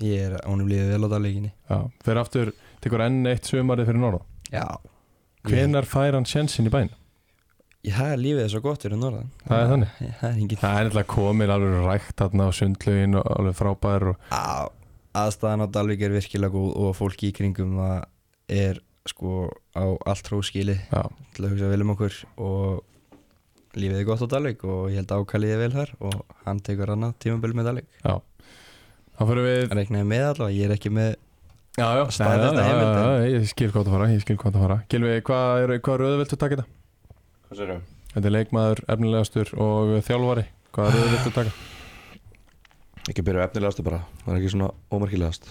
Ég 0.00 0.22
er 0.30 0.38
ánum 0.48 0.68
lífið 0.70 0.94
vel 0.94 1.04
á 1.04 1.08
Dalvikinni 1.12 1.50
Já. 1.52 1.76
Fyrir 2.06 2.20
aftur, 2.22 2.52
tekur 2.80 3.04
enn 3.04 3.20
eitt 3.28 3.48
sumarið 3.50 3.90
fyrir 3.90 4.00
norðan 4.00 4.24
Já 4.54 4.64
Hvenar 5.44 5.88
fær 5.88 6.16
hann 6.16 6.28
sjensin 6.28 6.68
í 6.68 6.72
bæn? 6.72 6.88
Lífið 7.80 8.42
er 8.44 8.50
svo 8.52 8.60
gott 8.60 8.82
fyrir 8.84 8.98
norðan 9.00 9.30
Það 9.46 9.62
er 9.62 9.70
þannig? 9.70 9.92
Það 10.20 10.26
er 10.28 10.40
engin 10.42 10.60
Það 10.60 10.74
er 10.76 10.88
eitthvað 10.90 11.06
komið 11.14 11.52
alveg 11.54 11.76
rækt 11.86 12.16
þarna 12.20 12.48
á 12.48 12.50
sundlaugin 12.52 13.16
og 13.16 13.28
alveg 13.38 13.56
frábær 13.56 14.06
og 14.10 14.26
aðstæðan 15.16 15.64
á 15.64 15.66
Dalvik 15.72 16.02
er 16.04 16.12
virkilega 16.14 16.52
góð 16.52 16.74
og 16.76 16.92
fólki 16.98 17.30
í 17.30 17.34
kringum 17.34 17.78
það 17.80 18.02
er 18.52 18.82
sko 19.08 19.48
á 19.72 19.84
allt 20.12 20.28
hróskili 20.28 20.76
til 20.92 21.46
að 21.46 21.54
hugsa 21.54 21.70
vel 21.70 21.84
um 21.86 21.92
okkur 21.94 22.18
og 22.36 23.78
lífið 23.80 24.02
er 24.02 24.08
gott 24.10 24.24
á 24.28 24.32
Dalvik 24.34 24.66
og 24.68 24.90
ég 24.92 25.00
held 25.00 25.14
að 25.16 25.24
ákallið 25.24 25.54
er 25.54 25.62
vel 25.62 25.72
þar 25.78 25.94
og 26.10 26.36
hann 26.44 26.60
tekur 26.66 26.92
annað 26.92 27.16
tímabil 27.24 27.54
með 27.56 27.70
Dalvik 27.70 27.88
já. 28.04 28.14
Þá 29.16 29.22
fyrir 29.30 29.46
við 29.46 29.62
Hann 29.70 29.80
reiknaði 29.80 30.10
með 30.12 30.26
allavega, 30.34 30.58
ég 30.58 30.68
er 30.68 30.76
ekki 30.76 30.92
með 30.92 31.10
Já, 31.78 31.86
já, 31.96 32.02
já, 32.12 32.28
já, 32.36 32.78
já, 33.24 33.28
ég 33.30 33.44
skil 33.48 33.70
hvað 33.70 33.86
það 33.86 33.94
fara, 33.94 34.08
ég 34.10 34.22
skil 34.24 34.36
hvað 34.36 34.56
það 34.56 34.64
fara 34.66 34.78
Gilvi, 34.90 35.12
hvað 35.24 35.74
hvað 35.86 36.00
röðu 36.02 36.20
viltu 36.20 36.36
taka 36.36 36.58
þetta? 36.58 36.79
Hvað 37.50 37.58
sér 37.58 37.70
Þetta 38.10 38.28
er 38.28 38.32
leikmaður, 38.34 38.80
efnilegastur 38.94 39.48
og 39.58 39.88
þjálfari. 40.06 40.42
Hvað 40.74 40.90
röðu 40.94 41.08
viltu 41.10 41.30
taka? 41.34 41.52
Ekki 43.10 43.24
byrja 43.26 43.42
á 43.42 43.46
efnilegast 43.48 43.80
bara 43.86 43.98
Það 44.22 44.28
er 44.30 44.36
ekki 44.38 44.50
svona 44.52 44.68
ómerkilegast. 44.94 45.48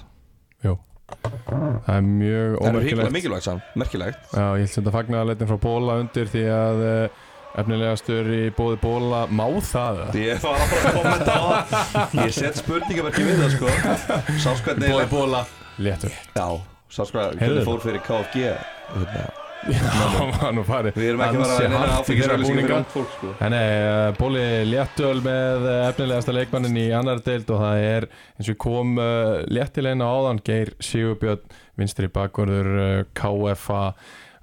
Jú, 0.64 0.76
það 1.10 1.90
er 1.98 2.06
mjög 2.08 2.54
Það 2.54 2.70
er 2.70 2.78
ómerkilegt. 2.78 3.12
mikilvægt 3.18 3.48
samt, 3.50 3.74
merkilegt. 3.84 4.30
Já, 4.32 4.46
ég 4.56 4.64
held 4.64 4.76
þetta 4.78 4.94
fagnaðarleitin 4.96 5.50
frá 5.52 5.60
Bóla 5.66 5.98
undir 6.06 6.32
því 6.32 6.44
að 6.56 6.84
uh, 6.86 7.26
efnilegastur 7.64 8.32
í 8.38 8.42
bóði 8.56 8.80
Bóla 8.86 9.26
má 9.28 9.46
það? 9.74 10.00
Ég 10.24 10.40
var 10.46 10.56
að 10.56 10.72
fara 10.72 10.94
að 10.94 10.98
kommenta 11.02 11.36
á 11.36 11.44
það. 11.74 12.16
Ég 12.22 12.38
set 12.40 12.62
spurningaverki 12.64 13.28
við 13.28 13.44
það 13.44 13.58
sko. 13.58 13.76
Hvernig 14.70 14.96
Bóði 14.96 15.12
Bóla, 15.12 15.44
léttur. 15.84 16.16
Já, 16.32 16.48
þetta? 16.96 17.68
fór 17.68 17.84
fyrir 17.84 18.08
KFG 18.08 18.48
hérna. 18.48 19.28
Hann 19.60 20.56
nú 20.56 20.64
farið 20.68 20.96
Við 20.96 21.10
erum 21.12 21.22
ekki 21.26 21.40
að 21.44 21.52
fara 21.74 21.96
að 21.98 22.08
fyrir 22.08 22.44
búninga. 22.46 22.78
sko. 22.94 23.32
Nei, 23.42 23.50
nei, 23.54 23.66
uh, 23.84 24.10
Bóli 24.20 24.44
léttöl 24.70 25.20
með 25.26 25.66
uh, 25.68 25.76
efnilegasta 25.90 26.36
leikmannin 26.36 26.80
í 26.80 26.86
annar 26.96 27.20
deild 27.26 27.50
og 27.52 27.60
það 27.66 27.84
er 27.90 28.08
eins 28.40 28.52
og 28.54 28.60
kom 28.64 28.96
uh, 29.02 29.42
léttilegna 29.52 30.08
áðan 30.08 30.42
Geir 30.48 30.72
Sigurbjörn, 30.84 31.44
vinstri 31.80 32.10
bakvörður 32.16 32.70
uh, 32.80 32.92
KFA, 33.20 33.84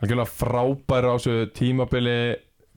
algjörlega 0.02 0.34
frábær 0.36 1.08
á 1.08 1.12
þessu 1.16 1.36
tímabili 1.56 2.18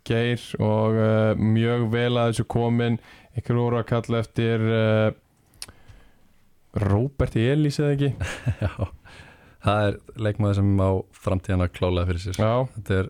Geir 0.07 0.45
og 0.63 0.95
uh, 0.95 1.33
mjög 1.35 1.89
vel 1.91 2.13
að 2.17 2.31
þessu 2.31 2.47
komin 2.55 2.99
ykkur 3.39 3.59
voru 3.59 3.81
að 3.81 3.89
kalla 3.91 4.23
eftir 4.23 4.63
uh, 4.63 5.09
Róbert 6.79 7.35
Elís 7.39 7.79
eða 7.81 7.95
ekki? 7.97 8.09
Já, 8.63 8.71
það 9.65 9.86
er 9.90 9.98
leikmaður 10.27 10.60
sem 10.60 10.69
á 10.80 10.90
framtíðan 11.26 11.65
að 11.65 11.73
klálega 11.80 12.10
fyrir 12.11 12.23
sér. 12.26 12.40
Þetta 12.76 12.99
er 13.03 13.10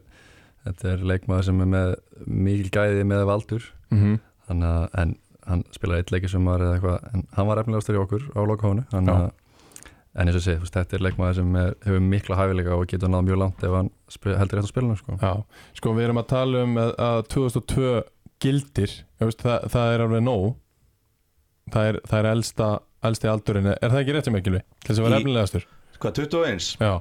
þetta 0.69 0.93
er 0.93 1.03
leikmaður 1.13 1.45
sem 1.49 1.61
er 1.63 1.69
með 1.75 1.91
mikil 2.27 2.71
gæði 2.75 3.05
með 3.09 3.25
valdur. 3.29 3.69
Mm 3.93 4.17
þannig 4.49 4.65
að 4.73 4.95
en 5.03 5.11
hann 5.49 5.59
spilaði 5.73 6.01
eitt 6.01 6.11
leiki 6.13 6.29
sem 6.31 6.45
var 6.49 6.61
eða 6.65 6.77
eitthvað 6.79 7.03
en 7.13 7.23
hann 7.37 7.47
var 7.49 7.59
efnilegastur 7.61 7.97
í 7.97 7.99
okkur 8.01 8.23
á 8.33 8.41
lokahónu 8.49 8.83
en 10.17 10.25
eins 10.25 10.37
og 10.39 10.41
sé, 10.41 10.55
þetta 10.57 10.97
er 10.97 11.03
leikmaður 11.05 11.35
sem 11.37 11.55
er, 11.61 11.75
hefur 11.85 12.01
mikla 12.01 12.37
hæfileika 12.39 12.73
og 12.73 12.87
getur 12.89 13.11
náð 13.13 13.27
mjög 13.27 13.37
langt 13.43 13.61
ef 13.63 13.75
hann 13.77 13.91
spil, 14.09 14.33
heldur 14.39 14.57
rétt 14.57 14.65
á 14.65 14.73
spilinu 14.73 14.97
sko. 14.97 15.17
Já, 15.21 15.33
sko 15.77 15.93
við 15.93 16.07
erum 16.07 16.21
að 16.23 16.27
tala 16.33 16.63
um 16.65 16.73
að, 16.81 16.91
að 17.05 17.21
2002 17.35 17.91
gildir 18.41 18.95
veist, 19.21 19.45
það, 19.45 19.67
það 19.75 19.93
er 19.93 20.03
alveg 20.07 20.25
nóg. 20.25 20.47
Það 21.69 21.89
er, 21.91 21.99
það 22.09 22.19
er 22.23 22.29
elsta, 22.33 22.69
elsti 23.05 23.29
aldurinn 23.29 23.69
er 23.75 23.83
það 23.85 23.99
ekki 24.01 24.15
rétt 24.17 24.29
sem 24.31 24.39
ekki 24.41 24.55
til 24.55 24.63
þess 24.89 24.97
að 24.97 25.05
vera 25.05 25.19
Í- 25.19 25.21
efnilegastur 25.21 25.67
Hvað, 25.99 26.13
21? 26.23 26.67
Já, 26.79 26.93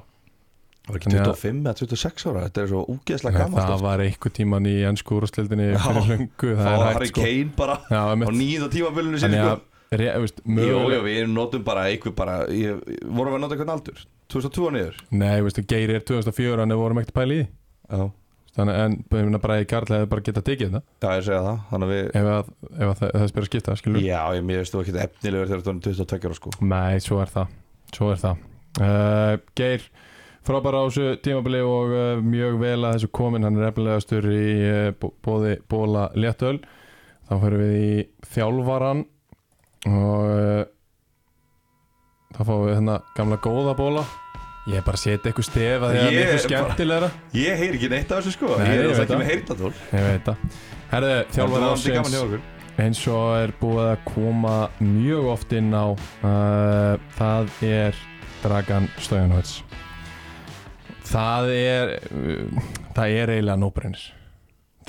Það 0.89 0.93
var 0.95 0.97
ekki 0.99 1.09
Þannig 1.09 1.19
að- 1.21 1.27
25 1.29 1.57
eða 1.69 1.73
26 1.79 2.23
ára 2.29 2.43
Þetta 2.47 2.61
er 2.63 2.67
svo 2.71 2.79
úgeðslega 2.89 3.33
það 3.35 3.43
gammalt 3.43 3.73
oft. 3.75 3.83
var 3.83 3.99
einhver 4.05 4.31
tíman 4.39 4.65
í 4.69 4.75
ennsku 4.89 5.17
úrstildinni 5.19 5.67
Já. 5.69 5.77
fyrir 5.85 6.07
löngu, 6.09 6.53
það 6.57 6.69
er 6.73 6.85
Harry 6.93 7.09
sko 7.11 7.21
Kane 7.25 7.51
bara 7.59 7.75
Já, 7.89 7.99
á 8.09 8.13
nýða 8.17 8.69
sinni 9.21 9.37
Þannig 9.37 9.43
sko. 9.45 9.65
Jó, 9.89 10.79
jó, 10.93 10.99
við 11.05 11.27
notum 11.33 11.63
bara 11.65 11.83
einhver 11.89 12.13
bara 12.15 12.39
ég, 12.53 12.77
Vorum 13.05 13.33
við 13.33 13.37
að 13.37 13.43
nota 13.45 13.55
einhvern 13.55 13.73
aldur? 13.75 14.01
2002 14.29 14.71
niður? 14.75 14.97
Nei, 15.11 15.41
veistu, 15.41 15.63
Geir 15.65 15.89
er 15.95 16.03
2004 16.05 16.61
en 16.65 16.69
við 16.73 16.81
vorum 16.83 16.99
ekkert 17.01 17.13
að 17.15 17.21
pæla 17.21 17.37
í 17.37 17.47
Já 17.89 18.11
Þannig 18.59 18.75
en 18.81 18.95
ég 19.13 19.25
meina 19.29 19.39
bara 19.39 19.59
í 19.61 19.65
Karl 19.69 19.85
hefði 19.93 20.09
bara 20.09 20.21
getað 20.25 20.45
tekið 20.49 20.71
þetta 20.73 20.81
Já, 21.05 21.09
ég 21.19 21.25
segja 21.29 21.41
það 21.45 21.59
Þannig 21.69 21.91
við 21.93 22.03
ef, 22.09 22.29
að, 22.33 22.53
ef 22.69 22.85
að 22.89 22.95
það, 22.99 23.11
það 23.13 23.27
spyrir 23.31 23.45
að 23.45 23.49
skipta, 23.53 23.75
skilur 23.81 24.01
Já, 24.03 24.21
ég 24.35 24.45
veist 24.49 24.73
þú 24.73 24.81
ekki 24.83 24.95
efnilegur 25.05 25.51
þegar 25.53 25.61
þú 25.65 25.69
erum 25.69 25.81
22 25.85 26.29
ára 26.29 26.37
sko 26.39 26.53
Nei, 26.65 26.99
svo 27.05 27.19
er 27.21 27.33
það 27.37 27.53
Svo 27.93 28.09
er 28.13 28.21
það 28.25 28.48
uh, 28.77 29.35
Geir, 29.57 29.85
frábæra 30.45 30.83
á 30.83 30.87
þessu 30.89 31.07
tímabili 31.25 31.61
og 31.65 31.93
uh, 31.95 32.21
mjög 32.23 32.59
vel 32.61 32.79
að 32.85 32.97
þessu 32.99 33.11
komin 33.19 33.47
hann 33.47 33.57
er 33.59 33.69
efnilegastur 33.71 34.29
í 34.33 34.43
uh, 34.69 35.09
bóði 35.25 35.57
bóla 35.71 36.09
léttöl. 36.15 36.57
Þá 37.29 37.33
fyrir 37.43 37.59
við 37.61 37.75
í 37.79 37.95
þjálfaran 38.33 39.03
og 39.89 40.69
þá 42.35 42.41
fáum 42.45 42.63
við 42.65 42.73
hérna 42.75 42.95
gamla 43.17 43.37
góða 43.43 43.75
bóla 43.77 44.01
ég 44.69 44.77
er 44.79 44.83
bara 44.85 44.97
að 44.99 45.01
setja 45.01 45.29
eitthvað 45.31 45.47
stef 45.47 45.83
að 45.85 45.93
það 45.95 45.99
er 45.99 46.17
eitthvað 46.19 46.41
skemmtilegra. 46.43 47.09
Ég 47.37 47.61
heyr 47.61 47.77
ekki 47.77 47.89
neitt 47.89 48.11
af 48.13 48.19
þessu 48.19 48.33
sko. 48.35 48.49
Nei, 48.59 48.67
Ég 48.69 48.81
er 48.83 48.89
veit 48.89 48.99
ekki 48.99 49.13
það. 49.13 49.21
með 49.21 49.29
heyrnatól 49.31 49.71
ég 49.71 50.07
veit 50.09 50.27
það. 50.27 50.43
Herðu, 50.91 51.13
þjálfari 51.33 51.63
Það 51.63 51.85
er 51.89 51.95
gaman 51.95 52.17
ásins 52.19 52.57
eins 52.79 53.01
og 53.11 53.25
er 53.35 53.53
búið 53.59 53.87
að 53.91 54.03
koma 54.07 54.53
mjög 54.79 55.25
oft 55.33 55.55
inn 55.57 55.73
á 55.75 55.85
það 57.17 57.49
er 57.67 57.97
Dragan 58.43 58.89
Stojanovic 59.01 59.59
það 61.09 61.51
er 61.55 61.95
uh, 62.11 62.61
það 62.97 63.15
er 63.15 63.33
eiginlega 63.35 63.59
nóbrennir. 63.59 64.05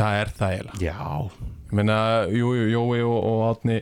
Það 0.01 0.19
er 0.21 0.33
það 0.37 0.55
eiginlega. 0.55 0.83
Já. 0.85 1.49
Ég 1.71 1.75
meina, 1.79 1.97
jú, 2.35 2.53
jú, 2.57 2.69
Jói 2.75 3.01
og, 3.07 3.19
og 3.31 3.43
Átni 3.51 3.81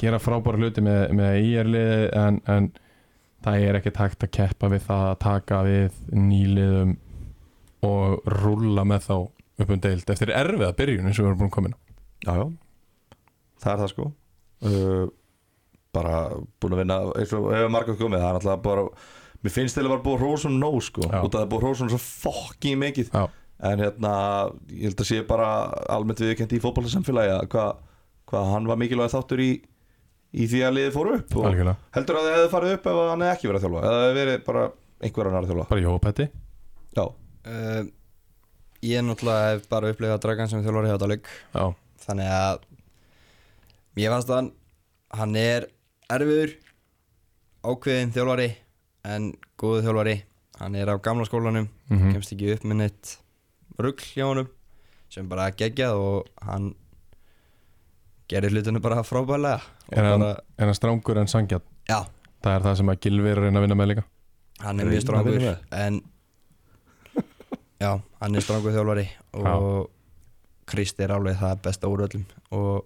gera 0.00 0.20
frábæra 0.20 0.60
hluti 0.60 0.82
með, 0.84 1.02
með 1.16 1.36
íjarliði 1.44 2.00
en, 2.20 2.40
en 2.50 2.70
það 3.44 3.66
er 3.66 3.78
ekkert 3.78 4.00
hægt 4.00 4.26
að 4.26 4.32
keppa 4.36 4.70
við 4.72 4.82
það 4.88 5.04
að 5.10 5.20
taka 5.24 5.60
við 5.68 6.00
nýliðum 6.16 6.96
og 7.86 8.32
rúlla 8.40 8.84
með 8.88 9.06
þá 9.06 9.14
upp 9.60 9.70
um 9.72 9.80
deild 9.84 10.12
eftir 10.12 10.32
erfiða 10.32 10.74
byrjun 10.76 11.08
eins 11.08 11.20
og 11.20 11.24
við 11.24 11.30
erum 11.30 11.40
búin 11.40 11.50
að 11.50 11.56
koma 11.56 11.70
inn 11.70 11.76
á. 11.76 11.80
Já, 12.20 12.32
já. 12.40 12.46
Það 13.60 13.72
er 13.72 13.82
það 13.82 13.92
sko. 13.94 14.08
Uh, 14.60 15.06
Bara 15.96 16.14
búin 16.62 16.76
að 16.76 16.82
vinna 16.84 16.98
eins 17.18 17.32
og 17.34 17.48
hefur 17.54 17.72
margað 17.74 17.98
komið 18.00 18.22
Það 18.22 18.28
er 18.30 18.38
alltaf 18.40 18.62
bara 18.66 18.86
Mér 19.40 19.54
finnst 19.54 19.76
þeirlega 19.78 19.96
bara 19.96 20.04
búið 20.04 20.20
hrósum 20.20 20.56
nóg 20.60 20.82
sko. 20.84 21.06
Já. 21.08 21.20
Út 21.24 21.32
af 21.32 21.38
það 21.38 21.44
er 21.46 21.50
búið 21.54 21.62
hrósum 21.64 21.88
svo 21.88 21.98
fucking 22.04 22.76
mikið. 22.82 23.08
Já. 23.14 23.22
En 23.70 23.80
hérna 23.80 24.12
Ég 24.68 24.90
held 24.90 25.00
að 25.00 25.08
sé 25.08 25.22
bara 25.28 25.48
almennt 25.92 26.20
viðkend 26.20 26.52
í 26.56 26.60
fótballsamfélagi 26.62 27.32
að 27.38 27.46
Hvað 27.54 27.70
hva 28.30 28.44
hann 28.52 28.68
var 28.70 28.78
mikilvæg 28.78 29.10
þáttur 29.10 29.40
í 29.42 29.50
Í 30.30 30.44
því 30.46 30.60
að 30.62 30.76
liðið 30.76 30.92
fóru 30.94 31.14
upp 31.18 31.32
og 31.40 31.46
algjörlega, 31.48 31.88
Heldur 31.96 32.18
að 32.20 32.26
þið 32.28 32.34
hefði 32.36 32.50
farið 32.52 32.74
upp 32.76 32.84
ef 32.86 32.98
hann 33.00 33.24
hefði 33.24 33.32
ekki 33.34 33.48
verið 33.50 33.58
að 33.58 33.64
þjálfa 33.64 33.80
Eða 33.88 34.02
hefði 34.04 34.18
verið 34.20 34.44
bara 34.46 34.62
einhver 35.00 35.30
annar 35.30 35.40
að 35.42 35.50
þjálfa. 35.50 35.64
Bara 35.72 35.82
Jópetti 35.86 36.26
Já, 36.94 37.02
uh, 37.50 37.80
Ég 38.86 39.02
náttúrulega 39.08 39.48
hef 39.50 39.64
bara 39.72 39.90
upplegað 39.90 40.22
Dragan 40.22 40.52
sem 40.52 40.62
þjálfari 40.64 40.92
hjá 40.92 41.00
Dalvik. 41.02 41.32
Já, 41.56 41.64
Þannig 42.06 42.30
að 42.36 42.62
Mér 43.98 44.14
fannst 44.14 44.32
hann 44.36 44.52
Hann 45.18 45.36
er 45.42 45.66
erfiður 46.16 46.54
Ákveðin 47.60 48.12
þjálfari 48.14 48.50
En 49.10 49.30
góðu 49.60 49.84
þjálfari. 49.86 50.14
Hann 50.60 50.76
er 50.76 50.90
af 50.92 51.00
gamla 51.04 51.24
skólanum 51.28 51.68
mhm. 51.88 52.14
Kemst 52.14 52.34
ekki 52.34 52.52
upp 52.54 52.66
með 52.68 52.82
neitt 52.82 53.16
rugl 53.80 54.06
hjá 54.12 54.26
honum 54.28 54.50
Sem 55.10 55.28
bara 55.30 55.50
geggjað 55.56 55.98
og 55.98 56.30
hann 56.46 56.72
Gerir 58.30 58.52
hlutinu 58.54 58.82
bara 58.82 59.00
hann- 60.06 60.20
bara, 60.22 60.36
er 60.58 60.68
hann 60.70 60.76
strángur 60.78 61.18
en 61.18 61.26
sangjart 61.26 61.66
Já, 61.88 62.06
það 62.44 62.54
er 62.54 62.66
það 62.66 62.76
sem 62.78 62.92
að 62.92 63.00
Gilvi 63.02 63.30
er 63.30 63.40
að 63.40 63.46
reyna 63.48 63.58
að 63.58 63.64
vinna 63.66 63.78
með 63.80 63.88
líka? 63.90 64.04
Hann 64.60 64.80
er 64.80 64.86
mjög 64.86 65.00
að 65.00 65.06
strangur 65.06 65.38
vinna 65.38 65.56
En 65.72 66.00
Já, 67.80 67.90
hann 68.20 68.36
er 68.36 68.44
strangur 68.44 68.76
þjálfari 68.76 69.06
Og 69.40 69.90
Krist 70.70 71.00
er 71.02 71.10
alveg 71.16 71.40
það 71.40 71.62
besta 71.64 71.90
úr 71.90 72.04
öllum 72.06 72.26
Og 72.54 72.84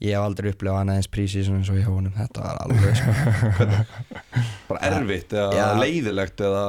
Ég 0.00 0.14
hef 0.16 0.22
aldrei 0.24 0.48
upplifað 0.54 0.78
hann 0.80 0.90
aðeins 0.94 1.10
prísi 1.12 1.42
eins 1.44 1.68
og 1.68 1.76
hjá 1.76 1.88
honum 1.92 2.14
Þetta 2.16 2.40
var 2.40 2.56
alveg 2.64 2.94
sko 2.96 3.66
bara 4.70 4.80
erfitt 4.88 5.34
eða 5.36 5.50
Já. 5.58 5.66
leiðilegt 5.76 6.40
eða 6.46 6.62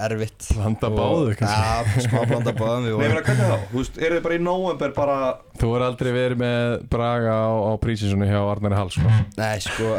erfitt 0.00 0.48
Blanda 0.56 0.90
báðu, 0.92 1.32
kannski. 1.38 1.60
Já, 1.60 2.04
smá 2.06 2.20
blanda 2.28 2.52
báðum 2.56 2.86
Við 2.88 2.92
Nei, 2.92 3.04
ég 3.06 3.14
vorum 3.14 3.24
hvernig 3.30 3.48
þá? 3.48 3.64
Þú 3.70 3.78
veist, 3.80 3.98
eru 4.00 4.18
þið 4.18 4.24
bara 4.26 4.36
í 4.36 4.42
november 4.44 4.94
bara 4.96 5.16
þú 5.60 5.72
er 5.78 5.86
aldrei 5.88 6.10
verið 6.16 6.42
með 6.44 6.76
Braga 6.92 7.32
á, 7.36 7.48
á 7.56 7.72
prísinsonu 7.84 8.28
hjá 8.28 8.40
Arnari 8.44 8.78
Hall 8.80 8.92
sko. 8.92 9.16
Nei, 9.40 9.56
sko 9.64 9.94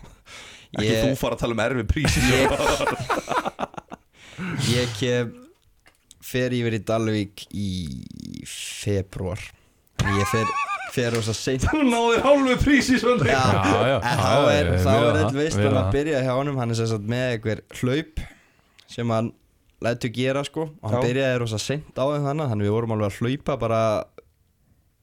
Ekki 0.78 0.96
þú 1.00 1.12
fara 1.18 1.34
að 1.38 1.42
tala 1.42 1.58
um 1.58 1.62
erfi 1.66 1.84
prísi 1.90 2.22
Ég 4.74 4.90
kem 4.98 5.34
Fer 6.28 6.52
yfir 6.54 6.74
í 6.76 6.82
Dalvík 6.86 7.46
í 7.56 7.68
februar 8.46 9.40
Ég 10.06 10.28
fer 10.32 10.46
Fer 10.94 11.12
rosa 11.12 11.34
seint. 11.36 11.66
Þú 11.68 11.82
náðir 11.84 12.22
hálfu 12.24 12.54
prísi 12.62 12.96
svona 12.98 13.26
Já, 13.28 13.42
Já, 13.52 13.72
já, 13.90 13.96
en 13.98 14.06
já, 14.08 14.22
þá 14.22 14.30
já, 14.32 14.52
er, 14.54 14.68
ég 14.72 14.80
þá 14.80 14.88
vil 14.88 15.02
er 15.08 15.18
það, 15.18 15.18
öll 15.26 15.36
veist 15.42 15.58
vil 15.60 15.72
að 15.76 15.90
byrja 15.94 16.22
hjá 16.24 16.30
honum. 16.38 16.56
Hann 16.62 16.72
er 16.72 16.78
sem 16.78 16.88
sagt 16.88 17.10
með 17.12 17.24
einhver 17.34 17.60
hlaup 17.82 18.22
Sem 18.88 19.12
hann 19.12 19.28
lætur 19.84 20.12
gera 20.16 20.42
sko. 20.48 20.64
Og 20.80 20.88
hann 20.88 21.02
Já. 21.04 21.08
byrjaði 21.10 21.40
rosa 21.44 21.60
seint 21.60 21.92
á 22.00 22.04
þeim 22.08 22.24
þannig 22.30 22.50
Þannig 22.54 22.68
við 22.70 22.74
vorum 22.78 22.94
alveg 22.96 23.12
að 23.12 23.18
hlaupa 23.20 23.58
bara 23.60 23.82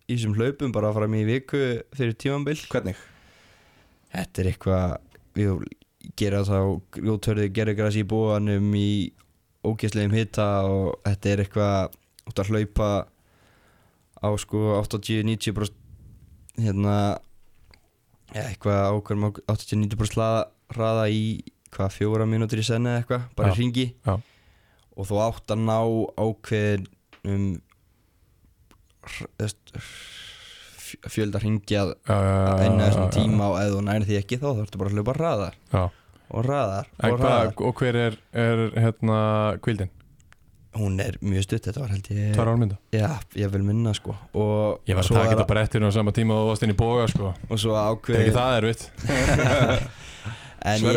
Í 0.10 0.16
þessum 0.18 0.36
hlaupum 0.40 0.74
bara 0.76 0.92
fram 0.98 1.16
í 1.18 1.24
viku 1.30 1.62
Fyrir 1.96 2.18
tímambil 2.26 2.58
Hvernig? 2.66 3.00
Þetta 4.16 4.42
er 4.44 4.52
eitthvað 4.52 4.98
Við 5.38 5.66
gera 6.18 6.42
þá 6.46 6.58
grjótörði 6.98 7.48
gerðugræs 7.54 7.96
í 8.02 8.04
búanum 8.10 8.74
í 8.78 8.90
ógeðslegum 9.66 10.14
hitta 10.18 10.46
og 10.70 10.98
þetta 11.06 11.32
er 11.32 11.42
eitthvað 11.46 11.96
út 12.30 12.42
að 12.44 12.52
hlaupa 12.54 12.90
á 14.26 14.30
sko 14.42 14.62
80-90% 14.82 16.64
hérna 16.66 16.96
ja, 18.34 18.46
eitthvað 18.50 18.80
ákveðum 18.96 19.28
80-90% 19.46 20.16
hraða, 20.76 21.06
í 21.14 21.44
hvað 21.76 21.94
fjóra 21.98 22.26
mínútur 22.30 22.62
í 22.62 22.66
senni 22.66 22.90
eða 22.90 23.02
eitthvað 23.04 23.26
bara 23.38 23.52
Já, 23.52 23.54
í 23.54 23.60
ringi 23.60 23.86
já. 23.94 24.16
og 24.96 25.10
þú 25.10 25.20
átt 25.26 25.54
að 25.56 25.66
ná 25.68 25.78
ákveðum 26.26 27.50
fjölda 31.12 31.42
ringi 31.44 31.78
að 31.78 31.94
einna 32.08 32.88
þessum 32.88 33.12
tíma 33.14 33.52
og 33.52 33.60
ef 33.62 33.70
þú 33.74 33.84
nærið 33.86 34.10
því 34.10 34.18
ekki 34.22 34.40
þá 34.42 34.48
þarfstu 34.48 34.80
bara 34.82 34.92
að 34.92 34.98
hlaupa 35.00 35.16
hraðar. 35.20 35.56
Og 36.30 36.46
hraðar 36.46 36.88
og 37.68 37.82
hver 37.82 38.00
er, 38.02 38.18
er 38.34 38.64
hérna 38.82 39.20
kvildin? 39.66 39.92
Hún 40.76 41.00
er 41.02 41.18
mjög 41.22 41.44
stutt, 41.48 41.66
þetta 41.70 41.82
var 41.84 41.94
held 41.96 42.08
ég 42.12 42.34
Tvær 42.36 42.52
álmynda? 42.54 42.78
já, 42.94 43.10
ég 43.40 43.52
vil 43.54 43.64
minna 43.64 43.94
sko. 43.98 44.16
Og 44.34 44.82
Ég 44.88 44.96
var 44.96 45.04
að 45.04 45.14
taka 45.16 45.26
er- 45.30 45.34
þetta 45.36 45.48
bara 45.48 45.64
eftir 45.66 45.82
á 45.86 45.90
sama 45.96 46.12
tíma 46.12 46.34
og 46.42 46.50
varst 46.52 46.64
inn 46.68 46.74
í 46.76 46.78
boga 46.78 47.08
sko. 47.12 47.34
Og 47.50 47.58
svo 47.62 47.76
Það 47.76 48.16
er 48.16 48.26
ekki 48.26 48.36
það 48.36 48.58
erfitt. 48.62 48.90
En 50.66 50.82
ég, 50.82 50.96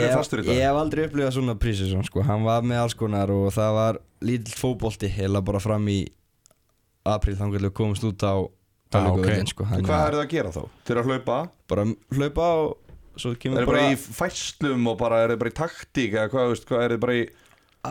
ég 0.48 0.62
hef 0.64 0.76
aldrei 0.80 1.02
upplifað 1.04 1.34
svona 1.36 1.54
prísisum 1.60 2.00
sko, 2.06 2.22
hann 2.24 2.40
var 2.46 2.62
með 2.64 2.78
alls 2.86 2.94
konar 2.96 3.28
og 3.34 3.50
það 3.52 3.74
var 3.76 3.98
lítill 4.24 4.54
fótbolti 4.56 5.10
heila 5.12 5.42
bara 5.44 5.60
fram 5.60 5.84
í 5.92 5.98
apríl 7.04 7.36
þannig 7.36 7.58
að 7.60 7.66
við 7.66 7.74
komumst 7.76 8.06
út 8.08 8.24
á 8.24 8.34
Ah, 8.88 9.02
Dalvíkurvöllinn, 9.04 9.44
ok. 9.44 9.50
sko, 9.52 9.64
hvað 9.68 10.02
er 10.06 10.14
það 10.16 10.22
að 10.22 10.30
gera 10.32 10.50
þá? 10.54 10.62
Eru 10.88 11.00
að 11.02 11.08
hlaupa? 11.10 11.34
Bara 11.68 11.82
hlaupa 12.16 12.44
og 12.62 12.94
svo 13.20 13.32
Er 13.34 13.36
kemur 13.42 13.58
bara, 13.58 13.66
bara 13.68 13.90
í 13.92 13.96
fæslum 14.00 14.86
og 14.88 14.96
bara 15.02 15.18
er 15.26 15.34
þið 15.34 15.40
bara 15.42 15.50
í 15.52 15.56
taktík 15.58 16.14
eða 16.16 16.30
hvað, 16.32 16.46
veist, 16.54 16.64
hvað 16.70 16.84
er 16.86 16.94
þið 16.94 17.02
bara 17.02 17.16
í 17.18 17.26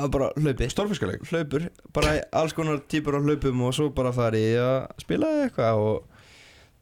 að 0.04 0.12
bara 0.16 0.28
hlaupi 0.38 0.68
stórfiskaleik? 0.72 1.26
hlaupur, 1.32 1.66
bara 1.96 2.14
alls 2.42 2.54
konar 2.58 2.80
típur 2.90 3.18
á 3.18 3.22
hlaupum 3.24 3.64
og 3.68 3.74
svo 3.76 3.90
bara 3.96 4.14
farið 4.16 4.60
að 4.64 4.78
spila 5.04 5.32
eitthvað 5.46 5.82
og 5.82 6.22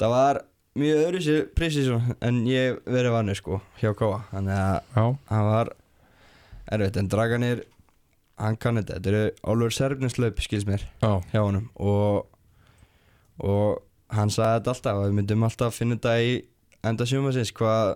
það 0.01 0.13
var 0.15 0.41
mjög 0.75 1.01
öðru 1.05 1.21
sér 1.23 1.45
prísisum 1.55 2.11
en 2.25 2.41
ég 2.49 2.81
verið 2.83 3.15
vannu 3.15 3.35
sko 3.37 3.61
hjá 3.79 3.93
Káa 3.95 4.21
þannig 4.33 4.59
að 4.59 5.15
hann 5.31 5.47
var 5.49 5.71
erfitt. 6.75 6.97
En 6.99 7.09
Draganir 7.11 7.63
hann 8.41 8.57
kann 8.59 8.79
þetta, 8.81 8.97
þetta 8.97 9.11
eru 9.13 9.25
Álfur 9.47 9.75
Serfnislaup 9.75 10.41
skils 10.43 10.65
mér 10.67 10.83
Já, 10.99 11.11
hjá 11.31 11.39
honum. 11.45 11.69
Og, 11.79 12.25
og 13.39 13.83
hann 14.15 14.33
sagði 14.33 14.59
þetta 14.59 14.73
alltaf 14.75 14.99
að 14.99 15.05
við 15.07 15.15
myndum 15.19 15.45
alltaf 15.47 15.77
finna 15.79 15.95
þetta 15.95 16.17
í 16.19 16.33
enda 16.85 17.07
sjómasins 17.09 17.53
hvað 17.55 17.95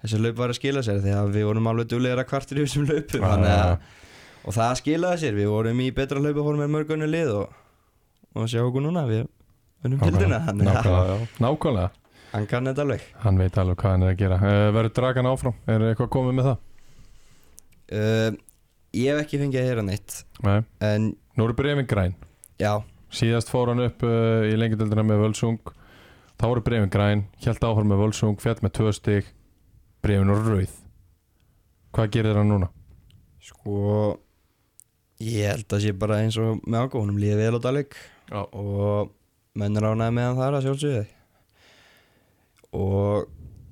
þessi 0.00 0.20
laup 0.24 0.38
var 0.40 0.52
að 0.54 0.58
skila 0.60 0.82
sér 0.86 1.02
því 1.04 1.12
að 1.18 1.34
við 1.36 1.48
vorum 1.50 1.68
alveg 1.70 1.90
duglegir 1.92 2.22
að 2.22 2.30
kvartir 2.30 2.60
í 2.60 2.64
þessum 2.64 2.88
laupum 2.88 3.20
Já, 3.20 3.28
þannig 3.34 3.52
að, 3.58 3.74
og 4.44 4.54
það 4.56 4.74
skilaði 4.80 5.20
sér, 5.24 5.36
við 5.38 5.50
vorum 5.52 5.80
í 5.84 5.88
betra 5.96 6.20
hlaupahorm 6.22 6.62
en 6.64 6.72
mörgunni 6.74 7.08
lið 7.10 7.32
og, 7.36 7.56
og 8.36 8.48
sjá 8.50 8.62
okkur 8.64 8.84
núna, 8.86 9.04
við 9.10 9.24
vunum 9.84 10.04
að 10.04 10.18
nákvæmlega, 10.20 11.18
nákvæmlega. 11.40 11.88
Hann 12.30 12.46
kann 12.46 12.68
þetta 12.70 12.84
alveg. 12.86 13.04
Hann 13.24 13.40
veit 13.42 13.56
alveg 13.58 13.80
hvað 13.80 13.90
hann 13.96 14.04
er 14.06 14.12
að 14.12 14.20
gera. 14.20 14.36
Uh, 14.38 14.66
Verður 14.76 14.92
dragan 15.00 15.26
áfram, 15.32 15.56
er 15.66 15.84
eitthvað 15.88 16.10
komið 16.14 16.36
með 16.38 16.46
það? 16.50 16.60
uh, 17.96 18.38
Ég 18.94 19.12
hef 19.12 19.20
ekki 19.24 19.38
fengið 19.40 19.60
að 19.60 19.68
heyra 19.70 19.82
neitt. 19.86 20.14
Nei, 20.46 20.56
en 20.86 21.10
nú 21.38 21.46
eru 21.46 21.56
brefin 21.58 21.88
græn. 21.90 22.14
Já, 22.62 22.72
Síðast 23.10 23.50
fór 23.50 23.72
hann 23.72 23.82
upp 23.82 24.04
uh, 24.06 24.46
í 24.46 24.54
lengjadöldina 24.58 25.02
með 25.06 25.24
Völsung. 25.24 25.58
Þá 26.38 26.44
voru 26.46 26.62
brefin 26.64 26.90
græn 26.94 27.24
Hjælt 27.42 27.64
áfram 27.66 27.90
með 27.90 28.04
Völsung, 28.04 28.38
fjall 28.40 28.60
með 28.62 28.76
tvö 28.78 28.92
stig. 28.94 29.30
Brefin 30.02 30.30
og 30.32 30.46
rauð. 30.46 30.76
Hvað 31.94 32.12
gerir 32.14 32.38
hann 32.38 32.52
núna? 32.54 32.70
sko 33.40 34.18
ég 35.20 35.50
held 35.50 35.74
að 35.76 35.84
sé 35.84 35.92
bara 35.96 36.20
eins 36.24 36.38
og 36.40 36.60
með 36.64 36.86
ágóðunum 36.86 37.20
líði 37.20 37.38
vel 37.40 37.58
á 37.58 37.64
Dalvik. 37.64 37.96
Já. 38.30 38.44
og 38.54 39.10
mennur 39.58 39.88
ánæði 39.90 40.14
með 40.14 40.26
hann 40.28 40.38
þar 40.38 40.56
að 40.56 40.66
sjálfsögðu. 40.66 41.02
Og 42.78 43.26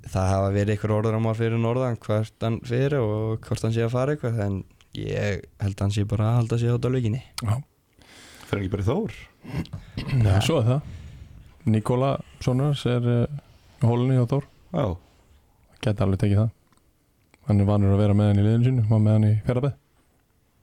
það 0.09 0.31
hafa 0.33 0.51
verið 0.57 0.75
ykkur 0.75 0.95
orðramar 0.97 1.39
fyrir 1.39 1.63
norðan 1.63 1.99
hvert 2.03 2.47
hann 2.47 2.59
fyrir 2.67 2.99
og 2.99 3.39
hvort 3.47 3.67
hann 3.67 3.75
sé 3.77 3.85
að 3.87 3.95
fara 3.95 4.17
eitthvað 4.17 4.41
en 4.47 4.61
ég 4.99 5.45
held 5.63 5.77
að 5.77 5.85
hann 5.85 5.95
sé 5.95 6.07
bara 6.11 6.33
að 6.33 6.39
halda 6.41 6.59
sig 6.59 6.75
á 6.75 6.83
Dalvikinni. 6.83 7.23
Fyrir 8.49 8.65
ekki 8.65 8.75
bara 8.75 8.89
Þór? 8.89 9.19
Já, 10.27 10.35
svo 10.43 10.61
er 10.63 10.71
það. 10.73 10.95
Nikola 11.69 12.15
Sónars 12.43 12.87
er 12.89 13.11
uh, 13.13 13.43
hólunni 13.85 14.19
hjá 14.19 14.27
Þór. 14.35 14.49
Já, 14.75 14.87
Gæti 15.79 16.03
alveg 16.03 16.19
tekið 16.25 16.41
það. 16.43 16.55
Hann 17.49 17.63
er 17.63 17.69
vanur 17.69 17.95
að 17.95 18.01
vera 18.03 18.17
með 18.19 18.33
hann 18.33 18.41
í 18.43 18.45
liðinu 18.45 18.67
sínu 18.67 18.83
Var 18.91 18.99
með 19.05 19.15
hann 19.15 19.29
í 19.29 19.37
fjarrabæð 19.47 19.77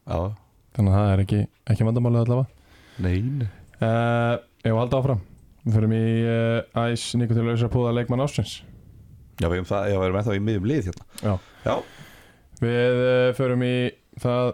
já, 0.05 0.17
Þannig 0.75 0.91
að 0.91 0.99
það 0.99 1.11
er 1.13 1.23
ekki, 1.23 1.39
ekki 1.71 1.87
vandamálið 1.87 2.21
allavega. 2.25 2.51
Nein 3.05 3.43
uh, 3.43 4.35
Ég 4.63 4.71
var 4.71 4.81
halda 4.81 4.99
áfram? 5.01 5.21
Við 5.65 5.75
förum 5.75 5.93
í 5.95 6.03
uh, 6.29 6.85
æs 6.85 7.05
Nikola 7.19 7.43
Lausar 7.49 7.71
Púða 7.73 7.93
leikmann 7.95 8.23
ásins 8.23 8.61
Já, 9.41 9.49
við 9.49 9.57
erum, 9.57 9.67
það, 9.67 9.87
já, 9.91 9.95
við 9.99 10.05
erum 10.07 10.19
ennþá 10.21 10.35
í 10.37 10.43
miðjum 10.47 10.67
lið 10.71 10.85
hérna. 10.89 11.07
Já. 11.19 11.33
Já, 11.65 11.73
Við 12.61 13.01
uh, 13.03 13.29
förum 13.35 13.65
í 13.67 13.75
það 14.23 14.51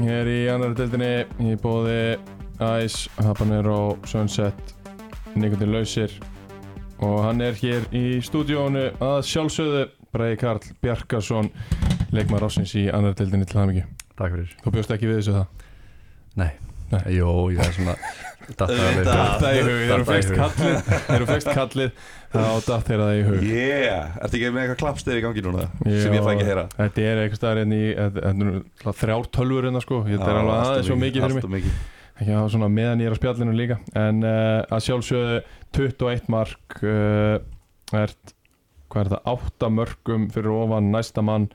Hér 0.00 0.30
í 0.32 0.38
annar 0.48 0.76
deildinni 0.78 1.10
Í 1.52 1.56
bóði 1.60 1.98
æs 2.62 3.08
Habanero 3.18 3.96
Sunset. 4.08 4.76
Nikola 5.34 5.66
Lausir. 5.74 6.12
Og 7.02 7.18
hann 7.26 7.42
er 7.42 7.56
hér 7.58 7.88
í 7.96 8.20
stúdíónu 8.22 8.86
að 9.02 9.18
sjálfsögðu. 9.26 9.88
Bræði 10.12 10.38
Karl 10.38 10.70
Bjarkarsson 10.84 11.48
leikmann 12.12 12.44
ásins 12.44 12.74
í 12.76 12.86
annar 12.92 13.16
deildinni 13.16 13.48
til 13.48 13.56
það 13.58 13.70
mikið 13.72 14.01
Takk 14.22 14.36
fyrir. 14.36 14.52
Þú 14.62 14.74
bjóst 14.76 14.94
ekki 14.94 15.10
við 15.10 15.18
þessu 15.18 15.34
það? 15.34 15.70
Nei, 16.38 16.52
Nei. 16.92 17.14
Jó, 17.16 17.28
ég 17.52 17.60
er 17.62 17.72
svona 17.72 17.94
datt 18.58 18.72
það 19.40 19.54
í 19.56 19.60
hug. 19.64 19.78
Þegar 19.86 21.22
þú 21.22 21.28
fegst 21.30 21.48
kallið 21.56 22.02
þá 22.32 22.42
datt 22.66 22.90
þeirra 22.90 23.06
það 23.06 23.14
í 23.14 23.22
hug. 23.28 23.46
Yeah. 23.48 24.18
Ertu 24.20 24.38
ekki 24.38 24.50
með 24.52 24.64
eitthvað 24.64 24.78
klappstef 24.82 25.16
í 25.16 25.22
gangi 25.24 25.44
núna 25.46 25.64
sem 25.86 26.16
ég 26.16 26.26
fæ 26.26 26.30
ekki 26.34 26.44
að 26.44 26.50
heyra? 26.50 26.66
Þetta 26.76 27.06
er 27.06 27.22
eitthvað 27.22 27.40
staðar 27.40 27.62
hérna 27.62 27.78
í 27.78 28.92
þrjár 29.00 29.30
tölvur 29.38 29.68
hérna 29.68 29.82
sko. 29.84 30.02
Þetta 30.10 30.28
er 30.28 30.40
alveg 30.42 30.58
aðeins 30.58 30.90
svo 30.90 30.98
mikið 31.00 31.26
fyrir 31.28 31.50
mig. 31.56 31.72
Ekki 32.12 32.36
hafa 32.36 32.52
svona 32.52 32.70
meðan 32.76 33.02
ég 33.02 33.08
er 33.08 33.16
á 33.16 33.20
spjallinu 33.22 33.56
líka. 33.56 33.80
En 33.96 34.20
uh, 34.26 34.60
að 34.68 34.86
sjálfsögðu 34.90 35.42
21 35.78 36.28
mark 36.32 36.82
uh, 36.84 37.38
er, 37.96 38.16
Hvað 38.92 39.06
er 39.06 39.14
það? 39.14 39.30
8 39.32 39.70
mörgum 39.72 40.28
fyrir 40.34 40.52
ofan 40.52 40.92
næsta 40.92 41.24
mann 41.24 41.48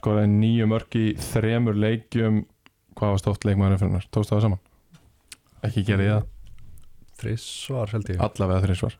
Skoraði 0.00 0.32
nýju 0.32 0.66
mörg 0.70 0.96
í 0.96 1.06
þremur 1.30 1.76
leikjum. 1.76 2.42
Hvað 2.96 3.14
var 3.14 3.20
stótt 3.22 3.46
leikmaður 3.46 3.78
fyrir 3.80 3.90
hennar? 3.90 4.08
Tókst 4.12 4.32
það 4.32 4.44
saman? 4.46 4.62
Ekki 5.68 5.84
gerði 5.84 6.08
ég 6.08 6.16
það. 6.16 6.26
Þrísvar 7.20 7.94
held 7.94 8.10
ég. 8.14 8.24
Allavega 8.24 8.64
þrísvar. 8.64 8.96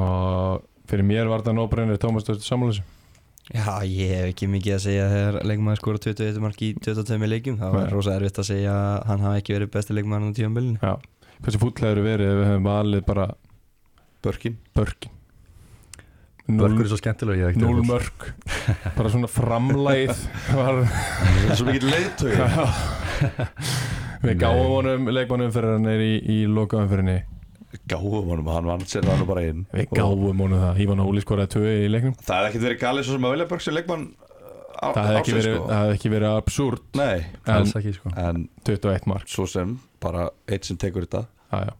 Og 0.00 0.66
fyrir 0.88 1.06
mér 1.06 1.30
var 1.30 1.44
það 1.44 1.58
nóbrennir 1.60 2.00
Tómas 2.00 2.24
Dörður 2.26 2.46
sammálusi 2.46 2.84
Já, 3.52 3.82
ég 3.84 4.12
hef 4.14 4.28
ekki 4.30 4.46
mikið 4.48 4.74
að 4.76 4.84
segja 4.84 5.06
þegar 5.10 5.36
leikmaður 5.50 5.80
skora 5.80 6.00
21 6.04 6.44
mark 6.44 6.60
í 6.62 6.68
22 6.78 7.28
leikjum. 7.28 7.56
Það 7.58 7.72
var 7.74 7.88
Nei. 7.88 7.92
rosa 7.92 8.14
erfitt 8.14 8.38
að 8.38 8.46
segja 8.48 8.76
að 8.76 9.08
hann 9.10 9.24
hafi 9.26 9.40
ekki 9.42 9.56
verið 9.56 9.72
besti 9.74 9.96
leikmaður 9.98 10.78
á 10.80 10.92
hversu 11.42 11.58
fúll 11.58 11.74
hefur 11.74 12.04
verið 12.06 12.30
ef 12.30 12.38
við 12.38 12.48
hefum 12.48 12.68
valið 12.70 13.02
bara 13.08 13.26
Börkin. 14.22 14.58
Börkin 14.76 15.21
Börkur 16.48 16.82
er 16.84 16.88
svo 16.90 16.98
skemmtilega 16.98 17.52
Núl 17.62 17.82
mörk. 17.86 18.24
Bara 18.96 19.10
svona 19.12 19.28
framlæð 19.30 20.10
var, 20.56 20.80
svo 21.54 21.68
mikið 21.68 21.86
leiðtögi 21.92 23.46
Við 24.22 24.36
gáum 24.42 24.64
honum 24.76 25.06
leikmannum 25.14 25.52
fyrir 25.54 25.76
hann 25.76 25.86
er 25.90 26.02
í, 26.02 26.12
í 26.18 26.38
lokaumfyrinni 26.50 27.20
Gáum 27.88 28.26
honum, 28.28 28.50
hann 28.52 28.66
vann 28.68 28.82
sér 28.86 29.06
það 29.06 29.22
nú 29.22 29.26
bara 29.30 29.42
inn. 29.48 29.62
Við 29.72 29.86
Og 29.88 29.96
gáum 29.96 30.42
honum 30.44 30.60
það. 30.60 30.80
Ívan 30.84 31.00
Óli 31.06 31.22
skoraði 31.24 31.50
tvö 31.54 31.70
í 31.72 31.86
leiknum. 31.88 32.12
Það 32.20 32.36
hefði 32.36 32.50
ekkert 32.50 32.66
verið 32.66 32.80
galið 32.82 33.06
svo 33.08 33.14
sem 33.16 33.24
að 33.28 33.32
velja 33.32 33.46
Börk 33.48 33.64
sem 33.64 33.74
leikmann 33.78 34.02
uh, 34.12 34.74
á- 34.76 34.92
Það 34.92 35.08
hefði 35.08 35.20
ekki 35.22 35.44
sko. 35.46 35.62
það 35.70 35.80
hefði 35.80 35.96
ekki 35.96 36.12
verið 36.12 36.36
absúrt. 36.42 36.84
Nei, 37.00 37.24
En 37.46 37.54
Alls 37.56 37.72
ekki 37.80 37.94
sko. 37.96 38.12
En 38.26 38.42
21 38.68 39.08
mark 39.14 39.32
svo 39.32 39.46
sem 39.48 39.72
bara 40.04 40.26
eitt 40.52 40.68
sem 40.68 40.76
tekur 40.84 41.06
þetta. 41.08 41.24
Já, 41.48 41.62
já 41.70 41.72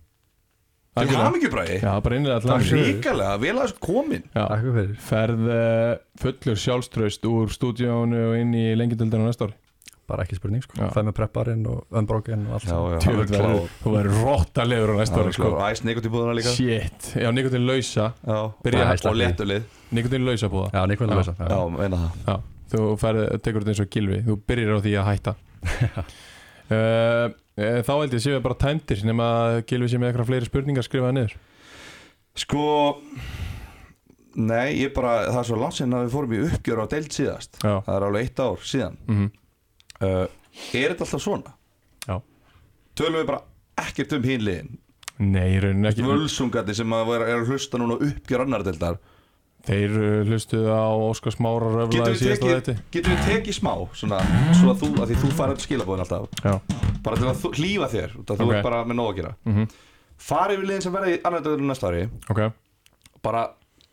Til 0.92 1.16
hamingjubræði 1.16 1.76
Já, 1.80 1.92
bara 2.04 2.16
innlega 2.18 2.40
Takk 2.42 2.50
allan 2.52 2.66
fyrir. 2.68 2.88
Ríkalega, 2.90 3.36
vel 3.40 3.54
að 3.56 3.62
þessu 3.64 3.78
komin 3.86 4.24
Já, 4.34 4.42
Takk 4.50 4.64
fyrir. 4.76 4.90
Ferð 5.08 5.46
uh, 5.48 5.92
fullur 6.20 6.58
sjálfströst 6.66 7.24
úr 7.30 7.52
stúdíónu 7.54 8.18
og 8.28 8.34
inn 8.42 8.52
í 8.58 8.64
lengjadöldinu 8.76 9.24
næsta 9.30 9.48
ári. 9.48 9.56
Bara 10.10 10.26
ekki 10.26 10.36
spurning 10.36 10.60
sko. 10.66 10.76
Fæð 10.92 11.06
með 11.08 11.14
prepparinn 11.16 11.62
og 11.70 11.96
unbroken 11.96 12.42
og 12.50 12.56
allt 12.58 12.66
Já, 12.68 12.74
já, 12.74 12.98
hann 13.06 13.20
er 13.22 13.28
klár. 13.30 13.68
Þú 13.84 13.92
verður 13.94 14.18
rottalegur 14.26 14.92
á 14.92 14.96
næsta 14.98 15.14
Það 15.16 15.22
ári 15.22 15.30
er 15.32 15.36
sko. 15.38 15.52
Æs 15.70 15.82
Nikot 15.86 16.08
í 16.08 16.12
búðuna 16.12 16.34
líka. 16.36 16.52
Shit, 16.58 17.08
já, 17.22 17.28
Nikotin 17.32 17.64
lausa 17.68 18.08
Já, 18.26 18.38
Byrja- 18.66 18.88
og- 18.90 19.06
og 19.12 19.16
léttulið. 19.22 19.62
Nikotin 19.96 20.26
lausa 20.28 20.50
búða 20.52 20.68
Já, 20.74 20.82
er 20.90 21.16
lausa 21.16 21.36
Já, 21.38 21.60
meina 21.78 22.02
það. 22.02 22.10
Já, 22.26 22.36
þú 22.74 22.84
færð, 23.00 23.22
tekur 23.46 23.62
þetta 23.64 23.72
eins 23.72 23.80
og 23.86 23.90
gilvi 23.96 24.20
Uh, 27.52 27.80
Þá 27.84 27.92
held 27.98 28.14
ég 28.16 28.22
séu 28.24 28.34
við 28.36 28.44
bara 28.46 28.58
tæmdir 28.62 29.02
nema 29.04 29.26
að 29.44 29.56
gilvi 29.68 29.88
sé 29.92 29.98
með 30.00 30.12
eitthvað 30.12 30.30
fleiri 30.30 30.48
spurningar 30.48 30.86
skrifaði 30.86 31.16
niður. 31.18 31.34
Sko 32.42 32.62
Nei, 34.32 34.78
ég 34.80 34.94
bara, 34.96 35.26
það 35.28 35.40
er 35.42 35.48
svo 35.50 35.58
langt 35.60 35.76
sinna 35.76 35.98
að 36.00 36.06
við 36.06 36.14
fórum 36.14 36.32
í 36.32 36.38
uppgjör 36.46 36.80
á 36.80 36.86
deild 36.88 37.12
síðast. 37.12 37.58
Já, 37.60 37.74
Það 37.84 37.96
er 37.98 38.06
alveg 38.06 38.22
eitt 38.28 38.40
ár 38.40 38.62
síðan. 38.64 38.96
Mm 39.10 39.26
uh, 40.00 40.22
Er 40.72 40.92
þetta 40.92 41.04
alltaf 41.06 41.22
svona? 41.22 41.52
Já. 42.08 42.16
Tölum 42.98 43.20
við 43.20 43.28
bara 43.28 43.42
ekkert 43.82 44.12
um 44.16 44.24
hínliðin 44.26 44.72
Nei, 45.22 45.46
í 45.54 45.60
rauninni 45.62 45.88
ekki. 45.90 46.02
Völsungandi 46.08 46.74
sem 46.76 46.92
að 46.96 47.10
vera, 47.12 47.28
er 47.30 47.42
að 47.42 47.52
hlusta 47.52 47.78
núna 47.80 47.98
uppgjör 48.02 48.42
annar 48.46 48.64
deildar 48.66 48.96
Þeir 49.62 49.92
uh, 49.94 50.16
hlustuðu 50.26 50.72
á 50.74 50.90
Óskar 50.90 51.34
Smára 51.36 51.68
röfla 51.70 51.92
Getum 51.92 52.08
í 52.08 52.16
við 52.16 52.22
síðasta 52.24 52.46
tekið, 52.48 52.56
þetta 52.58 52.94
getum 52.96 53.12
við 53.14 53.28
tekið 53.28 53.56
smá 53.60 53.72
Svona, 53.94 54.18
svo 54.58 54.72
að 54.72 54.80
þú, 54.82 54.90
að 54.98 55.12
því 55.12 55.18
þú 55.22 55.30
farið 55.38 55.62
skilabóðin 55.66 56.04
alltaf. 56.04 56.42
Já, 56.42 56.54
Bara 57.06 57.20
til 57.20 57.28
að 57.30 57.40
þú, 57.44 57.52
hlýfa 57.60 57.90
þér 57.92 58.16
að 58.18 58.42
Þú 58.42 58.48
ert 58.48 58.66
bara 58.66 58.80
með 58.88 58.98
nóg 58.98 59.12
að 59.12 59.18
gera. 59.20 59.34
Mm 59.46 59.72
Farið 60.22 60.60
við 60.60 60.68
liðin 60.68 60.84
sem 60.84 60.92
verða 60.94 61.10
í 61.10 61.14
annar 61.26 61.40
deildar 61.42 61.64
næsta 61.66 61.88
ári. 61.90 62.02
Ok. 62.30 62.40
Bara 63.26 63.40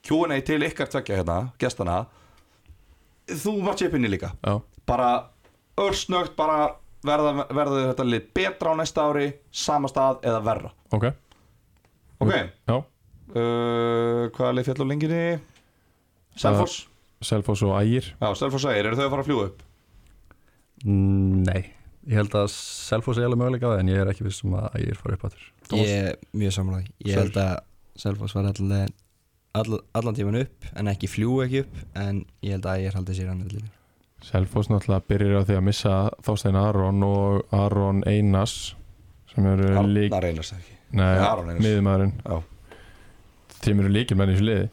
Q&A 0.05 0.35
til 0.45 0.59
ykkar 0.67 0.89
tvekja 0.91 1.15
hérna, 1.17 1.37
gestana 1.57 2.03
Þú 3.29 3.53
var 3.65 3.77
chipinni 3.79 4.09
líka. 4.09 4.29
Já, 4.45 4.59
bara 4.89 5.09
örsnögt 5.79 6.35
bara 6.37 6.75
verða, 7.05 7.45
verða 7.49 7.81
þetta 7.91 8.05
lið 8.07 8.29
betra 8.35 8.73
á 8.73 8.79
næsta 8.79 9.05
ári 9.09 9.27
sama 9.51 9.89
stað 9.91 10.23
eða 10.25 10.41
verra. 10.45 10.71
Ok. 10.93 11.05
Ok, 12.19 12.33
Já, 12.67 12.75
uh, 12.75 14.23
hvaða 14.35 14.55
lið 14.57 14.67
fjall 14.67 14.83
á 14.83 14.89
lenginni 14.89 15.21
Selfoss, 16.39 16.77
Selfoss 17.29 17.63
og 17.67 17.75
Ægir. 17.81 18.13
Já 18.21 18.29
Selfoss 18.39 18.63
segir 18.67 18.87
eru 18.87 18.99
þau 18.99 19.05
að 19.07 19.11
fara 19.15 19.25
að 19.25 19.29
fljúa 19.29 19.49
upp? 19.49 19.65
Nei. 20.87 21.61
Ég 22.09 22.15
held 22.15 22.35
að 22.39 22.47
Selfoss 22.53 23.19
er 23.19 23.27
alveg 23.27 23.41
möguleika 23.41 23.67
á 23.67 23.71
það 23.73 23.81
en 23.83 23.91
ég 23.91 23.99
er 24.01 24.09
ekki 24.13 24.25
viss 24.25 24.43
um 24.47 24.55
að 24.57 24.77
ég 24.81 24.93
er 24.93 24.99
farið 24.99 25.17
upp 25.17 25.25
áttur 25.27 25.49
Tómas? 25.67 25.89
Ég 25.89 26.07
er 26.07 26.15
mjög 26.41 26.55
samlega 26.55 26.93
Ég 27.05 27.19
held 27.19 27.39
að 27.43 27.51
Selfoss 27.99 28.37
var 28.37 28.47
allan, 28.49 28.93
allan, 29.59 29.83
allan 29.99 30.17
tíman 30.17 30.39
upp 30.39 30.69
en 30.79 30.89
ekki 30.93 31.09
fljú 31.11 31.41
ekki 31.43 31.65
upp 31.65 31.83
en 31.99 32.23
ég 32.45 32.55
held 32.55 32.69
að 32.71 32.85
ég 32.85 32.89
er 32.89 32.97
haldið 32.97 33.19
sér 33.19 33.33
annar 33.33 33.51
lífi 33.51 33.69
Selfoss 34.29 34.71
náttúrulega 34.71 35.05
byrjar 35.11 35.43
á 35.43 35.47
því 35.49 35.59
að 35.59 35.65
missa 35.67 35.95
Þástein 36.25 36.59
Aron 36.59 37.05
og 37.07 37.53
Aron 37.55 38.01
Einars 38.07 38.55
sem 39.33 39.45
eru 39.51 39.69
lík 39.91 40.09
Arnar 40.15 40.29
Einars 40.31 40.53
ekki? 40.55 40.75
Nei, 40.97 41.13
miðumæðurinn 41.59 42.15
Já. 42.23 42.39
Þeim 43.59 43.83
eru 43.83 43.91
líkil 43.91 44.15
menn 44.17 44.31
í 44.31 44.37
þessu 44.37 44.47
liði. 44.47 44.67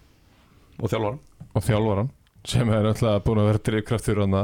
Og 0.78 0.90
þjálfvaran 0.92 1.18
og 1.56 1.64
þjálfaran 1.64 2.12
sem 2.46 2.68
er 2.70 2.84
náttúrulega 2.86 3.24
búin 3.26 3.42
að 3.42 3.48
vera 3.50 3.62
drifkraftur 3.68 4.22
hann 4.22 4.40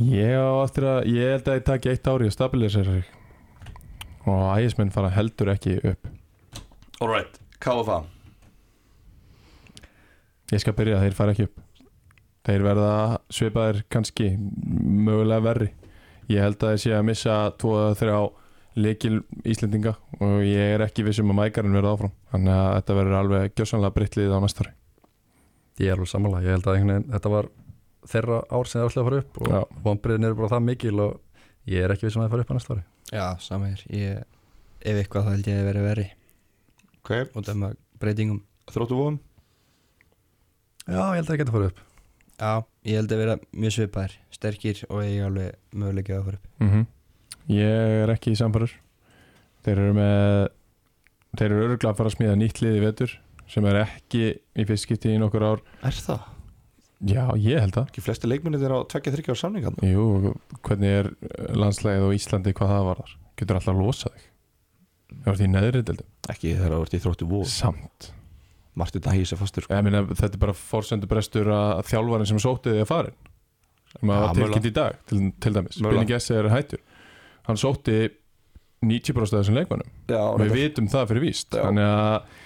Ég 0.00 0.32
á 0.40 0.64
eftir 0.64 0.86
að, 0.88 1.02
ég 1.12 1.34
held 1.34 1.48
að 1.52 1.58
ég 1.58 1.66
taki 1.68 1.90
eitt 1.92 2.08
ári 2.08 2.28
að 2.30 2.32
stabilisera 2.32 2.94
sig. 2.96 3.10
Og 4.24 4.40
ægismenn 4.56 4.92
fara 4.94 5.10
heldur 5.12 5.50
ekki 5.52 5.76
upp. 5.84 6.08
Alright, 7.02 7.36
KFA 7.60 7.98
Ég 10.52 10.62
skal 10.64 10.76
byrja, 10.76 11.00
þeir 11.02 11.16
fara 11.16 11.36
ekki 11.36 11.48
upp. 11.48 11.60
Þeir 12.48 12.64
verða 12.64 12.94
svipaðir 13.32 13.84
kannski 13.92 14.32
mögulega 14.32 15.44
verri. 15.44 15.70
Ég 16.32 16.40
held 16.40 16.60
að 16.64 16.72
þeir 16.72 16.84
sé 16.86 16.96
að 16.96 17.08
missa 17.12 17.38
2-3 17.60 18.18
leikil 18.80 19.18
Íslendinga 19.44 19.98
og 20.24 20.38
ég 20.48 20.78
er 20.78 20.86
ekki 20.88 21.04
vissum 21.04 21.32
að 21.34 21.42
mækarinn 21.42 21.76
verða 21.76 21.96
áfram. 21.98 22.16
Þannig 22.32 22.54
að 22.56 22.76
þetta 22.78 23.02
verður 23.02 23.18
alveg 23.20 23.58
gjössanlega 23.60 23.96
breytlið 23.98 24.32
á 24.32 24.40
næsta 24.40 24.64
ári 24.64 24.78
Ég 25.80 25.88
er 25.88 25.96
alveg 25.96 26.10
sammála, 26.10 26.42
ég 26.44 26.52
held 26.56 26.66
að 26.68 26.78
einhvern 26.78 26.92
veginn, 26.92 27.12
þetta 27.14 27.32
var 27.32 27.48
þeirra 28.12 28.38
ár 28.50 28.68
sem 28.68 28.80
það 28.80 28.88
ætlaði 28.88 29.02
að 29.02 29.08
fara 29.08 29.20
upp 29.22 29.40
og 29.42 29.76
vonbriðin 29.86 30.28
eru 30.28 30.38
bara 30.40 30.52
það 30.52 30.64
mikil 30.66 30.94
og 31.06 31.12
ég 31.72 31.84
er 31.86 31.94
ekki 31.94 32.06
við 32.06 32.14
sem 32.14 32.22
að 32.22 32.26
það 32.26 32.34
fara 32.34 32.44
upp 32.46 32.52
á 32.52 32.56
næsta 32.58 32.74
ári. 32.76 32.84
Já, 33.12 33.26
sama 33.44 33.70
hér. 33.70 33.84
Ég, 33.92 34.22
Ef 34.82 34.98
eitthvað 34.98 35.28
þá 35.28 35.30
held 35.30 35.48
ég 35.48 35.60
að 35.60 35.68
vera 35.68 35.82
verri. 35.84 36.08
Ok, 36.98 37.10
og 37.38 37.44
það 37.46 37.60
með 37.60 37.76
breytingum. 38.02 38.40
Þróttu 38.72 38.98
vóðum 38.98 39.18
Já, 40.82 40.98
ég 40.98 41.20
held 41.20 41.22
að 41.22 41.30
það 41.30 41.40
geta 41.42 41.54
fara 41.54 41.68
upp. 41.70 41.82
Já, 42.42 42.52
ég 42.90 42.98
held 42.98 43.12
að 43.14 43.20
vera 43.22 43.36
mjög 43.54 43.74
svipaðir 43.76 44.16
sterkir 44.34 44.80
og 44.88 45.04
ég 45.06 45.26
alveg 45.28 45.78
möguleika 45.78 46.16
að 46.18 46.26
fara 46.26 46.40
upp. 46.40 46.50
Mm 46.62 46.88
Ég 47.50 48.02
er 48.04 48.10
ekki 48.12 48.30
í 48.30 48.38
samfærur 48.38 48.70
Þeir 49.66 49.78
eru 49.82 49.94
með 49.96 50.48
Þeir 51.38 51.46
eru 51.48 51.64
örgulega 51.64 51.90
að 51.90 51.98
fara 51.98 52.10
að 52.10 52.14
smíða 52.16 52.36
nýtt 52.38 52.60
lið 52.62 52.76
í 52.78 52.82
vetur 52.84 53.14
sem 53.52 53.66
er 53.68 53.80
ekki 53.82 54.22
í 54.32 54.66
fyrst 54.68 54.86
skipti 54.88 55.12
í 55.12 55.18
nokkur 55.20 55.44
ár. 55.44 55.62
Er 55.84 55.96
það? 55.96 56.28
Já, 57.02 57.24
ég 57.34 57.58
held 57.58 57.74
það. 57.74 57.86
Ekki 57.90 58.02
flesti 58.04 58.28
leikminni 58.30 58.60
þeirra 58.62 58.78
á 58.78 58.86
2-3 58.92 59.24
ára 59.26 59.34
samningan 59.40 59.78
Jú, 59.82 60.34
hvernig 60.62 60.92
er 61.00 61.08
landslægið 61.58 62.04
á 62.06 62.10
Íslandi 62.14 62.52
hvað 62.54 62.70
það 62.70 62.84
var 62.86 63.00
þar? 63.02 63.14
Getur 63.40 63.58
alltaf 63.58 63.72
að 63.74 63.80
losa 63.82 64.12
þig? 64.12 64.28
Það 65.12 65.26
var 65.26 65.38
því 65.40 65.48
neðri 65.50 65.80
deildum 65.88 66.30
Ekki 66.30 66.52
þeirra 66.60 66.76
að 66.76 66.84
verði 66.84 67.00
í 67.00 67.02
þróttu 67.02 67.28
vóð 67.32 67.48
Samt. 67.50 68.08
Martin 68.78 69.02
Dahís 69.04 69.32
er 69.34 69.40
fastur 69.42 69.66
sko. 69.66 69.80
Meina, 69.84 70.04
þetta 70.08 70.30
er 70.38 70.42
bara 70.46 70.54
fórsendur 70.56 71.10
brestur 71.10 71.50
að 71.52 71.82
þjálfarinn 71.90 72.30
sem 72.30 72.38
sótti 72.40 72.72
því 72.72 72.84
að 72.84 72.88
farin 72.92 73.18
sem 73.92 74.12
að 74.14 74.22
Ja, 74.22 74.30
tilkynnt 74.38 74.70
í 74.70 74.74
dag 74.78 75.02
til, 75.10 75.18
til 75.42 75.52
dæmis. 75.58 75.80
Binni 75.82 76.06
Gessi 76.08 76.38
er 76.38 76.48
hættur. 76.54 76.80
Hann 77.50 77.58
sótti 77.60 77.98
90% 78.86 79.26
af 79.26 79.42
þessum 79.42 79.58
leikmannum 79.58 79.90
og 80.22 80.40
við 80.40 80.54
vitum 80.56 80.88
það 80.94 81.10
fyrir 81.10 81.26
víst. 81.26 81.52
Þannig 81.52 81.90
að 81.90 82.40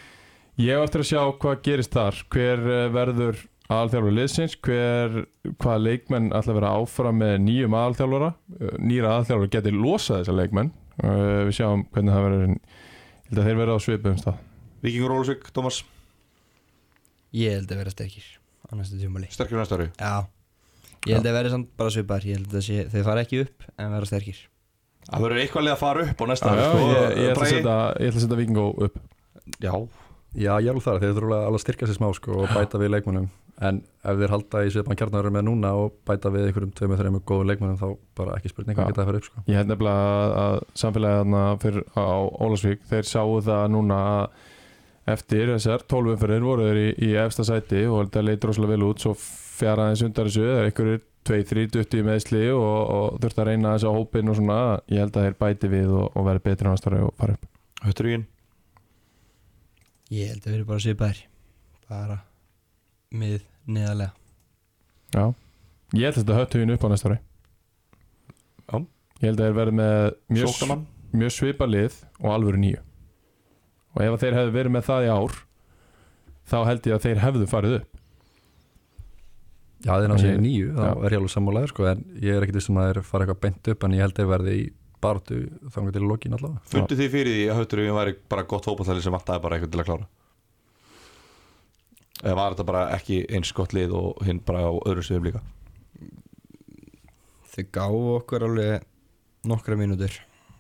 ég 0.60 0.80
á 0.80 0.84
eftir 0.84 1.04
að 1.04 1.10
sjá 1.10 1.20
hvað 1.42 1.62
gerist 1.66 1.94
þar. 1.94 2.22
Hver 2.32 2.64
eh, 2.64 2.86
verður 2.94 3.42
aðalþjálfur 3.66 4.16
liðsins? 4.16 4.56
Hver, 4.62 5.20
hvaða 5.56 5.82
leikmenn 5.82 6.30
ætla 6.30 6.54
að 6.54 6.60
vera 6.60 6.74
áfram 6.78 7.20
með 7.22 7.36
nýjum 7.46 7.76
aðalþjálfara? 7.80 8.32
Eh, 8.60 8.78
nýra 8.82 9.12
aðalþjálfur 9.14 9.52
geti 9.56 9.74
losað 9.74 10.22
þessa 10.22 10.38
leikmenn. 10.40 10.72
Eh, 11.02 11.42
við 11.48 11.58
sjáum 11.58 11.84
hvernig 11.92 12.16
það 12.16 12.26
verður 12.28 12.46
ég 12.46 12.58
held 13.26 13.42
að 13.42 13.50
þeir 13.50 13.60
verða 13.60 13.76
á 13.76 13.80
svipum 13.84 14.18
stað. 14.20 14.40
Víkingur 14.86 15.14
Ólusvík, 15.16 15.46
Thomas 15.56 15.82
Ég 17.34 17.56
held 17.56 17.72
að 17.72 17.80
vera 17.82 17.92
sterkir 17.92 18.26
á 18.64 18.72
næstu 18.78 18.98
tjúmali 19.00 19.28
Sterkir 19.32 19.58
næsta 19.58 19.76
ári? 19.76 19.88
Já. 19.98 20.28
Ég 21.06 21.18
held 21.18 21.28
að 21.28 21.36
vera 21.36 21.50
samt 21.52 21.72
bara 21.78 21.92
svipaðir. 21.94 22.28
Ég 22.30 22.38
held 22.40 22.54
að 22.54 22.64
sé, 22.66 22.84
þeir 22.92 23.04
fara 23.06 23.24
ekki 23.26 23.42
upp 23.44 23.66
en 23.76 23.92
vera 23.94 24.08
sterkir. 24.08 24.38
Það 25.06 25.26
verður 25.26 25.42
eitthvað 25.42 25.66
leið 25.66 25.74
að 25.74 25.82
fara 25.82 26.06
upp 26.06 26.22
á 26.22 26.24
næsta 26.30 26.50
ári 26.50 26.64
sko. 26.64 26.86
ég, 26.86 26.96
ég, 26.96 27.28
ætla 27.30 27.44
að 27.44 27.52
setja, 27.52 27.76
ég 28.02 28.10
ætla 28.10 28.20
að 28.20 28.24
setja 28.24 28.38
Víkingó 28.40 28.64
upp. 28.86 28.96
Já, 29.62 29.74
Já, 30.34 30.52
ég 30.60 30.68
er 30.68 30.74
alveg 30.74 30.84
þar, 30.84 31.00
þeir 31.00 31.14
þurfa 31.16 31.36
alveg 31.46 31.58
að 31.58 31.62
styrka 31.62 31.88
sér 31.88 31.96
smá 31.96 32.08
sko, 32.16 32.40
og 32.42 32.50
bæta 32.52 32.80
við 32.80 32.90
leikmennum 32.92 33.28
en 33.66 33.78
ef 34.04 34.18
þeir 34.20 34.32
halda 34.34 34.62
í 34.66 34.72
svipan 34.74 34.98
kjarnar 35.00 35.30
með 35.32 35.46
núna 35.46 35.70
og 35.80 35.94
bæta 36.04 36.28
við 36.34 36.50
einhverjum 36.50 36.74
tveimur, 36.76 36.98
þreimur 37.00 37.22
góðum 37.28 37.48
leikmennum 37.48 37.78
þá 37.80 37.86
bara 38.18 38.34
ekki 38.36 38.52
spurning 38.52 38.76
Já. 38.76 38.82
að 38.82 38.90
geta 38.90 39.00
það 39.00 39.08
fyrir 39.08 39.22
upp 39.22 39.28
sko. 39.30 39.44
Ég 39.48 39.60
held 39.60 39.70
nefnilega 39.70 40.10
að, 40.10 40.34
að 40.42 40.58
samfélagið 40.82 41.22
þarna 41.22 41.42
fyrir 41.62 41.86
á 41.96 42.04
Ólasvík, 42.44 42.84
þeir 42.90 43.08
sáu 43.08 43.40
það 43.46 43.64
núna 43.72 44.02
að 44.10 44.44
eftir 45.16 45.52
þessar 45.54 45.86
12 45.88 46.14
umferðir 46.16 46.46
voru 46.50 46.68
þeir 46.68 46.82
í, 46.82 46.86
í 47.06 47.10
efsta 47.22 47.46
sæti 47.46 47.86
og 47.86 48.02
þetta 48.02 48.26
leit 48.26 48.46
rosalega 48.50 48.74
vel 48.74 48.88
út 48.90 49.04
svo 49.06 49.14
fjara 49.16 49.86
aðeins 49.86 50.04
undan 50.04 50.28
þessu, 50.28 50.46
það 50.50 50.60
er 50.60 50.70
einhverjir 50.70 51.04
2-3 51.26 51.66
dutti 51.74 52.00
í 52.02 52.06
meðsli 52.06 52.46
og, 52.54 52.78
og 52.96 53.20
þurft 53.22 53.40
að 53.42 53.48
reyna 53.50 53.74
þess 53.74 53.88
að 53.88 53.98
hópin 53.98 54.30
og 54.30 54.38
svona, 54.38 54.58
ég 54.92 55.02
held 55.02 55.16
að 55.16 55.28
þeir 55.28 55.38
bæti 55.40 55.70
við 55.72 55.92
og, 55.96 56.08
og 56.12 56.26
verði 56.28 56.44
betri 56.50 56.68
á 56.68 56.72
næstari 56.74 57.02
og 57.06 57.14
fara 57.18 57.38
upp 57.38 57.86
hötturugin 57.86 58.26
Ég 60.14 60.30
held 60.30 60.44
að 60.46 60.52
vera 60.54 60.68
bara 60.68 60.82
svipaðir. 60.84 61.24
Bara 61.90 62.20
mið 63.16 63.42
neðarlega. 63.70 64.12
Já, 65.14 65.24
ég 65.94 66.02
held 66.08 66.16
að 66.16 66.20
þetta 66.20 66.36
hött 66.40 66.54
hugin 66.56 66.72
upp 66.74 66.84
á 66.84 66.88
næstari 66.90 67.16
Já. 68.66 68.76
Ég 69.22 69.28
held 69.28 69.38
að 69.40 69.44
þeir 69.46 69.56
verði 69.56 69.74
með 69.78 69.98
mjög, 70.36 70.72
mjög 71.16 71.32
svipa 71.32 71.68
lið 71.70 71.98
og 72.18 72.32
alvöru 72.34 72.60
nýju 72.60 72.80
og 73.96 74.00
ef 74.04 74.16
að 74.16 74.24
þeir 74.24 74.36
hefðu 74.36 74.54
verið 74.58 74.74
með 74.74 74.88
það 74.90 75.06
í 75.06 75.12
ár 75.14 75.36
þá 76.50 76.56
held 76.68 76.88
ég 76.90 76.96
að 76.96 77.04
þeir 77.06 77.20
hefðu 77.22 77.46
farið 77.48 77.76
upp. 77.78 77.92
Já, 79.86 79.92
þeir 79.94 80.10
ná 80.10 80.16
sér 80.20 80.42
nýju, 80.42 80.74
þá 80.74 80.84
er 80.90 81.14
ég 81.14 81.20
alveg 81.20 81.32
sammálaður 81.32 81.72
sko, 81.72 81.86
en 81.92 82.02
ég 82.20 82.34
er 82.36 82.44
ekkit 82.44 82.58
vissum 82.58 82.80
að 82.82 82.90
þeir 82.90 83.00
fara 83.06 83.24
eitthvað 83.24 83.40
beint 83.46 83.70
upp 83.72 83.86
en 83.86 83.96
ég 83.96 84.04
held 84.04 84.14
að 84.16 84.20
þeir 84.20 84.30
verði 84.34 84.56
í 84.58 84.66
bartu 85.05 85.40
þannig 85.74 85.97
til 85.97 86.05
lokin 86.09 86.36
allavega. 86.36 86.62
Fundu 86.73 86.98
þið 86.98 87.10
fyrir 87.12 87.36
því 87.36 87.44
að 87.52 87.59
hötturugin 87.60 87.97
væri 87.98 88.14
bara 88.32 88.47
gott 88.48 88.68
fótballtæli 88.68 89.05
sem 89.05 89.14
vantaði 89.14 89.43
bara 89.44 89.59
eitthvað 89.59 89.74
til 89.74 89.82
að 89.82 89.89
klára? 89.90 90.09
Eða 92.23 92.36
var 92.39 92.55
þetta 92.55 92.66
bara 92.70 92.85
ekki 92.97 93.18
eins 93.36 93.52
gott 93.56 93.74
lið 93.77 93.93
og 93.98 94.23
hinn 94.24 94.40
bara 94.47 94.64
á 94.64 94.73
öðru 94.73 95.05
sviðum 95.05 95.28
líka? 95.28 95.43
Þau 97.52 97.64
gáðu 97.77 98.14
okkur 98.16 98.47
alveg 98.48 98.86
nokkra 99.47 99.77
mínútur. 99.78 100.16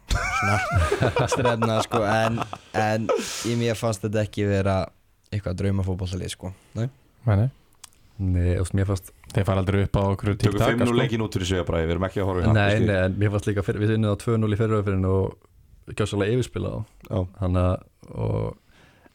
Svona 0.06 1.26
strefna 1.32 1.80
sko 1.82 1.98
En, 2.06 2.38
en 2.76 3.08
í 3.48 3.56
mér 3.58 3.76
fannst 3.76 4.04
þetta 4.04 4.22
ekki 4.22 4.44
vera 4.48 4.76
eitthvað 5.32 5.58
drauma 5.62 5.84
fótballtalið 5.86 6.34
sko. 6.36 6.52
Nei? 6.76 6.86
Meni. 7.26 7.48
Nei, 8.22 8.52
þú 8.54 8.62
veist, 8.62 8.76
mér 8.78 8.88
fannst 8.92 9.10
Þeir 9.36 9.44
fara 9.44 9.60
aldrei 9.60 9.82
upp 9.84 9.96
á 10.00 10.02
okkur 10.14 10.30
til 10.40 10.52
Tökum 10.54 10.62
5 10.64 10.84
nú 10.86 10.94
leikin 10.96 11.20
út 11.26 11.34
fyrir 11.36 11.48
sviðabræði, 11.50 11.86
við 11.90 11.94
erum 11.96 12.06
ekki 12.08 12.20
að 12.22 12.28
horfa 12.30 12.40
í 12.40 12.46
Nei, 12.46 12.52
hnattspyrnu. 12.56 12.86
nei, 12.88 13.00
en 13.04 13.16
mér 13.20 13.32
fannst 13.34 13.48
líka 13.50 13.64
fyrir, 13.66 13.82
við 13.84 13.92
unnið 13.98 14.14
á 14.16 14.16
2-0 14.22 14.48
í 14.56 14.58
fyriröfyrin 14.62 15.08
og 15.10 15.94
gjössalega 15.98 16.36
yfirspila 16.38 16.70
á. 16.72 17.18
Hanna, 17.42 17.64
og, 18.16 18.56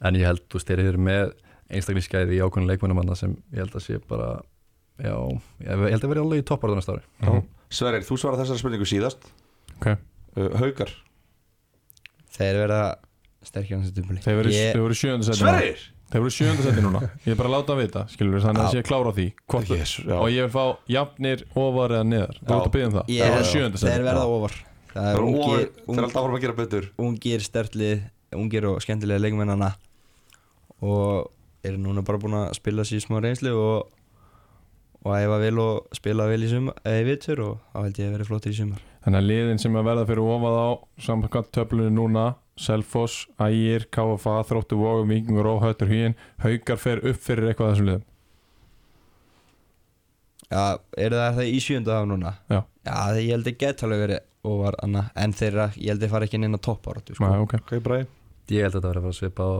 en 0.05 0.19
ég 0.19 0.27
held, 0.29 0.43
þú 0.51 0.59
veist, 0.59 0.69
þeir 0.69 0.83
eru 0.91 1.01
með 1.09 1.33
einstaklingsgæði 1.71 2.37
í 2.37 2.41
ákveðinu 2.45 2.69
leikmönnumanna 2.69 3.15
sem 3.17 3.33
ég 3.55 3.63
held 3.63 3.75
að 3.79 3.85
sé 3.87 3.97
bara 4.11 4.29
já, 5.01 5.15
ég 5.65 5.85
held 5.95 6.03
að 6.05 6.11
vera 6.13 6.21
alveg 6.27 6.43
í 6.43 6.47
topparðu 6.51 6.77
næsta 6.77 6.97
ári 6.99 7.03
Mhm. 7.25 7.41
Sverrir, 7.71 8.03
þú 8.05 8.17
svarar 8.19 8.41
þessari 8.43 8.59
spurningu 8.61 8.85
síðast 8.85 9.25
Ok. 9.79 9.87
uh, 10.37 10.49
Haukar 10.59 10.91
Þeir 12.35 12.59
verða 12.61 12.81
sterkir 13.47 13.75
á 13.75 13.79
næstu 13.81 13.95
tjúmali 14.01 14.21
Þeir 14.21 14.37
voru, 14.37 14.51
þeir 14.51 15.81
Þeir 16.11 16.23
voru 16.25 16.33
sjönda 16.35 16.63
seti 16.65 16.81
núna. 16.83 16.99
Ég 17.23 17.31
er 17.31 17.37
bara 17.39 17.49
að 17.49 17.53
láta 17.55 17.71
að 17.75 17.81
vita 17.85 18.01
skilur 18.11 18.33
við 18.35 18.43
þannig 18.47 18.61
að 18.61 18.67
Já. 18.67 18.71
sé 18.75 18.83
klára 18.87 19.11
á 19.11 19.13
því 19.15 19.27
já. 19.31 20.15
og 20.19 20.27
ég 20.31 20.41
vil 20.43 20.51
fá 20.51 20.65
jafnir 20.91 21.43
ofar 21.55 21.93
eða 21.95 22.07
neðar. 22.11 22.35
Þú 22.41 22.51
ert 22.57 22.65
að 22.67 22.73
byggja 22.75 22.87
um 22.89 22.95
það. 22.97 23.05
Ég 23.07 23.21
Það 23.21 23.31
held- 23.31 23.37
voru 23.37 23.51
sjönda 23.51 23.81
Þeir 23.85 24.03
verða 24.09 24.25
ofar. 24.35 24.57
Það 24.91 25.05
er 25.07 25.15
er 25.15 25.23
ungir, 25.23 25.69
þeir 25.87 25.97
er 25.97 26.03
alltaf 26.03 26.19
áfram 26.21 26.35
að 26.35 26.41
gera 26.43 26.57
betur. 26.59 26.89
ungir 26.99 27.39
stertlið 27.47 28.01
Ungir 28.35 28.65
og 28.67 28.81
skemmtilega 28.83 29.19
leikmennana 29.23 29.71
Og 30.81 31.31
eru 31.63 31.77
núna 31.77 32.03
bara 32.03 32.17
búin 32.19 32.35
að 32.35 32.53
spila 32.57 32.83
sér 32.87 33.03
smá 33.03 33.19
reynslu 33.23 33.51
Og 33.55 33.87
og 35.01 35.15
æfa 35.17 35.37
vel 35.41 35.57
og 35.57 35.87
spila 35.97 36.27
vel 36.29 36.43
í 36.45 36.47
sumar 36.51 36.75
eða 36.85 36.99
í 37.01 37.05
vitur 37.07 37.39
og 37.41 37.53
þá 37.73 37.77
held 37.87 37.95
ég 37.97 38.05
að 38.05 38.11
vera 38.13 38.25
flottir 38.27 38.51
í 38.53 38.57
sumar. 38.59 38.81
Þannig 39.01 39.17
að 39.17 39.29
liðin 39.31 39.59
sem 39.63 39.73
að 39.79 39.87
verða 39.87 40.03
fyrir 40.11 40.27
ofað 40.29 40.57
á 40.61 40.69
samkvæmt 41.07 41.49
töflunni 41.57 41.93
núna 41.95 42.25
Selfoss, 42.59 43.27
Ægir, 43.41 43.85
KFA, 43.93 44.41
Þróttu 44.49 44.77
Vógum, 44.81 45.09
Víkingur 45.13 45.47
og 45.53 45.61
Höttur 45.63 45.87
Hýin 45.89 46.15
Haukar 46.43 46.77
fer 46.81 46.99
upp 47.07 47.19
fyrir 47.23 47.47
eitthvað 47.51 47.71
þessum 47.73 47.87
liðum 47.91 48.07
Já, 50.51 50.63
eru 50.99 51.15
það 51.15 51.37
það 51.39 51.47
í 51.47 51.59
sjönda 51.63 51.95
af 52.01 52.07
núna? 52.11 52.33
Já. 52.51 52.59
Já, 52.83 52.91
það 52.91 53.19
ég 53.21 53.29
held 53.31 53.47
að 53.53 53.57
geta 53.63 53.85
alveg 53.87 54.01
verið 54.03 54.19
ofar 54.51 54.77
annað 54.83 55.21
En 55.23 55.35
þeirra, 55.39 55.67
ég 55.79 55.93
held 55.93 56.03
að 56.03 56.11
fara 56.11 56.27
ekki 56.27 56.39
inn 56.41 56.57
á 56.59 56.65
toppáratu 56.67 57.15
sko. 57.15 57.23
Nei, 57.29 57.39
ok 57.45 57.55
Ok, 57.61 57.71
Bræði 57.85 58.07
ég 58.51 58.65
held 58.67 58.75
að 58.75 58.81
þetta 58.81 58.91
verði 58.91 58.99
að 58.99 59.05
fara 59.05 59.15
að 59.15 59.19
svipa 59.21 59.47
á 59.47 59.53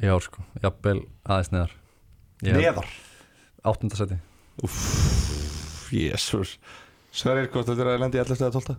í 0.00 0.08
ár 0.14 0.24
sko, 0.24 0.44
jafnvel 0.64 0.98
aðeins 1.28 1.50
neðar 1.52 1.74
Neðar 2.40 2.88
áttundasæti 3.68 4.16
Jésús 5.92 6.54
Sverrir, 7.10 7.50
hvort 7.50 7.66
þetta 7.68 7.82
er 7.84 7.88
að 7.90 8.02
lendi 8.04 8.16
í 8.16 8.22
11. 8.22 8.38
eða 8.46 8.52
12. 8.54 8.76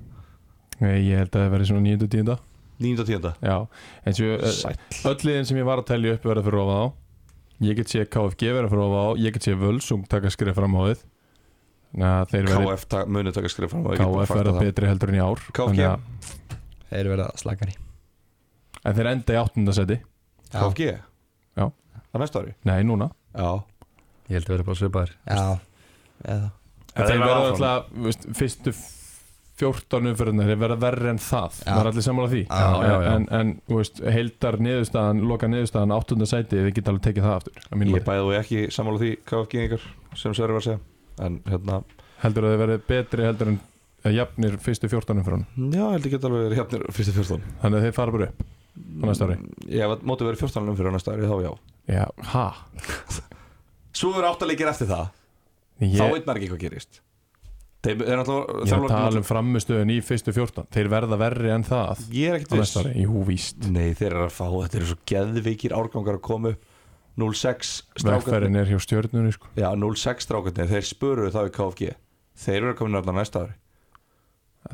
Nei, 0.81 0.93
Ég 1.11 1.19
held 1.19 1.33
að 1.35 1.41
það 1.43 1.49
verði 1.51 1.67
svona 1.67 1.83
9. 1.83 2.05
og 2.07 2.11
10. 2.15 2.37
9. 2.81 2.99
og 3.03 3.07
10. 3.07 3.31
Já, 3.45 3.55
eins 4.05 4.19
og 4.25 4.43
eh, 4.49 4.75
öll 5.11 5.23
liðin 5.27 5.47
sem 5.49 5.57
ég 5.61 5.67
var 5.69 5.81
að 5.81 5.87
telja 5.91 6.15
upp 6.17 6.27
verða 6.31 6.43
fyrir 6.47 6.61
ofað 6.65 6.81
á 6.81 6.87
Ég 7.61 7.75
get 7.77 7.91
sé 7.93 8.03
KFG 8.09 8.51
verða 8.57 8.69
fyrir 8.71 8.83
ofað 8.87 9.03
á 9.05 9.09
Ég 9.21 9.35
get 9.35 9.45
sé 9.45 9.53
Völsung 9.59 10.05
taka 10.09 10.31
skrif 10.33 10.55
fram 10.57 10.73
á 10.77 10.81
þið 10.89 11.03
Þannig 11.91 12.07
að 12.07 12.29
þeir 12.31 12.45
verði 12.49 12.67
KF 12.71 12.85
ta- 12.89 13.05
muni 13.05 13.33
taka 13.35 13.51
skrif 13.53 13.69
fram 13.73 13.83
get 13.85 13.99
bara 14.01 14.25
KF 14.25 14.33
verða 14.39 14.53
betri 14.63 14.87
heldur 14.89 15.11
en 15.11 15.17
í 15.19 15.21
ár 15.21 15.41
KFG. 15.51 15.67
Þannig 15.67 15.87
að- 15.91 16.29
Þeir 16.91 17.09
verða 17.13 17.27
slakari 17.37 17.75
En 18.81 18.95
þeir 18.97 19.09
enda 19.11 19.33
í 19.35 19.39
8. 19.43 19.73
seti 19.77 19.97
KFG? 20.51 20.87
Já. 21.59 21.65
Það 22.11 22.23
næsta 22.25 22.41
ári? 22.41 22.55
Nei, 22.65 22.79
núna 22.87 23.11
Já 23.35 23.51
ég 24.31 24.39
held 24.39 24.47
að 24.47 24.53
verði 24.55 24.65
bara 24.71 24.79
svipaðir 24.81 25.13
Já, 25.27 25.59
eða 26.25 26.49
En 26.91 27.05
Þeir 27.07 27.21
verða 27.21 27.35
verða 27.51 27.51
alltaf 27.51 28.25
fyrstu 28.41 28.73
14 29.61 30.11
umfyrirna 30.11 30.49
þeir 30.49 30.61
verða 30.65 30.77
verri 30.81 31.09
en 31.13 31.21
það. 31.21 31.57
Já. 31.61 31.71
það 31.71 31.81
er 31.81 31.89
allir 31.91 32.05
sammála 32.07 32.31
því. 32.33 32.43
Já, 32.49 32.67
já, 32.81 32.91
já. 32.91 33.09
en, 33.13 33.27
en 33.39 33.55
þú 33.69 33.79
veist, 33.79 34.03
heildar 34.17 34.59
niðurstaðan 34.67 35.23
loka 35.31 35.49
niðurstaðan 35.51 35.95
áttunda 35.97 36.29
sæti 36.29 36.61
þið 36.61 36.71
geta 36.77 36.93
alveg 36.93 37.07
tekið 37.07 37.27
það 37.27 37.35
aftur 37.39 37.89
Ég 37.91 38.07
bæði 38.07 38.23
og 38.27 38.37
ekki 38.41 38.63
sammála 38.75 39.03
því 39.03 39.11
KFG-ingar 39.31 39.89
sem 40.21 40.37
Sverri 40.37 40.57
var 40.57 40.63
að 40.63 40.69
segja. 40.69 40.81
En 41.21 41.41
hérna, 41.47 41.81
heldur 42.25 42.47
að 42.47 42.55
þið 42.55 42.63
verði 42.65 42.79
betri 42.91 43.27
heldur 43.27 43.53
en 43.53 43.59
að 44.01 44.17
jafnir 44.17 44.57
fyrstu 44.61 44.89
14 44.89 45.21
umfyrirna 45.21 45.69
já, 45.77 45.83
held 45.93 46.07
ég 46.07 46.15
geta 46.15 46.29
alveg 46.29 46.47
verið 46.47 46.59
hérna 46.61 46.95
fyrstu 46.95 47.13
14 47.19 47.43
þannig 47.61 47.77
að 47.77 47.85
þið 47.85 47.95
fara 47.99 48.15
bara 48.15 48.29
upp 48.31 48.41
á 48.71 49.03
næsta 49.09 49.27
ári. 49.27 49.37
Ég 49.67 49.83
hef 49.83 50.03
mótið 50.07 50.31
verið 50.31 50.43
14 50.45 50.77
fyrir 50.79 50.89
á 50.89 50.95
næsta 50.95 51.13
ári, 51.13 51.27
þá 51.29 51.37
já. 51.43 51.51
Já, 51.91 52.05
ha? 52.31 52.45
Svo 53.99 54.13
eru 54.15 54.29
áttalegir 54.29 54.69
eftir 54.71 54.89
það. 54.89 55.09
Þá 55.81 55.85
ég, 56.05 56.13
veit 56.15 56.27
maður 56.27 56.39
ekki 56.39 56.51
hvað 56.53 56.63
gerist 56.63 57.01
Þeir 57.81 57.95
ég 57.97 58.09
er 58.13 58.19
að 58.21 58.27
þjálfararnir 58.69 58.91
tala 58.93 59.19
um 59.21 59.25
framistöðun 59.25 59.89
í 59.89 59.95
fyrstu 60.05 60.33
14 60.35 60.67
þeir 60.75 60.89
verða 60.91 61.17
verri 61.17 61.49
en 61.49 61.63
það 61.65 62.03
Ég 62.13 62.29
er 62.29 62.35
ekkert 62.37 62.59
viss. 62.59 62.75
jú 63.01 63.23
víst. 63.25 63.63
Nei, 63.73 63.87
þeir 63.97 64.11
eru 64.11 64.25
að 64.27 64.35
fá, 64.35 64.45
þetta 64.53 64.77
eru 64.77 64.89
svo 64.91 64.97
geðveikir 65.09 65.73
árgangar 65.73 66.19
að 66.19 66.23
koma 66.27 66.53
upp. 66.53 66.67
06 67.17 67.71
strákarnir. 67.97 68.21
Vegferðin 68.21 68.59
er 68.61 68.69
hjá 68.69 68.79
stjörnunni 68.85 69.33
sko. 69.35 69.49
Já, 69.57 69.67
06 69.73 70.27
strákarnir, 70.27 70.69
þeir 70.69 70.87
spöruðu 70.87 71.33
þá 71.33 71.41
í 71.41 71.53
KFG 71.57 71.89
Þeir 72.41 72.61
eru 72.61 72.73
að 73.11 73.17
næsta 73.17 73.43
ári. 73.45 73.57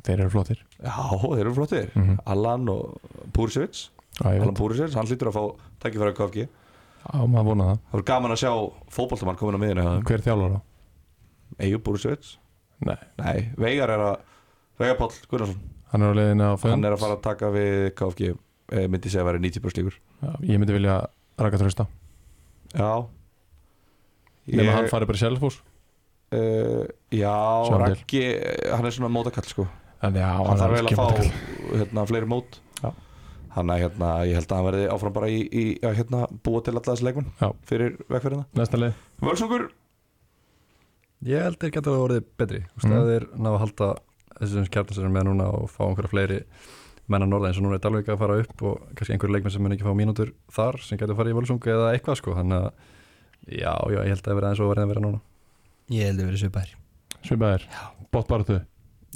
Þeir 0.03 0.19
eru 0.19 0.31
flottir. 0.31 0.59
Já, 0.83 0.93
þeir 1.23 1.41
eru 1.41 1.53
flottir. 1.55 1.89
Mhm. 1.95 2.17
Allan 2.27 2.69
og 2.69 2.99
ég 4.35 4.41
Allan 4.41 4.51
veit, 4.53 4.57
Púrisevits, 4.59 4.95
hann 4.97 5.07
hlýtur 5.07 5.29
að 5.31 5.37
fá 5.37 5.43
tækifæri 5.83 6.11
á 6.11 6.17
KFG 6.17 6.37
já, 6.47 7.27
maður 7.27 7.45
vona 7.51 7.63
það. 7.69 7.77
Það 7.77 7.95
voru 7.97 8.03
gaman 8.03 8.31
að 8.31 8.41
sjá 8.41 8.51
fótboltamann 8.91 9.37
komin 9.39 9.55
á 9.55 9.63
miðinu 9.63 10.03
hver 10.03 10.23
þjálfur 10.25 10.55
þá? 10.55 10.61
Eyjur 11.63 11.83
Púrisevits 11.85 12.37
Nei, 12.85 12.97
Nei, 13.17 13.37
Veigar 13.57 13.89
er 13.95 14.03
að 14.05 14.17
Veigar 14.77 14.97
Páll 14.99 15.15
Gunnarsson. 15.31 15.61
Hann 15.91 16.03
er 16.03 16.11
á 16.13 16.17
leiðinu 16.19 16.49
á 16.51 16.53
fund. 16.59 16.73
Hann 16.75 16.85
er 16.85 16.95
að 16.97 17.01
fara 17.01 17.15
að 17.17 17.23
taka 17.25 17.49
við 17.55 17.77
KFG 17.97 18.27
eh, 18.29 18.87
myndi 18.91 19.09
segja 19.09 19.23
að 19.23 19.29
vera 19.31 19.41
90% 19.41 19.79
líkur. 19.81 19.97
Já, 20.21 20.31
ég 20.51 20.61
myndi 20.61 20.75
vilja 20.75 20.97
raka 21.37 21.59
trösta 21.61 21.87
Já. 22.75 22.91
Nema 24.47 24.75
hann 24.77 24.89
fari 24.91 25.07
bara 25.09 25.19
Selfoss. 25.19 25.61
Uh, 26.27 26.83
Já, 27.15 27.31
Sjáum 27.63 27.85
til. 27.85 27.93
Raggi 27.95 28.21
Hann 28.73 28.87
er 28.87 28.95
svona 28.95 29.09
mótakall 29.11 29.47
sko. 29.47 29.67
En 30.03 30.17
já, 30.19 30.27
Hann 30.27 30.59
þarf 30.59 30.73
er 30.75 30.81
eiginlega 30.83 31.05
að 31.07 31.19
fá 31.31 31.77
hérna, 31.81 32.03
fleiri 32.09 32.27
mót. 32.29 32.59
Já. 32.83 32.89
Hann 33.55 33.71
er 33.73 33.81
hérna, 33.85 34.09
ég 34.27 34.37
held 34.37 34.51
að 34.51 34.59
hann 34.59 34.67
verði 34.67 34.89
áfram 34.93 35.15
bara 35.15 35.29
í, 35.33 35.39
í 35.47 35.63
að 35.87 35.95
hérna, 36.01 36.25
búa 36.45 36.61
til 36.61 36.75
alltaf 36.75 36.93
þessi 36.93 37.07
leikmenn 37.07 37.31
Já. 37.39 37.47
fyrir 37.71 37.95
vegferðina. 38.11 38.45
Næsta 38.59 38.81
leið 38.81 38.99
Völsungur 39.23 39.69
Ég 41.25 41.41
held 41.41 41.57
þeir 41.57 41.71
geta 41.73 41.89
alveg 41.89 42.03
orðið 42.07 42.25
betri. 42.37 42.59
Þú 42.67 42.75
veist, 42.77 42.87
Mhm. 42.87 42.97
ef 42.97 43.07
þeir 43.09 43.25
ná 43.41 43.49
að 43.49 43.59
halda 43.63 43.87
þessum 44.37 45.05
er 45.05 45.09
með 45.09 45.23
núna 45.25 45.47
og 45.53 45.69
fá 45.71 45.81
einhverja 45.87 46.09
fleiri 46.13 46.43
menn 47.09 47.21
að 47.23 47.29
norða 47.31 47.47
eins 47.49 47.57
og 47.57 47.63
núna 47.63 47.73
er 47.75 47.79
Dalvik 47.79 48.05
að 48.07 48.17
fara 48.19 48.39
upp 48.39 48.61
og 48.61 48.81
kannski 48.93 49.13
einhverju 49.15 49.33
leikmenn 49.33 49.51
sem 49.51 49.61
mun 49.63 49.71
ekki 49.71 49.87
fá 49.87 49.95
mínútur 49.95 50.33
þar 50.51 50.77
sem 50.83 50.97
getur 50.97 51.15
farið 51.15 51.33
í 51.33 51.37
völsungu 51.39 51.67
eða 51.73 51.93
eitthvað 51.97 52.17
sko. 52.17 52.35
Þannig 52.35 52.59
að 52.61 52.71
já, 53.47 53.73
já, 53.73 53.99
ég 54.03 54.11
held 54.13 54.21
að 54.21 54.27
það 54.27 54.35
verði 54.37 54.49
eins 54.51 54.59
og 54.59 54.69
verið 54.75 54.83
að 54.83 54.87
vera 54.93 55.01
núna. 55.07 55.21
Ég 55.89 56.03
held 56.05 56.19
að 56.19 56.25
vera 56.27 56.37
svipar 56.37 56.73
svipaðir, 57.27 57.63
bótt 58.13 58.27
barðu, 58.27 58.65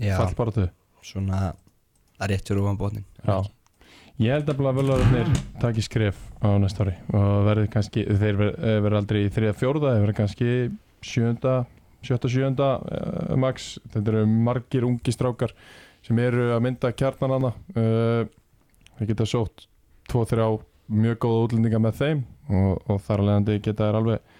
Já, 0.02 0.18
fall 0.18 0.34
barðu 0.36 0.69
svona 1.03 1.53
að 2.19 2.28
rétt 2.32 2.48
fyrir 2.48 2.61
ofan 2.64 2.78
botnin 2.80 3.06
já. 3.26 3.36
ég 4.19 4.32
held 4.32 4.49
að 4.49 4.57
bara 4.57 4.73
völuðarnir 4.73 5.30
taki 5.61 5.82
skref 5.86 6.18
á 6.41 6.49
næsta 6.60 6.84
ári 6.86 6.95
og 7.14 7.45
verði 7.45 7.69
kannski 7.69 8.06
þeir 8.07 8.41
eh, 8.57 8.80
verði 8.82 8.98
aldrei 9.02 9.19
í 9.28 9.30
þriða 9.30 9.53
fjórða 9.60 9.94
þeir 9.94 10.03
verði 10.06 10.18
kannski 10.18 10.49
sjönda 11.02 11.65
sjötta 12.06 12.30
sjönda 12.32 12.73
uh, 12.82 13.38
max. 13.40 13.76
Þetta 13.94 14.14
eru 14.14 14.26
margir 14.30 14.88
ungi 14.88 15.14
strákar 15.14 15.53
sem 16.06 16.19
eru 16.22 16.49
að 16.56 16.64
mynda 16.65 16.94
kjarnan 16.98 17.36
hana 17.38 17.53
uh, 17.78 18.30
þeir 18.98 19.11
geta 19.14 19.28
sótt 19.30 19.68
tvo, 20.10 20.26
þrjá 20.28 20.48
mjög 20.91 21.19
góða 21.23 21.44
útlendinga 21.48 21.82
með 21.82 21.99
þeim 22.02 22.23
og, 22.52 22.80
og 22.90 23.03
þar 23.06 23.23
alveg 23.23 23.61
geta 23.68 23.90
þær 23.90 23.99
alveg 24.02 24.40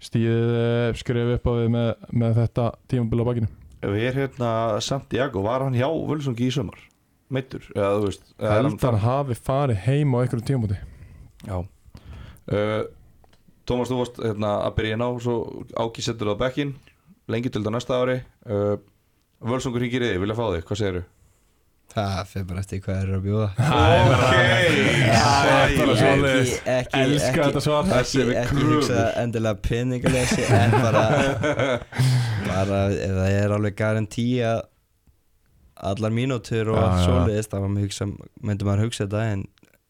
stíðið 0.00 0.52
uh, 0.56 0.84
skref 0.96 1.34
upp 1.36 1.50
á 1.50 1.52
við 1.58 1.72
með, 1.74 1.90
með 2.22 2.38
þetta 2.44 2.68
tímabila 2.90 3.26
bakinu. 3.28 3.50
Við 3.80 4.06
er 4.10 4.22
hérna 4.24 4.52
Santiago, 4.84 5.42
var 5.44 5.64
hann 5.64 5.76
hjá 5.76 5.88
Völsungi 5.88 6.48
í 6.48 6.54
sumar? 6.54 6.78
Meittur, 7.30 7.62
eða 7.76 8.00
veist 8.02 8.32
hann 8.82 9.04
hafi 9.04 9.36
farið 9.38 9.84
heim 9.84 10.16
á 10.18 10.18
einhverjum 10.18 10.46
tímabúti 10.48 10.80
Já. 11.46 11.60
Uh, 12.50 12.82
Tómas, 13.68 13.90
þú 13.90 14.00
varst 14.00 14.20
hérna, 14.22 14.56
að 14.66 14.76
byrja 14.78 14.96
inn 14.96 15.04
á 15.04 15.10
svo 15.22 15.36
Áki 15.78 16.04
setur 16.04 16.32
það 16.32 16.38
á 16.38 16.42
bekkin 16.44 16.74
lengi 17.30 17.50
til 17.50 17.62
þetta 17.62 17.72
næsta 17.76 17.98
ári 18.00 18.18
uh, 18.50 18.76
Völsungur 19.40 19.80
hringir 19.80 20.04
í 20.04 20.12
þig, 20.12 20.20
vilja 20.24 20.36
fá 20.36 20.44
þig, 20.50 20.64
hvað 20.68 20.80
segirðu? 20.80 21.02
Það 21.90 22.18
fyrir 22.30 22.46
bara 22.46 22.62
eftir 22.62 22.82
hvað 22.84 22.98
eru 23.02 23.14
að 23.16 23.22
bjóða 23.24 23.46
Það 23.58 23.92
er 25.50 25.72
bara 25.80 25.94
svoleiðis. 25.98 26.52
Ekki, 26.52 26.74
ekki, 26.74 27.00
Elska 27.00 27.30
ekki, 27.30 27.40
þetta 27.46 27.62
svar. 27.64 27.88
Ekki, 27.96 28.20
við 28.28 28.38
ekki 28.44 28.66
hugsa 28.68 29.06
endilega 29.18 29.62
peningalesi 29.64 30.44
en 30.54 30.76
bara, 30.76 31.02
bara 32.50 32.82
það 32.92 33.24
er 33.40 33.56
alveg 33.56 33.78
garantí 33.80 34.26
að 34.46 34.62
allar 35.90 36.14
mínútur 36.14 36.70
og 36.74 36.78
já. 36.78 37.04
svoleiðist 37.08 37.54
þá 37.54 37.66
myndi 37.66 38.68
maður 38.68 38.86
hugsa 38.86 39.06
þetta 39.06 39.26
en 39.32 39.44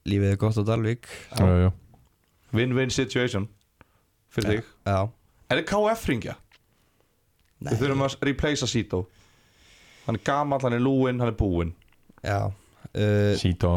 lífið 0.09 0.35
er 0.35 0.41
gott 0.41 0.61
á 0.61 0.65
Dalvík 0.71 1.09
Já, 1.11 1.47
já. 1.67 1.71
Win-win 2.57 2.95
situation 2.95 3.51
fyrir 4.35 4.57
þig? 4.61 4.70
Já, 4.86 4.98
Er 5.51 5.59
þið 5.61 5.66
KF 5.73 6.07
ringja? 6.11 6.36
nei, 7.61 7.73
Við 7.74 7.81
þurfum 7.82 8.05
að 8.07 8.16
replacea 8.31 8.69
Sito. 8.70 9.01
Hann 10.07 10.16
er 10.19 10.24
gamall, 10.24 10.61
hann 10.65 10.77
er 10.78 10.82
lúinn, 10.82 11.19
hann 11.20 11.28
er 11.32 11.36
búinn. 11.39 11.74
Já. 12.24 12.51
Uh, 12.90 13.36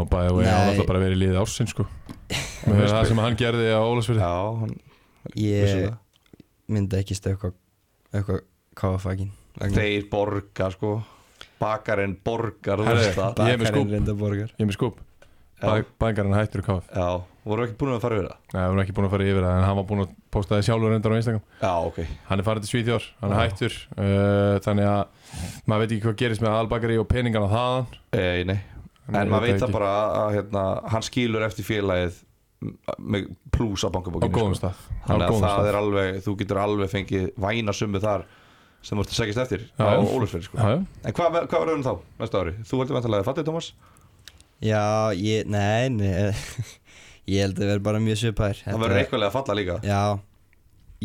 bæði 0.09 0.29
og 0.33 0.39
ég 0.41 0.47
Nei. 0.47 0.53
á 0.57 0.61
alltaf 0.71 0.87
bara 0.89 1.01
verið 1.03 1.19
í 1.19 1.21
liði 1.21 1.37
ársinn 1.37 1.67
sko. 1.69 1.83
Með 2.65 2.87
það 2.89 3.07
sem 3.11 3.19
hann 3.21 3.35
gerði 3.37 3.67
á 3.69 3.81
Ólasfjörði 3.85 4.23
Já, 4.23 4.37
hann 4.63 4.71
Ég 5.37 5.83
myndi 6.73 6.97
ekki 6.97 7.15
stökka 7.19 7.51
eitthvað 8.13 8.39
káfagin 8.79 9.29
Þeir 9.59 10.07
borga 10.09 10.71
sko. 10.73 10.95
Bakarinn 11.61 12.15
borgar 12.25 12.81
er 12.81 13.59
með 13.61 13.69
skúp. 13.69 13.91
reynda 13.93 14.15
borgar. 14.17 14.49
Ég 14.57 14.63
er 14.65 14.69
með 14.71 14.77
skúp. 14.79 14.97
Já. 15.61 15.83
Bækarinn 16.01 16.33
hættur 16.35 16.65
KF 16.65 16.89
Já, 16.89 17.09
voru 17.51 17.65
ekki 17.65 17.77
búin 17.79 17.93
að 17.93 18.03
fara 18.03 18.17
yfir 18.17 18.27
það? 18.29 18.41
Nei, 18.53 18.59
erum 18.63 18.81
ekki 18.83 18.95
búin 18.97 19.07
að 19.07 19.13
fara 19.13 19.27
yfir 19.27 19.45
það 19.45 19.55
en 19.57 19.65
hann 19.67 19.77
var 19.79 19.87
búin 19.89 20.03
að 20.03 20.11
posta 20.33 20.55
það 20.55 20.67
sjálfur 20.67 20.93
reyndar 20.93 21.15
á 21.15 21.17
Instagram 21.19 21.41
Já, 21.63 21.71
ok 21.89 21.97
Hann 22.29 22.43
er 22.43 22.47
farið 22.47 22.65
til 22.65 22.71
Svíþjór, 22.71 23.07
hann 23.21 23.33
er 23.33 23.41
hættur 23.41 23.79
uh, 23.97 24.57
Þannig 24.65 24.89
að 24.89 25.31
maður 25.67 25.83
veit 25.83 25.95
ekki 25.95 26.05
hvað 26.07 26.19
gerist 26.23 26.43
með 26.45 26.59
albakari 26.59 26.99
og 27.01 27.09
peningana 27.11 27.49
þaðan 27.51 27.89
Ei, 28.15 28.45
nei 28.47 28.59
En 29.11 29.33
maður 29.33 29.49
veit 29.49 29.63
það 29.65 29.73
bara 29.75 29.95
að 30.21 30.37
hérna, 30.37 30.67
hann 30.93 31.03
skilur 31.03 31.43
eftir 31.43 31.67
félagið 31.67 32.21
með 33.03 33.25
plús 33.51 33.83
á 33.83 33.91
Á 33.91 33.93
bankabókinu 33.97 34.31
góðum 34.31 34.55
sko. 34.55 34.69
stað 34.71 34.85
Á 35.03 35.07
Þannig 35.09 35.27
að 35.33 35.43
það 35.43 35.67
er 35.67 35.79
alveg, 35.81 36.21
þú 36.23 36.35
getur 36.39 36.61
alveg 36.63 36.93
fengið 36.93 37.25
væna 37.43 37.75
summu 37.75 37.99
þar 38.03 38.23
sem 38.83 38.99
ert 38.99 39.11
að 39.11 39.19
segjast 39.19 39.41
eftir 39.45 39.65
á 39.79 39.95
já. 39.95 39.99
Ólafsfjörði 40.11 40.47
sko. 40.49 40.59
En 40.59 41.15
hvað, 41.15 41.37
hvað 41.47 41.61
verður 41.63 41.77
um 41.77 41.83
þá 41.85 41.93
næsta 42.19 42.39
ári? 42.41 42.55
Þú 42.67 42.79
heldur 42.81 42.97
vantarlega 42.97 43.27
fattið, 43.27 43.45
Tómas? 43.47 43.69
Já, 44.63 45.11
ég, 45.15 45.47
nei, 45.47 45.87
nei 45.91 46.31
Ég 47.31 47.45
held 47.45 47.59
að 47.61 47.69
vera 47.71 47.83
bara 47.85 48.01
mjög 48.03 48.19
svipær 48.19 48.57
Það 48.59 48.81
verður 48.83 48.99
eitthvað 48.99 49.25
að 49.27 49.35
falla 49.37 49.55
líka. 49.59 49.75
Já, 49.87 50.01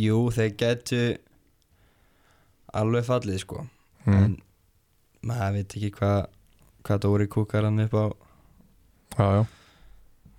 jú, 0.03 0.23
þeir 0.35 0.55
getu 0.59 1.03
alveg 2.79 3.07
fallið 3.07 3.43
sko. 3.45 3.67
Mm. 4.09 4.19
en 4.19 4.35
maður 5.29 5.57
veit 5.59 5.75
ekki 5.77 5.91
hvað 5.99 6.19
hvað 6.87 7.03
Dóri 7.05 7.27
kúkar 7.31 7.67
hann 7.69 7.83
upp 7.85 7.95
á. 7.95 8.07
Já, 9.19 9.27
já. 9.39 9.43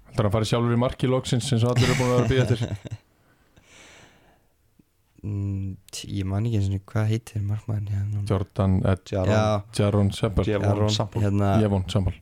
Heldur 0.09 0.25
hann 0.25 0.33
farið 0.33 0.51
sjálfur 0.51 0.73
í 0.75 0.79
marki 0.81 1.09
loksins 1.11 1.51
eins 1.53 1.65
og 1.67 1.75
allir 1.75 1.91
eru 1.91 1.99
búin 1.99 2.09
að 2.09 2.15
vera 2.15 2.25
að 2.25 2.33
býða 2.33 2.47
eftir. 2.47 2.97
Mm, 5.19 5.73
ég 6.15 6.23
man 6.23 6.45
ekki 6.47 6.61
eins 6.61 6.69
og 6.71 6.83
hvað 6.87 7.09
heitir 7.09 7.41
markmann 7.43 7.89
Jordan, 8.29 8.77
Ed, 8.87 9.01
Jaron, 9.11 9.65
Jaron 9.75 10.11
Sampol 10.15 10.45
hérna, 11.25 11.57
Jevon 11.59 11.83
Sempel 11.91 12.15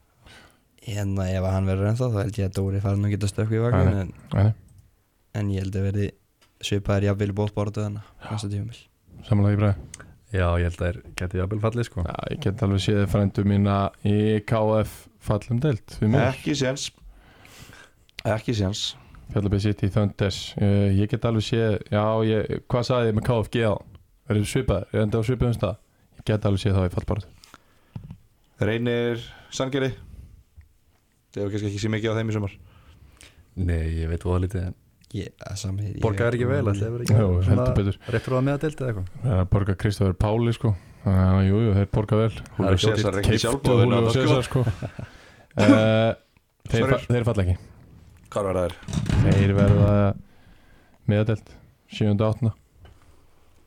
hérna 0.87 1.27
ef 1.31 1.47
hann 1.51 1.67
verður 1.69 1.91
ennþá 1.91 2.09
þá 2.13 2.17
held 2.23 2.39
ég 2.41 2.49
að 2.49 2.57
Dóri 2.57 2.81
fari 2.83 2.99
nú 3.01 3.09
að 3.09 3.15
geta 3.15 3.29
stökku 3.31 3.57
í 3.57 3.61
Nei, 3.73 4.01
en, 4.01 4.11
Nei, 4.33 4.49
en 5.37 5.53
ég 5.53 5.65
held 5.65 5.77
að 5.79 5.87
verði 5.91 6.09
svipaðar 6.63 7.07
jafnvel 7.11 7.31
í 7.33 7.37
bóttbáratuðana 7.37 8.03
næsta 8.27 8.51
tíumil 8.51 8.79
samanlega 9.27 9.57
í 9.57 9.61
bræði 9.61 10.05
Já, 10.27 10.47
ég 10.59 10.67
held 10.67 10.81
að 10.81 10.87
þeir 10.87 10.97
geti 11.15 11.39
jafnvel 11.39 11.57
fallið 11.63 11.85
sko. 11.87 12.03
Já, 12.03 12.15
ég 12.33 12.39
get 12.43 12.63
alveg 12.65 12.81
séð 12.83 13.05
frændu 13.13 13.43
mína 13.47 13.75
í 14.03 14.15
KF 14.43 14.95
fallum 15.23 15.61
deilt 15.63 15.93
Ekki 16.03 16.55
séns. 16.59 16.89
Ekki 18.27 18.55
séns. 18.57 18.81
Fjallabæði 19.31 19.63
sitt 19.69 19.85
í 19.87 19.89
Thunders. 19.91 20.39
Uh, 20.59 20.91
Ég 20.95 21.07
get 21.11 21.23
alveg 21.27 21.45
séð, 21.47 21.77
já, 21.91 22.03
ég, 22.27 22.59
hvað 22.67 22.89
sagði 22.89 23.13
ég 23.13 23.17
með 23.17 23.25
KFG 23.29 23.63
á? 23.71 23.75
Er 24.27 24.39
þið 24.41 24.49
svipaðir, 24.51 24.91
er 24.91 24.99
þetta 25.05 25.23
á 25.23 25.27
svipaðum 25.29 25.55
stað. 25.55 25.79
Ég 26.19 26.27
get 26.27 26.47
alveg 26.51 26.63
séð 26.65 26.75
þá 26.75 26.83
í 26.83 26.93
fallbarð 26.97 27.27
Reynir 28.67 29.23
Sangeri 29.53 29.91
Það 31.33 31.41
hefur 31.43 31.53
kannski 31.55 31.69
ekki 31.71 31.81
sé 31.83 31.91
mikið 31.93 32.11
á 32.13 32.17
þeim 32.17 32.29
í 32.31 32.35
sumar? 32.37 32.57
Nei, 33.57 33.85
ég 34.01 34.11
veit 34.11 34.25
voða 34.27 34.43
lítið 34.45 34.67
en 34.67 34.75
Ég, 35.15 35.29
að 35.39 35.55
sami 35.61 35.85
ég- 35.93 36.01
Borgaði 36.03 36.35
ekki 36.35 36.47
vel, 36.49 36.63
það 36.67 36.81
hefur 36.83 37.03
ekki 37.05 37.15
Jú, 37.15 37.27
heldur 37.47 37.75
betur. 37.77 37.97
réttur 38.11 38.33
á 38.35 38.37
að 38.37 38.45
meðadeild 38.47 38.81
eða 38.81 38.89
eitthvað? 38.91 39.07
Er 39.23 39.37
að 39.37 39.49
borga 39.53 39.75
Kristofur 39.79 40.17
Páli 40.19 40.53
sko. 40.57 40.73
Að 41.07 41.39
jú, 41.47 41.61
þeir 41.77 41.87
borga 41.95 42.19
vel. 42.19 42.29
Það 42.35 42.57
Húlu 42.57 42.67
er 42.67 42.75
ekki 42.75 42.87
César 42.87 43.13
er 43.13 43.19
ekki 43.21 43.37
og 44.03 44.11
César 44.17 44.43
sko. 44.43 44.63
Uh, 45.57 46.11
þeir, 46.73 46.95
þeir 47.07 47.27
falla 47.29 47.45
ekki. 47.45 47.55
Hvað 48.27 48.49
var 48.49 48.59
það 48.59 48.65
er? 48.67 48.75
Þeir 49.23 49.53
verða 49.55 49.93
meðadelt 51.07 51.53
7. 51.95 52.11
og 52.11 52.27
8. 52.27 52.51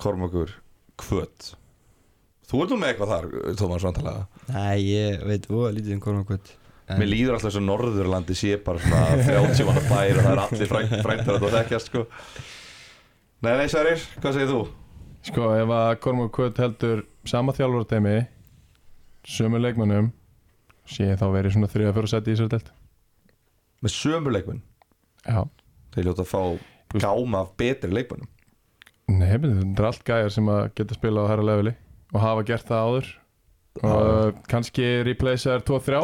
Kormokur 0.00 0.52
Kvöt 1.00 1.54
Þú 2.50 2.60
ert 2.64 2.72
nú 2.74 2.78
með 2.80 2.92
eitthvað 2.92 3.12
þar, 3.14 3.28
Tómas 3.56 3.84
vantalega 3.86 4.26
Nei, 4.50 4.82
ég 4.90 5.24
veit 5.28 5.48
óa 5.48 5.70
lítið 5.72 5.96
um 5.96 6.02
Kormakvöld 6.04 6.52
Mér 6.98 7.10
líður 7.10 7.36
alltaf 7.36 7.50
þess 7.50 7.60
að 7.60 7.66
Norðurlandi 7.68 8.36
sé 8.38 8.56
bara 8.64 8.82
svona 8.82 9.02
30 9.28 9.68
manna 9.68 9.82
bær 9.90 10.18
og 10.18 10.24
það 10.24 10.32
er 10.32 10.42
allir 10.44 10.70
frænt 10.72 10.94
fræntar 11.04 11.36
að 11.36 11.44
það 11.44 11.56
þekkjast 11.58 11.90
sko. 11.90 12.04
Nei, 13.40 13.52
nei, 13.56 13.66
Sverrir, 13.72 14.02
hvað 14.20 14.36
segir 14.36 14.50
þú? 14.50 14.60
Sko, 15.30 15.46
ef 15.60 15.72
að 15.76 15.90
Kormur 16.04 16.30
Kvöt 16.32 16.58
heldur 16.60 17.04
sama 17.28 17.52
þjálfurtemi 17.56 18.16
sömu 19.28 19.60
leikmönnum 19.60 20.10
sé 20.88 21.10
þá 21.20 21.26
verið 21.34 21.54
svona 21.54 21.68
3-4 21.70 22.10
seti 22.14 22.32
í 22.34 22.38
sér 22.40 22.48
delt 22.52 22.70
Með 23.84 23.92
sömu 23.94 24.32
leikmenn? 24.32 24.62
Já. 25.24 25.44
Þeir 25.94 26.08
ljóta 26.08 26.24
að 26.24 26.30
fá 26.32 26.42
gáma 27.04 27.44
af 27.44 27.52
betri 27.60 27.92
leikmennum 27.92 28.28
Nei, 29.10 29.34
þetta 29.36 29.82
er 29.82 29.88
allt 29.90 30.04
gæjar 30.06 30.32
sem 30.32 30.48
að 30.52 30.60
geta 30.78 30.96
spilað 30.96 31.28
á 31.28 31.30
hæra 31.32 31.46
leveli 31.50 31.72
og 32.10 32.22
hafa 32.22 32.42
gert 32.46 32.66
það 32.66 32.84
áður. 32.86 33.08
Og 33.86 34.38
kannski 34.50 34.86
replacea 35.06 35.56
þær 35.58 35.64
2-3 35.68 36.00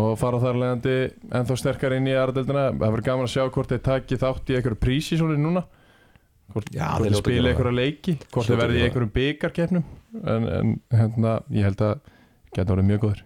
og 0.00 0.14
fara 0.20 0.40
þar 0.40 0.58
leiðandi 0.60 0.96
ennþá 1.36 1.56
sterkar 1.60 1.94
inn 1.98 2.08
í 2.08 2.14
aðradeldina 2.16 2.64
það 2.70 2.82
verður 2.86 3.06
gaman 3.08 3.28
að 3.28 3.32
sjá 3.34 3.44
hvort 3.52 3.72
þeir 3.72 3.82
taki 3.88 4.18
þátt 4.22 4.52
í 4.52 4.56
einhverju 4.58 4.80
prísísóli 4.80 5.38
núna. 5.40 5.64
Hvort, 6.52 6.72
þeir 6.72 7.16
spila 7.18 7.52
einhverja 7.52 7.76
leiki. 7.76 8.16
Hvort 8.32 8.48
þeir 8.48 8.60
verði 8.60 8.80
í 8.80 8.86
einhverjum 8.86 9.12
byggarkeppnum 9.16 9.84
en, 10.22 10.48
en 10.58 10.74
hérna, 10.92 11.38
ég 11.52 11.68
held 11.68 11.84
að 11.84 11.94
geta 12.56 12.74
orðið 12.74 12.88
mjög 12.90 13.04
góður. 13.06 13.22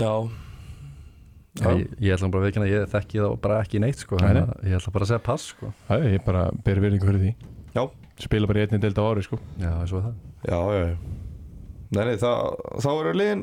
Já. 0.00 0.12
Já, 1.60 1.66
ég, 1.76 1.88
ég 2.00 2.14
ætla 2.14 2.30
bara 2.32 2.40
að 2.40 2.48
veikina 2.48 2.64
að 2.64 2.70
ég 2.72 2.86
þekki 2.92 3.18
það 3.20 3.34
bara 3.44 3.56
ekki 3.60 3.80
neitt 3.82 4.00
sko, 4.00 4.16
Nei, 4.16 4.22
þannig 4.24 4.52
að 4.54 4.70
ég 4.70 4.78
ætla 4.78 4.92
bara 4.94 5.04
að 5.04 5.10
segja 5.10 5.24
pass 5.26 5.50
sko. 5.52 5.72
Er 5.92 6.06
ég 6.08 6.22
bara 6.24 6.44
ber 6.64 6.80
virðingu 6.80 7.08
fyrir 7.10 7.26
því. 7.26 7.32
Já. 7.76 7.82
spila 8.22 8.48
bara 8.48 8.62
í 8.62 8.64
einni 8.64 8.80
deild 8.80 9.00
á 9.00 9.04
ári 9.04 9.24
sko. 9.26 9.40
Já, 9.60 9.68
eins 9.74 9.92
og 9.92 10.06
það. 10.06 10.14
Já, 10.48 10.60
já, 10.72 10.86
já. 10.94 10.96
Nei, 11.92 12.02
nei, 12.08 12.14
það, 12.22 12.54
þá 12.80 12.88
eru 12.92 13.12
liðin 13.20 13.42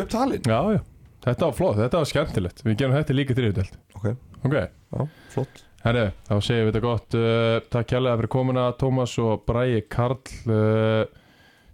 upptalin 0.00 0.48
Já, 0.50 0.58
já, 0.74 0.80
þetta 1.24 1.48
var 1.48 1.56
flott, 1.56 1.78
þetta 1.80 2.00
var 2.00 2.10
skemmtilegt. 2.10 2.62
Við 2.66 2.76
gerum 2.80 2.96
þetta 2.96 3.16
líka 3.16 3.36
þriðudelt 3.36 3.78
Ok. 3.98 4.10
Ok, 4.44 4.54
Já, 4.60 5.06
flott. 5.32 5.62
Herri, 5.84 6.04
þá 6.24 6.34
segjum 6.40 6.64
við 6.64 6.70
þetta 6.72 6.82
gott. 6.84 7.14
Uh, 7.18 7.56
Takk 7.72 7.90
kærlega 7.92 8.18
fyrir 8.20 8.32
komuna 8.32 8.64
Tómas 8.80 9.14
og 9.20 9.44
Bræi 9.48 9.82
Karl. 9.92 10.20
Uh, 10.48 11.04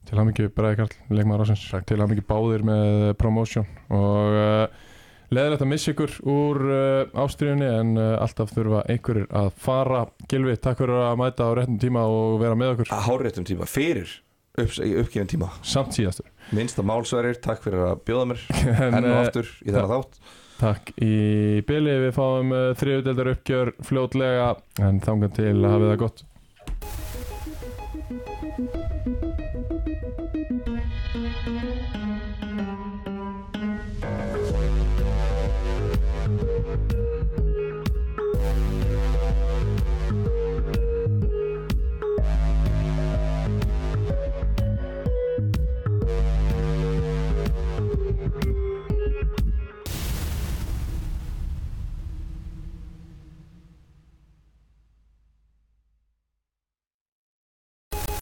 Til 0.09 0.19
hann 0.19 0.31
ekki 0.33 0.49
Bræi 0.55 0.73
Karl, 0.79 0.95
leikmaður 1.15 1.45
ásins 1.47 1.67
Til 1.87 1.99
hann 2.01 2.15
ekki 2.15 2.27
báðir 2.27 2.65
með 2.67 3.13
promotion. 3.21 3.69
Og 3.95 4.39
uh, 4.39 4.89
leðilegt 5.31 5.63
að 5.63 5.71
missa 5.71 5.93
ykkur 5.95 6.17
úr 6.31 6.63
ástriðunni 7.23 7.69
En 7.71 7.93
alltaf 8.01 8.51
þurfa 8.55 8.83
einhverjir 8.91 9.29
að 9.43 9.53
fara. 9.63 10.03
Gilvi, 10.31 10.57
takk 10.59 10.83
fyrir 10.83 11.05
að 11.07 11.21
mæta 11.23 11.47
á 11.47 11.55
réttum 11.61 11.79
tíma 11.83 12.03
Og 12.11 12.41
vera 12.43 12.59
með 12.59 12.75
okkur. 12.75 12.91
Að 12.97 13.07
háréttum 13.11 13.47
tíma, 13.47 13.71
fyrir 13.71 14.19
upp, 14.65 14.77
uppgefin 15.05 15.31
tíma. 15.31 15.51
Samt 15.67 15.97
síðastur. 15.97 16.29
Minnsta 16.57 16.85
málsverðir, 16.87 17.41
takk 17.45 17.65
fyrir 17.65 17.87
að 17.89 18.05
bjóða 18.09 18.31
mér. 18.33 18.47
En, 18.71 18.97
Enn 19.01 19.05
og 19.05 19.11
uh, 19.11 19.21
aftur 19.25 19.51
í 19.61 19.71
þennan 19.71 19.93
þátt. 19.95 20.21
Takk 20.61 20.91
í 21.01 21.13
byli, 21.69 21.95
við 22.07 22.17
fáum 22.17 22.51
uh, 22.53 22.65
þriðudeldar 22.81 23.33
uppgjör 23.35 23.73
fljótlega. 23.87 24.51
En 24.83 25.01
þangan 25.05 25.39
til 25.39 25.55
að 25.55 25.71
hafa 25.71 25.93
það 25.93 26.03
gott 26.05 26.27